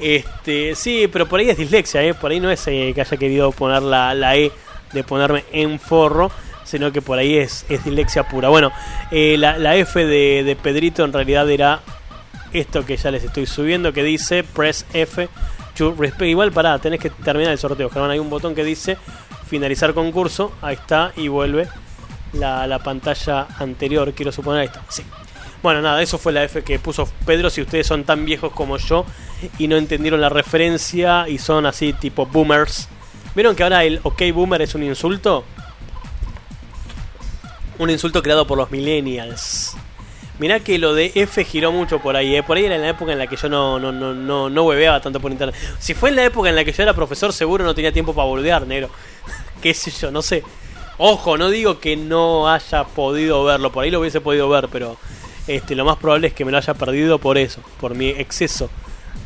Este, 0.00 0.74
sí, 0.74 1.06
pero 1.12 1.28
por 1.28 1.38
ahí 1.38 1.50
es 1.50 1.58
dislexia, 1.58 2.02
¿eh? 2.02 2.14
Por 2.14 2.30
ahí 2.30 2.40
no 2.40 2.50
es 2.50 2.64
que 2.64 2.94
haya 2.96 3.16
querido 3.18 3.52
poner 3.52 3.82
la, 3.82 4.14
la 4.14 4.38
E 4.38 4.50
de 4.94 5.04
ponerme 5.04 5.44
en 5.52 5.78
forro, 5.78 6.30
sino 6.64 6.90
que 6.92 7.02
por 7.02 7.18
ahí 7.18 7.36
es, 7.36 7.66
es 7.68 7.84
dislexia 7.84 8.26
pura. 8.26 8.48
Bueno, 8.48 8.72
la, 9.10 9.58
la 9.58 9.76
F 9.76 10.02
de, 10.02 10.44
de 10.44 10.56
Pedrito 10.56 11.04
en 11.04 11.12
realidad 11.12 11.50
era 11.50 11.82
esto 12.54 12.86
que 12.86 12.96
ya 12.96 13.10
les 13.10 13.22
estoy 13.22 13.44
subiendo, 13.44 13.92
que 13.92 14.02
dice 14.02 14.44
Press 14.44 14.86
F. 14.94 15.28
Igual, 16.20 16.52
pará, 16.52 16.78
tenés 16.78 17.00
que 17.00 17.10
terminar 17.10 17.52
el 17.52 17.58
sorteo. 17.58 17.90
Germán, 17.90 18.10
hay 18.10 18.18
un 18.18 18.30
botón 18.30 18.54
que 18.54 18.64
dice 18.64 18.96
finalizar 19.48 19.94
concurso. 19.94 20.52
Ahí 20.62 20.74
está, 20.74 21.12
y 21.16 21.28
vuelve 21.28 21.68
la, 22.32 22.66
la 22.66 22.78
pantalla 22.78 23.46
anterior, 23.58 24.12
quiero 24.14 24.32
suponer. 24.32 24.62
Ahí 24.62 24.66
está, 24.66 24.82
sí. 24.88 25.02
Bueno, 25.62 25.82
nada, 25.82 26.00
eso 26.02 26.18
fue 26.18 26.32
la 26.32 26.44
F 26.44 26.62
que 26.62 26.78
puso 26.78 27.08
Pedro. 27.24 27.50
Si 27.50 27.60
ustedes 27.60 27.86
son 27.86 28.04
tan 28.04 28.24
viejos 28.24 28.52
como 28.52 28.76
yo 28.76 29.04
y 29.58 29.68
no 29.68 29.76
entendieron 29.76 30.20
la 30.20 30.28
referencia 30.28 31.28
y 31.28 31.38
son 31.38 31.66
así 31.66 31.92
tipo 31.92 32.26
boomers. 32.26 32.88
¿Vieron 33.34 33.54
que 33.56 33.62
ahora 33.62 33.84
el 33.84 34.00
OK 34.02 34.22
boomer 34.32 34.62
es 34.62 34.74
un 34.74 34.82
insulto? 34.82 35.44
Un 37.78 37.90
insulto 37.90 38.22
creado 38.22 38.46
por 38.46 38.56
los 38.56 38.70
millennials. 38.70 39.76
Mirá 40.38 40.60
que 40.60 40.78
lo 40.78 40.94
de 40.94 41.12
F 41.14 41.44
giró 41.44 41.72
mucho 41.72 41.98
por 41.98 42.14
ahí, 42.14 42.36
¿eh? 42.36 42.42
Por 42.42 42.58
ahí 42.58 42.66
era 42.66 42.74
en 42.74 42.82
la 42.82 42.90
época 42.90 43.12
en 43.12 43.18
la 43.18 43.26
que 43.26 43.36
yo 43.36 43.48
no, 43.48 43.78
no, 43.78 43.90
no, 43.90 44.12
no, 44.12 44.50
no 44.50 44.62
hueveaba 44.64 45.00
tanto 45.00 45.18
por 45.18 45.32
internet. 45.32 45.54
Si 45.78 45.94
fue 45.94 46.10
en 46.10 46.16
la 46.16 46.24
época 46.24 46.50
en 46.50 46.56
la 46.56 46.64
que 46.64 46.72
yo 46.72 46.82
era 46.82 46.92
profesor, 46.92 47.32
seguro 47.32 47.64
no 47.64 47.74
tenía 47.74 47.92
tiempo 47.92 48.14
para 48.14 48.28
boludear, 48.28 48.66
negro. 48.66 48.90
Qué 49.62 49.72
sé 49.72 49.90
yo, 49.90 50.10
no 50.10 50.20
sé. 50.20 50.42
Ojo, 50.98 51.38
no 51.38 51.48
digo 51.48 51.78
que 51.78 51.96
no 51.96 52.50
haya 52.50 52.84
podido 52.84 53.44
verlo, 53.44 53.72
por 53.72 53.84
ahí 53.84 53.90
lo 53.90 54.00
hubiese 54.00 54.20
podido 54.20 54.48
ver, 54.48 54.68
pero 54.70 54.96
este, 55.46 55.74
lo 55.74 55.84
más 55.84 55.96
probable 55.96 56.28
es 56.28 56.34
que 56.34 56.44
me 56.44 56.52
lo 56.52 56.58
haya 56.58 56.74
perdido 56.74 57.18
por 57.18 57.38
eso, 57.38 57.60
por 57.80 57.94
mi 57.94 58.08
exceso 58.08 58.70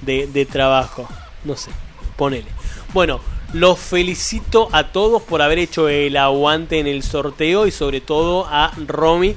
de, 0.02 0.26
de 0.26 0.46
trabajo. 0.46 1.08
No 1.44 1.56
sé, 1.56 1.70
ponele. 2.16 2.48
Bueno, 2.92 3.20
los 3.52 3.78
felicito 3.78 4.68
a 4.72 4.88
todos 4.88 5.22
por 5.22 5.42
haber 5.42 5.58
hecho 5.58 5.88
el 5.88 6.16
aguante 6.16 6.78
en 6.78 6.86
el 6.86 7.02
sorteo 7.02 7.66
y 7.66 7.72
sobre 7.72 8.00
todo 8.00 8.46
a 8.48 8.72
Romy 8.86 9.34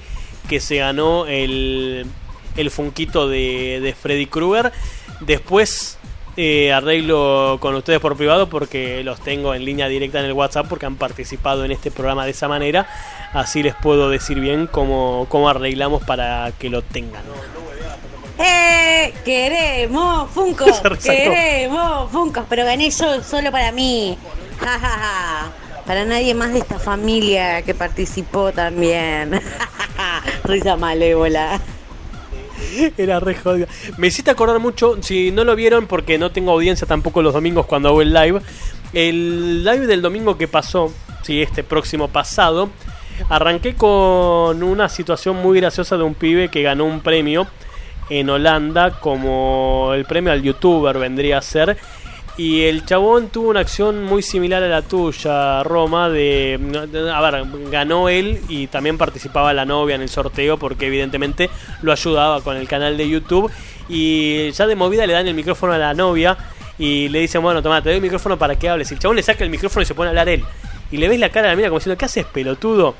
que 0.48 0.60
se 0.60 0.78
ganó 0.78 1.26
el, 1.26 2.06
el 2.58 2.72
funquito 2.72 3.28
de, 3.28 3.80
de 3.82 3.94
Freddy 3.94 4.26
Krueger. 4.26 4.72
Después 5.22 5.98
eh, 6.36 6.74
arreglo 6.74 7.58
con 7.60 7.76
ustedes 7.76 8.00
por 8.00 8.18
privado 8.18 8.50
porque 8.50 9.04
los 9.04 9.20
tengo 9.22 9.54
en 9.54 9.66
línea 9.66 9.88
directa 9.88 10.20
en 10.20 10.26
el 10.26 10.34
WhatsApp 10.34 10.66
porque 10.68 10.88
han 10.88 10.96
participado 10.96 11.64
en 11.64 11.72
este 11.72 11.92
programa 11.92 12.26
de 12.26 12.32
esa 12.32 12.48
manera. 12.48 12.88
Así 13.34 13.62
les 13.62 13.76
puedo 13.76 14.10
decir 14.10 14.40
bien 14.40 14.68
cómo, 14.68 15.28
cómo 15.30 15.50
arreglamos 15.50 16.04
para 16.04 16.52
que 16.58 16.70
lo 16.70 16.82
tengan. 16.82 17.24
¡Eh! 18.40 19.14
¡Queremos 19.24 20.34
resacó. 20.84 21.00
¡Queremos 21.04 22.12
Funkos! 22.12 22.46
Pero 22.50 22.66
gané 22.66 22.90
yo 22.90 23.24
solo 23.24 23.52
para 23.52 23.72
mí. 23.72 24.18
Ja, 24.60 24.80
ja, 24.80 24.90
ja. 24.90 25.52
Para 25.86 26.06
nadie 26.06 26.34
más 26.34 26.54
de 26.54 26.60
esta 26.60 26.80
familia 26.80 27.62
que 27.64 27.74
participó 27.74 28.52
también. 28.52 29.40
Risa 30.46 30.78
malévola. 30.78 31.60
Era 32.98 33.20
re 33.20 33.36
jodido. 33.36 33.68
Me 33.98 34.08
hiciste 34.08 34.32
acordar 34.32 34.60
mucho, 34.60 35.02
si 35.02 35.32
no 35.32 35.44
lo 35.44 35.56
vieron, 35.56 35.88
porque 35.88 36.18
no 36.18 36.32
tengo 36.32 36.52
audiencia 36.52 36.88
tampoco 36.88 37.22
los 37.22 37.34
domingos 37.34 37.66
cuando 37.66 37.90
hago 37.90 38.02
el 38.02 38.14
live. 38.14 38.42
El 38.94 39.64
live 39.64 39.88
del 39.88 40.02
domingo 40.02 40.38
que 40.38 40.48
pasó, 40.48 40.94
sí, 41.24 41.42
este 41.42 41.64
próximo 41.64 42.08
pasado, 42.08 42.70
arranqué 43.30 43.76
con 43.76 44.64
una 44.64 44.90
situación 44.90 45.38
muy 45.38 45.60
graciosa 45.60 45.98
de 45.98 46.04
un 46.04 46.14
pibe 46.14 46.50
que 46.50 46.62
ganó 46.62 46.86
un 46.86 47.02
premio 47.02 47.48
en 48.10 48.30
Holanda, 48.30 49.00
como 49.00 49.92
el 49.94 50.06
premio 50.06 50.32
al 50.32 50.42
youtuber 50.42 50.98
vendría 50.98 51.40
a 51.40 51.42
ser. 51.42 51.78
Y 52.36 52.64
el 52.64 52.84
chabón 52.84 53.30
tuvo 53.30 53.50
una 53.50 53.60
acción 53.60 54.04
muy 54.04 54.24
similar 54.24 54.64
a 54.64 54.68
la 54.68 54.82
tuya, 54.82 55.62
Roma, 55.64 56.10
de... 56.10 56.60
A 57.14 57.22
ver, 57.22 57.46
ganó 57.70 58.10
él 58.10 58.42
y 58.50 58.66
también 58.68 58.98
participaba 58.98 59.54
la 59.54 59.66
novia 59.66 59.96
en 59.96 60.02
el 60.02 60.10
sorteo 60.10 60.58
porque 60.58 60.88
evidentemente 60.88 61.52
lo 61.84 61.92
ayudaba 61.92 62.42
con 62.42 62.58
el 62.58 62.68
canal 62.68 62.98
de 62.98 63.08
YouTube. 63.08 63.52
Y 63.88 64.50
ya 64.52 64.66
de 64.66 64.76
movida 64.76 65.06
le 65.06 65.14
dan 65.14 65.28
el 65.28 65.36
micrófono 65.36 65.74
a 65.74 65.78
la 65.78 65.94
novia 65.94 66.36
y 66.80 67.08
le 67.10 67.20
dicen, 67.20 67.44
bueno, 67.44 67.62
toma, 67.62 67.84
te 67.84 67.90
doy 67.90 67.98
el 67.98 68.02
micrófono 68.02 68.40
para 68.40 68.56
que 68.58 68.68
hables. 68.68 68.90
Y 68.90 68.96
el 68.96 69.00
chabón 69.00 69.18
le 69.18 69.24
saca 69.24 69.44
el 69.44 69.52
micrófono 69.52 69.84
y 69.84 69.86
se 69.86 69.94
pone 69.94 70.08
a 70.08 70.10
hablar 70.10 70.30
él. 70.30 70.44
Y 70.92 70.98
le 70.98 71.08
ves 71.08 71.20
la 71.20 71.30
cara 71.30 71.48
a 71.48 71.52
la 71.52 71.56
mina 71.56 71.70
como 71.70 71.78
diciendo, 71.78 72.00
¿qué 72.00 72.06
haces, 72.06 72.26
pelotudo? 72.26 72.96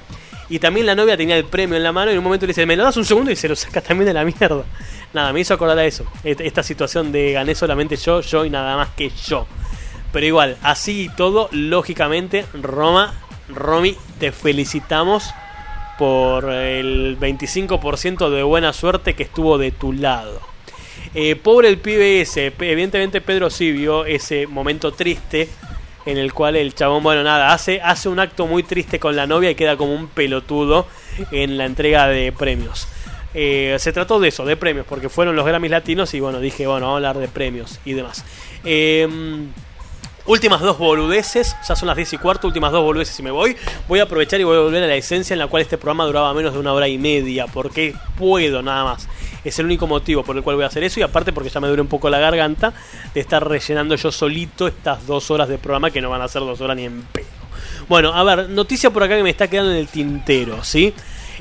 Y 0.54 0.60
también 0.60 0.86
la 0.86 0.94
novia 0.94 1.18
tenía 1.18 1.36
el 1.36 1.46
premio 1.46 1.78
en 1.78 1.82
la 1.82 1.92
mano 1.92 2.12
y 2.12 2.14
en 2.14 2.20
un 2.20 2.24
momento 2.26 2.46
le 2.46 2.52
dice, 2.52 2.68
¿me 2.68 2.76
lo 2.76 2.84
das 2.84 2.96
un 2.96 3.06
segundo? 3.06 3.32
Y 3.32 3.36
se 3.36 3.50
lo 3.50 3.56
saca 3.56 3.82
también 3.82 4.06
de 4.06 4.14
la 4.14 4.24
mierda. 4.24 4.64
Nada, 5.12 5.34
me 5.34 5.40
hizo 5.40 5.56
acordar 5.56 5.80
a 5.80 5.84
eso. 5.84 6.06
Esta 6.24 6.62
situación 6.62 7.12
de 7.12 7.32
gané 7.32 7.56
solamente 7.56 7.96
yo, 7.96 8.22
yo 8.22 8.46
y 8.46 8.52
nada 8.52 8.78
más 8.78 8.90
que 8.90 9.10
yo. 9.10 9.48
Pero 10.12 10.28
igual, 10.28 10.58
así 10.62 11.06
y 11.06 11.10
todo, 11.10 11.50
lógicamente, 11.52 12.46
Roma, 12.54 13.16
Romy, 13.50 13.98
te 14.20 14.32
felicitamos 14.32 15.34
por 15.98 16.48
el 16.52 17.18
25% 17.20 18.30
de 18.30 18.44
buena 18.44 18.74
suerte 18.74 19.16
que 19.16 19.24
estuvo 19.24 19.58
de 19.58 19.72
tu 19.72 19.92
lado. 19.92 20.40
Eh, 21.16 21.36
pobre 21.36 21.68
el 21.68 21.80
pibe 21.80 22.22
ese, 22.22 22.54
evidentemente 22.60 23.22
Pedro 23.22 23.50
sí 23.50 23.72
vio 23.72 24.06
ese 24.06 24.46
momento 24.46 24.92
triste 24.92 25.50
en 26.06 26.18
el 26.18 26.34
cual 26.34 26.56
el 26.56 26.74
chabón, 26.74 27.04
bueno, 27.04 27.24
nada, 27.24 27.54
hace, 27.54 27.82
hace 27.82 28.10
un 28.10 28.20
acto 28.20 28.48
muy 28.48 28.64
triste 28.64 29.00
con 29.00 29.16
la 29.16 29.28
novia 29.28 29.52
y 29.52 29.56
queda 29.56 29.78
como 29.78 29.94
un 29.94 30.08
pelotudo 30.08 30.88
en 31.32 31.58
la 31.58 31.66
entrega 31.66 32.08
de 32.08 32.32
premios. 32.32 32.88
Eh, 33.34 33.76
se 33.80 33.92
trató 33.92 34.20
de 34.20 34.28
eso, 34.28 34.46
de 34.46 34.56
premios, 34.58 34.86
porque 34.88 35.10
fueron 35.10 35.36
los 35.36 35.46
Grammys 35.46 35.72
latinos 35.72 36.14
y 36.14 36.20
bueno, 36.20 36.40
dije, 36.40 36.68
bueno, 36.68 36.86
vamos 36.86 36.96
a 36.96 36.98
hablar 36.98 37.18
de 37.18 37.28
premios 37.28 37.80
y 37.86 37.94
demás. 37.94 38.24
Eh, 38.64 39.08
Últimas 40.26 40.62
dos 40.62 40.78
boludeces, 40.78 41.54
ya 41.68 41.76
son 41.76 41.88
las 41.88 41.98
10 41.98 42.14
y 42.14 42.18
cuarto, 42.18 42.48
últimas 42.48 42.72
dos 42.72 42.82
boludeces 42.82 43.20
y 43.20 43.24
me 43.24 43.32
voy. 43.32 43.58
Voy 43.90 44.00
a 44.00 44.04
aprovechar 44.04 44.40
y 44.40 44.46
voy 44.46 44.56
a 44.56 44.62
volver 44.62 44.82
a 44.82 44.88
la 44.88 44.96
esencia 44.96 45.34
en 45.34 45.40
la 45.40 45.48
cual 45.48 45.64
este 45.64 45.78
programa 45.78 46.06
duraba 46.06 46.34
menos 46.34 46.54
de 46.54 46.60
una 46.60 46.72
hora 46.72 46.88
y 46.88 46.98
media, 46.98 47.46
porque 47.48 47.94
puedo 48.18 48.62
nada 48.62 48.86
más. 48.86 49.10
Es 49.44 49.60
el 49.60 49.66
único 49.66 49.86
motivo 49.86 50.24
por 50.24 50.38
el 50.38 50.42
cual 50.42 50.56
voy 50.56 50.64
a 50.64 50.68
hacer 50.68 50.82
eso 50.86 51.02
y 51.02 51.04
aparte 51.04 51.34
porque 51.34 51.50
ya 51.50 51.60
me 51.60 51.68
duele 51.68 51.82
un 51.82 51.90
poco 51.90 52.10
la 52.10 52.20
garganta 52.20 52.72
de 53.14 53.20
estar 53.20 53.46
rellenando 53.46 53.96
yo 53.96 54.14
solito 54.14 54.66
estas 54.66 55.06
dos 55.06 55.30
horas 55.30 55.50
de 55.50 55.58
programa 55.58 55.92
que 55.92 56.00
no 56.00 56.10
van 56.10 56.22
a 56.22 56.30
ser 56.30 56.42
dos 56.44 56.62
horas 56.62 56.78
ni 56.78 56.86
en 56.86 57.02
pedo. 57.02 57.26
Bueno, 57.90 58.14
a 58.14 58.24
ver, 58.24 58.50
noticia 58.50 58.92
por 58.92 59.04
acá 59.04 59.18
que 59.18 59.24
me 59.24 59.30
está 59.30 59.50
quedando 59.50 59.72
en 59.72 59.78
el 59.78 59.90
tintero, 59.90 60.64
¿sí? 60.64 60.94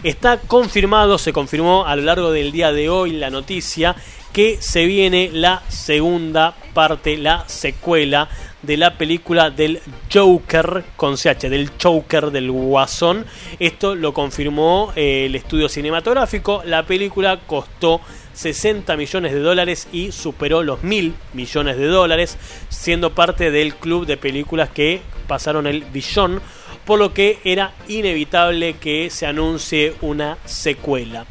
Está 0.02 0.38
confirmado, 0.38 1.18
se 1.18 1.32
confirmó 1.32 1.86
a 1.86 1.94
lo 1.94 2.02
largo 2.02 2.32
del 2.32 2.50
día 2.50 2.72
de 2.72 2.88
hoy 2.88 3.12
la 3.12 3.30
noticia 3.30 3.94
que 4.32 4.56
se 4.60 4.86
viene 4.86 5.30
la 5.32 5.62
segunda 5.68 6.56
parte, 6.74 7.16
la 7.16 7.44
secuela 7.46 8.28
de 8.62 8.76
la 8.76 8.97
película 8.97 9.51
del 9.51 9.80
Joker 10.12 10.84
con 10.97 11.16
CH, 11.16 11.48
del 11.48 11.70
Joker 11.82 12.30
del 12.30 12.51
Guasón. 12.51 13.26
Esto 13.59 13.94
lo 13.94 14.14
confirmó 14.14 14.93
eh, 14.94 15.26
el 15.26 15.34
estudio 15.34 15.68
cinematográfico. 15.68 16.62
La 16.64 16.84
película 16.84 17.40
costó 17.47 18.01
60 18.34 18.97
millones 18.97 19.32
de 19.32 19.40
dólares 19.40 19.89
y 19.93 20.12
superó 20.12 20.62
los 20.62 20.82
mil 20.82 21.14
millones 21.32 21.76
de 21.76 21.86
dólares, 21.86 22.39
siendo 22.68 23.14
parte 23.14 23.51
del 23.51 23.74
club 23.74 24.06
de 24.06 24.16
películas 24.16 24.70
que 24.70 25.02
pasaron 25.26 25.66
el 25.66 25.84
billón, 25.84 26.40
por 26.84 26.98
lo 26.98 27.12
que 27.12 27.39
era 27.44 27.72
inevitable 27.89 28.74
que 28.74 29.10
se 29.10 29.26
anuncie 29.26 29.94
una 30.01 30.39
secuela. 30.44 31.26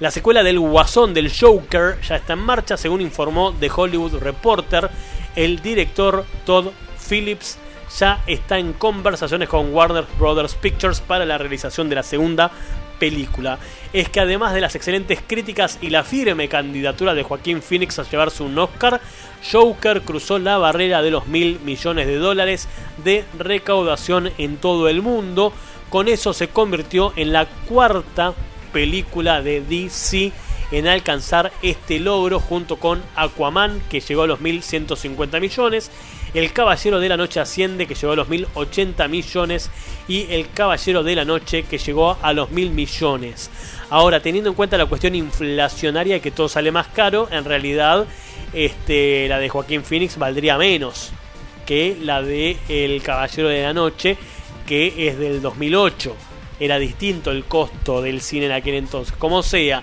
La 0.00 0.12
secuela 0.12 0.44
del 0.44 0.60
Guasón 0.60 1.12
del 1.12 1.32
Joker 1.36 2.00
ya 2.08 2.16
está 2.16 2.34
en 2.34 2.38
marcha, 2.38 2.76
según 2.76 3.00
informó 3.00 3.52
The 3.58 3.68
Hollywood 3.74 4.14
Reporter. 4.20 4.88
El 5.38 5.62
director 5.62 6.24
Todd 6.44 6.72
Phillips 7.08 7.58
ya 7.96 8.24
está 8.26 8.58
en 8.58 8.72
conversaciones 8.72 9.48
con 9.48 9.72
Warner 9.72 10.04
Brothers 10.18 10.56
Pictures 10.56 11.00
para 11.00 11.24
la 11.24 11.38
realización 11.38 11.88
de 11.88 11.94
la 11.94 12.02
segunda 12.02 12.50
película. 12.98 13.60
Es 13.92 14.08
que 14.08 14.18
además 14.18 14.52
de 14.52 14.60
las 14.60 14.74
excelentes 14.74 15.20
críticas 15.24 15.78
y 15.80 15.90
la 15.90 16.02
firme 16.02 16.48
candidatura 16.48 17.14
de 17.14 17.22
Joaquín 17.22 17.62
Phoenix 17.62 18.00
a 18.00 18.02
llevarse 18.02 18.42
un 18.42 18.58
Oscar, 18.58 19.00
Joker 19.52 20.02
cruzó 20.02 20.40
la 20.40 20.58
barrera 20.58 21.02
de 21.02 21.12
los 21.12 21.28
mil 21.28 21.60
millones 21.60 22.08
de 22.08 22.16
dólares 22.16 22.66
de 23.04 23.24
recaudación 23.38 24.32
en 24.38 24.56
todo 24.56 24.88
el 24.88 25.02
mundo. 25.02 25.52
Con 25.88 26.08
eso 26.08 26.32
se 26.32 26.48
convirtió 26.48 27.12
en 27.14 27.32
la 27.32 27.46
cuarta 27.46 28.34
película 28.72 29.40
de 29.40 29.60
DC 29.60 30.32
en 30.70 30.86
alcanzar 30.86 31.52
este 31.62 31.98
logro 31.98 32.40
junto 32.40 32.76
con 32.76 33.02
Aquaman 33.16 33.80
que 33.90 34.00
llegó 34.00 34.22
a 34.22 34.26
los 34.26 34.40
1150 34.40 35.40
millones, 35.40 35.90
El 36.34 36.52
Caballero 36.52 37.00
de 37.00 37.08
la 37.08 37.16
Noche 37.16 37.40
asciende 37.40 37.86
que 37.86 37.94
llegó 37.94 38.12
a 38.12 38.16
los 38.16 38.28
1080 38.28 39.08
millones 39.08 39.70
y 40.08 40.26
El 40.30 40.50
Caballero 40.50 41.02
de 41.02 41.16
la 41.16 41.24
Noche 41.24 41.62
que 41.62 41.78
llegó 41.78 42.18
a 42.20 42.32
los 42.32 42.50
1000 42.50 42.70
millones. 42.70 43.50
Ahora, 43.90 44.20
teniendo 44.20 44.50
en 44.50 44.56
cuenta 44.56 44.76
la 44.76 44.86
cuestión 44.86 45.14
inflacionaria 45.14 46.20
que 46.20 46.30
todo 46.30 46.48
sale 46.48 46.70
más 46.70 46.88
caro, 46.88 47.28
en 47.30 47.44
realidad 47.44 48.06
este, 48.52 49.28
la 49.28 49.38
de 49.38 49.48
Joaquín 49.48 49.82
Phoenix 49.82 50.18
valdría 50.18 50.58
menos 50.58 51.10
que 51.66 51.96
la 52.00 52.22
de 52.22 52.56
El 52.68 53.02
Caballero 53.02 53.48
de 53.48 53.62
la 53.62 53.72
Noche 53.72 54.16
que 54.66 55.08
es 55.08 55.18
del 55.18 55.40
2008 55.40 56.14
era 56.60 56.78
distinto 56.78 57.30
el 57.30 57.44
costo 57.44 58.02
del 58.02 58.20
cine 58.20 58.46
en 58.46 58.52
aquel 58.52 58.74
entonces. 58.74 59.14
Como 59.16 59.42
sea, 59.42 59.82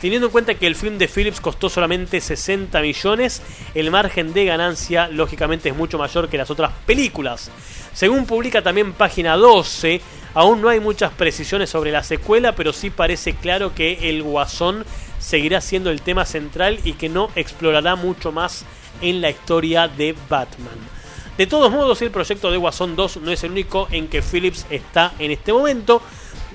Teniendo 0.00 0.26
en 0.26 0.32
cuenta 0.32 0.54
que 0.54 0.66
el 0.66 0.76
film 0.76 0.98
de 0.98 1.08
Phillips 1.08 1.40
costó 1.40 1.70
solamente 1.70 2.20
60 2.20 2.80
millones, 2.80 3.42
el 3.74 3.90
margen 3.90 4.34
de 4.34 4.44
ganancia 4.44 5.08
lógicamente 5.08 5.70
es 5.70 5.76
mucho 5.76 5.98
mayor 5.98 6.28
que 6.28 6.36
las 6.36 6.50
otras 6.50 6.72
películas. 6.84 7.50
Según 7.94 8.26
publica 8.26 8.60
también 8.60 8.92
página 8.92 9.36
12, 9.36 10.02
aún 10.34 10.60
no 10.60 10.68
hay 10.68 10.80
muchas 10.80 11.12
precisiones 11.12 11.70
sobre 11.70 11.92
la 11.92 12.02
secuela, 12.02 12.54
pero 12.54 12.74
sí 12.74 12.90
parece 12.90 13.34
claro 13.34 13.74
que 13.74 14.10
el 14.10 14.22
Guasón 14.22 14.84
seguirá 15.18 15.62
siendo 15.62 15.90
el 15.90 16.02
tema 16.02 16.26
central 16.26 16.78
y 16.84 16.92
que 16.92 17.08
no 17.08 17.30
explorará 17.34 17.96
mucho 17.96 18.32
más 18.32 18.66
en 19.00 19.22
la 19.22 19.30
historia 19.30 19.88
de 19.88 20.14
Batman. 20.28 20.96
De 21.38 21.46
todos 21.46 21.70
modos, 21.70 22.00
el 22.00 22.10
proyecto 22.10 22.50
de 22.50 22.56
Guasón 22.56 22.96
2 22.96 23.18
no 23.18 23.30
es 23.30 23.44
el 23.44 23.50
único 23.50 23.88
en 23.90 24.08
que 24.08 24.22
Phillips 24.22 24.66
está 24.70 25.12
en 25.18 25.30
este 25.30 25.52
momento. 25.52 26.02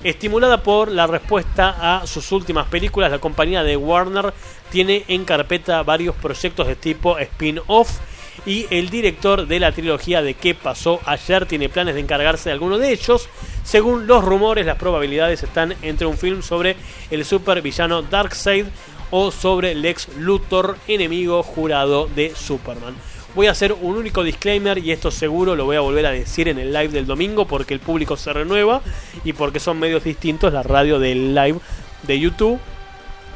Estimulada 0.04 0.64
por 0.64 0.92
la 0.92 1.06
respuesta 1.06 1.76
a 1.80 2.08
sus 2.08 2.32
últimas 2.32 2.66
películas, 2.68 3.12
la 3.12 3.20
compañía 3.20 3.62
de 3.62 3.78
Warner 3.78 4.34
tiene 4.72 5.04
en 5.08 5.26
carpeta 5.26 5.84
varios 5.84 6.16
proyectos 6.16 6.66
de 6.66 6.76
tipo 6.76 7.20
spin-off 7.20 8.00
y 8.44 8.66
el 8.72 8.90
director 8.90 9.46
de 9.46 9.60
la 9.60 9.72
trilogía 9.72 10.24
de 10.24 10.34
qué 10.34 10.56
pasó 10.56 11.00
ayer 11.06 11.46
tiene 11.46 11.70
planes 11.70 11.94
de 11.94 12.02
encargarse 12.02 12.50
de 12.50 12.54
alguno 12.54 12.80
de 12.80 12.92
ellos. 12.92 13.30
Según 13.64 14.08
los 14.08 14.26
rumores, 14.26 14.66
las 14.66 14.78
probabilidades 14.78 15.44
están 15.44 15.76
entre 15.84 16.08
un 16.08 16.18
film 16.18 16.42
sobre 16.42 16.78
el 17.12 17.24
supervillano 17.24 18.02
Darkseid 18.02 18.66
o 19.12 19.30
sobre 19.30 19.76
Lex 19.76 20.08
Luthor, 20.18 20.78
enemigo 20.88 21.44
jurado 21.44 22.08
de 22.08 22.34
Superman. 22.34 22.96
Voy 23.34 23.48
a 23.48 23.52
hacer 23.52 23.72
un 23.72 23.96
único 23.96 24.24
disclaimer 24.24 24.78
y 24.78 24.92
esto 24.92 25.10
seguro 25.10 25.56
lo 25.56 25.64
voy 25.64 25.78
a 25.78 25.80
volver 25.80 26.06
a 26.06 26.12
decir 26.12 26.50
en 26.50 26.60
el 26.60 26.74
live 26.74 26.90
del 26.90 27.06
domingo 27.06 27.46
porque 27.46 27.74
el 27.74 27.80
público 27.80 28.18
se 28.18 28.34
renueva 28.34 28.82
y 29.24 29.32
porque 29.32 29.62
son 29.62 29.80
medios 29.80 30.04
distintos 30.04 30.52
la 30.52 30.64
radio 30.64 31.00
del 31.00 31.34
live 31.34 31.60
de 32.04 32.20
YouTube. 32.20 32.60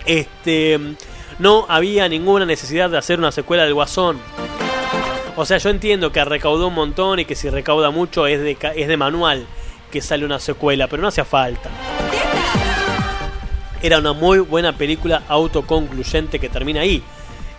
Este 0.05 0.79
no 1.39 1.65
había 1.69 2.09
ninguna 2.09 2.45
necesidad 2.45 2.89
de 2.89 2.97
hacer 2.97 3.19
una 3.19 3.31
secuela 3.31 3.63
del 3.63 3.73
Guasón. 3.73 4.19
O 5.37 5.45
sea, 5.45 5.59
yo 5.59 5.69
entiendo 5.69 6.11
que 6.11 6.23
recaudó 6.25 6.67
un 6.67 6.75
montón 6.75 7.19
y 7.19 7.25
que 7.25 7.35
si 7.35 7.49
recauda 7.49 7.89
mucho 7.89 8.27
es 8.27 8.41
de, 8.41 8.57
es 8.75 8.87
de 8.89 8.97
manual 8.97 9.45
que 9.91 10.01
sale 10.01 10.25
una 10.25 10.39
secuela, 10.39 10.87
pero 10.87 11.01
no 11.01 11.07
hacía 11.07 11.25
falta. 11.25 11.69
Era 13.81 13.99
una 13.99 14.11
muy 14.11 14.39
buena 14.39 14.77
película 14.77 15.23
autoconcluyente 15.29 16.39
que 16.39 16.49
termina 16.49 16.81
ahí, 16.81 17.01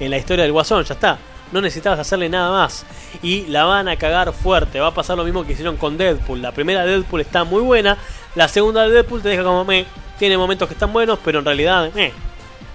en 0.01 0.11
la 0.11 0.19
historia 0.19 0.43
del 0.43 0.53
Guasón, 0.53 0.85
ya 0.85 0.95
está. 0.95 1.19
No 1.53 1.61
necesitabas 1.61 1.99
hacerle 1.99 2.29
nada 2.29 2.51
más. 2.51 2.85
Y 3.23 3.47
la 3.47 3.65
van 3.65 3.89
a 3.89 3.97
cagar 3.97 4.33
fuerte. 4.33 4.81
Va 4.81 4.89
a 4.89 4.95
pasar 4.95 5.17
lo 5.17 5.25
mismo 5.25 5.47
que 5.47 5.53
hicieron 5.53 5.77
con 5.77 5.97
Deadpool. 5.97 6.43
La 6.43 6.53
primera 6.53 6.85
de 6.85 6.93
Deadpool 6.93 7.21
está 7.21 7.45
muy 7.45 7.63
buena. 7.63 7.97
La 8.35 8.49
segunda 8.49 8.83
de 8.83 8.91
Deadpool 8.91 9.23
te 9.23 9.29
deja 9.29 9.43
como 9.45 9.65
me. 9.65 9.87
Tiene 10.19 10.37
momentos 10.39 10.69
que 10.69 10.75
están 10.75 10.93
buenos, 10.93 11.19
pero 11.25 11.41
en 11.41 11.45
realidad 11.45 11.91
meh. 11.95 12.13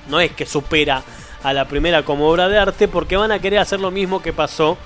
no 0.07 0.19
es 0.19 0.31
que 0.31 0.45
supera 0.45 1.01
a 1.43 1.53
la 1.53 1.67
primera 1.67 2.03
como 2.03 2.29
obra 2.29 2.47
de 2.49 2.59
arte 2.59 2.87
porque 2.87 3.17
van 3.17 3.31
a 3.31 3.39
querer 3.39 3.59
hacer 3.59 3.79
lo 3.79 3.89
mismo 3.89 4.21
que 4.21 4.31
pasó 4.31 4.77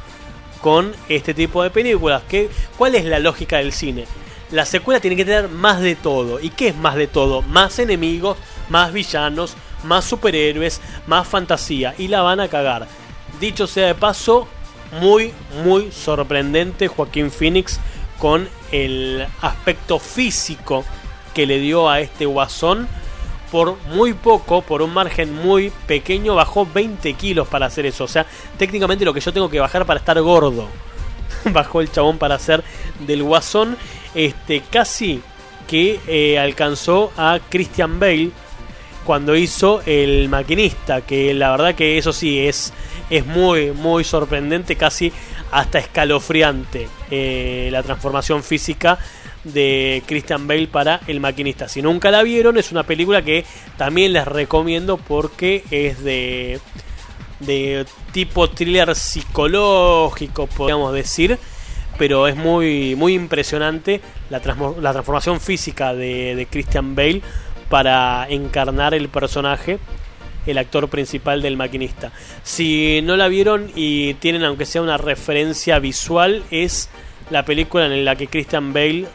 con 0.62 0.94
este 1.10 1.34
tipo 1.34 1.62
de 1.62 1.70
películas. 1.70 2.24
¿Qué, 2.28 2.50
¿Cuál 2.78 2.96
es 2.96 3.06
la 3.06 3.20
lógica 3.20 3.58
del 3.58 3.72
cine? 3.72 4.06
La 4.52 4.66
secuela 4.66 5.00
tiene 5.00 5.16
que 5.16 5.26
tener 5.26 5.50
más 5.50 5.82
de 5.82 5.96
todo. 5.96 6.40
¿Y 6.40 6.50
qué 6.50 6.70
es 6.70 6.76
más 6.76 6.96
de 6.96 7.08
todo? 7.08 7.42
Más 7.42 7.78
enemigos, 7.80 8.38
más 8.70 8.94
villanos, 8.94 9.56
más 9.84 10.06
superhéroes, 10.06 10.82
más 11.08 11.28
fantasía. 11.28 11.94
Y 11.98 12.08
la 12.08 12.22
van 12.22 12.40
a 12.40 12.48
cagar. 12.48 12.88
Dicho 13.40 13.68
sea 13.68 13.88
de 13.88 13.96
paso, 13.96 14.48
muy, 15.02 15.34
muy 15.64 15.92
sorprendente 15.92 16.88
Joaquín 16.88 17.32
Phoenix 17.32 17.80
con 18.20 18.48
el 18.72 19.26
aspecto 19.42 20.00
físico 20.00 20.86
que 21.34 21.46
le 21.46 21.60
dio 21.60 21.90
a 21.90 22.00
este 22.00 22.26
guasón. 22.26 22.88
Por 23.52 23.78
muy 23.94 24.14
poco, 24.14 24.62
por 24.62 24.82
un 24.82 24.94
margen 24.94 25.34
muy 25.36 25.72
pequeño, 25.86 26.36
bajó 26.36 26.66
20 26.66 27.14
kilos 27.14 27.48
para 27.48 27.68
hacer 27.68 27.86
eso. 27.86 28.06
O 28.06 28.08
sea, 28.08 28.26
técnicamente 28.58 29.06
lo 29.06 29.14
que 29.14 29.20
yo 29.20 29.32
tengo 29.32 29.50
que 29.50 29.60
bajar 29.60 29.86
para 29.86 30.00
estar 30.00 30.20
gordo. 30.22 30.68
Bajó 31.46 31.80
el 31.82 31.92
chabón 31.92 32.18
para 32.18 32.36
hacer 32.36 32.64
del 33.00 33.24
guasón. 33.24 33.78
Este, 34.14 34.62
casi 34.62 35.22
que 35.68 36.00
eh, 36.08 36.40
alcanzó 36.40 37.12
a 37.18 37.40
Christian 37.50 38.00
Bale 38.00 38.32
cuando 39.06 39.36
hizo 39.36 39.82
el 39.86 40.28
maquinista. 40.28 41.02
Que 41.02 41.34
la 41.34 41.52
verdad 41.52 41.76
que 41.76 41.98
eso 41.98 42.12
sí 42.12 42.40
es, 42.40 42.74
es 43.10 43.26
muy, 43.26 43.72
muy 43.72 44.04
sorprendente, 44.04 44.76
casi 44.76 45.14
hasta 45.52 45.80
escalofriante 45.80 46.90
eh, 47.12 47.70
la 47.72 47.82
transformación 47.84 48.44
física 48.44 48.98
de 49.46 50.02
Christian 50.08 50.48
Bale 50.48 50.68
para 50.68 51.02
El 51.08 51.20
Maquinista. 51.20 51.70
Si 51.70 51.82
nunca 51.82 52.10
la 52.12 52.24
vieron, 52.24 52.58
es 52.58 52.72
una 52.72 52.84
película 52.84 53.22
que 53.22 53.46
también 53.78 54.12
les 54.12 54.26
recomiendo 54.28 54.98
porque 54.98 55.64
es 55.70 56.04
de, 56.04 56.60
de 57.42 57.86
tipo 58.12 58.50
thriller 58.50 58.96
psicológico, 58.96 60.48
podríamos 60.48 60.94
decir. 60.94 61.38
Pero 61.98 62.28
es 62.28 62.36
muy, 62.36 62.94
muy 62.96 63.14
impresionante 63.14 64.02
la, 64.30 64.42
transmo- 64.42 64.78
la 64.82 64.92
transformación 64.92 65.40
física 65.40 65.94
de, 65.94 66.36
de 66.36 66.46
Christian 66.48 66.94
Bale 66.94 67.22
para 67.76 68.26
encarnar 68.30 68.94
el 68.94 69.10
personaje 69.10 69.80
el 70.46 70.58
actor 70.58 70.88
principal 70.88 71.42
del 71.42 71.58
maquinista. 71.58 72.14
Si 72.42 73.02
no 73.04 73.18
la 73.18 73.28
vieron 73.28 73.70
y 73.76 74.14
tienen 74.14 74.46
aunque 74.46 74.66
sea 74.66 74.82
una 74.82 74.96
referencia 74.96 75.78
visual, 75.80 76.46
es 76.52 76.90
la 77.30 77.44
película 77.44 77.88
en 77.88 78.06
la 78.06 78.16
que 78.16 78.28
Christian 78.28 78.72
Bale, 78.72 79.08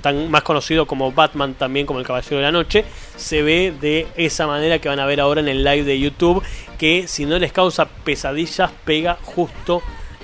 tan 0.00 0.30
más 0.30 0.44
conocido 0.44 0.86
como 0.86 1.12
Batman 1.12 1.52
también 1.52 1.84
como 1.84 1.98
el 1.98 2.06
Caballero 2.06 2.36
de 2.36 2.42
la 2.42 2.52
Noche, 2.52 2.86
se 3.16 3.42
ve 3.42 3.70
de 3.78 4.06
esa 4.16 4.46
manera 4.46 4.78
que 4.78 4.88
van 4.88 5.00
a 5.00 5.04
ver 5.04 5.20
ahora 5.20 5.42
en 5.42 5.48
el 5.48 5.62
live 5.62 5.84
de 5.84 6.00
YouTube, 6.00 6.42
que 6.78 7.06
si 7.06 7.26
no 7.26 7.38
les 7.38 7.52
causa 7.52 7.84
pesadillas 7.84 8.70
pega 8.86 9.18
justo 9.22 9.82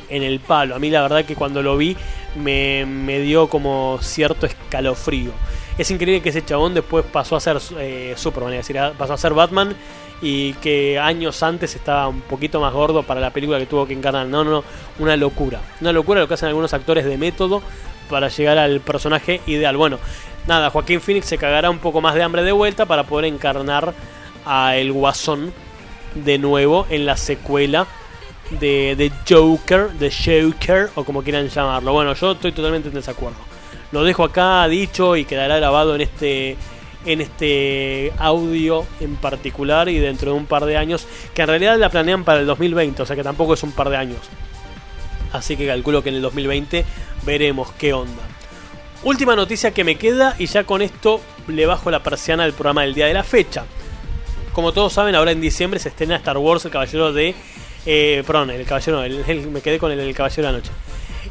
en 0.08 0.22
el 0.22 0.40
palo. 0.40 0.76
A 0.76 0.78
mí 0.78 0.88
la 0.88 1.02
verdad 1.02 1.26
que 1.26 1.34
cuando 1.34 1.62
lo 1.62 1.76
vi 1.76 1.94
me, 2.42 2.86
me 2.86 3.20
dio 3.20 3.50
como 3.50 3.98
cierto 4.00 4.46
escalofrío. 4.46 5.32
Es 5.78 5.90
increíble 5.90 6.22
que 6.22 6.30
ese 6.30 6.44
chabón 6.44 6.72
después 6.74 7.04
pasó 7.04 7.36
a 7.36 7.40
ser 7.40 7.58
eh, 7.78 8.14
Superman, 8.16 8.54
es 8.54 8.66
decir, 8.66 8.80
pasó 8.96 9.12
a 9.12 9.18
ser 9.18 9.34
Batman 9.34 9.76
y 10.22 10.54
que 10.54 10.98
años 10.98 11.42
antes 11.42 11.74
estaba 11.76 12.08
un 12.08 12.22
poquito 12.22 12.60
más 12.60 12.72
gordo 12.72 13.02
para 13.02 13.20
la 13.20 13.30
película 13.30 13.58
que 13.58 13.66
tuvo 13.66 13.86
que 13.86 13.92
encarnar. 13.92 14.26
No, 14.26 14.42
no, 14.42 14.50
no, 14.50 14.64
una 14.98 15.16
locura. 15.16 15.60
Una 15.80 15.92
locura 15.92 16.20
lo 16.20 16.28
que 16.28 16.34
hacen 16.34 16.48
algunos 16.48 16.72
actores 16.72 17.04
de 17.04 17.18
método 17.18 17.62
para 18.08 18.28
llegar 18.28 18.56
al 18.56 18.80
personaje 18.80 19.42
ideal. 19.46 19.76
Bueno, 19.76 19.98
nada, 20.46 20.70
Joaquín 20.70 21.00
Phoenix 21.00 21.26
se 21.26 21.36
cagará 21.36 21.68
un 21.68 21.78
poco 21.78 22.00
más 22.00 22.14
de 22.14 22.22
hambre 22.22 22.42
de 22.42 22.52
vuelta 22.52 22.86
para 22.86 23.04
poder 23.04 23.26
encarnar 23.26 23.92
a 24.46 24.76
el 24.76 24.92
Guasón 24.92 25.52
de 26.14 26.38
nuevo 26.38 26.86
en 26.88 27.04
la 27.04 27.18
secuela 27.18 27.86
de, 28.58 28.94
de 28.96 29.12
Joker, 29.28 29.90
de 29.90 30.10
Joker 30.10 30.90
o 30.94 31.04
como 31.04 31.22
quieran 31.22 31.48
llamarlo. 31.48 31.92
Bueno, 31.92 32.14
yo 32.14 32.32
estoy 32.32 32.52
totalmente 32.52 32.88
en 32.88 32.94
desacuerdo. 32.94 33.55
Lo 33.96 34.04
dejo 34.04 34.24
acá 34.24 34.68
dicho 34.68 35.16
y 35.16 35.24
quedará 35.24 35.56
grabado 35.56 35.94
en 35.94 36.02
este 36.02 36.58
en 37.06 37.22
este 37.22 38.12
audio 38.18 38.84
en 39.00 39.16
particular 39.16 39.88
y 39.88 39.98
dentro 39.98 40.32
de 40.32 40.36
un 40.36 40.44
par 40.44 40.66
de 40.66 40.76
años, 40.76 41.06
que 41.32 41.40
en 41.40 41.48
realidad 41.48 41.78
la 41.78 41.88
planean 41.88 42.22
para 42.22 42.40
el 42.40 42.46
2020, 42.46 43.00
o 43.00 43.06
sea 43.06 43.16
que 43.16 43.22
tampoco 43.22 43.54
es 43.54 43.62
un 43.62 43.72
par 43.72 43.88
de 43.88 43.96
años. 43.96 44.18
Así 45.32 45.56
que 45.56 45.66
calculo 45.66 46.02
que 46.02 46.10
en 46.10 46.16
el 46.16 46.20
2020 46.20 46.84
veremos 47.24 47.72
qué 47.78 47.94
onda. 47.94 48.22
Última 49.02 49.34
noticia 49.34 49.70
que 49.70 49.82
me 49.82 49.96
queda 49.96 50.36
y 50.38 50.44
ya 50.44 50.64
con 50.64 50.82
esto 50.82 51.22
le 51.46 51.64
bajo 51.64 51.90
la 51.90 52.02
persiana 52.02 52.44
al 52.44 52.52
programa 52.52 52.82
del 52.82 52.92
día 52.92 53.06
de 53.06 53.14
la 53.14 53.24
fecha. 53.24 53.64
Como 54.52 54.72
todos 54.72 54.92
saben, 54.92 55.14
ahora 55.14 55.30
en 55.30 55.40
diciembre 55.40 55.80
se 55.80 55.88
estrena 55.88 56.16
Star 56.16 56.36
Wars, 56.36 56.66
el 56.66 56.70
caballero 56.70 57.14
de... 57.14 57.34
Eh, 57.86 58.22
perdón, 58.26 58.50
el 58.50 58.66
caballero, 58.66 59.00
me 59.50 59.62
quedé 59.62 59.78
con 59.78 59.90
el 59.90 60.14
caballero 60.14 60.42
de 60.42 60.52
la 60.52 60.58
noche. 60.58 60.70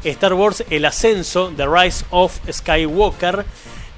Star 0.04 0.34
Wars, 0.34 0.64
el 0.70 0.84
ascenso, 0.84 1.52
The 1.56 1.66
Rise 1.66 2.04
of 2.10 2.38
Skywalker, 2.50 3.44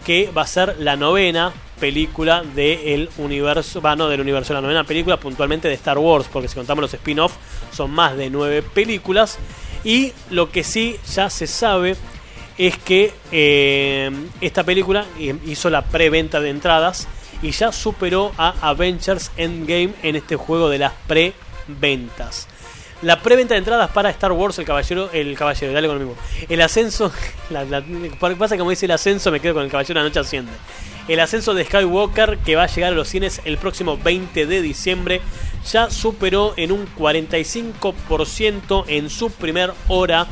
que 0.04 0.30
va 0.30 0.42
a 0.42 0.46
ser 0.46 0.76
la 0.78 0.96
novena 0.96 1.52
película 1.78 2.42
del 2.42 3.08
universo, 3.18 3.80
va, 3.80 3.94
del 3.94 4.20
universo, 4.20 4.52
la 4.52 4.60
novena 4.60 4.84
película 4.84 5.18
puntualmente 5.18 5.68
de 5.68 5.74
Star 5.74 5.98
Wars, 5.98 6.26
porque 6.32 6.48
si 6.48 6.54
contamos 6.54 6.82
los 6.82 6.94
spin-off 6.94 7.34
son 7.72 7.90
más 7.90 8.16
de 8.16 8.30
nueve 8.30 8.62
películas. 8.62 9.38
Y 9.84 10.12
lo 10.30 10.50
que 10.50 10.64
sí 10.64 10.96
ya 11.14 11.30
se 11.30 11.46
sabe 11.46 11.96
es 12.58 12.76
que 12.78 13.12
eh, 13.30 14.10
esta 14.40 14.64
película 14.64 15.06
hizo 15.46 15.70
la 15.70 15.82
preventa 15.82 16.40
de 16.40 16.50
entradas 16.50 17.06
y 17.40 17.52
ya 17.52 17.70
superó 17.70 18.32
a 18.36 18.54
Avengers 18.60 19.30
Endgame 19.36 19.94
en 20.02 20.16
este 20.16 20.34
juego 20.34 20.68
de 20.68 20.78
las 20.78 20.92
preventas. 21.06 22.48
La 23.02 23.20
preventa 23.22 23.54
de 23.54 23.58
entradas 23.58 23.90
para 23.90 24.10
Star 24.10 24.32
Wars, 24.32 24.58
el 24.58 24.64
caballero, 24.64 25.08
el 25.12 25.36
caballero, 25.36 25.72
dale 25.72 25.86
con 25.86 26.00
lo 26.00 26.04
mismo. 26.04 26.20
El 26.48 26.60
ascenso, 26.60 27.12
pasa 28.38 28.54
que 28.56 28.58
como 28.58 28.70
dice 28.70 28.86
el 28.86 28.92
ascenso, 28.92 29.30
me 29.30 29.38
quedo 29.38 29.54
con 29.54 29.62
el 29.62 29.70
caballero 29.70 30.00
la 30.00 30.06
noche 30.06 30.18
asciende. 30.18 30.50
El 31.06 31.20
ascenso 31.20 31.54
de 31.54 31.64
Skywalker, 31.64 32.38
que 32.38 32.56
va 32.56 32.64
a 32.64 32.66
llegar 32.66 32.92
a 32.92 32.96
los 32.96 33.08
cines 33.08 33.40
el 33.44 33.56
próximo 33.56 33.96
20 33.96 34.46
de 34.46 34.62
diciembre, 34.62 35.20
ya 35.70 35.90
superó 35.90 36.54
en 36.56 36.72
un 36.72 36.88
45% 36.96 38.84
en 38.88 39.10
su 39.10 39.30
primer 39.30 39.72
hora 39.86 40.26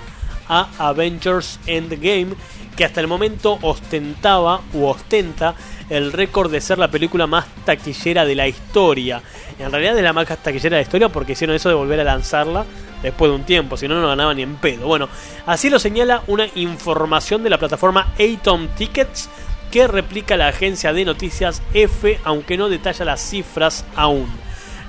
a 0.49 0.69
Avengers 0.79 1.61
Endgame, 1.67 2.35
que 2.77 2.85
hasta 2.85 3.01
el 3.01 3.07
momento 3.07 3.59
ostentaba 3.63 4.61
u 4.73 4.87
ostenta 4.87 5.55
el 5.91 6.13
récord 6.13 6.51
de 6.51 6.61
ser 6.61 6.79
la 6.79 6.91
película 6.91 7.27
más 7.27 7.47
taquillera 7.65 8.25
de 8.25 8.35
la 8.35 8.49
historia. 8.49 9.23
En 9.59 9.71
realidad 9.71 9.97
es 9.97 10.03
la 10.03 10.13
más 10.13 10.27
taquillera 10.27 10.77
de 10.77 10.83
la 10.83 10.87
historia 10.87 11.09
porque 11.09 11.33
hicieron 11.33 11.57
eso 11.57 11.69
de 11.69 11.75
volver 11.75 12.01
a 12.01 12.05
lanzarla 12.05 12.65
después 13.03 13.31
de 13.31 13.37
un 13.37 13.45
tiempo, 13.45 13.77
si 13.77 13.87
no, 13.89 14.01
no 14.01 14.09
ganaba 14.09 14.35
ni 14.35 14.43
en 14.43 14.57
pedo. 14.57 14.87
Bueno, 14.87 15.09
así 15.47 15.71
lo 15.71 15.79
señala 15.79 16.23
una 16.27 16.47
información 16.55 17.43
de 17.43 17.51
la 17.51 17.59
plataforma 17.59 18.13
Atom 18.19 18.69
Tickets 18.77 19.29
que 19.71 19.87
replica 19.87 20.37
la 20.37 20.49
agencia 20.49 20.93
de 20.93 21.05
noticias 21.05 21.63
F, 21.75 22.19
aunque 22.25 22.57
no 22.57 22.69
detalla 22.69 23.05
las 23.05 23.21
cifras 23.21 23.85
aún. 23.95 24.29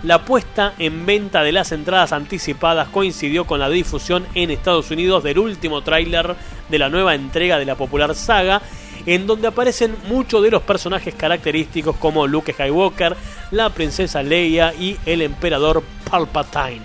La 0.03 0.25
puesta 0.25 0.73
en 0.77 1.07
venta 1.07 1.41
de 1.41 1.51
las 1.51 1.71
entradas 1.71 2.13
anticipadas 2.13 2.87
coincidió 2.89 3.45
con 3.45 3.59
la 3.59 3.67
difusión 3.67 4.27
en 4.35 4.51
Estados 4.51 4.91
Unidos 4.91 5.23
del 5.23 5.39
último 5.39 5.81
tráiler 5.81 6.35
de 6.69 6.79
la 6.79 6.89
nueva 6.89 7.15
entrega 7.15 7.57
de 7.57 7.65
la 7.65 7.75
popular 7.75 8.13
saga, 8.13 8.61
en 9.07 9.25
donde 9.25 9.47
aparecen 9.47 9.95
muchos 10.07 10.43
de 10.43 10.51
los 10.51 10.61
personajes 10.61 11.15
característicos 11.15 11.95
como 11.95 12.27
Luke 12.27 12.51
Skywalker, 12.51 13.15
la 13.51 13.69
princesa 13.69 14.21
Leia 14.21 14.73
y 14.75 14.97
el 15.05 15.21
emperador 15.21 15.81
Palpatine. 16.11 16.81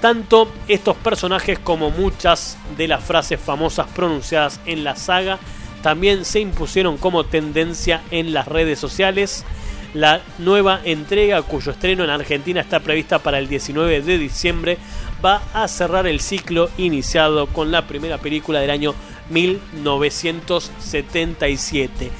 Tanto 0.00 0.52
estos 0.68 0.94
personajes 0.98 1.58
como 1.58 1.90
muchas 1.90 2.58
de 2.76 2.86
las 2.86 3.02
frases 3.02 3.40
famosas 3.40 3.86
pronunciadas 3.88 4.60
en 4.66 4.84
la 4.84 4.94
saga 4.94 5.38
también 5.82 6.26
se 6.26 6.40
impusieron 6.40 6.98
como 6.98 7.24
tendencia 7.24 8.02
en 8.10 8.34
las 8.34 8.46
redes 8.46 8.78
sociales. 8.78 9.46
La 9.94 10.20
nueva 10.38 10.80
entrega, 10.84 11.40
cuyo 11.42 11.72
estreno 11.72 12.04
en 12.04 12.10
Argentina 12.10 12.60
está 12.60 12.80
prevista 12.80 13.20
para 13.20 13.38
el 13.38 13.48
19 13.48 14.02
de 14.02 14.18
diciembre, 14.18 14.76
va 15.24 15.40
a 15.54 15.66
cerrar 15.68 16.06
el 16.06 16.20
ciclo 16.20 16.68
iniciado 16.76 17.46
con 17.46 17.70
la 17.70 17.86
primera 17.86 18.18
película 18.18 18.60
del 18.60 18.70
año 18.70 18.94
1977. 19.30 22.10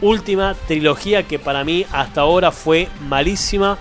Última 0.00 0.54
trilogía 0.66 1.24
que 1.24 1.38
para 1.38 1.62
mí 1.64 1.84
hasta 1.92 2.22
ahora 2.22 2.50
fue 2.52 2.88
malísima. 3.08 3.76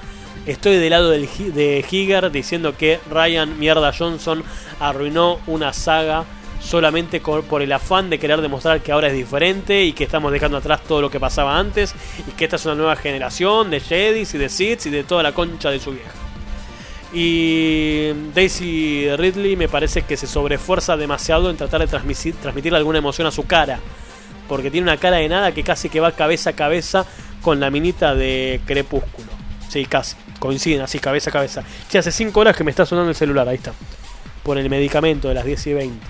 Estoy 0.45 0.75
del 0.77 0.91
lado 0.91 1.09
de 1.09 1.85
Higer 1.89 2.31
diciendo 2.31 2.75
que 2.77 2.99
Ryan 3.09 3.57
Mierda 3.59 3.93
Johnson 3.97 4.43
arruinó 4.79 5.39
una 5.47 5.73
saga 5.73 6.25
solamente 6.59 7.21
por 7.21 7.61
el 7.61 7.71
afán 7.71 8.09
de 8.09 8.19
querer 8.19 8.41
demostrar 8.41 8.81
que 8.81 8.91
ahora 8.91 9.07
es 9.07 9.13
diferente 9.13 9.83
y 9.83 9.93
que 9.93 10.03
estamos 10.03 10.31
dejando 10.31 10.57
atrás 10.57 10.81
todo 10.83 11.01
lo 11.01 11.09
que 11.09 11.19
pasaba 11.19 11.57
antes 11.57 11.93
y 12.27 12.31
que 12.31 12.45
esta 12.45 12.55
es 12.55 12.65
una 12.65 12.75
nueva 12.75 12.95
generación 12.95 13.69
de 13.69 13.79
Jedis 13.79 14.33
y 14.33 14.37
de 14.37 14.49
Sith 14.49 14.85
y 14.87 14.89
de 14.89 15.03
toda 15.03 15.23
la 15.23 15.33
concha 15.33 15.69
de 15.69 15.79
su 15.79 15.91
vieja. 15.91 16.26
Y 17.13 18.11
Daisy 18.33 19.07
Ridley 19.15 19.55
me 19.55 19.69
parece 19.69 20.01
que 20.01 20.17
se 20.17 20.27
sobrefuerza 20.27 20.97
demasiado 20.97 21.49
en 21.49 21.57
tratar 21.57 21.81
de 21.81 21.87
transmitir, 21.87 22.35
transmitirle 22.35 22.77
alguna 22.77 22.97
emoción 22.97 23.27
a 23.27 23.31
su 23.31 23.45
cara. 23.47 23.79
Porque 24.47 24.71
tiene 24.71 24.83
una 24.83 24.97
cara 24.97 25.17
de 25.17 25.29
nada 25.29 25.53
que 25.53 25.63
casi 25.63 25.89
que 25.89 25.99
va 25.99 26.11
cabeza 26.11 26.51
a 26.51 26.53
cabeza 26.53 27.05
con 27.41 27.59
la 27.59 27.69
minita 27.69 28.15
de 28.15 28.61
Crepúsculo. 28.65 29.27
Sí, 29.69 29.85
casi. 29.85 30.15
Coinciden 30.39 30.81
así, 30.81 30.99
cabeza 30.99 31.29
a 31.29 31.33
cabeza. 31.33 31.63
Sí, 31.87 31.97
hace 31.97 32.11
5 32.11 32.39
horas 32.39 32.55
que 32.55 32.63
me 32.63 32.71
está 32.71 32.85
sonando 32.85 33.09
el 33.09 33.15
celular, 33.15 33.47
ahí 33.47 33.55
está. 33.55 33.73
Por 34.43 34.57
el 34.57 34.69
medicamento 34.69 35.27
de 35.27 35.33
las 35.33 35.45
10 35.45 35.67
y 35.67 35.73
20. 35.73 36.05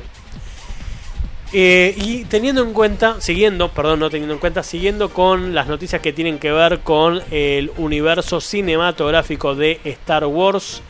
Eh, 1.54 1.96
y 1.98 2.26
teniendo 2.26 2.62
en 2.62 2.74
cuenta, 2.74 3.22
siguiendo, 3.22 3.70
perdón, 3.70 4.00
no 4.00 4.10
teniendo 4.10 4.34
en 4.34 4.40
cuenta, 4.40 4.64
siguiendo 4.64 5.10
con 5.10 5.56
las 5.56 5.68
noticias 5.68 6.02
que 6.02 6.12
tienen 6.12 6.40
que 6.40 6.52
ver 6.52 6.80
con 6.80 7.22
el 7.32 7.72
universo 7.78 8.42
cinematográfico 8.42 9.56
de 9.56 9.80
Star 9.86 10.26
Wars. 10.26 10.82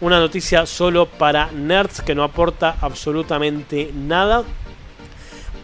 Una 0.00 0.20
noticia 0.20 0.66
solo 0.66 1.06
para 1.06 1.50
nerds 1.52 2.02
que 2.02 2.14
no 2.14 2.22
aporta 2.22 2.76
absolutamente 2.82 3.90
nada. 3.94 4.44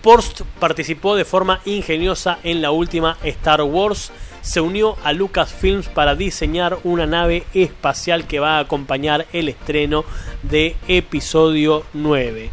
Post 0.01 0.41
participó 0.59 1.17
de 1.17 1.27
forma 1.27 1.61
ingeniosa 1.67 2.39
en 2.43 2.63
la 2.63 2.71
última 2.71 3.19
Star 3.23 3.61
Wars. 3.63 4.11
Se 4.41 4.61
unió 4.61 4.97
a 5.05 5.13
Lucasfilms 5.13 5.89
para 5.89 6.15
diseñar 6.15 6.79
una 6.85 7.07
nave 7.07 7.45
espacial 7.53 8.27
que 8.27 8.41
va 8.41 8.57
a 8.57 8.61
acompañar 8.61 9.27
el 9.33 9.51
estreno 9.51 10.05
de 10.43 10.77
episodio 10.89 11.85
9. 11.93 12.51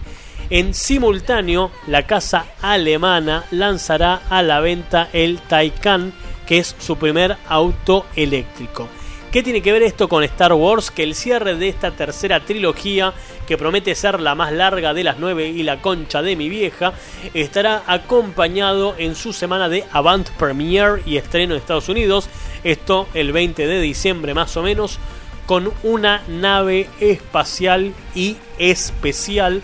En 0.52 0.74
simultáneo, 0.74 1.72
la 1.88 2.06
casa 2.06 2.46
alemana 2.62 3.46
lanzará 3.52 4.24
a 4.30 4.44
la 4.44 4.60
venta 4.60 5.08
el 5.14 5.40
Taycan, 5.40 6.12
que 6.46 6.58
es 6.58 6.76
su 6.78 6.98
primer 6.98 7.38
auto 7.48 8.06
eléctrico. 8.18 8.90
¿Qué 9.32 9.44
tiene 9.44 9.62
que 9.62 9.72
ver 9.72 9.82
esto 9.84 10.10
con 10.10 10.26
Star 10.26 10.52
Wars? 10.52 10.92
Que 10.92 11.04
el 11.04 11.16
cierre 11.16 11.56
de 11.56 11.70
esta 11.70 11.92
tercera 11.92 12.42
trilogía, 12.42 13.14
que 13.48 13.58
promete 13.58 13.96
ser 13.96 14.20
la 14.20 14.36
más 14.36 14.52
larga 14.52 14.94
de 14.94 15.06
las 15.06 15.20
nueve 15.20 15.48
y 15.48 15.64
la 15.64 15.82
concha 15.82 16.22
de 16.22 16.36
mi 16.36 16.50
vieja, 16.50 16.92
estará 17.34 17.84
acompañado 17.88 18.96
en 18.98 19.16
su 19.16 19.32
semana 19.32 19.70
de 19.70 19.86
Avant 19.94 20.30
Premiere 20.32 21.02
y 21.06 21.16
estreno 21.16 21.54
en 21.54 21.62
Estados 21.62 21.88
Unidos, 21.88 22.28
esto 22.66 23.08
el 23.14 23.32
20 23.32 23.68
de 23.68 23.80
diciembre 23.80 24.34
más 24.34 24.58
o 24.58 24.64
menos, 24.64 25.00
con 25.46 25.72
una 25.84 26.24
nave 26.28 26.90
espacial 27.00 27.94
y 28.14 28.36
especial 28.58 29.62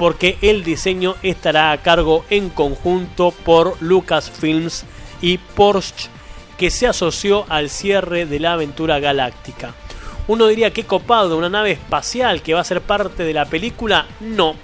porque 0.00 0.38
el 0.40 0.64
diseño 0.64 1.16
estará 1.22 1.72
a 1.72 1.82
cargo 1.82 2.24
en 2.30 2.48
conjunto 2.48 3.32
por 3.44 3.76
Lucasfilms 3.82 4.86
y 5.20 5.36
Porsche, 5.36 6.08
que 6.56 6.70
se 6.70 6.86
asoció 6.86 7.44
al 7.50 7.68
cierre 7.68 8.24
de 8.24 8.40
la 8.40 8.54
aventura 8.54 8.98
galáctica. 8.98 9.74
Uno 10.26 10.46
diría 10.46 10.72
que 10.72 10.84
copado, 10.84 11.36
una 11.36 11.50
nave 11.50 11.72
espacial 11.72 12.40
que 12.40 12.54
va 12.54 12.60
a 12.60 12.64
ser 12.64 12.80
parte 12.80 13.24
de 13.24 13.34
la 13.34 13.44
película, 13.44 14.06
no, 14.20 14.54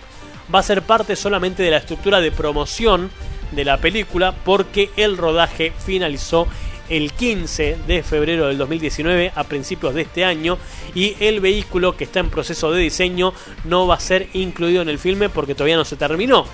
va 0.54 0.60
a 0.60 0.62
ser 0.62 0.80
parte 0.80 1.14
solamente 1.16 1.62
de 1.62 1.70
la 1.70 1.76
estructura 1.76 2.22
de 2.22 2.32
promoción 2.32 3.10
de 3.52 3.66
la 3.66 3.76
película 3.76 4.34
porque 4.42 4.88
el 4.96 5.18
rodaje 5.18 5.74
finalizó 5.84 6.48
el 6.88 7.12
15 7.12 7.78
de 7.86 8.02
febrero 8.02 8.46
del 8.46 8.58
2019 8.58 9.32
a 9.34 9.44
principios 9.44 9.94
de 9.94 10.02
este 10.02 10.24
año 10.24 10.58
y 10.94 11.16
el 11.20 11.40
vehículo 11.40 11.96
que 11.96 12.04
está 12.04 12.20
en 12.20 12.30
proceso 12.30 12.70
de 12.70 12.80
diseño 12.80 13.32
no 13.64 13.86
va 13.86 13.96
a 13.96 14.00
ser 14.00 14.28
incluido 14.32 14.82
en 14.82 14.88
el 14.88 14.98
filme 14.98 15.28
porque 15.28 15.54
todavía 15.54 15.76
no 15.76 15.84
se 15.84 15.96
terminó. 15.96 16.46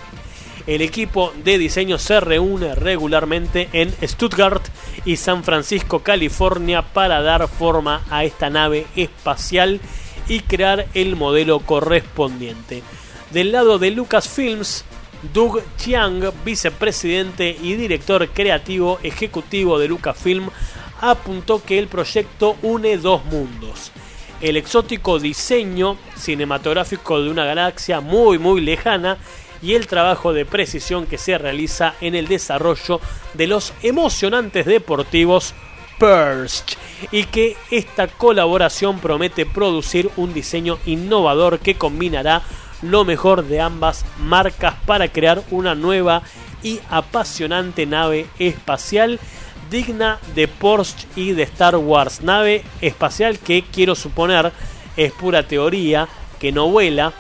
El 0.67 0.81
equipo 0.81 1.33
de 1.45 1.59
diseño 1.59 1.99
se 1.99 2.21
reúne 2.21 2.75
regularmente 2.75 3.69
en 3.73 3.93
Stuttgart 4.03 4.63
y 5.05 5.17
San 5.17 5.43
Francisco, 5.43 6.01
California 6.01 6.83
para 6.83 7.21
dar 7.21 7.49
forma 7.49 8.03
a 8.11 8.25
esta 8.25 8.49
nave 8.49 8.87
espacial 8.95 9.81
y 10.29 10.41
crear 10.41 10.87
el 10.95 11.17
modelo 11.17 11.59
correspondiente. 11.61 12.83
Del 13.33 13.51
lado 13.51 13.79
de 13.79 13.91
Lucasfilms, 13.91 14.85
Doug 15.23 15.61
Chiang, 15.77 16.33
vicepresidente 16.45 17.57
y 17.63 17.75
director 17.75 18.29
creativo 18.31 18.99
ejecutivo 19.03 19.79
de 19.79 19.87
Lucasfilm, 19.89 20.51
apuntó 21.01 21.63
que 21.63 21.79
el 21.79 21.87
proyecto 21.87 22.57
une 22.63 22.97
dos 22.99 23.25
mundos. 23.27 23.93
El 24.41 24.57
exótico 24.57 25.21
diseño 25.21 25.97
cinematográfico 26.17 27.23
de 27.23 27.31
una 27.31 27.45
galaxia 27.45 28.01
muy 28.01 28.39
muy 28.39 28.61
lejana 28.61 29.19
y 29.63 29.75
el 29.75 29.87
trabajo 29.87 30.33
de 30.33 30.45
precisión 30.45 31.07
que 31.07 31.19
se 31.19 31.39
realiza 31.39 31.95
en 32.01 32.17
el 32.17 32.27
desarrollo 32.27 33.01
de 33.35 33.47
los 33.47 33.73
emocionantes 33.83 34.67
deportivos 34.67 35.55
Purge 35.99 36.77
y 37.13 37.25
que 37.25 37.57
esta 37.71 38.09
colaboración 38.09 38.99
promete 38.99 39.47
producir 39.47 40.11
un 40.17 40.35
diseño 40.35 40.79
innovador 40.85 41.61
que 41.61 41.77
combinará 41.77 42.43
lo 42.83 43.05
mejor 43.05 43.45
de 43.45 43.61
ambas 43.61 44.05
marcas 44.19 44.75
para 44.87 45.09
crear 45.09 45.43
una 45.51 45.75
nueva 45.75 46.23
y 46.63 46.81
apasionante 46.91 47.87
nave 47.87 48.27
espacial 48.39 49.19
digna 49.71 50.19
de 50.35 50.49
Porsche 50.49 51.07
y 51.17 51.33
de 51.33 51.45
Star 51.45 51.77
Wars. 51.77 52.21
Nave 52.23 52.63
espacial 52.81 53.39
que 53.39 53.63
quiero 53.63 53.95
suponer 53.95 54.53
es 54.97 55.13
pura 55.13 55.47
teoría, 55.49 56.09
que 56.39 56.53
no 56.53 56.69
vuela 56.69 57.13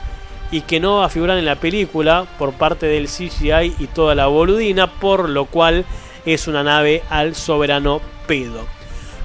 y 0.51 0.60
que 0.60 0.78
no 0.78 0.97
va 0.97 1.06
a 1.06 1.09
figurar 1.09 1.39
en 1.39 1.47
la 1.47 1.56
película 1.56 2.26
por 2.39 2.52
parte 2.52 2.86
del 2.86 3.09
CGI 3.09 3.76
y 3.78 3.86
toda 3.86 4.14
la 4.14 4.26
boludina, 4.26 4.86
por 4.86 5.28
lo 5.28 5.47
cual 5.47 5.86
es 6.26 6.47
una 6.47 6.62
nave 6.62 7.02
al 7.09 7.34
soberano 7.34 8.01
pedo. 8.26 8.66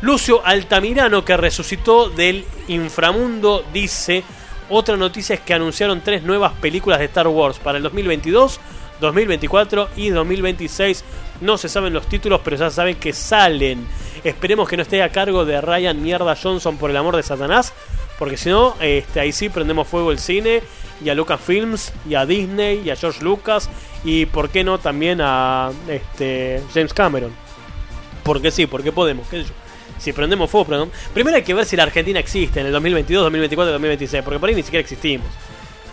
Lucio 0.01 0.45
Altamirano, 0.45 1.25
que 1.25 1.35
resucitó 1.35 2.09
del 2.09 2.45
inframundo, 2.67 3.65
dice 3.73 4.23
otra 4.69 4.97
noticia 4.97 5.35
es 5.35 5.41
que 5.41 5.53
anunciaron 5.53 6.01
tres 6.01 6.23
nuevas 6.23 6.53
películas 6.53 6.99
de 6.99 7.05
Star 7.05 7.27
Wars 7.27 7.59
para 7.59 7.77
el 7.77 7.83
2022, 7.83 8.59
2024 8.99 9.89
y 9.95 10.09
2026. 10.09 11.03
No 11.41 11.57
se 11.57 11.69
saben 11.69 11.93
los 11.93 12.07
títulos, 12.07 12.41
pero 12.43 12.57
ya 12.57 12.69
saben 12.69 12.95
que 12.95 13.13
salen. 13.13 13.87
Esperemos 14.23 14.67
que 14.67 14.75
no 14.75 14.83
esté 14.83 15.01
a 15.03 15.09
cargo 15.09 15.45
de 15.45 15.61
Ryan 15.61 16.01
Mierda 16.01 16.35
Johnson 16.35 16.77
por 16.77 16.89
el 16.89 16.97
amor 16.97 17.15
de 17.15 17.23
Satanás, 17.23 17.73
porque 18.19 18.37
si 18.37 18.49
no, 18.49 18.75
este, 18.79 19.19
ahí 19.19 19.31
sí 19.31 19.49
prendemos 19.49 19.87
fuego 19.87 20.11
el 20.11 20.19
cine 20.19 20.61
y 21.03 21.09
a 21.09 21.15
Lucasfilms 21.15 21.93
y 22.09 22.15
a 22.15 22.25
Disney 22.25 22.81
y 22.83 22.89
a 22.89 22.95
George 22.95 23.23
Lucas 23.23 23.69
y 24.03 24.25
por 24.25 24.49
qué 24.49 24.63
no 24.63 24.79
también 24.79 25.19
a 25.21 25.71
este, 25.87 26.61
James 26.73 26.93
Cameron. 26.93 27.31
Porque 28.23 28.51
sí, 28.51 28.65
porque 28.65 28.91
podemos, 28.91 29.27
qué 29.27 29.43
sé 29.43 29.49
yo 29.49 29.66
si 29.97 30.13
prendemos 30.13 30.49
fuego, 30.49 30.67
prendemos. 30.67 30.95
Primero 31.13 31.37
hay 31.37 31.43
que 31.43 31.53
ver 31.53 31.65
si 31.65 31.75
la 31.75 31.83
Argentina 31.83 32.19
existe 32.19 32.59
en 32.59 32.67
el 32.67 32.71
2022, 32.71 33.23
2024, 33.23 33.71
2026, 33.73 34.23
porque 34.23 34.39
por 34.39 34.49
ahí 34.49 34.55
ni 34.55 34.63
siquiera 34.63 34.81
existimos. 34.81 35.27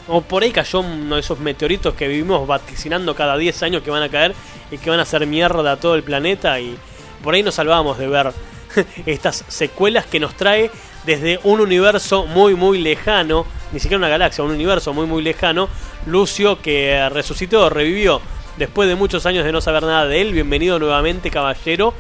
O 0.06 0.20
por 0.20 0.42
ahí 0.42 0.50
cayó 0.50 0.80
uno 0.80 1.14
de 1.14 1.20
esos 1.20 1.38
meteoritos 1.40 1.94
que 1.94 2.08
vivimos 2.08 2.46
vaticinando 2.46 3.14
cada 3.14 3.38
10 3.38 3.62
años 3.62 3.82
que 3.82 3.90
van 3.90 4.02
a 4.02 4.08
caer 4.08 4.34
y 4.70 4.78
que 4.78 4.90
van 4.90 4.98
a 4.98 5.02
hacer 5.02 5.26
mierda 5.26 5.72
a 5.72 5.76
todo 5.76 5.94
el 5.94 6.02
planeta. 6.02 6.60
Y 6.60 6.76
por 7.22 7.34
ahí 7.34 7.42
nos 7.42 7.54
salvamos 7.54 7.96
de 7.98 8.08
ver 8.08 8.32
estas 9.06 9.44
secuelas 9.48 10.06
que 10.06 10.20
nos 10.20 10.34
trae 10.34 10.70
desde 11.06 11.38
un 11.44 11.60
universo 11.60 12.26
muy 12.26 12.54
muy 12.54 12.78
lejano, 12.78 13.46
ni 13.72 13.80
siquiera 13.80 13.98
una 13.98 14.08
galaxia, 14.08 14.44
un 14.44 14.50
universo 14.50 14.92
muy 14.92 15.06
muy 15.06 15.22
lejano, 15.22 15.68
Lucio 16.06 16.60
que 16.60 17.08
resucitó, 17.10 17.68
revivió 17.70 18.20
después 18.56 18.88
de 18.88 18.94
muchos 18.94 19.26
años 19.26 19.44
de 19.44 19.52
no 19.52 19.60
saber 19.60 19.82
nada 19.82 20.06
de 20.06 20.20
él. 20.20 20.32
Bienvenido 20.32 20.78
nuevamente, 20.78 21.30
caballero, 21.30 21.94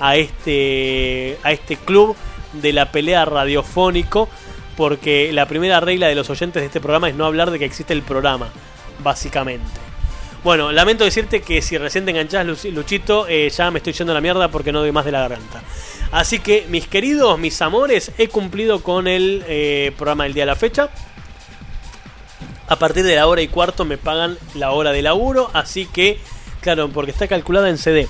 a 0.00 0.16
este 0.16 1.38
a 1.42 1.52
este 1.52 1.76
club 1.76 2.16
de 2.52 2.72
la 2.72 2.92
pelea 2.92 3.24
radiofónico, 3.24 4.28
porque 4.76 5.30
la 5.32 5.46
primera 5.46 5.80
regla 5.80 6.08
de 6.08 6.14
los 6.14 6.30
oyentes 6.30 6.62
de 6.62 6.66
este 6.66 6.80
programa 6.80 7.08
es 7.08 7.14
no 7.14 7.24
hablar 7.24 7.50
de 7.50 7.58
que 7.58 7.64
existe 7.64 7.92
el 7.92 8.02
programa, 8.02 8.48
básicamente. 9.02 9.86
Bueno, 10.44 10.70
lamento 10.70 11.02
decirte 11.02 11.42
que 11.42 11.60
si 11.60 11.76
recién 11.76 12.04
te 12.04 12.12
enganchás, 12.12 12.46
Luchito, 12.46 13.26
eh, 13.28 13.50
ya 13.50 13.70
me 13.72 13.78
estoy 13.78 13.92
yendo 13.94 14.12
a 14.12 14.14
la 14.14 14.20
mierda 14.20 14.48
porque 14.48 14.70
no 14.70 14.78
doy 14.78 14.92
más 14.92 15.04
de 15.04 15.10
la 15.10 15.20
garganta. 15.20 15.62
Así 16.12 16.38
que, 16.38 16.66
mis 16.68 16.86
queridos, 16.86 17.36
mis 17.36 17.60
amores, 17.62 18.12
he 18.16 18.28
cumplido 18.28 18.80
con 18.80 19.08
el 19.08 19.44
eh, 19.48 19.92
programa 19.96 20.22
del 20.22 20.34
día 20.34 20.42
de 20.42 20.46
la 20.46 20.54
fecha. 20.54 20.88
A 22.68 22.76
partir 22.76 23.04
de 23.04 23.16
la 23.16 23.26
hora 23.26 23.42
y 23.42 23.48
cuarto 23.48 23.84
me 23.84 23.98
pagan 23.98 24.38
la 24.54 24.70
hora 24.70 24.92
de 24.92 25.02
laburo, 25.02 25.50
así 25.52 25.86
que, 25.86 26.20
claro, 26.60 26.90
porque 26.90 27.10
está 27.10 27.26
calculada 27.26 27.68
en 27.68 27.78
CD. 27.78 28.08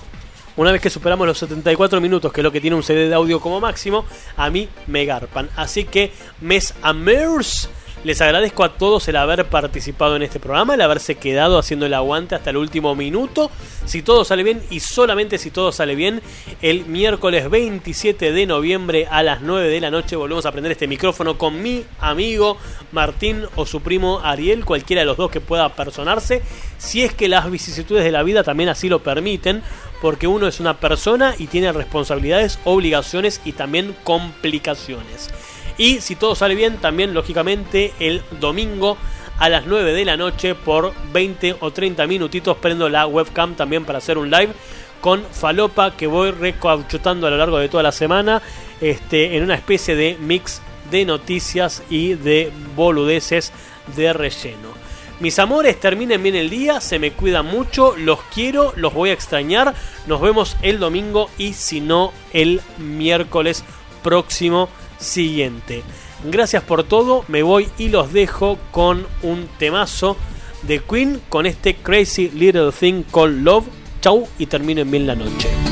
Una 0.56 0.72
vez 0.72 0.80
que 0.80 0.88
superamos 0.88 1.26
los 1.26 1.36
74 1.38 2.00
minutos, 2.00 2.32
que 2.32 2.40
es 2.40 2.44
lo 2.44 2.50
que 2.50 2.62
tiene 2.62 2.76
un 2.76 2.82
CD 2.82 3.08
de 3.08 3.14
audio 3.14 3.40
como 3.40 3.60
máximo, 3.60 4.06
a 4.36 4.48
mí 4.48 4.68
me 4.86 5.04
garpan. 5.04 5.50
Así 5.54 5.84
que, 5.84 6.12
mes 6.40 6.74
amers, 6.80 7.68
les 8.04 8.20
agradezco 8.20 8.62
a 8.62 8.74
todos 8.74 9.08
el 9.08 9.16
haber 9.16 9.46
participado 9.46 10.16
en 10.16 10.22
este 10.22 10.38
programa, 10.38 10.74
el 10.74 10.80
haberse 10.80 11.16
quedado 11.16 11.58
haciendo 11.58 11.86
el 11.86 11.94
aguante 11.94 12.34
hasta 12.34 12.50
el 12.50 12.56
último 12.56 12.94
minuto. 12.94 13.50
Si 13.84 14.02
todo 14.02 14.24
sale 14.24 14.42
bien 14.42 14.62
y 14.70 14.80
solamente 14.80 15.38
si 15.38 15.50
todo 15.50 15.72
sale 15.72 15.94
bien, 15.94 16.22
el 16.62 16.86
miércoles 16.86 17.50
27 17.50 18.32
de 18.32 18.46
noviembre 18.46 19.06
a 19.10 19.22
las 19.22 19.40
9 19.42 19.68
de 19.68 19.80
la 19.80 19.90
noche 19.90 20.16
volvemos 20.16 20.46
a 20.46 20.52
prender 20.52 20.72
este 20.72 20.86
micrófono 20.86 21.38
con 21.38 21.62
mi 21.62 21.84
amigo 22.00 22.56
Martín 22.92 23.44
o 23.56 23.66
su 23.66 23.80
primo 23.80 24.20
Ariel, 24.22 24.64
cualquiera 24.64 25.00
de 25.00 25.06
los 25.06 25.16
dos 25.16 25.30
que 25.30 25.40
pueda 25.40 25.68
personarse, 25.70 26.42
si 26.78 27.02
es 27.02 27.14
que 27.14 27.28
las 27.28 27.50
vicisitudes 27.50 28.04
de 28.04 28.12
la 28.12 28.22
vida 28.22 28.44
también 28.44 28.68
así 28.68 28.88
lo 28.88 29.02
permiten, 29.02 29.62
porque 30.00 30.26
uno 30.26 30.46
es 30.46 30.60
una 30.60 30.78
persona 30.78 31.34
y 31.38 31.46
tiene 31.46 31.72
responsabilidades, 31.72 32.58
obligaciones 32.64 33.40
y 33.44 33.52
también 33.52 33.96
complicaciones. 34.04 35.30
Y 35.78 36.00
si 36.00 36.16
todo 36.16 36.34
sale 36.34 36.54
bien, 36.54 36.78
también 36.78 37.14
lógicamente 37.14 37.92
el 38.00 38.22
domingo 38.40 38.96
a 39.38 39.48
las 39.48 39.66
9 39.66 39.92
de 39.92 40.04
la 40.04 40.16
noche 40.16 40.54
por 40.54 40.94
20 41.12 41.56
o 41.60 41.70
30 41.70 42.06
minutitos 42.06 42.56
prendo 42.56 42.88
la 42.88 43.06
webcam 43.06 43.54
también 43.54 43.84
para 43.84 43.98
hacer 43.98 44.16
un 44.16 44.30
live 44.30 44.52
con 45.00 45.22
Falopa 45.24 45.94
que 45.94 46.06
voy 46.06 46.30
recauchutando 46.30 47.26
a 47.26 47.30
lo 47.30 47.36
largo 47.36 47.58
de 47.58 47.68
toda 47.68 47.82
la 47.82 47.92
semana 47.92 48.40
este, 48.80 49.36
en 49.36 49.42
una 49.42 49.54
especie 49.54 49.94
de 49.94 50.16
mix 50.18 50.62
de 50.90 51.04
noticias 51.04 51.82
y 51.90 52.14
de 52.14 52.50
boludeces 52.74 53.52
de 53.94 54.12
relleno. 54.12 54.86
Mis 55.18 55.38
amores, 55.38 55.80
terminen 55.80 56.22
bien 56.22 56.36
el 56.36 56.50
día, 56.50 56.80
se 56.80 56.98
me 56.98 57.12
cuidan 57.12 57.46
mucho, 57.46 57.96
los 57.96 58.20
quiero, 58.34 58.74
los 58.76 58.92
voy 58.92 59.10
a 59.10 59.14
extrañar. 59.14 59.74
Nos 60.06 60.20
vemos 60.20 60.56
el 60.60 60.78
domingo 60.78 61.30
y 61.38 61.54
si 61.54 61.80
no, 61.80 62.12
el 62.34 62.60
miércoles 62.76 63.64
próximo 64.02 64.68
siguiente. 64.98 65.82
Gracias 66.24 66.62
por 66.62 66.84
todo, 66.84 67.24
me 67.28 67.42
voy 67.42 67.68
y 67.78 67.88
los 67.88 68.12
dejo 68.12 68.58
con 68.70 69.06
un 69.22 69.48
temazo 69.58 70.16
de 70.62 70.80
Queen 70.80 71.20
con 71.28 71.46
este 71.46 71.76
Crazy 71.76 72.30
Little 72.30 72.72
Thing 72.72 73.02
called 73.12 73.42
Love. 73.42 73.66
Chau 74.00 74.26
y 74.38 74.46
terminen 74.46 74.90
bien 74.90 75.06
la 75.06 75.14
noche. 75.14 75.65